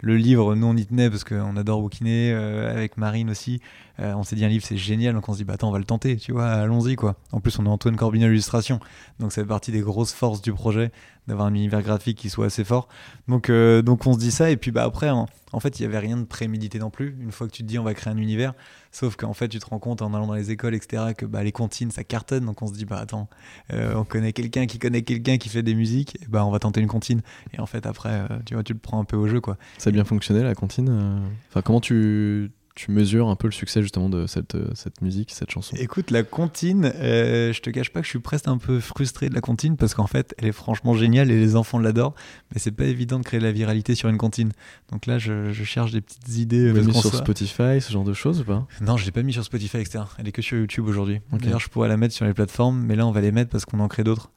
le 0.00 0.16
livre, 0.16 0.54
nous 0.54 0.66
on 0.66 0.76
y 0.76 0.86
tenait 0.86 1.10
parce 1.10 1.24
qu'on 1.24 1.56
adore 1.56 1.80
bouquiner 1.80 2.32
euh, 2.32 2.70
avec 2.70 2.96
Marine 2.96 3.30
aussi. 3.30 3.60
Euh, 4.00 4.14
on 4.14 4.22
s'est 4.22 4.36
dit 4.36 4.44
un 4.44 4.48
livre 4.48 4.64
c'est 4.64 4.76
génial, 4.76 5.14
donc 5.14 5.28
on 5.28 5.32
se 5.32 5.38
dit 5.38 5.44
bah 5.44 5.54
attends 5.54 5.68
on 5.68 5.72
va 5.72 5.78
le 5.78 5.84
tenter, 5.84 6.16
tu 6.16 6.32
vois, 6.32 6.46
allons-y 6.46 6.94
quoi. 6.96 7.16
En 7.32 7.40
plus 7.40 7.58
on 7.58 7.66
a 7.66 7.68
Antoine 7.68 7.96
Corbin 7.96 8.22
à 8.22 8.28
l'illustration, 8.28 8.78
donc 9.18 9.32
ça 9.32 9.42
fait 9.42 9.48
partie 9.48 9.72
des 9.72 9.80
grosses 9.80 10.12
forces 10.12 10.40
du 10.40 10.52
projet 10.52 10.92
d'avoir 11.28 11.46
un 11.46 11.54
univers 11.54 11.82
graphique 11.82 12.18
qui 12.18 12.30
soit 12.30 12.46
assez 12.46 12.64
fort. 12.64 12.88
Donc 13.28 13.50
euh, 13.50 13.82
donc 13.82 14.06
on 14.06 14.14
se 14.14 14.18
dit 14.18 14.32
ça 14.32 14.50
et 14.50 14.56
puis 14.56 14.72
bah 14.72 14.82
après 14.82 15.10
en, 15.10 15.26
fait 15.60 15.78
il 15.78 15.82
y 15.82 15.86
avait 15.86 15.98
rien 15.98 16.16
de 16.16 16.24
prémédité 16.24 16.78
non 16.78 16.90
plus. 16.90 17.16
Une 17.20 17.30
fois 17.30 17.46
que 17.46 17.52
tu 17.52 17.62
te 17.62 17.68
dis 17.68 17.78
on 17.78 17.84
va 17.84 17.94
créer 17.94 18.12
un 18.12 18.16
univers, 18.16 18.54
sauf 18.90 19.14
qu'en 19.16 19.34
fait 19.34 19.48
tu 19.48 19.58
te 19.58 19.66
rends 19.66 19.78
compte 19.78 20.02
en 20.02 20.14
allant 20.14 20.26
dans 20.26 20.34
les 20.34 20.50
écoles 20.50 20.74
etc 20.74 21.12
que 21.16 21.26
bah 21.26 21.44
les 21.44 21.52
comptines 21.52 21.90
ça 21.90 22.02
cartonne, 22.02 22.46
donc 22.46 22.62
on 22.62 22.66
se 22.66 22.72
dit 22.72 22.86
bah 22.86 22.98
attends 22.98 23.28
euh, 23.72 23.94
on 23.94 24.04
connaît 24.04 24.32
quelqu'un 24.32 24.66
qui 24.66 24.78
connaît 24.78 25.02
quelqu'un 25.02 25.36
qui 25.36 25.50
fait 25.50 25.62
des 25.62 25.74
musiques, 25.74 26.16
et 26.16 26.26
bah 26.28 26.44
on 26.44 26.50
va 26.50 26.58
tenter 26.58 26.80
une 26.80 26.88
comptine. 26.88 27.20
Et 27.52 27.60
en 27.60 27.66
fait 27.66 27.86
après 27.86 28.10
euh, 28.30 28.38
tu 28.46 28.54
vois 28.54 28.64
tu 28.64 28.72
le 28.72 28.78
prends 28.78 28.98
un 28.98 29.04
peu 29.04 29.16
au 29.16 29.28
jeu 29.28 29.40
quoi. 29.40 29.58
Ça 29.76 29.90
a 29.90 29.92
bien 29.92 30.04
fonctionné 30.04 30.42
la 30.42 30.50
euh 30.50 31.18
Enfin, 31.50 31.62
comment 31.62 31.80
tu, 31.80 32.50
tu 32.78 32.92
mesures 32.92 33.28
un 33.28 33.34
peu 33.34 33.48
le 33.48 33.52
succès 33.52 33.82
justement 33.82 34.08
de 34.08 34.26
cette, 34.28 34.54
euh, 34.54 34.70
cette 34.74 35.02
musique, 35.02 35.32
cette 35.32 35.50
chanson? 35.50 35.74
Écoute, 35.80 36.12
la 36.12 36.22
comptine, 36.22 36.92
euh, 36.94 37.52
je 37.52 37.60
te 37.60 37.70
cache 37.70 37.90
pas 37.90 37.98
que 38.00 38.04
je 38.06 38.10
suis 38.10 38.20
presque 38.20 38.46
un 38.46 38.56
peu 38.58 38.78
frustré 38.78 39.28
de 39.28 39.34
la 39.34 39.40
comptine 39.40 39.76
parce 39.76 39.94
qu'en 39.94 40.06
fait, 40.06 40.32
elle 40.38 40.46
est 40.46 40.52
franchement 40.52 40.94
géniale 40.94 41.30
et 41.32 41.38
les 41.40 41.56
enfants 41.56 41.80
l'adorent, 41.80 42.14
mais 42.54 42.60
c'est 42.60 42.70
pas 42.70 42.84
évident 42.84 43.18
de 43.18 43.24
créer 43.24 43.40
de 43.40 43.44
la 43.44 43.50
viralité 43.50 43.96
sur 43.96 44.08
une 44.08 44.16
comptine. 44.16 44.52
Donc 44.92 45.06
là, 45.06 45.18
je, 45.18 45.50
je 45.52 45.64
cherche 45.64 45.90
des 45.90 46.00
petites 46.00 46.36
idées. 46.36 46.72
Mis 46.72 46.86
qu'on 46.92 47.00
sur 47.00 47.10
soit- 47.10 47.18
Spotify, 47.18 47.80
ce 47.80 47.90
genre 47.90 48.04
de 48.04 48.12
choses 48.14 48.42
ou 48.42 48.44
pas? 48.44 48.64
Non, 48.80 48.96
je 48.96 49.04
l'ai 49.04 49.10
pas 49.10 49.24
mis 49.24 49.32
sur 49.32 49.42
Spotify, 49.42 49.78
etc. 49.78 50.04
Elle 50.18 50.28
est 50.28 50.32
que 50.32 50.42
sur 50.42 50.56
YouTube 50.56 50.86
aujourd'hui. 50.86 51.20
D'ailleurs, 51.32 51.58
je 51.60 51.68
pourrais 51.68 51.88
la 51.88 51.96
mettre 51.96 52.14
sur 52.14 52.26
les 52.26 52.32
plateformes, 52.34 52.80
mais 52.80 52.94
là, 52.94 53.06
on 53.06 53.10
va 53.10 53.20
les 53.20 53.32
mettre 53.32 53.50
parce 53.50 53.64
qu'on 53.64 53.80
en 53.80 53.88
crée 53.88 54.04
d'autres. 54.04 54.30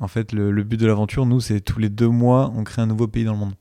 En 0.00 0.08
fait, 0.08 0.32
le, 0.32 0.50
le 0.50 0.62
but 0.64 0.80
de 0.80 0.86
l'aventure, 0.86 1.26
nous, 1.26 1.40
c'est 1.40 1.60
tous 1.60 1.78
les 1.78 1.90
deux 1.90 2.08
mois, 2.08 2.50
on 2.56 2.64
crée 2.64 2.80
un 2.80 2.86
nouveau 2.86 3.06
pays 3.06 3.24
dans 3.24 3.32
le 3.34 3.38
monde. 3.38 3.52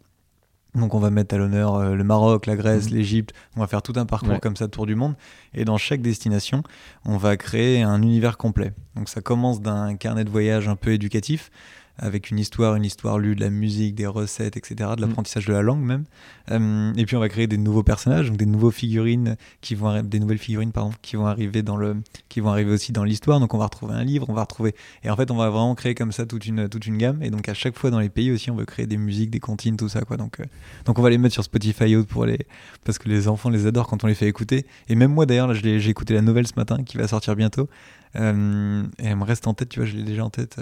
Donc, 0.74 0.94
on 0.94 1.00
va 1.00 1.10
mettre 1.10 1.36
à 1.36 1.38
l'honneur 1.38 1.76
euh, 1.76 1.96
le 1.96 2.04
Maroc, 2.04 2.46
la 2.46 2.56
Grèce, 2.56 2.90
Mhm. 2.90 2.96
l'Égypte. 2.96 3.34
On 3.58 3.60
va 3.60 3.68
faire 3.68 3.82
tout 3.82 3.94
un 3.98 4.06
parcours 4.06 4.30
Ouais. 4.30 4.40
comme 4.40 4.56
ça, 4.56 4.68
tour 4.70 4.86
du 4.86 4.96
monde. 4.96 5.16
Et 5.54 5.66
dans 5.66 5.78
chaque 5.78 6.02
destination, 6.02 6.64
on 7.06 7.18
va 7.18 7.36
créer 7.36 7.82
un 7.82 8.02
univers 8.02 8.38
complet. 8.38 8.74
Donc, 8.96 9.10
ça 9.10 9.20
commence 9.22 9.62
d'un 9.62 9.96
carnet 9.96 10.24
de 10.24 10.30
voyage 10.30 10.70
un 10.70 10.78
peu 10.78 10.92
éducatif, 10.94 11.52
avec 11.98 12.32
une 12.32 12.40
histoire, 12.40 12.76
une 12.76 12.86
histoire 12.86 13.20
lue, 13.20 13.36
de 13.36 13.42
la 13.42 13.50
musique, 13.50 13.96
des 13.96 14.08
recettes, 14.08 14.58
etc., 14.58 14.76
de 14.98 15.02
Mhm. 15.02 15.10
l'apprentissage 15.10 15.46
de 15.46 15.54
la 15.54 15.62
langue 15.62 15.82
même. 15.84 16.04
Euh, 16.50 16.94
et 16.96 17.06
puis, 17.06 17.16
on 17.16 17.20
va 17.20 17.30
créer 17.30 17.48
des 17.48 17.58
nouveaux 17.58 17.84
personnages, 17.84 18.28
donc 18.30 18.38
des 18.38 18.46
nouveaux 18.46 18.72
figurines 18.72 19.36
qui 19.62 19.76
vont 19.76 20.02
des 20.04 20.20
nouvelles 20.20 20.38
figurines 20.38 20.72
pardon, 20.72 20.92
qui 21.02 21.16
vont 21.16 21.26
arriver 21.28 21.62
dans 21.64 21.78
le 21.78 21.98
qui 22.30 22.40
vont 22.40 22.50
arriver 22.50 22.72
aussi 22.72 22.92
dans 22.92 23.04
l'histoire 23.04 23.40
donc 23.40 23.54
on 23.54 23.58
va 23.58 23.66
retrouver 23.66 23.94
un 23.94 24.04
livre 24.04 24.26
on 24.30 24.34
va 24.34 24.42
retrouver 24.42 24.74
et 25.04 25.10
en 25.10 25.16
fait 25.16 25.30
on 25.32 25.36
va 25.36 25.50
vraiment 25.50 25.76
créer 25.76 25.96
comme 25.96 26.12
ça 26.12 26.26
toute 26.26 26.46
une 26.46 26.70
toute 26.70 26.86
une 26.88 26.98
gamme 26.98 27.22
et 27.22 27.30
donc 27.30 27.50
à 27.50 27.54
chaque 27.54 27.78
fois 27.78 27.90
dans 27.92 28.00
les 28.00 28.10
pays 28.10 28.32
aussi 28.32 28.50
on 28.52 28.56
veut 28.56 28.66
créer 28.66 28.88
des 28.88 28.98
musiques 28.98 29.30
des 29.30 29.40
comptines 29.42 29.76
tout 29.76 29.90
ça 29.90 30.02
quoi 30.02 30.16
donc 30.18 30.40
euh, 30.40 30.46
donc 30.86 30.98
on 30.98 31.02
va 31.02 31.10
les 31.10 31.18
mettre 31.18 31.34
sur 31.34 31.44
Spotify 31.44 31.96
pour 32.08 32.26
les 32.26 32.40
parce 32.86 32.98
que 33.00 33.10
les 33.10 33.28
enfants 33.28 33.50
les 33.50 33.66
adorent 33.66 33.88
quand 33.88 34.04
on 34.04 34.08
les 34.08 34.16
fait 34.16 34.28
écouter 34.28 34.66
et 34.88 34.96
même 34.96 35.12
moi 35.14 35.26
d'ailleurs 35.26 35.48
là 35.48 35.54
j'ai 35.54 35.90
écouté 35.90 36.14
la 36.14 36.22
nouvelle 36.22 36.48
ce 36.48 36.54
matin 36.56 36.84
qui 36.84 36.98
va 36.98 37.08
sortir 37.08 37.36
bientôt 37.36 37.68
Euh, 38.16 38.84
et 39.00 39.06
elle 39.08 39.16
me 39.16 39.24
reste 39.24 39.48
en 39.48 39.54
tête 39.54 39.70
tu 39.70 39.80
vois 39.80 39.88
je 39.88 39.96
l'ai 39.96 40.04
déjà 40.04 40.24
en 40.26 40.30
tête 40.30 40.60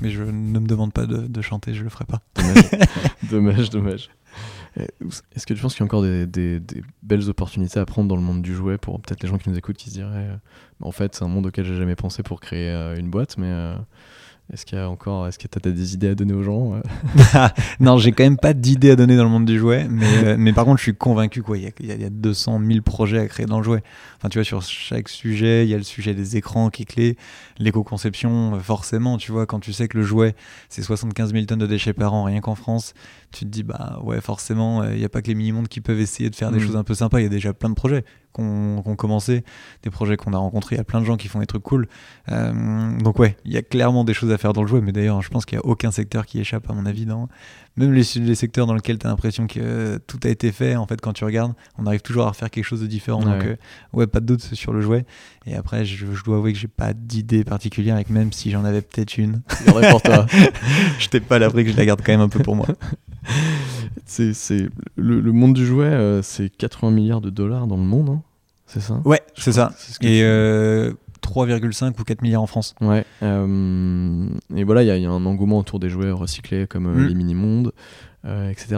mais 0.00 0.10
je 0.10 0.22
ne 0.22 0.58
me 0.60 0.66
demande 0.66 0.92
pas 0.92 1.06
de, 1.06 1.26
de 1.26 1.40
chanter 1.42 1.74
je 1.74 1.82
le 1.82 1.90
ferai 1.90 2.04
pas 2.04 2.20
Dommage, 2.36 2.70
dommage, 3.30 3.70
dommage. 3.70 4.10
Euh, 4.78 4.86
Est-ce 5.34 5.46
que 5.46 5.54
tu 5.54 5.60
penses 5.60 5.74
qu'il 5.74 5.80
y 5.80 5.82
a 5.82 5.86
encore 5.86 6.02
des, 6.02 6.26
des- 6.26 6.60
des 6.60 6.82
belles 7.02 7.28
opportunités 7.28 7.80
à 7.80 7.86
prendre 7.86 8.08
dans 8.08 8.16
le 8.16 8.22
monde 8.22 8.40
du 8.42 8.54
jouet 8.54 8.78
pour 8.78 9.00
peut-être 9.00 9.22
les 9.22 9.28
gens 9.28 9.36
qui 9.38 9.50
nous 9.50 9.58
écoutent 9.58 9.76
qui 9.76 9.90
se 9.90 9.94
diraient 9.94 10.28
euh, 10.28 10.36
en 10.80 10.92
fait 10.92 11.14
c'est 11.16 11.24
un 11.24 11.28
monde 11.28 11.46
auquel 11.46 11.64
j'ai 11.64 11.76
jamais 11.76 11.96
pensé 11.96 12.22
pour 12.22 12.40
créer 12.40 12.68
euh, 12.70 12.96
une 12.96 13.10
boîte 13.10 13.36
mais 13.36 13.48
euh, 13.48 13.74
Est-ce 14.52 14.66
qu'il 14.66 14.78
y 14.78 14.80
a 14.80 14.88
encore, 14.88 15.26
est-ce 15.26 15.38
que 15.38 15.46
tu 15.46 15.68
as 15.68 15.72
des 15.72 15.94
idées 15.94 16.08
à 16.08 16.14
donner 16.14 16.32
aux 16.32 16.42
gens 16.42 16.74
euh 16.74 17.48
Non, 17.80 17.98
j'ai 17.98 18.12
quand 18.12 18.24
même 18.24 18.36
pas 18.36 18.52
d'idées 18.52 18.90
à 18.90 18.96
donner 18.96 19.16
dans 19.16 19.24
le 19.24 19.30
monde 19.30 19.44
du 19.44 19.58
jouet, 19.58 19.86
mais, 19.88 20.06
euh, 20.24 20.36
mais 20.38 20.52
par 20.52 20.64
contre, 20.64 20.78
je 20.78 20.84
suis 20.84 20.94
convaincu 20.94 21.42
qu'il 21.42 21.62
y, 21.62 21.66
a, 21.66 21.70
il 21.80 22.00
y 22.00 22.04
a 22.04 22.10
200 22.10 22.60
000 22.64 22.82
projets 22.82 23.18
à 23.18 23.26
créer 23.26 23.46
dans 23.46 23.58
le 23.58 23.64
jouet. 23.64 23.82
Enfin, 24.16 24.28
tu 24.28 24.38
vois, 24.38 24.44
sur 24.44 24.62
chaque 24.62 25.08
sujet, 25.08 25.64
il 25.64 25.70
y 25.70 25.74
a 25.74 25.76
le 25.76 25.82
sujet 25.82 26.14
des 26.14 26.36
écrans 26.36 26.70
qui 26.70 26.82
est 26.82 26.86
clé, 26.86 27.16
l'éco-conception, 27.58 28.56
euh, 28.56 28.58
forcément, 28.58 29.18
tu 29.18 29.32
vois, 29.32 29.46
quand 29.46 29.60
tu 29.60 29.72
sais 29.72 29.88
que 29.88 29.98
le 29.98 30.04
jouet, 30.04 30.34
c'est 30.68 30.82
75 30.82 31.32
000 31.32 31.44
tonnes 31.46 31.58
de 31.58 31.66
déchets 31.66 31.92
par 31.92 32.14
an, 32.14 32.24
rien 32.24 32.40
qu'en 32.40 32.54
France, 32.54 32.94
tu 33.32 33.44
te 33.44 33.50
dis, 33.50 33.62
bah 33.62 34.00
ouais, 34.02 34.20
forcément, 34.20 34.84
il 34.84 34.98
n'y 34.98 35.04
a 35.04 35.08
pas 35.08 35.22
que 35.22 35.28
les 35.28 35.34
mini-mondes 35.34 35.68
qui 35.68 35.80
peuvent 35.80 36.00
essayer 36.00 36.30
de 36.30 36.36
faire 36.36 36.50
des 36.50 36.60
Mm. 36.60 36.66
choses 36.66 36.76
un 36.76 36.84
peu 36.84 36.94
sympas, 36.94 37.20
il 37.20 37.24
y 37.24 37.26
a 37.26 37.30
déjà 37.30 37.52
plein 37.52 37.68
de 37.70 37.74
projets 37.74 38.04
qu'on 38.32 38.82
qu'on 38.82 38.96
commencé, 38.96 39.44
des 39.82 39.90
projets 39.90 40.16
qu'on 40.16 40.32
a 40.32 40.38
rencontrés, 40.38 40.76
il 40.76 40.78
y 40.78 40.80
a 40.80 40.84
plein 40.84 41.00
de 41.00 41.04
gens 41.06 41.16
qui 41.16 41.28
font 41.28 41.40
des 41.40 41.46
trucs 41.46 41.62
cool. 41.62 41.88
Euh, 42.30 42.98
donc 42.98 43.18
ouais, 43.18 43.36
il 43.44 43.52
y 43.52 43.56
a 43.56 43.62
clairement 43.62 44.04
des 44.04 44.14
choses 44.14 44.30
à 44.32 44.38
faire 44.38 44.52
dans 44.52 44.62
le 44.62 44.68
jouet, 44.68 44.80
mais 44.80 44.92
d'ailleurs, 44.92 45.20
je 45.22 45.28
pense 45.30 45.44
qu'il 45.44 45.58
n'y 45.58 45.62
a 45.64 45.66
aucun 45.66 45.90
secteur 45.90 46.26
qui 46.26 46.38
échappe, 46.40 46.68
à 46.70 46.72
mon 46.72 46.86
avis, 46.86 47.06
dans... 47.06 47.28
Même 47.76 47.92
les, 47.92 48.02
les 48.16 48.34
secteurs 48.34 48.66
dans 48.66 48.74
lesquels 48.74 48.98
tu 48.98 49.06
as 49.06 49.10
l'impression 49.10 49.46
que 49.46 49.60
euh, 49.62 49.98
tout 50.06 50.18
a 50.24 50.28
été 50.28 50.50
fait, 50.52 50.74
en 50.76 50.86
fait, 50.86 51.00
quand 51.00 51.12
tu 51.12 51.24
regardes, 51.24 51.54
on 51.78 51.86
arrive 51.86 52.02
toujours 52.02 52.24
à 52.26 52.30
refaire 52.30 52.50
quelque 52.50 52.64
chose 52.64 52.80
de 52.80 52.86
différent. 52.86 53.20
Donc, 53.20 53.40
Ouais. 53.42 53.46
euh, 53.50 53.56
ouais, 53.92 54.06
pas 54.08 54.20
de 54.20 54.26
doute 54.26 54.40
sur 54.42 54.72
le 54.72 54.80
jouet. 54.80 55.06
Et 55.46 55.54
après, 55.54 55.84
je, 55.84 56.04
je 56.12 56.24
dois 56.24 56.36
avouer 56.38 56.52
que 56.52 56.58
j'ai 56.58 56.68
pas 56.68 56.92
d'idée 56.92 57.44
particulière, 57.44 57.96
et 57.96 58.04
que 58.04 58.12
même 58.12 58.32
si 58.32 58.50
j'en 58.50 58.64
avais 58.64 58.82
peut-être 58.82 59.16
une, 59.18 59.40
pour 59.90 60.02
toi. 60.02 60.26
je 60.98 61.08
t'ai 61.08 61.20
pas 61.20 61.38
l'abri 61.38 61.64
que 61.64 61.70
je 61.70 61.76
la 61.76 61.86
garde 61.86 62.00
quand 62.04 62.12
même 62.12 62.20
un 62.20 62.28
peu 62.28 62.40
pour 62.40 62.56
moi. 62.56 62.66
C'est, 64.06 64.68
le, 64.96 65.20
le 65.20 65.32
monde 65.32 65.54
du 65.54 65.64
jouet, 65.66 65.86
euh, 65.86 66.22
c'est 66.22 66.48
80 66.50 66.90
milliards 66.90 67.20
de 67.20 67.30
dollars 67.30 67.66
dans 67.66 67.76
le 67.76 67.82
monde, 67.84 68.08
hein 68.10 68.22
c'est 68.66 68.80
ça? 68.80 69.00
Ouais, 69.04 69.20
c'est 69.36 69.52
ça. 69.52 69.72
ce 69.76 69.92
Et 70.06 70.18
tu- 70.18 70.22
euh, 70.24 70.92
3,5 71.22 71.98
ou 72.00 72.04
4 72.04 72.22
milliards 72.22 72.42
en 72.42 72.46
France. 72.46 72.74
Ouais. 72.80 73.04
euh, 73.22 74.26
et 74.54 74.64
voilà, 74.64 74.82
il 74.82 74.86
y, 74.86 74.90
a- 74.90 74.96
il 74.96 75.02
y 75.02 75.06
a 75.06 75.10
un 75.10 75.26
engouement 75.26 75.58
autour 75.58 75.80
des 75.80 75.88
jouets 75.88 76.10
recyclés 76.12 76.66
comme 76.68 76.86
euh, 76.86 76.94
Mm. 77.04 77.06
les 77.08 77.14
mini-mondes, 77.14 77.72
etc. 78.24 78.76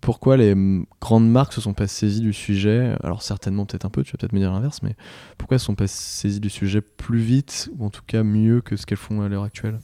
Pourquoi 0.00 0.36
les 0.36 0.54
grandes 1.00 1.28
marques 1.30 1.52
se 1.52 1.60
sont 1.60 1.72
pas 1.74 1.86
saisies 1.88 2.20
du 2.20 2.32
sujet? 2.32 2.94
Alors 3.02 3.22
certainement 3.22 3.64
peut-être 3.66 3.84
un 3.86 3.90
peu, 3.90 4.02
tu 4.04 4.12
vas 4.12 4.18
peut-être 4.18 4.32
me 4.34 4.38
dire 4.38 4.52
l'inverse, 4.52 4.82
mais 4.82 4.94
pourquoi 5.38 5.56
elles 5.56 5.60
se 5.60 5.66
sont 5.66 5.74
pas 5.74 5.86
saisies 5.88 6.40
du 6.40 6.50
sujet 6.50 6.80
plus 6.80 7.18
vite 7.20 7.70
ou 7.78 7.86
en 7.86 7.90
tout 7.90 8.02
cas 8.06 8.22
mieux 8.22 8.60
que 8.60 8.76
ce 8.76 8.86
qu'elles 8.86 8.98
font 8.98 9.20
à 9.22 9.28
l'heure 9.28 9.42
actuelle? 9.44 9.78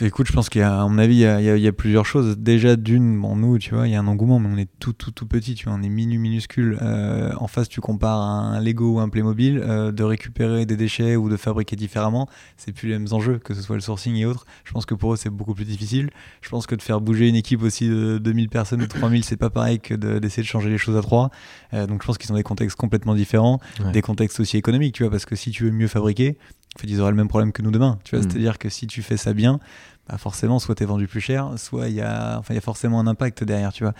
Écoute, 0.00 0.26
je 0.26 0.32
pense 0.32 0.48
qu'il 0.48 0.60
y 0.60 0.64
a, 0.64 0.80
à 0.82 0.88
mon 0.88 0.98
avis, 0.98 1.14
il 1.16 1.20
y 1.20 1.26
a, 1.26 1.40
il 1.40 1.44
y 1.44 1.50
a- 1.50 1.56
il 1.56 1.62
y 1.62 1.68
a 1.68 1.72
plusieurs 1.72 2.06
choses. 2.06 2.36
Déjà, 2.38 2.76
d'une, 2.76 3.20
bon, 3.20 3.36
nous, 3.36 3.58
tu 3.58 3.74
vois, 3.74 3.86
il 3.86 3.92
y 3.92 3.94
a 3.94 4.00
un 4.00 4.06
engouement, 4.06 4.38
mais 4.40 4.48
on 4.52 4.56
est 4.56 4.68
tout, 4.80 4.92
tout, 4.92 5.10
tout 5.10 5.26
petit, 5.26 5.54
tu 5.54 5.66
vois, 5.68 5.74
on 5.78 5.82
est 5.82 5.88
minu, 5.88 6.18
minuscule. 6.18 6.78
Euh, 6.82 7.32
en 7.36 7.46
face, 7.46 7.68
tu 7.68 7.80
compares 7.80 8.20
à 8.20 8.24
un 8.24 8.60
Lego 8.60 8.94
ou 8.94 9.00
un 9.00 9.08
Playmobil, 9.08 9.58
euh, 9.62 9.92
de 9.92 10.02
récupérer 10.02 10.66
des 10.66 10.76
déchets 10.76 11.14
ou 11.16 11.28
de 11.28 11.36
fabriquer 11.36 11.76
différemment, 11.76 12.28
c'est 12.56 12.72
plus 12.72 12.88
les 12.88 12.98
mêmes 12.98 13.08
enjeux, 13.12 13.38
que 13.38 13.54
ce 13.54 13.60
soit 13.62 13.76
le 13.76 13.82
sourcing 13.82 14.16
et 14.16 14.24
autres. 14.24 14.46
Je 14.64 14.72
pense 14.72 14.86
que 14.86 14.94
pour 14.94 15.12
eux, 15.14 15.16
c'est 15.16 15.30
beaucoup 15.30 15.54
plus 15.54 15.64
difficile. 15.66 16.10
Je 16.40 16.48
pense 16.48 16.66
que 16.66 16.74
de 16.74 16.82
faire 16.82 17.00
bouger 17.00 17.28
une 17.28 17.36
équipe 17.36 17.62
aussi 17.62 17.88
de 17.88 18.18
2000 18.18 18.48
personnes 18.48 18.82
ou 18.82 18.86
3000, 18.86 19.24
c'est 19.24 19.36
pas 19.36 19.50
pareil 19.50 19.78
que 19.80 19.94
de- 19.94 20.18
d'essayer 20.18 20.42
de 20.42 20.48
changer 20.48 20.70
les 20.70 20.78
choses 20.78 20.96
à 20.96 21.02
trois. 21.02 21.30
Euh, 21.74 21.86
donc, 21.86 22.02
je 22.02 22.06
pense 22.06 22.18
qu'ils 22.18 22.32
ont 22.32 22.36
des 22.36 22.42
contextes 22.42 22.76
complètement 22.76 23.14
différents 23.14 23.60
Ouais. 23.84 23.92
des 23.92 24.02
contextes 24.02 24.40
aussi 24.40 24.56
économiques, 24.56 24.94
tu 24.94 25.02
vois, 25.02 25.10
parce 25.10 25.26
que 25.26 25.36
si 25.36 25.50
tu 25.50 25.64
veux 25.64 25.70
mieux 25.70 25.88
fabriquer, 25.88 26.38
en 26.76 26.80
fait, 26.80 26.86
ils 26.88 27.00
auraient 27.00 27.10
le 27.10 27.16
même 27.16 27.28
problème 27.28 27.52
que 27.52 27.62
nous 27.62 27.70
demain, 27.70 27.98
tu 28.04 28.16
vois, 28.16 28.24
Mm. 28.24 28.30
c'est-à-dire 28.30 28.58
que 28.58 28.68
si 28.68 28.86
tu 28.86 29.02
fais 29.02 29.16
ça 29.16 29.32
bien, 29.34 29.60
bah 30.08 30.18
forcément, 30.18 30.58
soit 30.58 30.74
t'es 30.74 30.84
vendu 30.84 31.06
plus 31.06 31.20
cher, 31.20 31.50
soit 31.56 31.88
il 31.88 31.94
y 31.94 32.00
a, 32.00 32.38
enfin, 32.38 32.54
il 32.54 32.56
y 32.56 32.58
a 32.58 32.62
forcément 32.62 32.98
un 33.00 33.06
impact 33.06 33.44
derrière, 33.44 33.72
tu 33.72 33.84
vois. 33.84 33.94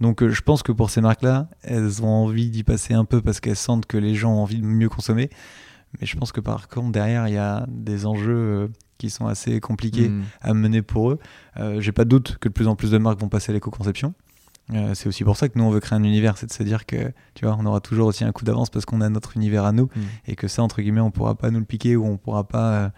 Donc, 0.00 0.22
euh, 0.22 0.30
je 0.30 0.42
pense 0.42 0.62
que 0.64 0.72
pour 0.72 0.90
ces 0.90 1.00
marques-là, 1.00 1.48
elles 1.62 2.02
ont 2.02 2.08
envie 2.08 2.50
d'y 2.50 2.64
passer 2.64 2.94
un 2.94 3.04
peu 3.04 3.20
parce 3.20 3.38
qu'elles 3.40 3.54
sentent 3.56 3.86
que 3.86 3.96
les 3.96 4.14
gens 4.14 4.32
ont 4.34 4.42
envie 4.42 4.58
de 4.58 4.64
mieux 4.66 4.88
consommer. 4.88 5.30
Mais 6.00 6.06
je 6.06 6.16
pense 6.16 6.32
que 6.32 6.40
par 6.40 6.66
contre, 6.66 6.90
derrière, 6.90 7.28
il 7.28 7.34
y 7.34 7.38
a 7.38 7.64
des 7.68 8.04
enjeux 8.04 8.34
euh, 8.36 8.68
qui 8.98 9.10
sont 9.10 9.26
assez 9.26 9.60
compliqués 9.60 10.08
Mm. 10.08 10.22
à 10.40 10.54
mener 10.54 10.82
pour 10.82 11.10
eux. 11.12 11.18
Euh, 11.58 11.80
J'ai 11.80 11.92
pas 11.92 12.04
de 12.04 12.08
doute 12.10 12.38
que 12.40 12.48
de 12.48 12.52
plus 12.54 12.66
en 12.66 12.74
plus 12.74 12.90
de 12.90 12.98
marques 12.98 13.20
vont 13.20 13.28
passer 13.28 13.52
à 13.52 13.54
l'éco-conception. 13.54 14.14
Euh, 14.72 14.94
c'est 14.94 15.08
aussi 15.08 15.24
pour 15.24 15.36
ça 15.36 15.50
que 15.50 15.58
nous 15.58 15.64
on 15.64 15.70
veut 15.70 15.80
créer 15.80 15.98
un 15.98 16.02
univers, 16.04 16.38
c'est 16.38 16.46
de 16.46 16.52
se 16.52 16.62
dire 16.62 16.86
que 16.86 17.12
tu 17.34 17.44
vois, 17.44 17.54
on 17.60 17.66
aura 17.66 17.80
toujours 17.80 18.06
aussi 18.06 18.24
un 18.24 18.32
coup 18.32 18.44
d'avance 18.44 18.70
parce 18.70 18.86
qu'on 18.86 19.02
a 19.02 19.08
notre 19.10 19.36
univers 19.36 19.64
à 19.64 19.72
nous 19.72 19.90
Mm. 19.94 20.00
et 20.28 20.36
que 20.36 20.48
ça 20.48 20.62
entre 20.62 20.80
guillemets 20.80 21.02
on 21.02 21.10
pourra 21.10 21.34
pas 21.34 21.50
nous 21.50 21.58
le 21.58 21.66
piquer 21.66 21.96
ou 21.96 22.06
on 22.06 22.16
pourra 22.16 22.44
pas, 22.44 22.72
euh, 22.72 22.88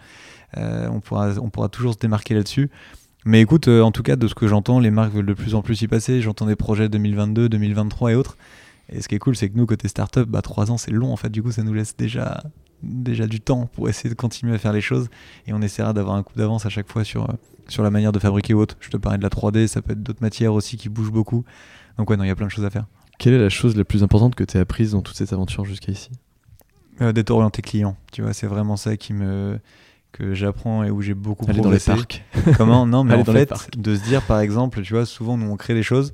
euh, 0.57 0.87
on 0.89 1.01
pourra, 1.01 1.31
on 1.41 1.49
pourra 1.49 1.67
toujours 1.67 1.93
se 1.93 1.99
démarquer 1.99 2.35
là-dessus. 2.35 2.69
Mais 3.25 3.41
écoute, 3.41 3.67
euh, 3.67 3.81
en 3.81 3.91
tout 3.91 4.03
cas 4.03 4.15
de 4.15 4.27
ce 4.29 4.35
que 4.35 4.47
j'entends, 4.47 4.79
les 4.79 4.91
marques 4.91 5.11
veulent 5.13 5.25
de 5.25 5.33
plus 5.33 5.53
en 5.55 5.61
plus 5.61 5.81
y 5.81 5.87
passer. 5.89 6.21
J'entends 6.21 6.45
des 6.45 6.55
projets 6.55 6.87
2022, 6.87 7.49
2023 7.49 8.13
et 8.13 8.15
autres. 8.15 8.37
Et 8.89 9.01
ce 9.01 9.09
qui 9.09 9.15
est 9.15 9.19
cool, 9.19 9.35
c'est 9.35 9.49
que 9.49 9.57
nous 9.57 9.65
côté 9.65 9.89
startup, 9.89 10.29
bah 10.29 10.41
trois 10.41 10.71
ans 10.71 10.77
c'est 10.77 10.91
long 10.91 11.11
en 11.11 11.17
fait. 11.17 11.27
Du 11.29 11.43
coup, 11.43 11.51
ça 11.51 11.63
nous 11.63 11.73
laisse 11.73 11.97
déjà 11.97 12.41
déjà 12.83 13.27
du 13.27 13.39
temps 13.41 13.67
pour 13.73 13.89
essayer 13.89 14.09
de 14.09 14.15
continuer 14.15 14.55
à 14.55 14.57
faire 14.57 14.73
les 14.73 14.81
choses 14.81 15.09
et 15.45 15.53
on 15.53 15.61
essaiera 15.61 15.93
d'avoir 15.93 16.15
un 16.15 16.23
coup 16.23 16.33
d'avance 16.35 16.65
à 16.65 16.69
chaque 16.69 16.89
fois 16.91 17.03
sur 17.03 17.29
euh, 17.29 17.33
sur 17.67 17.83
la 17.83 17.89
manière 17.89 18.11
de 18.11 18.19
fabriquer 18.19 18.53
ou 18.53 18.59
autre. 18.59 18.77
Je 18.79 18.89
te 18.89 18.97
parlais 18.97 19.17
de 19.17 19.23
la 19.23 19.29
3D, 19.29 19.67
ça 19.67 19.81
peut 19.81 19.93
être 19.93 20.03
d'autres 20.03 20.21
matières 20.21 20.53
aussi 20.53 20.77
qui 20.77 20.89
bougent 20.89 21.11
beaucoup. 21.11 21.43
Donc 21.97 22.09
ouais, 22.09 22.17
non, 22.17 22.23
il 22.23 22.27
y 22.27 22.31
a 22.31 22.35
plein 22.35 22.45
de 22.45 22.51
choses 22.51 22.65
à 22.65 22.69
faire. 22.69 22.85
Quelle 23.19 23.33
est 23.33 23.39
la 23.39 23.49
chose 23.49 23.75
la 23.75 23.83
plus 23.83 24.03
importante 24.03 24.35
que 24.35 24.43
tu 24.43 24.57
as 24.57 24.61
apprise 24.61 24.91
dans 24.91 25.01
toute 25.01 25.17
cette 25.17 25.33
aventure 25.33 25.65
jusqu'à 25.65 25.91
ici? 25.91 26.11
Euh, 27.01 27.11
D'être 27.11 27.31
orienté 27.31 27.61
client, 27.61 27.97
tu 28.11 28.21
vois, 28.21 28.33
c'est 28.33 28.47
vraiment 28.47 28.77
ça 28.77 28.95
qui 28.97 29.13
me 29.13 29.59
que 30.13 30.33
j'apprends 30.33 30.83
et 30.83 30.89
où 30.89 31.01
j'ai 31.01 31.13
beaucoup 31.13 31.45
Aller 31.49 31.61
dans 31.61 31.69
les 31.69 31.79
parcs. 31.79 32.23
Comment? 32.57 32.85
Non, 32.85 33.03
mais 33.03 33.15
en 33.15 33.25
fait, 33.25 33.51
de 33.77 33.95
se 33.95 34.03
dire 34.03 34.21
par 34.21 34.39
exemple, 34.39 34.81
tu 34.81 34.93
vois, 34.93 35.05
souvent 35.05 35.37
nous 35.37 35.49
on 35.49 35.57
crée 35.57 35.73
des 35.73 35.83
choses 35.83 36.13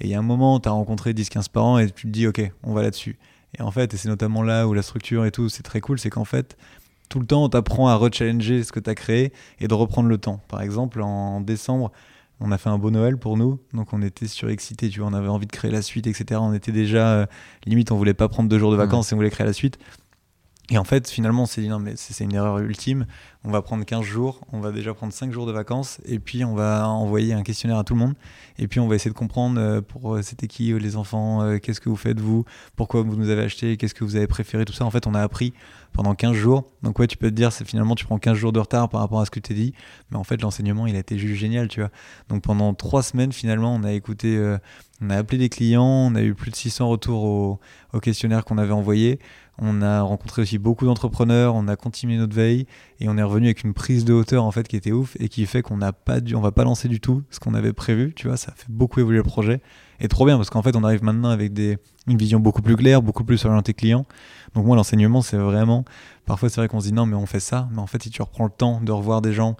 et 0.00 0.06
il 0.06 0.10
y 0.10 0.14
a 0.14 0.18
un 0.18 0.22
moment, 0.22 0.58
tu 0.58 0.68
as 0.68 0.72
rencontré 0.72 1.12
10-15 1.12 1.50
parents 1.50 1.78
et 1.78 1.90
tu 1.90 2.06
te 2.06 2.12
dis, 2.12 2.26
ok, 2.26 2.50
on 2.62 2.72
va 2.72 2.82
là-dessus. 2.82 3.16
Et 3.58 3.62
en 3.62 3.70
fait, 3.70 3.94
et 3.94 3.96
c'est 3.96 4.08
notamment 4.08 4.42
là 4.42 4.66
où 4.66 4.74
la 4.74 4.82
structure 4.82 5.24
et 5.24 5.30
tout, 5.30 5.48
c'est 5.48 5.62
très 5.62 5.80
cool, 5.80 5.98
c'est 5.98 6.10
qu'en 6.10 6.24
fait, 6.24 6.56
tout 7.08 7.20
le 7.20 7.26
temps, 7.26 7.44
on 7.44 7.48
t'apprend 7.48 7.88
à 7.88 7.94
rechallenger 7.94 8.64
ce 8.64 8.72
que 8.72 8.80
tu 8.80 8.90
as 8.90 8.94
créé 8.94 9.32
et 9.60 9.68
de 9.68 9.74
reprendre 9.74 10.08
le 10.08 10.18
temps. 10.18 10.40
Par 10.48 10.62
exemple, 10.62 11.02
en 11.02 11.40
décembre, 11.40 11.92
on 12.40 12.50
a 12.50 12.58
fait 12.58 12.68
un 12.68 12.78
beau 12.78 12.90
Noël 12.90 13.16
pour 13.16 13.36
nous, 13.36 13.60
donc 13.72 13.92
on 13.92 14.02
était 14.02 14.26
surexcités, 14.26 14.88
tu 14.88 15.00
vois, 15.00 15.08
on 15.08 15.14
avait 15.14 15.28
envie 15.28 15.46
de 15.46 15.52
créer 15.52 15.70
la 15.70 15.82
suite, 15.82 16.06
etc. 16.06 16.40
On 16.42 16.52
était 16.52 16.72
déjà, 16.72 17.12
euh, 17.12 17.26
limite, 17.64 17.92
on 17.92 17.96
voulait 17.96 18.14
pas 18.14 18.28
prendre 18.28 18.48
deux 18.48 18.58
jours 18.58 18.72
de 18.72 18.76
vacances 18.76 19.12
et 19.12 19.14
on 19.14 19.18
voulait 19.18 19.30
créer 19.30 19.46
la 19.46 19.52
suite. 19.52 19.78
Et 20.70 20.78
en 20.78 20.84
fait, 20.84 21.10
finalement, 21.10 21.42
on 21.42 21.46
s'est 21.46 21.60
dit 21.60 21.68
non, 21.68 21.78
mais 21.78 21.92
c'est 21.96 22.24
une 22.24 22.34
erreur 22.34 22.58
ultime. 22.58 23.04
On 23.46 23.50
va 23.50 23.60
prendre 23.60 23.84
15 23.84 24.02
jours, 24.02 24.40
on 24.50 24.60
va 24.60 24.72
déjà 24.72 24.94
prendre 24.94 25.12
5 25.12 25.30
jours 25.30 25.44
de 25.44 25.52
vacances, 25.52 26.00
et 26.06 26.18
puis 26.18 26.42
on 26.42 26.54
va 26.54 26.88
envoyer 26.88 27.34
un 27.34 27.42
questionnaire 27.42 27.76
à 27.76 27.84
tout 27.84 27.92
le 27.92 28.00
monde. 28.00 28.14
Et 28.58 28.66
puis 28.66 28.80
on 28.80 28.88
va 28.88 28.94
essayer 28.94 29.10
de 29.10 29.16
comprendre 29.16 29.60
euh, 29.60 29.82
pour 29.82 30.14
euh, 30.14 30.22
c'était 30.22 30.46
qui 30.46 30.72
euh, 30.72 30.78
les 30.78 30.96
enfants, 30.96 31.58
qu'est-ce 31.58 31.82
que 31.82 31.90
vous 31.90 31.96
faites 31.96 32.18
vous, 32.18 32.46
pourquoi 32.76 33.02
vous 33.02 33.16
nous 33.16 33.28
avez 33.28 33.42
acheté, 33.42 33.76
qu'est-ce 33.76 33.92
que 33.92 34.04
vous 34.04 34.16
avez 34.16 34.26
préféré, 34.26 34.64
tout 34.64 34.72
ça. 34.72 34.86
En 34.86 34.90
fait, 34.90 35.06
on 35.06 35.12
a 35.12 35.20
appris 35.20 35.52
pendant 35.92 36.14
15 36.14 36.32
jours. 36.32 36.64
Donc 36.82 36.98
ouais, 36.98 37.06
tu 37.06 37.18
peux 37.18 37.28
te 37.28 37.34
dire, 37.34 37.52
c'est 37.52 37.66
finalement 37.66 37.94
tu 37.94 38.06
prends 38.06 38.18
15 38.18 38.34
jours 38.34 38.52
de 38.52 38.60
retard 38.60 38.88
par 38.88 39.00
rapport 39.00 39.20
à 39.20 39.26
ce 39.26 39.30
que 39.30 39.40
tu 39.40 39.48
t'es 39.48 39.54
dit, 39.54 39.74
mais 40.10 40.16
en 40.16 40.24
fait 40.24 40.40
l'enseignement 40.40 40.86
il 40.86 40.96
a 40.96 41.00
été 41.00 41.18
juste 41.18 41.38
génial, 41.38 41.68
tu 41.68 41.80
vois. 41.80 41.90
Donc 42.30 42.42
pendant 42.42 42.72
3 42.72 43.02
semaines 43.02 43.32
finalement, 43.32 43.74
on 43.74 43.84
a 43.84 43.92
écouté, 43.92 44.56
on 45.02 45.10
a 45.10 45.16
appelé 45.16 45.36
des 45.36 45.50
clients, 45.50 45.84
on 45.84 46.14
a 46.14 46.22
eu 46.22 46.34
plus 46.34 46.50
de 46.50 46.56
600 46.56 46.88
retours 46.88 47.60
au 47.92 48.00
questionnaire 48.00 48.44
qu'on 48.46 48.56
avait 48.56 48.72
envoyé. 48.72 49.20
On 49.58 49.82
a 49.82 50.02
rencontré 50.02 50.42
aussi 50.42 50.58
beaucoup 50.58 50.84
d'entrepreneurs, 50.84 51.54
on 51.54 51.68
a 51.68 51.76
continué 51.76 52.16
notre 52.16 52.34
veille 52.34 52.66
et 52.98 53.08
on 53.08 53.16
est 53.16 53.22
revenu 53.22 53.46
avec 53.46 53.62
une 53.62 53.72
prise 53.72 54.04
de 54.04 54.12
hauteur 54.12 54.44
en 54.44 54.50
fait 54.50 54.66
qui 54.66 54.76
était 54.76 54.90
ouf 54.90 55.16
et 55.20 55.28
qui 55.28 55.46
fait 55.46 55.62
qu'on 55.62 55.76
n'a 55.76 55.92
pas 55.92 56.20
dû, 56.20 56.34
on 56.34 56.40
va 56.40 56.50
pas 56.50 56.64
lancer 56.64 56.88
du 56.88 57.00
tout 57.00 57.22
ce 57.30 57.38
qu'on 57.38 57.54
avait 57.54 57.72
prévu, 57.72 58.12
tu 58.14 58.26
vois, 58.26 58.36
ça 58.36 58.50
a 58.50 58.54
fait 58.56 58.68
beaucoup 58.68 58.98
évoluer 58.98 59.18
le 59.18 59.22
projet 59.22 59.60
et 60.00 60.08
trop 60.08 60.26
bien 60.26 60.36
parce 60.36 60.50
qu'en 60.50 60.62
fait 60.62 60.74
on 60.74 60.82
arrive 60.82 61.04
maintenant 61.04 61.28
avec 61.28 61.52
des, 61.52 61.78
une 62.08 62.18
vision 62.18 62.40
beaucoup 62.40 62.62
plus 62.62 62.74
claire, 62.74 63.00
beaucoup 63.00 63.24
plus 63.24 63.44
orientée 63.44 63.74
client. 63.74 64.06
Donc 64.54 64.66
moi 64.66 64.74
l'enseignement 64.74 65.22
c'est 65.22 65.36
vraiment, 65.36 65.84
parfois 66.26 66.48
c'est 66.48 66.60
vrai 66.60 66.66
qu'on 66.66 66.80
se 66.80 66.86
dit 66.86 66.92
non 66.92 67.06
mais 67.06 67.16
on 67.16 67.26
fait 67.26 67.40
ça, 67.40 67.68
mais 67.70 67.78
en 67.78 67.86
fait 67.86 68.02
si 68.02 68.10
tu 68.10 68.22
reprends 68.22 68.44
le 68.44 68.50
temps 68.50 68.80
de 68.80 68.90
revoir 68.90 69.22
des 69.22 69.32
gens, 69.32 69.56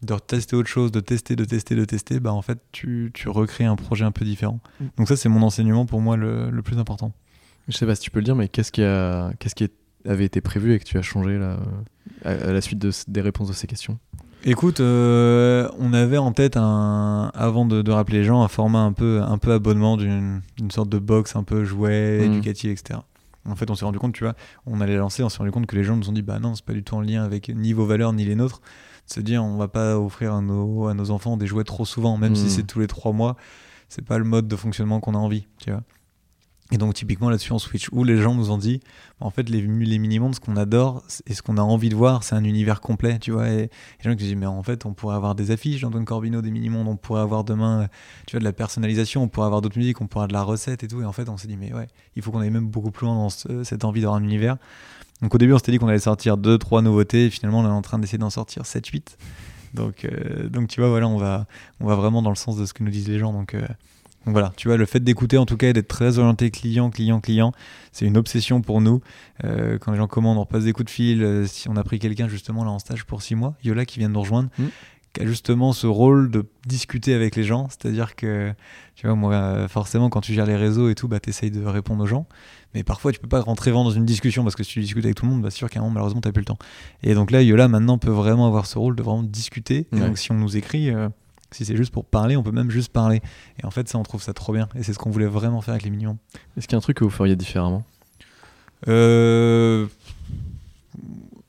de 0.00 0.14
tester 0.18 0.56
autre 0.56 0.68
chose, 0.68 0.90
de 0.90 1.00
tester, 1.00 1.36
de 1.36 1.44
tester, 1.44 1.74
de 1.74 1.84
tester, 1.84 2.18
bah 2.18 2.32
en 2.32 2.42
fait 2.42 2.58
tu, 2.72 3.10
tu 3.12 3.28
recrées 3.28 3.64
un 3.64 3.76
projet 3.76 4.06
un 4.06 4.12
peu 4.12 4.24
différent. 4.24 4.60
Mm. 4.80 4.84
Donc 4.96 5.08
ça 5.08 5.16
c'est 5.16 5.28
mon 5.28 5.42
enseignement 5.42 5.84
pour 5.84 6.00
moi 6.00 6.16
le, 6.16 6.50
le 6.50 6.62
plus 6.62 6.78
important. 6.78 7.12
Je 7.68 7.76
sais 7.76 7.86
pas 7.86 7.94
si 7.94 8.02
tu 8.02 8.10
peux 8.10 8.18
le 8.20 8.24
dire, 8.24 8.36
mais 8.36 8.48
qu'est-ce 8.48 8.72
qui, 8.72 8.82
a... 8.82 9.32
qu'est-ce 9.38 9.54
qui 9.54 9.68
avait 10.06 10.24
été 10.26 10.40
prévu 10.42 10.74
et 10.74 10.78
que 10.78 10.84
tu 10.84 10.98
as 10.98 11.02
changé 11.02 11.38
là, 11.38 11.56
à, 12.24 12.34
la 12.52 12.60
suite 12.60 12.78
de, 12.78 12.90
des 13.08 13.20
réponses 13.22 13.48
de 13.48 13.54
ces 13.54 13.66
questions? 13.66 13.98
Écoute, 14.44 14.80
euh, 14.80 15.66
on 15.78 15.94
avait 15.94 16.18
en 16.18 16.32
tête 16.32 16.58
un, 16.58 17.30
avant 17.34 17.64
de, 17.64 17.80
de 17.80 17.90
rappeler 17.90 18.18
les 18.18 18.24
gens, 18.24 18.42
un 18.42 18.48
format 18.48 18.80
un 18.80 18.92
peu, 18.92 19.22
un 19.22 19.38
peu 19.38 19.52
abonnement 19.52 19.96
d'une 19.96 20.42
sorte 20.70 20.90
de 20.90 20.98
box 20.98 21.34
un 21.36 21.42
peu 21.44 21.64
jouet, 21.64 22.18
Mhm. 22.20 22.32
éducatif, 22.34 22.70
etc. 22.72 23.00
En 23.46 23.56
fait, 23.56 23.70
on 23.70 23.74
s'est 23.74 23.84
rendu 23.86 23.98
compte, 23.98 24.12
tu 24.14 24.24
vois, 24.24 24.34
on 24.66 24.80
allait 24.82 24.96
lancer, 24.96 25.22
on 25.22 25.28
s'est 25.30 25.38
rendu 25.38 25.50
compte 25.50 25.66
que 25.66 25.76
les 25.76 25.84
gens 25.84 25.96
nous 25.96 26.08
ont 26.10 26.12
dit, 26.12 26.22
bah 26.22 26.38
non, 26.40 26.54
c'est 26.54 26.64
pas 26.64 26.72
du 26.74 26.82
tout 26.82 26.94
en 26.94 27.00
lien 27.00 27.24
avec 27.24 27.48
ni 27.54 27.72
vos 27.72 27.86
valeurs 27.86 28.12
ni 28.12 28.24
les 28.26 28.34
nôtres. 28.34 28.60
Se 29.06 29.20
dire, 29.20 29.42
on 29.44 29.56
va 29.56 29.68
pas 29.68 29.98
offrir 29.98 30.34
à 30.34 30.40
nos, 30.42 30.88
à 30.88 30.94
nos 30.94 31.10
enfants 31.10 31.36
des 31.38 31.46
jouets 31.46 31.64
trop 31.64 31.84
souvent, 31.86 32.16
même 32.18 32.34
si 32.34 32.44
Mhm. 32.44 32.48
c'est 32.50 32.62
tous 32.66 32.80
les 32.80 32.86
trois 32.86 33.12
mois, 33.12 33.36
c'est 33.88 34.04
pas 34.04 34.18
le 34.18 34.24
mode 34.24 34.48
de 34.48 34.56
fonctionnement 34.56 35.00
qu'on 35.00 35.14
a 35.14 35.18
envie, 35.18 35.46
tu 35.58 35.70
vois. 35.70 35.82
Et 36.72 36.78
donc 36.78 36.94
typiquement 36.94 37.28
là-dessus 37.28 37.52
on 37.52 37.58
switch 37.58 37.88
où 37.92 38.04
les 38.04 38.16
gens 38.16 38.34
nous 38.34 38.50
ont 38.50 38.56
dit 38.56 38.80
en 39.20 39.28
fait 39.28 39.50
les, 39.50 39.60
les 39.60 39.98
mini-mondes 39.98 40.34
ce 40.34 40.40
qu'on 40.40 40.56
adore 40.56 41.02
et 41.26 41.34
ce 41.34 41.42
qu'on 41.42 41.58
a 41.58 41.60
envie 41.60 41.90
de 41.90 41.94
voir 41.94 42.24
c'est 42.24 42.34
un 42.34 42.42
univers 42.42 42.80
complet 42.80 43.18
tu 43.18 43.32
vois. 43.32 43.48
Et 43.50 43.58
les 43.58 43.70
gens 44.02 44.10
qui 44.12 44.24
disent 44.24 44.34
mais 44.34 44.46
en 44.46 44.62
fait 44.62 44.86
on 44.86 44.94
pourrait 44.94 45.14
avoir 45.14 45.34
des 45.34 45.50
affiches 45.50 45.82
d'Antoine 45.82 46.06
Corbino 46.06 46.40
des 46.40 46.50
mini-mondes 46.50 46.88
on 46.88 46.96
pourrait 46.96 47.20
avoir 47.20 47.44
demain 47.44 47.82
euh, 47.82 47.86
tu 48.26 48.32
vois 48.32 48.40
de 48.40 48.44
la 48.44 48.54
personnalisation 48.54 49.22
on 49.22 49.28
pourrait 49.28 49.46
avoir 49.46 49.60
d'autres 49.60 49.76
musiques 49.76 50.00
on 50.00 50.06
pourrait 50.06 50.22
avoir 50.24 50.28
de 50.28 50.32
la 50.32 50.42
recette 50.42 50.82
et 50.84 50.88
tout. 50.88 51.02
Et 51.02 51.04
en 51.04 51.12
fait 51.12 51.28
on 51.28 51.36
s'est 51.36 51.48
dit 51.48 51.58
mais 51.58 51.72
ouais 51.74 51.86
il 52.16 52.22
faut 52.22 52.30
qu'on 52.32 52.40
aille 52.40 52.50
même 52.50 52.66
beaucoup 52.68 52.90
plus 52.90 53.06
loin 53.06 53.14
dans 53.14 53.28
ce- 53.28 53.62
cette 53.62 53.84
envie 53.84 54.00
d'avoir 54.00 54.18
un 54.18 54.24
univers. 54.24 54.56
Donc 55.20 55.34
au 55.34 55.38
début 55.38 55.52
on 55.52 55.58
s'était 55.58 55.72
dit 55.72 55.78
qu'on 55.78 55.88
allait 55.88 55.98
sortir 55.98 56.38
2 56.38 56.56
trois 56.56 56.80
nouveautés. 56.80 57.26
Et 57.26 57.30
finalement 57.30 57.60
on 57.60 57.64
est 57.66 57.68
en 57.68 57.82
train 57.82 57.98
d'essayer 57.98 58.18
d'en 58.18 58.30
sortir 58.30 58.64
7 58.64 58.86
8 58.86 59.18
Donc, 59.74 60.04
euh, 60.06 60.48
donc 60.48 60.68
tu 60.68 60.80
vois, 60.80 60.88
voilà, 60.88 61.08
on 61.08 61.18
va, 61.18 61.46
on 61.80 61.86
va 61.86 61.94
vraiment 61.94 62.22
dans 62.22 62.30
le 62.30 62.36
sens 62.36 62.56
de 62.56 62.64
ce 62.64 62.72
que 62.72 62.82
nous 62.84 62.90
disent 62.90 63.08
les 63.08 63.18
gens. 63.18 63.32
Donc, 63.32 63.54
euh, 63.54 63.66
donc 64.26 64.32
voilà, 64.32 64.52
tu 64.56 64.68
vois, 64.68 64.76
le 64.76 64.86
fait 64.86 65.00
d'écouter 65.00 65.36
en 65.38 65.46
tout 65.46 65.56
cas 65.56 65.68
et 65.68 65.72
d'être 65.72 65.88
très 65.88 66.18
orienté 66.18 66.50
client, 66.50 66.90
client, 66.90 67.20
client, 67.20 67.52
c'est 67.92 68.06
une 68.06 68.16
obsession 68.16 68.60
pour 68.62 68.80
nous. 68.80 69.00
Euh, 69.44 69.78
quand 69.78 69.92
les 69.92 69.98
gens 69.98 70.06
commandent, 70.08 70.38
on 70.38 70.42
repasse 70.42 70.64
des 70.64 70.72
coups 70.72 70.86
de 70.86 70.90
fil. 70.90 71.22
euh, 71.22 71.46
si 71.46 71.68
on 71.68 71.76
a 71.76 71.84
pris 71.84 71.98
quelqu'un 71.98 72.28
justement 72.28 72.64
là 72.64 72.70
en 72.70 72.78
stage 72.78 73.04
pour 73.04 73.22
six 73.22 73.34
mois, 73.34 73.54
Yola 73.64 73.84
qui 73.84 73.98
vient 73.98 74.08
de 74.08 74.14
nous 74.14 74.20
rejoindre, 74.20 74.48
Mm. 74.58 74.64
qui 75.12 75.20
a 75.22 75.26
justement 75.26 75.72
ce 75.72 75.86
rôle 75.86 76.30
de 76.30 76.44
discuter 76.66 77.14
avec 77.14 77.36
les 77.36 77.44
gens. 77.44 77.68
C'est-à-dire 77.68 78.16
que, 78.16 78.52
tu 78.96 79.06
vois, 79.06 79.14
moi, 79.14 79.34
euh, 79.34 79.68
forcément, 79.68 80.08
quand 80.10 80.20
tu 80.22 80.32
gères 80.34 80.46
les 80.46 80.56
réseaux 80.56 80.88
et 80.88 80.94
tout, 80.96 81.06
bah, 81.06 81.20
tu 81.20 81.30
essayes 81.30 81.52
de 81.52 81.64
répondre 81.64 82.02
aux 82.02 82.06
gens. 82.06 82.26
Mais 82.74 82.82
parfois, 82.82 83.12
tu 83.12 83.20
peux 83.20 83.28
pas 83.28 83.40
rentrer 83.40 83.70
vraiment 83.70 83.84
dans 83.84 83.90
une 83.90 84.04
discussion 84.06 84.42
parce 84.42 84.56
que 84.56 84.64
si 84.64 84.72
tu 84.72 84.80
discutes 84.80 85.04
avec 85.04 85.14
tout 85.16 85.24
le 85.26 85.30
monde, 85.30 85.42
bah, 85.42 85.50
c'est 85.50 85.58
sûr 85.58 85.70
qu'à 85.70 85.78
un 85.78 85.82
moment, 85.82 85.94
malheureusement, 85.94 86.20
tu 86.20 86.32
plus 86.32 86.40
le 86.40 86.46
temps. 86.46 86.58
Et 87.04 87.14
donc 87.14 87.30
là, 87.30 87.42
Yola, 87.42 87.68
maintenant, 87.68 87.96
peut 87.98 88.10
vraiment 88.10 88.48
avoir 88.48 88.66
ce 88.66 88.76
rôle 88.78 88.96
de 88.96 89.02
vraiment 89.04 89.22
discuter. 89.22 89.86
Et 89.92 89.94
Ouais. 89.96 90.00
donc, 90.00 90.18
si 90.18 90.32
on 90.32 90.34
nous 90.34 90.56
écrit, 90.56 90.90
euh, 90.90 91.08
si 91.54 91.64
c'est 91.64 91.76
juste 91.76 91.92
pour 91.92 92.04
parler, 92.04 92.36
on 92.36 92.42
peut 92.42 92.50
même 92.52 92.70
juste 92.70 92.92
parler. 92.92 93.22
Et 93.62 93.64
en 93.66 93.70
fait, 93.70 93.88
ça, 93.88 93.98
on 93.98 94.02
trouve 94.02 94.22
ça 94.22 94.32
trop 94.32 94.52
bien. 94.52 94.68
Et 94.74 94.82
c'est 94.82 94.92
ce 94.92 94.98
qu'on 94.98 95.10
voulait 95.10 95.26
vraiment 95.26 95.60
faire 95.60 95.72
avec 95.74 95.84
les 95.84 95.90
millions. 95.90 96.18
Est-ce 96.56 96.66
qu'il 96.66 96.72
y 96.74 96.76
a 96.76 96.78
un 96.78 96.82
truc 96.82 96.96
que 96.98 97.04
vous 97.04 97.10
feriez 97.10 97.36
différemment? 97.36 97.84
Euh... 98.88 99.86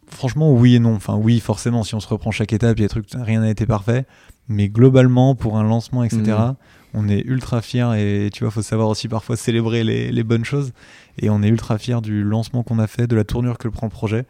Franchement, 0.09 0.53
oui 0.53 0.75
et 0.75 0.79
non. 0.79 0.95
Enfin, 0.95 1.15
oui, 1.15 1.39
forcément, 1.39 1.83
si 1.83 1.93
on 1.95 1.99
se 1.99 2.07
reprend 2.07 2.31
chaque 2.31 2.53
étape, 2.53 2.77
il 2.77 2.81
y 2.81 2.85
a 2.85 2.87
des 2.87 2.89
trucs, 2.89 3.07
rien 3.13 3.41
n'a 3.41 3.49
été 3.49 3.65
parfait. 3.65 4.05
Mais 4.47 4.69
globalement, 4.69 5.35
pour 5.35 5.57
un 5.57 5.63
lancement, 5.63 6.03
etc., 6.03 6.21
Mhm. 6.23 6.55
on 6.93 7.09
est 7.09 7.19
ultra 7.25 7.61
fiers. 7.61 7.89
Et 7.97 8.29
tu 8.31 8.43
vois, 8.43 8.51
faut 8.51 8.61
savoir 8.61 8.87
aussi 8.87 9.07
parfois 9.07 9.35
célébrer 9.35 9.83
les, 9.83 10.11
les 10.11 10.23
bonnes 10.23 10.45
choses. 10.45 10.71
Et 11.17 11.29
on 11.29 11.41
est 11.43 11.47
ultra 11.49 11.77
fiers 11.77 11.99
du 12.01 12.23
lancement 12.23 12.63
qu'on 12.63 12.79
a 12.79 12.87
fait, 12.87 13.07
de 13.07 13.15
la 13.15 13.23
tournure 13.23 13.57
que 13.57 13.67
prend 13.67 13.87
le 13.87 13.91
projet. 13.91 14.25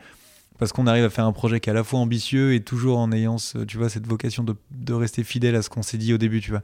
Parce 0.57 0.71
qu'on 0.71 0.87
arrive 0.87 1.03
à 1.03 1.09
faire 1.09 1.25
un 1.25 1.33
projet 1.33 1.59
qui 1.59 1.69
est 1.69 1.71
à 1.71 1.75
la 1.75 1.83
fois 1.83 1.99
ambitieux 1.99 2.53
et 2.53 2.61
toujours 2.61 2.97
en 2.99 3.11
ayant, 3.11 3.37
ce- 3.37 3.57
tu 3.59 3.77
vois, 3.77 3.89
cette 3.89 4.07
vocation 4.07 4.41
de, 4.43 4.55
de 4.71 4.93
rester 4.93 5.23
fidèle 5.25 5.53
à 5.55 5.61
ce 5.61 5.69
qu'on 5.69 5.81
s'est 5.81 5.97
dit 5.97 6.13
au 6.13 6.17
début, 6.17 6.39
tu 6.39 6.51
vois. 6.51 6.61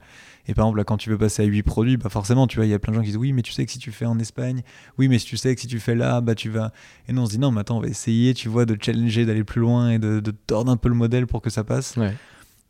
Et 0.48 0.54
par 0.54 0.64
exemple, 0.64 0.78
là, 0.78 0.84
quand 0.84 0.96
tu 0.96 1.10
veux 1.10 1.18
passer 1.18 1.42
à 1.42 1.44
8 1.44 1.62
produits, 1.62 1.98
bah 1.98 2.08
forcément, 2.08 2.46
tu 2.46 2.56
vois, 2.56 2.64
il 2.64 2.70
y 2.70 2.74
a 2.74 2.78
plein 2.78 2.92
de 2.92 2.96
gens 2.96 3.02
qui 3.02 3.08
disent 3.08 3.18
oui, 3.18 3.32
mais 3.34 3.42
tu 3.42 3.52
sais 3.52 3.66
que 3.66 3.70
si 3.70 3.78
tu 3.78 3.92
fais 3.92 4.06
en 4.06 4.18
Espagne, 4.18 4.62
oui, 4.98 5.08
mais 5.08 5.18
si 5.18 5.26
tu 5.26 5.36
sais 5.36 5.54
que 5.54 5.60
si 5.60 5.66
tu 5.66 5.78
fais 5.78 5.94
là, 5.94 6.20
bah 6.22 6.34
tu 6.34 6.48
vas. 6.48 6.72
Et 7.08 7.12
nous, 7.12 7.20
on 7.22 7.26
se 7.26 7.32
dit 7.32 7.38
non, 7.38 7.50
mais 7.50 7.60
attends, 7.60 7.76
on 7.76 7.80
va 7.82 7.88
essayer, 7.88 8.32
tu 8.32 8.48
vois, 8.48 8.64
de 8.64 8.76
challenger, 8.80 9.26
d'aller 9.26 9.44
plus 9.44 9.60
loin 9.60 9.90
et 9.90 9.98
de, 9.98 10.20
de 10.20 10.30
tordre 10.30 10.72
un 10.72 10.76
peu 10.78 10.88
le 10.88 10.94
modèle 10.94 11.26
pour 11.26 11.42
que 11.42 11.50
ça 11.50 11.62
passe. 11.62 11.94
Ouais. 11.96 12.14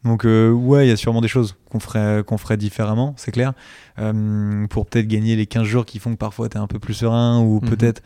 Donc, 0.05 0.25
euh, 0.27 0.51
ouais, 0.51 0.87
il 0.87 0.89
y 0.89 0.93
a 0.93 0.97
sûrement 0.97 1.21
des 1.21 1.29
choses 1.29 1.55
qu'on 1.71 1.79
ferait, 1.79 2.25
qu'on 2.27 2.37
ferait 2.37 2.57
différemment, 2.57 3.15
c'est 3.17 3.31
clair. 3.31 3.53
Euh, 4.01 4.67
pour 4.67 4.87
peut-être 4.87 5.07
gagner 5.07 5.37
les 5.37 5.47
15 5.47 5.63
jours 5.65 5.87
qui 5.87 5.99
font 6.01 6.11
que 6.13 6.17
parfois 6.19 6.49
tu 6.49 6.57
es 6.57 6.61
un 6.61 6.67
peu 6.67 6.81
plus 6.81 6.95
serein 6.95 7.39
ou 7.41 7.61
Mhm. 7.63 7.69
peut-être 7.71 8.03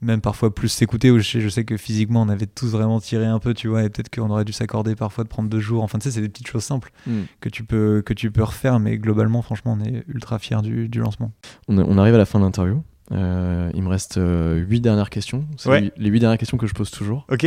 même 0.00 0.20
parfois 0.20 0.54
plus 0.54 0.68
s'écouter. 0.68 1.10
Ou 1.10 1.18
je, 1.18 1.28
sais, 1.28 1.40
je 1.40 1.48
sais 1.48 1.64
que 1.64 1.76
physiquement, 1.76 2.22
on 2.22 2.28
avait 2.28 2.46
tous 2.46 2.68
vraiment 2.68 3.00
tiré 3.00 3.26
un 3.26 3.38
peu, 3.38 3.54
tu 3.54 3.68
vois, 3.68 3.82
et 3.84 3.88
peut-être 3.90 4.14
qu'on 4.14 4.30
aurait 4.30 4.44
dû 4.44 4.52
s'accorder 4.52 4.94
parfois 4.94 5.24
de 5.24 5.28
prendre 5.28 5.48
deux 5.48 5.60
jours. 5.60 5.82
Enfin, 5.82 5.98
tu 5.98 6.04
sais, 6.04 6.10
c'est 6.12 6.20
des 6.20 6.28
petites 6.28 6.46
choses 6.48 6.64
simples 6.64 6.90
Hmm. 7.06 7.22
que 7.40 7.48
tu 7.48 7.64
peux, 7.64 8.02
que 8.04 8.12
tu 8.14 8.30
peux 8.30 8.42
refaire, 8.42 8.78
mais 8.80 8.98
globalement, 8.98 9.42
franchement, 9.42 9.76
on 9.80 9.84
est 9.84 10.04
ultra 10.08 10.38
fiers 10.38 10.62
du, 10.62 10.88
du 10.88 11.00
lancement. 11.00 11.32
On, 11.68 11.78
on 11.78 11.98
arrive 11.98 12.14
à 12.14 12.18
la 12.18 12.26
fin 12.26 12.38
de 12.38 12.44
l'interview. 12.44 12.82
Euh, 13.12 13.70
il 13.74 13.82
me 13.82 13.88
reste 13.88 14.18
euh, 14.18 14.56
huit 14.56 14.80
dernières 14.82 15.08
questions. 15.10 15.46
C'est 15.56 15.68
Ouais. 15.70 15.92
les- 15.96 16.10
huit 16.10 16.20
dernières 16.20 16.38
questions 16.38 16.58
que 16.58 16.66
je 16.66 16.74
pose 16.74 16.90
toujours. 16.90 17.24
Ok. 17.30 17.46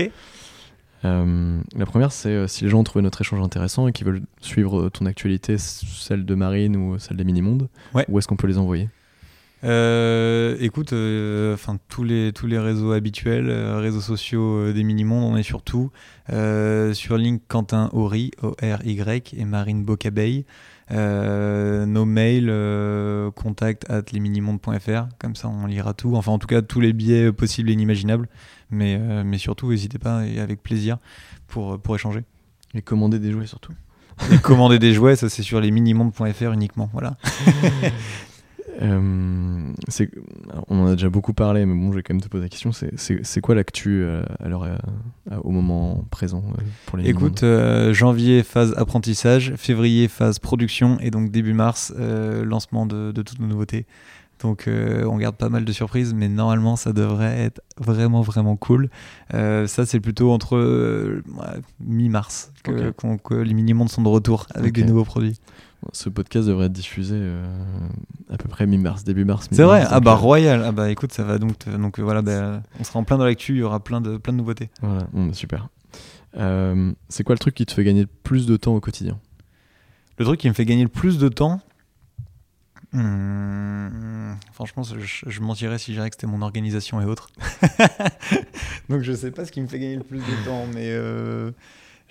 Euh, 1.04 1.60
la 1.76 1.86
première, 1.88 2.12
c'est 2.12 2.48
si 2.48 2.64
les 2.64 2.70
gens 2.70 2.80
ont 2.80 2.84
trouvé 2.84 3.02
notre 3.02 3.22
échange 3.22 3.42
intéressant 3.42 3.88
et 3.88 3.92
qu'ils 3.92 4.06
veulent 4.06 4.22
suivre 4.40 4.90
ton 4.90 5.06
actualité, 5.08 5.58
celle 5.58 6.26
de 6.26 6.36
Marine 6.36 6.76
ou 6.76 7.00
celle 7.00 7.18
des 7.18 7.24
Mini-Mondes, 7.24 7.70
Ouais. 7.96 8.06
où 8.08 8.20
est-ce 8.20 8.28
qu'on 8.28 8.36
peut 8.36 8.48
les 8.48 8.58
envoyer? 8.60 8.90
Euh, 9.64 10.58
écoute, 10.60 10.94
euh, 10.94 11.54
enfin 11.54 11.78
tous 11.88 12.04
les 12.04 12.34
tous 12.34 12.48
les 12.48 12.58
réseaux 12.58 12.94
habituels, 12.94 13.50
euh, 13.50 13.78
réseaux 13.80 14.02
sociaux 14.02 14.58
euh, 14.58 14.74
des 14.74 14.84
mini-mondes, 14.84 15.32
on 15.34 15.38
est 15.38 15.44
sur 15.44 15.62
tout. 15.62 15.92
Euh, 16.32 16.94
sur 16.94 17.18
Link 17.18 17.44
Quentin 17.48 17.90
Ori, 17.94 18.32
O 18.42 18.56
R 18.62 18.86
Y 18.86 19.34
et 19.38 19.46
Marine 19.46 19.84
Bocabeille. 19.84 20.46
Euh, 20.92 21.86
nos 21.86 22.04
mails 22.04 22.50
euh, 22.50 23.32
contact 23.32 23.90
at 23.90 24.02
lesminimondes.fr 24.12 25.08
comme 25.20 25.36
ça 25.38 25.48
on 25.48 25.66
lira 25.66 25.94
tout 25.94 26.18
enfin 26.18 26.34
en 26.34 26.38
tout 26.38 26.48
cas 26.48 26.62
tous 26.62 26.82
les 26.82 26.92
biais 26.92 27.32
possibles 27.32 27.70
et 27.70 27.74
inimaginables 27.74 28.28
mais 28.72 28.98
euh, 29.00 29.24
mais 29.26 29.38
surtout 29.38 29.70
n'hésitez 29.70 30.00
pas 30.00 30.26
et 30.26 30.42
avec 30.42 30.62
plaisir 30.62 30.98
pour 31.48 31.80
pour 31.80 31.96
échanger 31.96 32.26
Et 32.74 32.82
commander 32.82 33.20
des 33.20 33.32
jouets 33.32 33.48
surtout. 33.48 33.72
et 34.34 34.38
commander 34.40 34.80
des 34.80 34.94
jouets 34.94 35.16
ça 35.16 35.30
c'est 35.30 35.44
sur 35.44 35.62
lesminimondes.fr 35.62 36.52
uniquement 36.52 36.90
voilà 36.92 37.16
Euh, 38.82 39.74
on 40.68 40.80
en 40.80 40.88
a 40.88 40.92
déjà 40.92 41.10
beaucoup 41.10 41.34
parlé, 41.34 41.66
mais 41.66 41.76
bon, 41.76 41.92
je 41.92 41.98
vais 41.98 42.04
quand 42.04 42.14
même 42.14 42.22
te 42.22 42.28
poser 42.28 42.44
la 42.44 42.50
question. 42.50 42.72
C'est, 42.72 43.42
quoi 43.42 43.56
l'actu 43.56 44.04
euh, 44.04 44.24
euh, 44.42 44.78
au 45.44 45.52
moment 45.52 46.06
présent 46.10 46.44
euh, 46.48 46.62
pour 46.86 46.98
les 46.98 47.10
Écoute, 47.10 47.44
janvier 47.92 48.44
phase 48.44 48.74
apprentissage, 48.78 49.54
février 49.56 50.08
phase 50.08 50.40
production 50.40 50.98
et 51.00 51.12
donc 51.12 51.32
début 51.32 51.54
mars 51.54 51.94
lancement 51.98 52.86
de, 52.86 53.12
de 53.12 53.22
toutes 53.22 53.40
nos 53.40 53.48
nouveautés. 53.48 53.86
Donc 54.40 54.68
on 54.68 55.18
garde 55.18 55.36
pas 55.36 55.50
mal 55.50 55.66
de 55.66 55.72
surprises, 55.72 56.14
mais 56.14 56.28
normalement 56.28 56.76
ça 56.76 56.94
devrait 56.94 57.42
être 57.42 57.62
vraiment 57.78 58.22
vraiment 58.22 58.56
cool. 58.56 58.90
Ça 59.32 59.86
c'est 59.86 60.00
plutôt 60.00 60.32
entre 60.32 61.22
mi-mars 61.80 62.52
que, 62.64 63.36
les 63.36 63.54
mini-mondes 63.54 63.90
sont 63.90 64.02
de 64.02 64.08
retour 64.08 64.48
avec 64.56 64.74
des 64.74 64.84
nouveaux 64.84 65.06
produits. 65.06 65.40
Ce 65.94 66.10
podcast 66.10 66.48
devrait 66.48 66.68
être 66.68 66.72
diffusé 66.72 67.16
euh, 67.18 67.44
à 68.30 68.38
peu 68.38 68.48
près 68.48 68.68
mi-mars, 68.68 69.04
début 69.04 69.26
mars. 69.26 69.48
C'est 69.52 69.64
vrai, 69.64 69.84
ah 69.90 70.00
bah 70.00 70.12
euh, 70.12 70.16
royal, 70.16 70.64
ah 70.64 70.72
bah 70.72 70.92
écoute 70.92 71.12
ça 71.12 71.24
va 71.24 71.40
donc 71.40 71.68
donc 71.68 72.00
voilà, 72.00 72.22
bah, 72.22 72.62
on 72.80 72.84
sera 72.84 73.00
en 73.00 73.04
plein 73.04 73.18
dans 73.18 73.26
l'actu, 73.26 73.54
il 73.54 73.60
y 73.60 73.64
aura 73.64 73.80
plein 73.84 74.00
de 74.00 74.18
plein 74.18 74.34
de 74.34 74.38
nouveautés. 74.38 74.70
Voilà, 74.82 75.08
bon, 75.12 75.28
bah, 75.28 75.34
super. 75.34 75.70
Euh, 76.38 76.94
c'est 77.10 77.24
quoi 77.24 77.36
le 77.36 77.40
truc 77.40 77.56
qui 77.56 77.66
te 77.66 77.74
fait 77.74 77.84
gagner 77.84 78.02
le 78.02 78.08
plus 78.08 78.46
de 78.46 78.56
temps 78.58 78.76
au 78.76 78.80
quotidien? 78.80 79.20
Le 80.18 80.26
truc 80.26 80.40
qui 80.40 80.48
me 80.48 80.54
fait 80.54 80.66
gagner 80.66 80.84
le 80.84 80.90
plus 80.90 81.18
de 81.18 81.30
temps, 81.30 81.60
hmm, 82.94 84.34
franchement, 84.54 84.84
je, 84.84 84.96
je 85.26 85.42
mentirais 85.42 85.78
si 85.80 85.92
je 85.92 85.98
dirais 85.98 86.10
que 86.10 86.16
c'était 86.16 86.28
mon 86.28 86.42
organisation 86.42 87.02
et 87.02 87.06
autres. 87.06 87.30
Donc 88.90 89.02
je 89.02 89.14
sais 89.14 89.32
pas 89.32 89.46
ce 89.46 89.52
qui 89.52 89.62
me 89.62 89.68
fait 89.68 89.80
gagner 89.80 89.96
le 89.96 90.04
plus 90.04 90.20
de 90.20 90.46
temps, 90.46 90.68
mais 90.74 90.90
euh, 90.92 91.52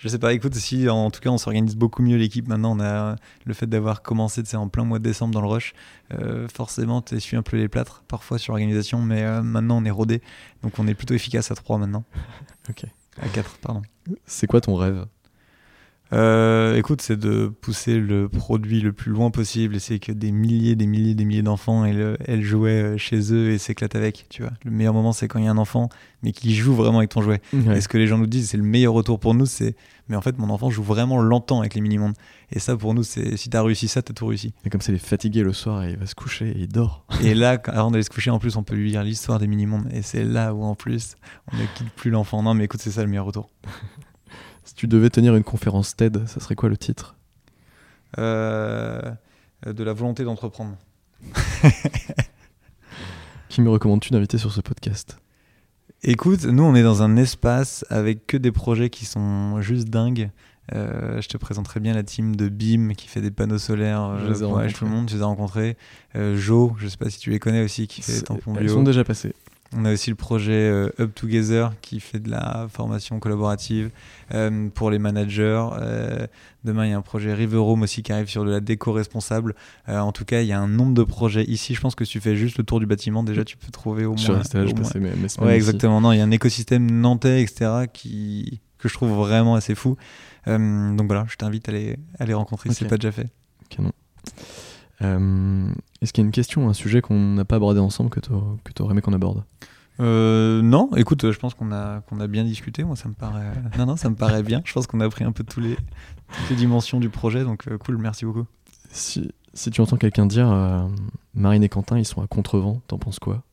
je 0.01 0.07
sais 0.07 0.17
pas. 0.17 0.33
Écoute, 0.33 0.55
si 0.55 0.89
en 0.89 1.11
tout 1.11 1.19
cas 1.19 1.29
on 1.29 1.37
s'organise 1.37 1.75
beaucoup 1.75 2.01
mieux 2.01 2.17
l'équipe 2.17 2.47
maintenant, 2.47 2.75
on 2.75 2.79
a 2.79 3.15
le 3.45 3.53
fait 3.53 3.67
d'avoir 3.67 4.01
commencé 4.01 4.41
en 4.55 4.67
plein 4.67 4.83
mois 4.83 4.97
de 4.97 5.03
décembre 5.03 5.31
dans 5.33 5.41
le 5.41 5.47
rush. 5.47 5.73
euh, 6.13 6.47
forcément, 6.47 7.03
tu 7.03 7.15
essuies 7.15 7.37
un 7.37 7.43
peu 7.43 7.55
les 7.55 7.67
plâtres 7.67 8.03
parfois 8.07 8.39
sur 8.39 8.53
l'organisation, 8.53 8.99
mais 9.01 9.21
euh, 9.23 9.43
maintenant 9.43 9.77
on 9.77 9.85
est 9.85 9.91
rodé, 9.91 10.21
donc 10.63 10.73
on 10.79 10.87
est 10.87 10.95
plutôt 10.95 11.13
efficace 11.13 11.51
à 11.51 11.55
3 11.55 11.77
maintenant. 11.77 12.03
Ok. 12.69 12.85
À 13.21 13.27
4, 13.27 13.57
pardon. 13.57 13.81
C'est 14.25 14.45
quoi 14.47 14.61
ton 14.61 14.75
rêve? 14.75 15.05
Euh, 16.13 16.75
écoute, 16.75 17.01
c'est 17.01 17.17
de 17.17 17.47
pousser 17.61 17.97
le 17.97 18.27
produit 18.27 18.81
le 18.81 18.91
plus 18.91 19.11
loin 19.11 19.31
possible 19.31 19.75
et 19.75 19.79
c'est 19.79 19.97
que 19.99 20.11
des 20.11 20.31
milliers, 20.33 20.75
des 20.75 20.85
milliers, 20.85 21.15
des 21.15 21.23
milliers 21.23 21.41
d'enfants 21.41 21.85
aient, 21.85 21.93
le- 21.93 22.17
aient 22.25 22.35
le 22.35 22.43
jouet 22.43 22.71
euh, 22.83 22.97
chez 22.97 23.33
eux 23.33 23.51
et 23.51 23.57
s'éclatent 23.57 23.95
avec. 23.95 24.25
Tu 24.29 24.41
vois, 24.41 24.51
le 24.65 24.71
meilleur 24.71 24.93
moment, 24.93 25.13
c'est 25.13 25.27
quand 25.29 25.39
il 25.39 25.45
y 25.45 25.47
a 25.47 25.51
un 25.51 25.57
enfant, 25.57 25.87
mais 26.21 26.33
qui 26.33 26.53
joue 26.53 26.73
vraiment 26.75 26.97
avec 26.97 27.11
ton 27.11 27.21
jouet. 27.21 27.41
Et 27.73 27.79
ce 27.79 27.87
que 27.87 27.97
les 27.97 28.07
gens 28.07 28.17
nous 28.17 28.27
disent, 28.27 28.49
c'est 28.49 28.57
le 28.57 28.63
meilleur 28.63 28.93
retour 28.93 29.19
pour 29.19 29.33
nous, 29.33 29.45
c'est 29.45 29.75
mais 30.09 30.17
en 30.17 30.21
fait, 30.21 30.37
mon 30.37 30.49
enfant 30.49 30.69
joue 30.69 30.83
vraiment 30.83 31.21
longtemps 31.21 31.61
avec 31.61 31.73
les 31.75 31.79
mini-mondes. 31.79 32.15
Et 32.51 32.59
ça, 32.59 32.75
pour 32.75 32.93
nous, 32.93 33.03
c'est 33.03 33.37
si 33.37 33.49
t'as 33.49 33.61
réussi 33.63 33.87
ça, 33.87 34.01
t'as 34.01 34.13
tout 34.13 34.25
réussi. 34.27 34.53
Et 34.65 34.69
comme 34.69 34.81
ça, 34.81 34.91
il 34.91 34.95
est 34.95 34.97
fatigué 34.97 35.41
le 35.41 35.53
soir 35.53 35.83
et 35.85 35.91
il 35.91 35.97
va 35.97 36.05
se 36.05 36.15
coucher 36.15 36.49
et 36.49 36.57
il 36.59 36.67
dort. 36.67 37.05
Et 37.23 37.33
là, 37.33 37.57
quand- 37.59 37.71
avant 37.71 37.91
d'aller 37.91 38.03
se 38.03 38.09
coucher, 38.09 38.29
en 38.29 38.39
plus, 38.39 38.57
on 38.57 38.63
peut 38.63 38.75
lui 38.75 38.89
lire 38.91 39.03
l'histoire 39.03 39.39
des 39.39 39.47
mini-mondes. 39.47 39.87
Et 39.93 40.01
c'est 40.01 40.25
là 40.25 40.53
où, 40.53 40.63
en 40.63 40.75
plus, 40.75 41.15
on 41.53 41.55
ne 41.55 41.61
quitte 41.75 41.89
plus 41.91 42.11
l'enfant. 42.11 42.43
Non, 42.43 42.53
mais 42.53 42.65
écoute, 42.65 42.81
c'est 42.81 42.91
ça 42.91 43.03
le 43.03 43.07
meilleur 43.07 43.25
retour. 43.25 43.49
Si 44.71 44.75
tu 44.75 44.87
devais 44.87 45.09
tenir 45.09 45.35
une 45.35 45.43
conférence 45.43 45.97
TED, 45.97 46.25
ça 46.29 46.39
serait 46.39 46.55
quoi 46.55 46.69
le 46.69 46.77
titre? 46.77 47.17
Euh, 48.17 49.01
de 49.65 49.83
la 49.83 49.91
volonté 49.91 50.23
d'entreprendre. 50.23 50.77
Qui 53.49 53.59
me 53.61 53.69
recommandes-tu 53.69 54.11
d'inviter 54.11 54.37
sur 54.37 54.53
ce 54.53 54.61
podcast? 54.61 55.17
Écoute, 56.03 56.45
nous 56.45 56.63
on 56.63 56.73
est 56.73 56.83
dans 56.83 57.03
un 57.03 57.17
espace 57.17 57.83
avec 57.89 58.25
que 58.27 58.37
des 58.37 58.53
projets 58.53 58.89
qui 58.89 59.03
sont 59.03 59.59
juste 59.59 59.89
dingues. 59.89 60.29
Euh, 60.73 61.19
je 61.21 61.27
te 61.27 61.35
présenterai 61.35 61.81
bien 61.81 61.93
la 61.93 62.03
team 62.03 62.37
de 62.37 62.47
BIM 62.47 62.93
qui 62.95 63.09
fait 63.09 63.19
des 63.19 63.29
panneaux 63.29 63.57
solaires. 63.57 64.03
euh, 64.05 64.19
Je 64.19 64.37
ai 64.37 64.39
pour 64.39 64.51
rencontrés. 64.53 64.71
tout 64.73 64.85
le 64.85 64.91
monde, 64.91 65.07
tu 65.07 65.15
les 65.15 65.21
as 65.21 65.25
rencontrés. 65.25 65.75
Euh, 66.15 66.37
Jo, 66.37 66.73
je 66.77 66.87
sais 66.87 66.95
pas 66.95 67.09
si 67.09 67.19
tu 67.19 67.29
les 67.29 67.39
connais 67.39 67.61
aussi, 67.61 67.87
qui 67.87 68.01
fait 68.01 68.13
des 68.13 68.21
tampons 68.21 68.53
bio. 68.53 68.69
sont 68.73 68.83
déjà 68.83 69.03
passées. 69.03 69.33
On 69.73 69.85
a 69.85 69.93
aussi 69.93 70.09
le 70.09 70.17
projet 70.17 70.51
euh, 70.51 70.89
Up 70.99 71.15
Together 71.15 71.71
qui 71.81 72.01
fait 72.01 72.19
de 72.19 72.29
la 72.29 72.67
formation 72.69 73.19
collaborative 73.19 73.89
euh, 74.33 74.67
pour 74.67 74.91
les 74.91 74.99
managers. 74.99 75.65
Euh, 75.79 76.27
demain, 76.65 76.87
il 76.87 76.89
y 76.89 76.93
a 76.93 76.97
un 76.97 77.01
projet 77.01 77.33
River 77.33 77.55
Home 77.57 77.83
aussi 77.83 78.03
qui 78.03 78.11
arrive 78.11 78.27
sur 78.27 78.43
de 78.43 78.51
la 78.51 78.59
déco 78.59 78.91
responsable. 78.91 79.55
En 79.87 80.11
tout 80.11 80.25
cas, 80.25 80.41
il 80.41 80.47
y 80.47 80.51
a 80.51 80.59
un 80.59 80.67
nombre 80.67 80.93
de 80.93 81.03
projets 81.03 81.45
ici. 81.45 81.73
Je 81.73 81.79
pense 81.79 81.95
que 81.95 82.03
si 82.03 82.11
tu 82.13 82.19
fais 82.19 82.35
juste 82.35 82.57
le 82.57 82.65
tour 82.65 82.81
du 82.81 82.85
bâtiment, 82.85 83.23
déjà, 83.23 83.45
tu 83.45 83.55
peux 83.55 83.71
trouver 83.71 84.03
au 84.05 84.17
suis 84.17 84.29
moins. 84.31 84.41
là, 84.53 84.65
je 84.65 84.73
passais 84.73 84.99
mes, 84.99 85.11
mes 85.11 85.15
Ouais, 85.15 85.27
ici. 85.27 85.55
exactement. 85.55 86.01
Non, 86.01 86.11
il 86.11 86.17
y 86.17 86.21
a 86.21 86.25
un 86.25 86.31
écosystème 86.31 86.91
nantais, 86.91 87.41
etc., 87.41 87.85
qui, 87.93 88.59
que 88.77 88.89
je 88.89 88.93
trouve 88.93 89.11
vraiment 89.17 89.55
assez 89.55 89.75
fou. 89.75 89.95
Donc 90.47 91.05
voilà, 91.07 91.25
je 91.29 91.35
t'invite 91.37 91.69
à 91.69 91.71
les, 91.71 91.97
à 92.19 92.25
les 92.25 92.33
rencontrer 92.33 92.69
si 92.69 92.73
Ok. 92.73 92.79
c'est 92.79 92.89
pas 92.89 92.97
déjà 92.97 93.11
fait. 93.13 93.29
Canon. 93.69 93.91
Euh, 94.27 94.31
Est-ce 95.01 96.13
qu'il 96.13 96.23
y 96.23 96.25
a 96.25 96.27
une 96.27 96.31
question, 96.31 96.69
un 96.69 96.73
sujet 96.73 97.01
qu'on 97.01 97.19
n'a 97.19 97.45
pas 97.45 97.57
abordé 97.57 97.79
ensemble 97.79 98.09
que 98.09 98.19
tu 98.19 98.31
aurais 98.81 98.91
aimé 98.91 99.01
qu'on 99.01 99.13
aborde? 99.13 99.43
Euh, 99.99 100.61
non, 100.61 100.89
écoute, 100.95 101.31
je 101.31 101.37
pense 101.37 101.53
qu'on 101.53 101.71
a, 101.71 102.01
qu'on 102.01 102.19
a 102.19 102.27
bien 102.27 102.43
discuté. 102.43 102.83
Moi, 102.83 102.95
ça 102.95 103.09
me 103.09 103.13
paraît. 103.13 103.51
Non, 103.77 103.85
non, 103.85 103.95
ça 103.97 104.09
me 104.09 104.15
paraît 104.15 104.41
bien. 104.41 104.61
Je 104.65 104.73
pense 104.73 104.87
qu'on 104.87 104.99
a 104.99 105.09
pris 105.09 105.23
un 105.23 105.31
peu 105.31 105.43
tous 105.43 105.59
les, 105.59 105.75
toutes 105.75 106.49
les 106.49 106.55
dimensions 106.55 106.99
du 106.99 107.09
projet. 107.09 107.43
Donc, 107.43 107.67
euh, 107.67 107.77
cool, 107.77 107.97
merci 107.97 108.25
beaucoup. 108.25 108.45
Si, 108.89 109.31
si 109.53 109.69
tu 109.69 109.81
entends 109.81 109.97
quelqu'un 109.97 110.25
dire 110.25 110.49
euh, 110.49 110.87
Marine 111.35 111.63
et 111.63 111.69
Quentin, 111.69 111.99
ils 111.99 112.05
sont 112.05 112.21
à 112.23 112.27
Contrevent, 112.27 112.81
t'en 112.87 112.97
penses 112.97 113.19
quoi? 113.19 113.43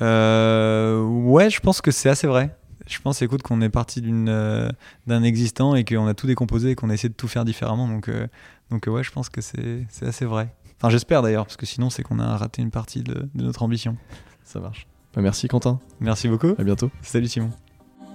Euh, 0.00 1.02
ouais, 1.02 1.50
je 1.50 1.60
pense 1.60 1.80
que 1.80 1.90
c'est 1.90 2.08
assez 2.08 2.26
vrai. 2.26 2.56
Je 2.86 2.98
pense, 3.00 3.22
écoute, 3.22 3.42
qu'on 3.42 3.60
est 3.60 3.70
parti 3.70 4.02
d'une, 4.02 4.28
euh, 4.28 4.68
d'un 5.06 5.22
existant 5.22 5.74
et 5.74 5.84
qu'on 5.84 6.06
a 6.06 6.14
tout 6.14 6.26
décomposé 6.26 6.70
et 6.70 6.74
qu'on 6.74 6.90
a 6.90 6.94
essayé 6.94 7.08
de 7.08 7.14
tout 7.14 7.28
faire 7.28 7.44
différemment. 7.44 7.88
Donc, 7.88 8.08
euh, 8.08 8.26
donc 8.70 8.84
ouais, 8.86 9.02
je 9.04 9.10
pense 9.12 9.28
que 9.28 9.40
c'est, 9.40 9.86
c'est 9.88 10.06
assez 10.06 10.24
vrai. 10.24 10.54
Enfin, 10.78 10.90
j'espère 10.90 11.22
d'ailleurs, 11.22 11.46
parce 11.46 11.56
que 11.56 11.66
sinon, 11.66 11.90
c'est 11.90 12.02
qu'on 12.02 12.18
a 12.18 12.36
raté 12.36 12.60
une 12.62 12.70
partie 12.70 13.02
de, 13.02 13.28
de 13.34 13.42
notre 13.44 13.62
ambition. 13.62 13.96
Ça 14.44 14.60
marche. 14.60 14.86
Bah, 15.14 15.22
merci 15.22 15.46
Quentin, 15.48 15.78
Merci 16.00 16.28
beaucoup. 16.28 16.54
à 16.58 16.64
bientôt. 16.64 16.90
Salut 17.02 17.28
Simon. 17.28 17.50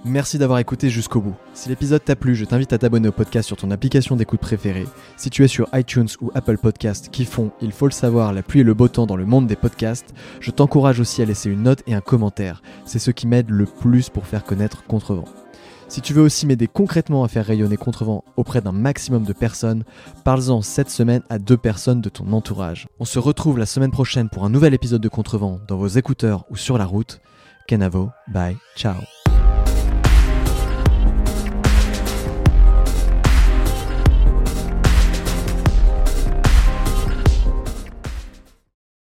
Merci 0.04 0.38
d'avoir 0.38 0.58
écouté 0.60 0.88
jusqu'au 0.88 1.20
bout. 1.20 1.34
Si 1.52 1.68
l'épisode 1.68 2.02
t'a 2.02 2.16
plu, 2.16 2.34
je 2.34 2.46
t'invite 2.46 2.72
à 2.72 2.78
t'abonner 2.78 3.08
au 3.08 3.12
podcast 3.12 3.46
sur 3.46 3.58
ton 3.58 3.70
application 3.70 4.16
d'écoute 4.16 4.40
préférée. 4.40 4.86
Si 5.18 5.28
tu 5.28 5.44
es 5.44 5.48
sur 5.48 5.68
iTunes 5.74 6.08
ou 6.22 6.30
Apple 6.34 6.56
Podcast 6.56 7.10
qui 7.12 7.26
font, 7.26 7.50
il 7.60 7.70
faut 7.72 7.84
le 7.86 7.92
savoir, 7.92 8.32
la 8.32 8.42
pluie 8.42 8.60
et 8.60 8.64
le 8.64 8.72
beau 8.72 8.88
temps 8.88 9.04
dans 9.06 9.16
le 9.16 9.26
monde 9.26 9.46
des 9.46 9.56
podcasts, 9.56 10.14
je 10.40 10.50
t'encourage 10.52 11.00
aussi 11.00 11.20
à 11.20 11.26
laisser 11.26 11.50
une 11.50 11.64
note 11.64 11.82
et 11.86 11.92
un 11.94 12.00
commentaire. 12.00 12.62
C'est 12.86 12.98
ce 12.98 13.10
qui 13.10 13.26
m'aide 13.26 13.50
le 13.50 13.66
plus 13.66 14.08
pour 14.08 14.26
faire 14.26 14.44
connaître 14.44 14.84
Contrevent. 14.86 15.26
Si 15.90 16.00
tu 16.00 16.14
veux 16.14 16.22
aussi 16.22 16.46
m'aider 16.46 16.68
concrètement 16.68 17.24
à 17.24 17.28
faire 17.28 17.44
rayonner 17.44 17.76
Contrevent 17.76 18.22
auprès 18.36 18.60
d'un 18.60 18.70
maximum 18.70 19.24
de 19.24 19.32
personnes, 19.32 19.82
parle-en 20.22 20.62
cette 20.62 20.88
semaine 20.88 21.22
à 21.28 21.40
deux 21.40 21.56
personnes 21.56 22.00
de 22.00 22.08
ton 22.08 22.32
entourage. 22.32 22.86
On 23.00 23.04
se 23.04 23.18
retrouve 23.18 23.58
la 23.58 23.66
semaine 23.66 23.90
prochaine 23.90 24.28
pour 24.28 24.44
un 24.44 24.50
nouvel 24.50 24.72
épisode 24.72 25.02
de 25.02 25.08
Contrevent 25.08 25.58
dans 25.66 25.76
vos 25.76 25.88
écouteurs 25.88 26.44
ou 26.48 26.56
sur 26.56 26.78
la 26.78 26.86
route. 26.86 27.20
Kenavo, 27.66 28.10
bye, 28.28 28.56
ciao. 28.76 29.19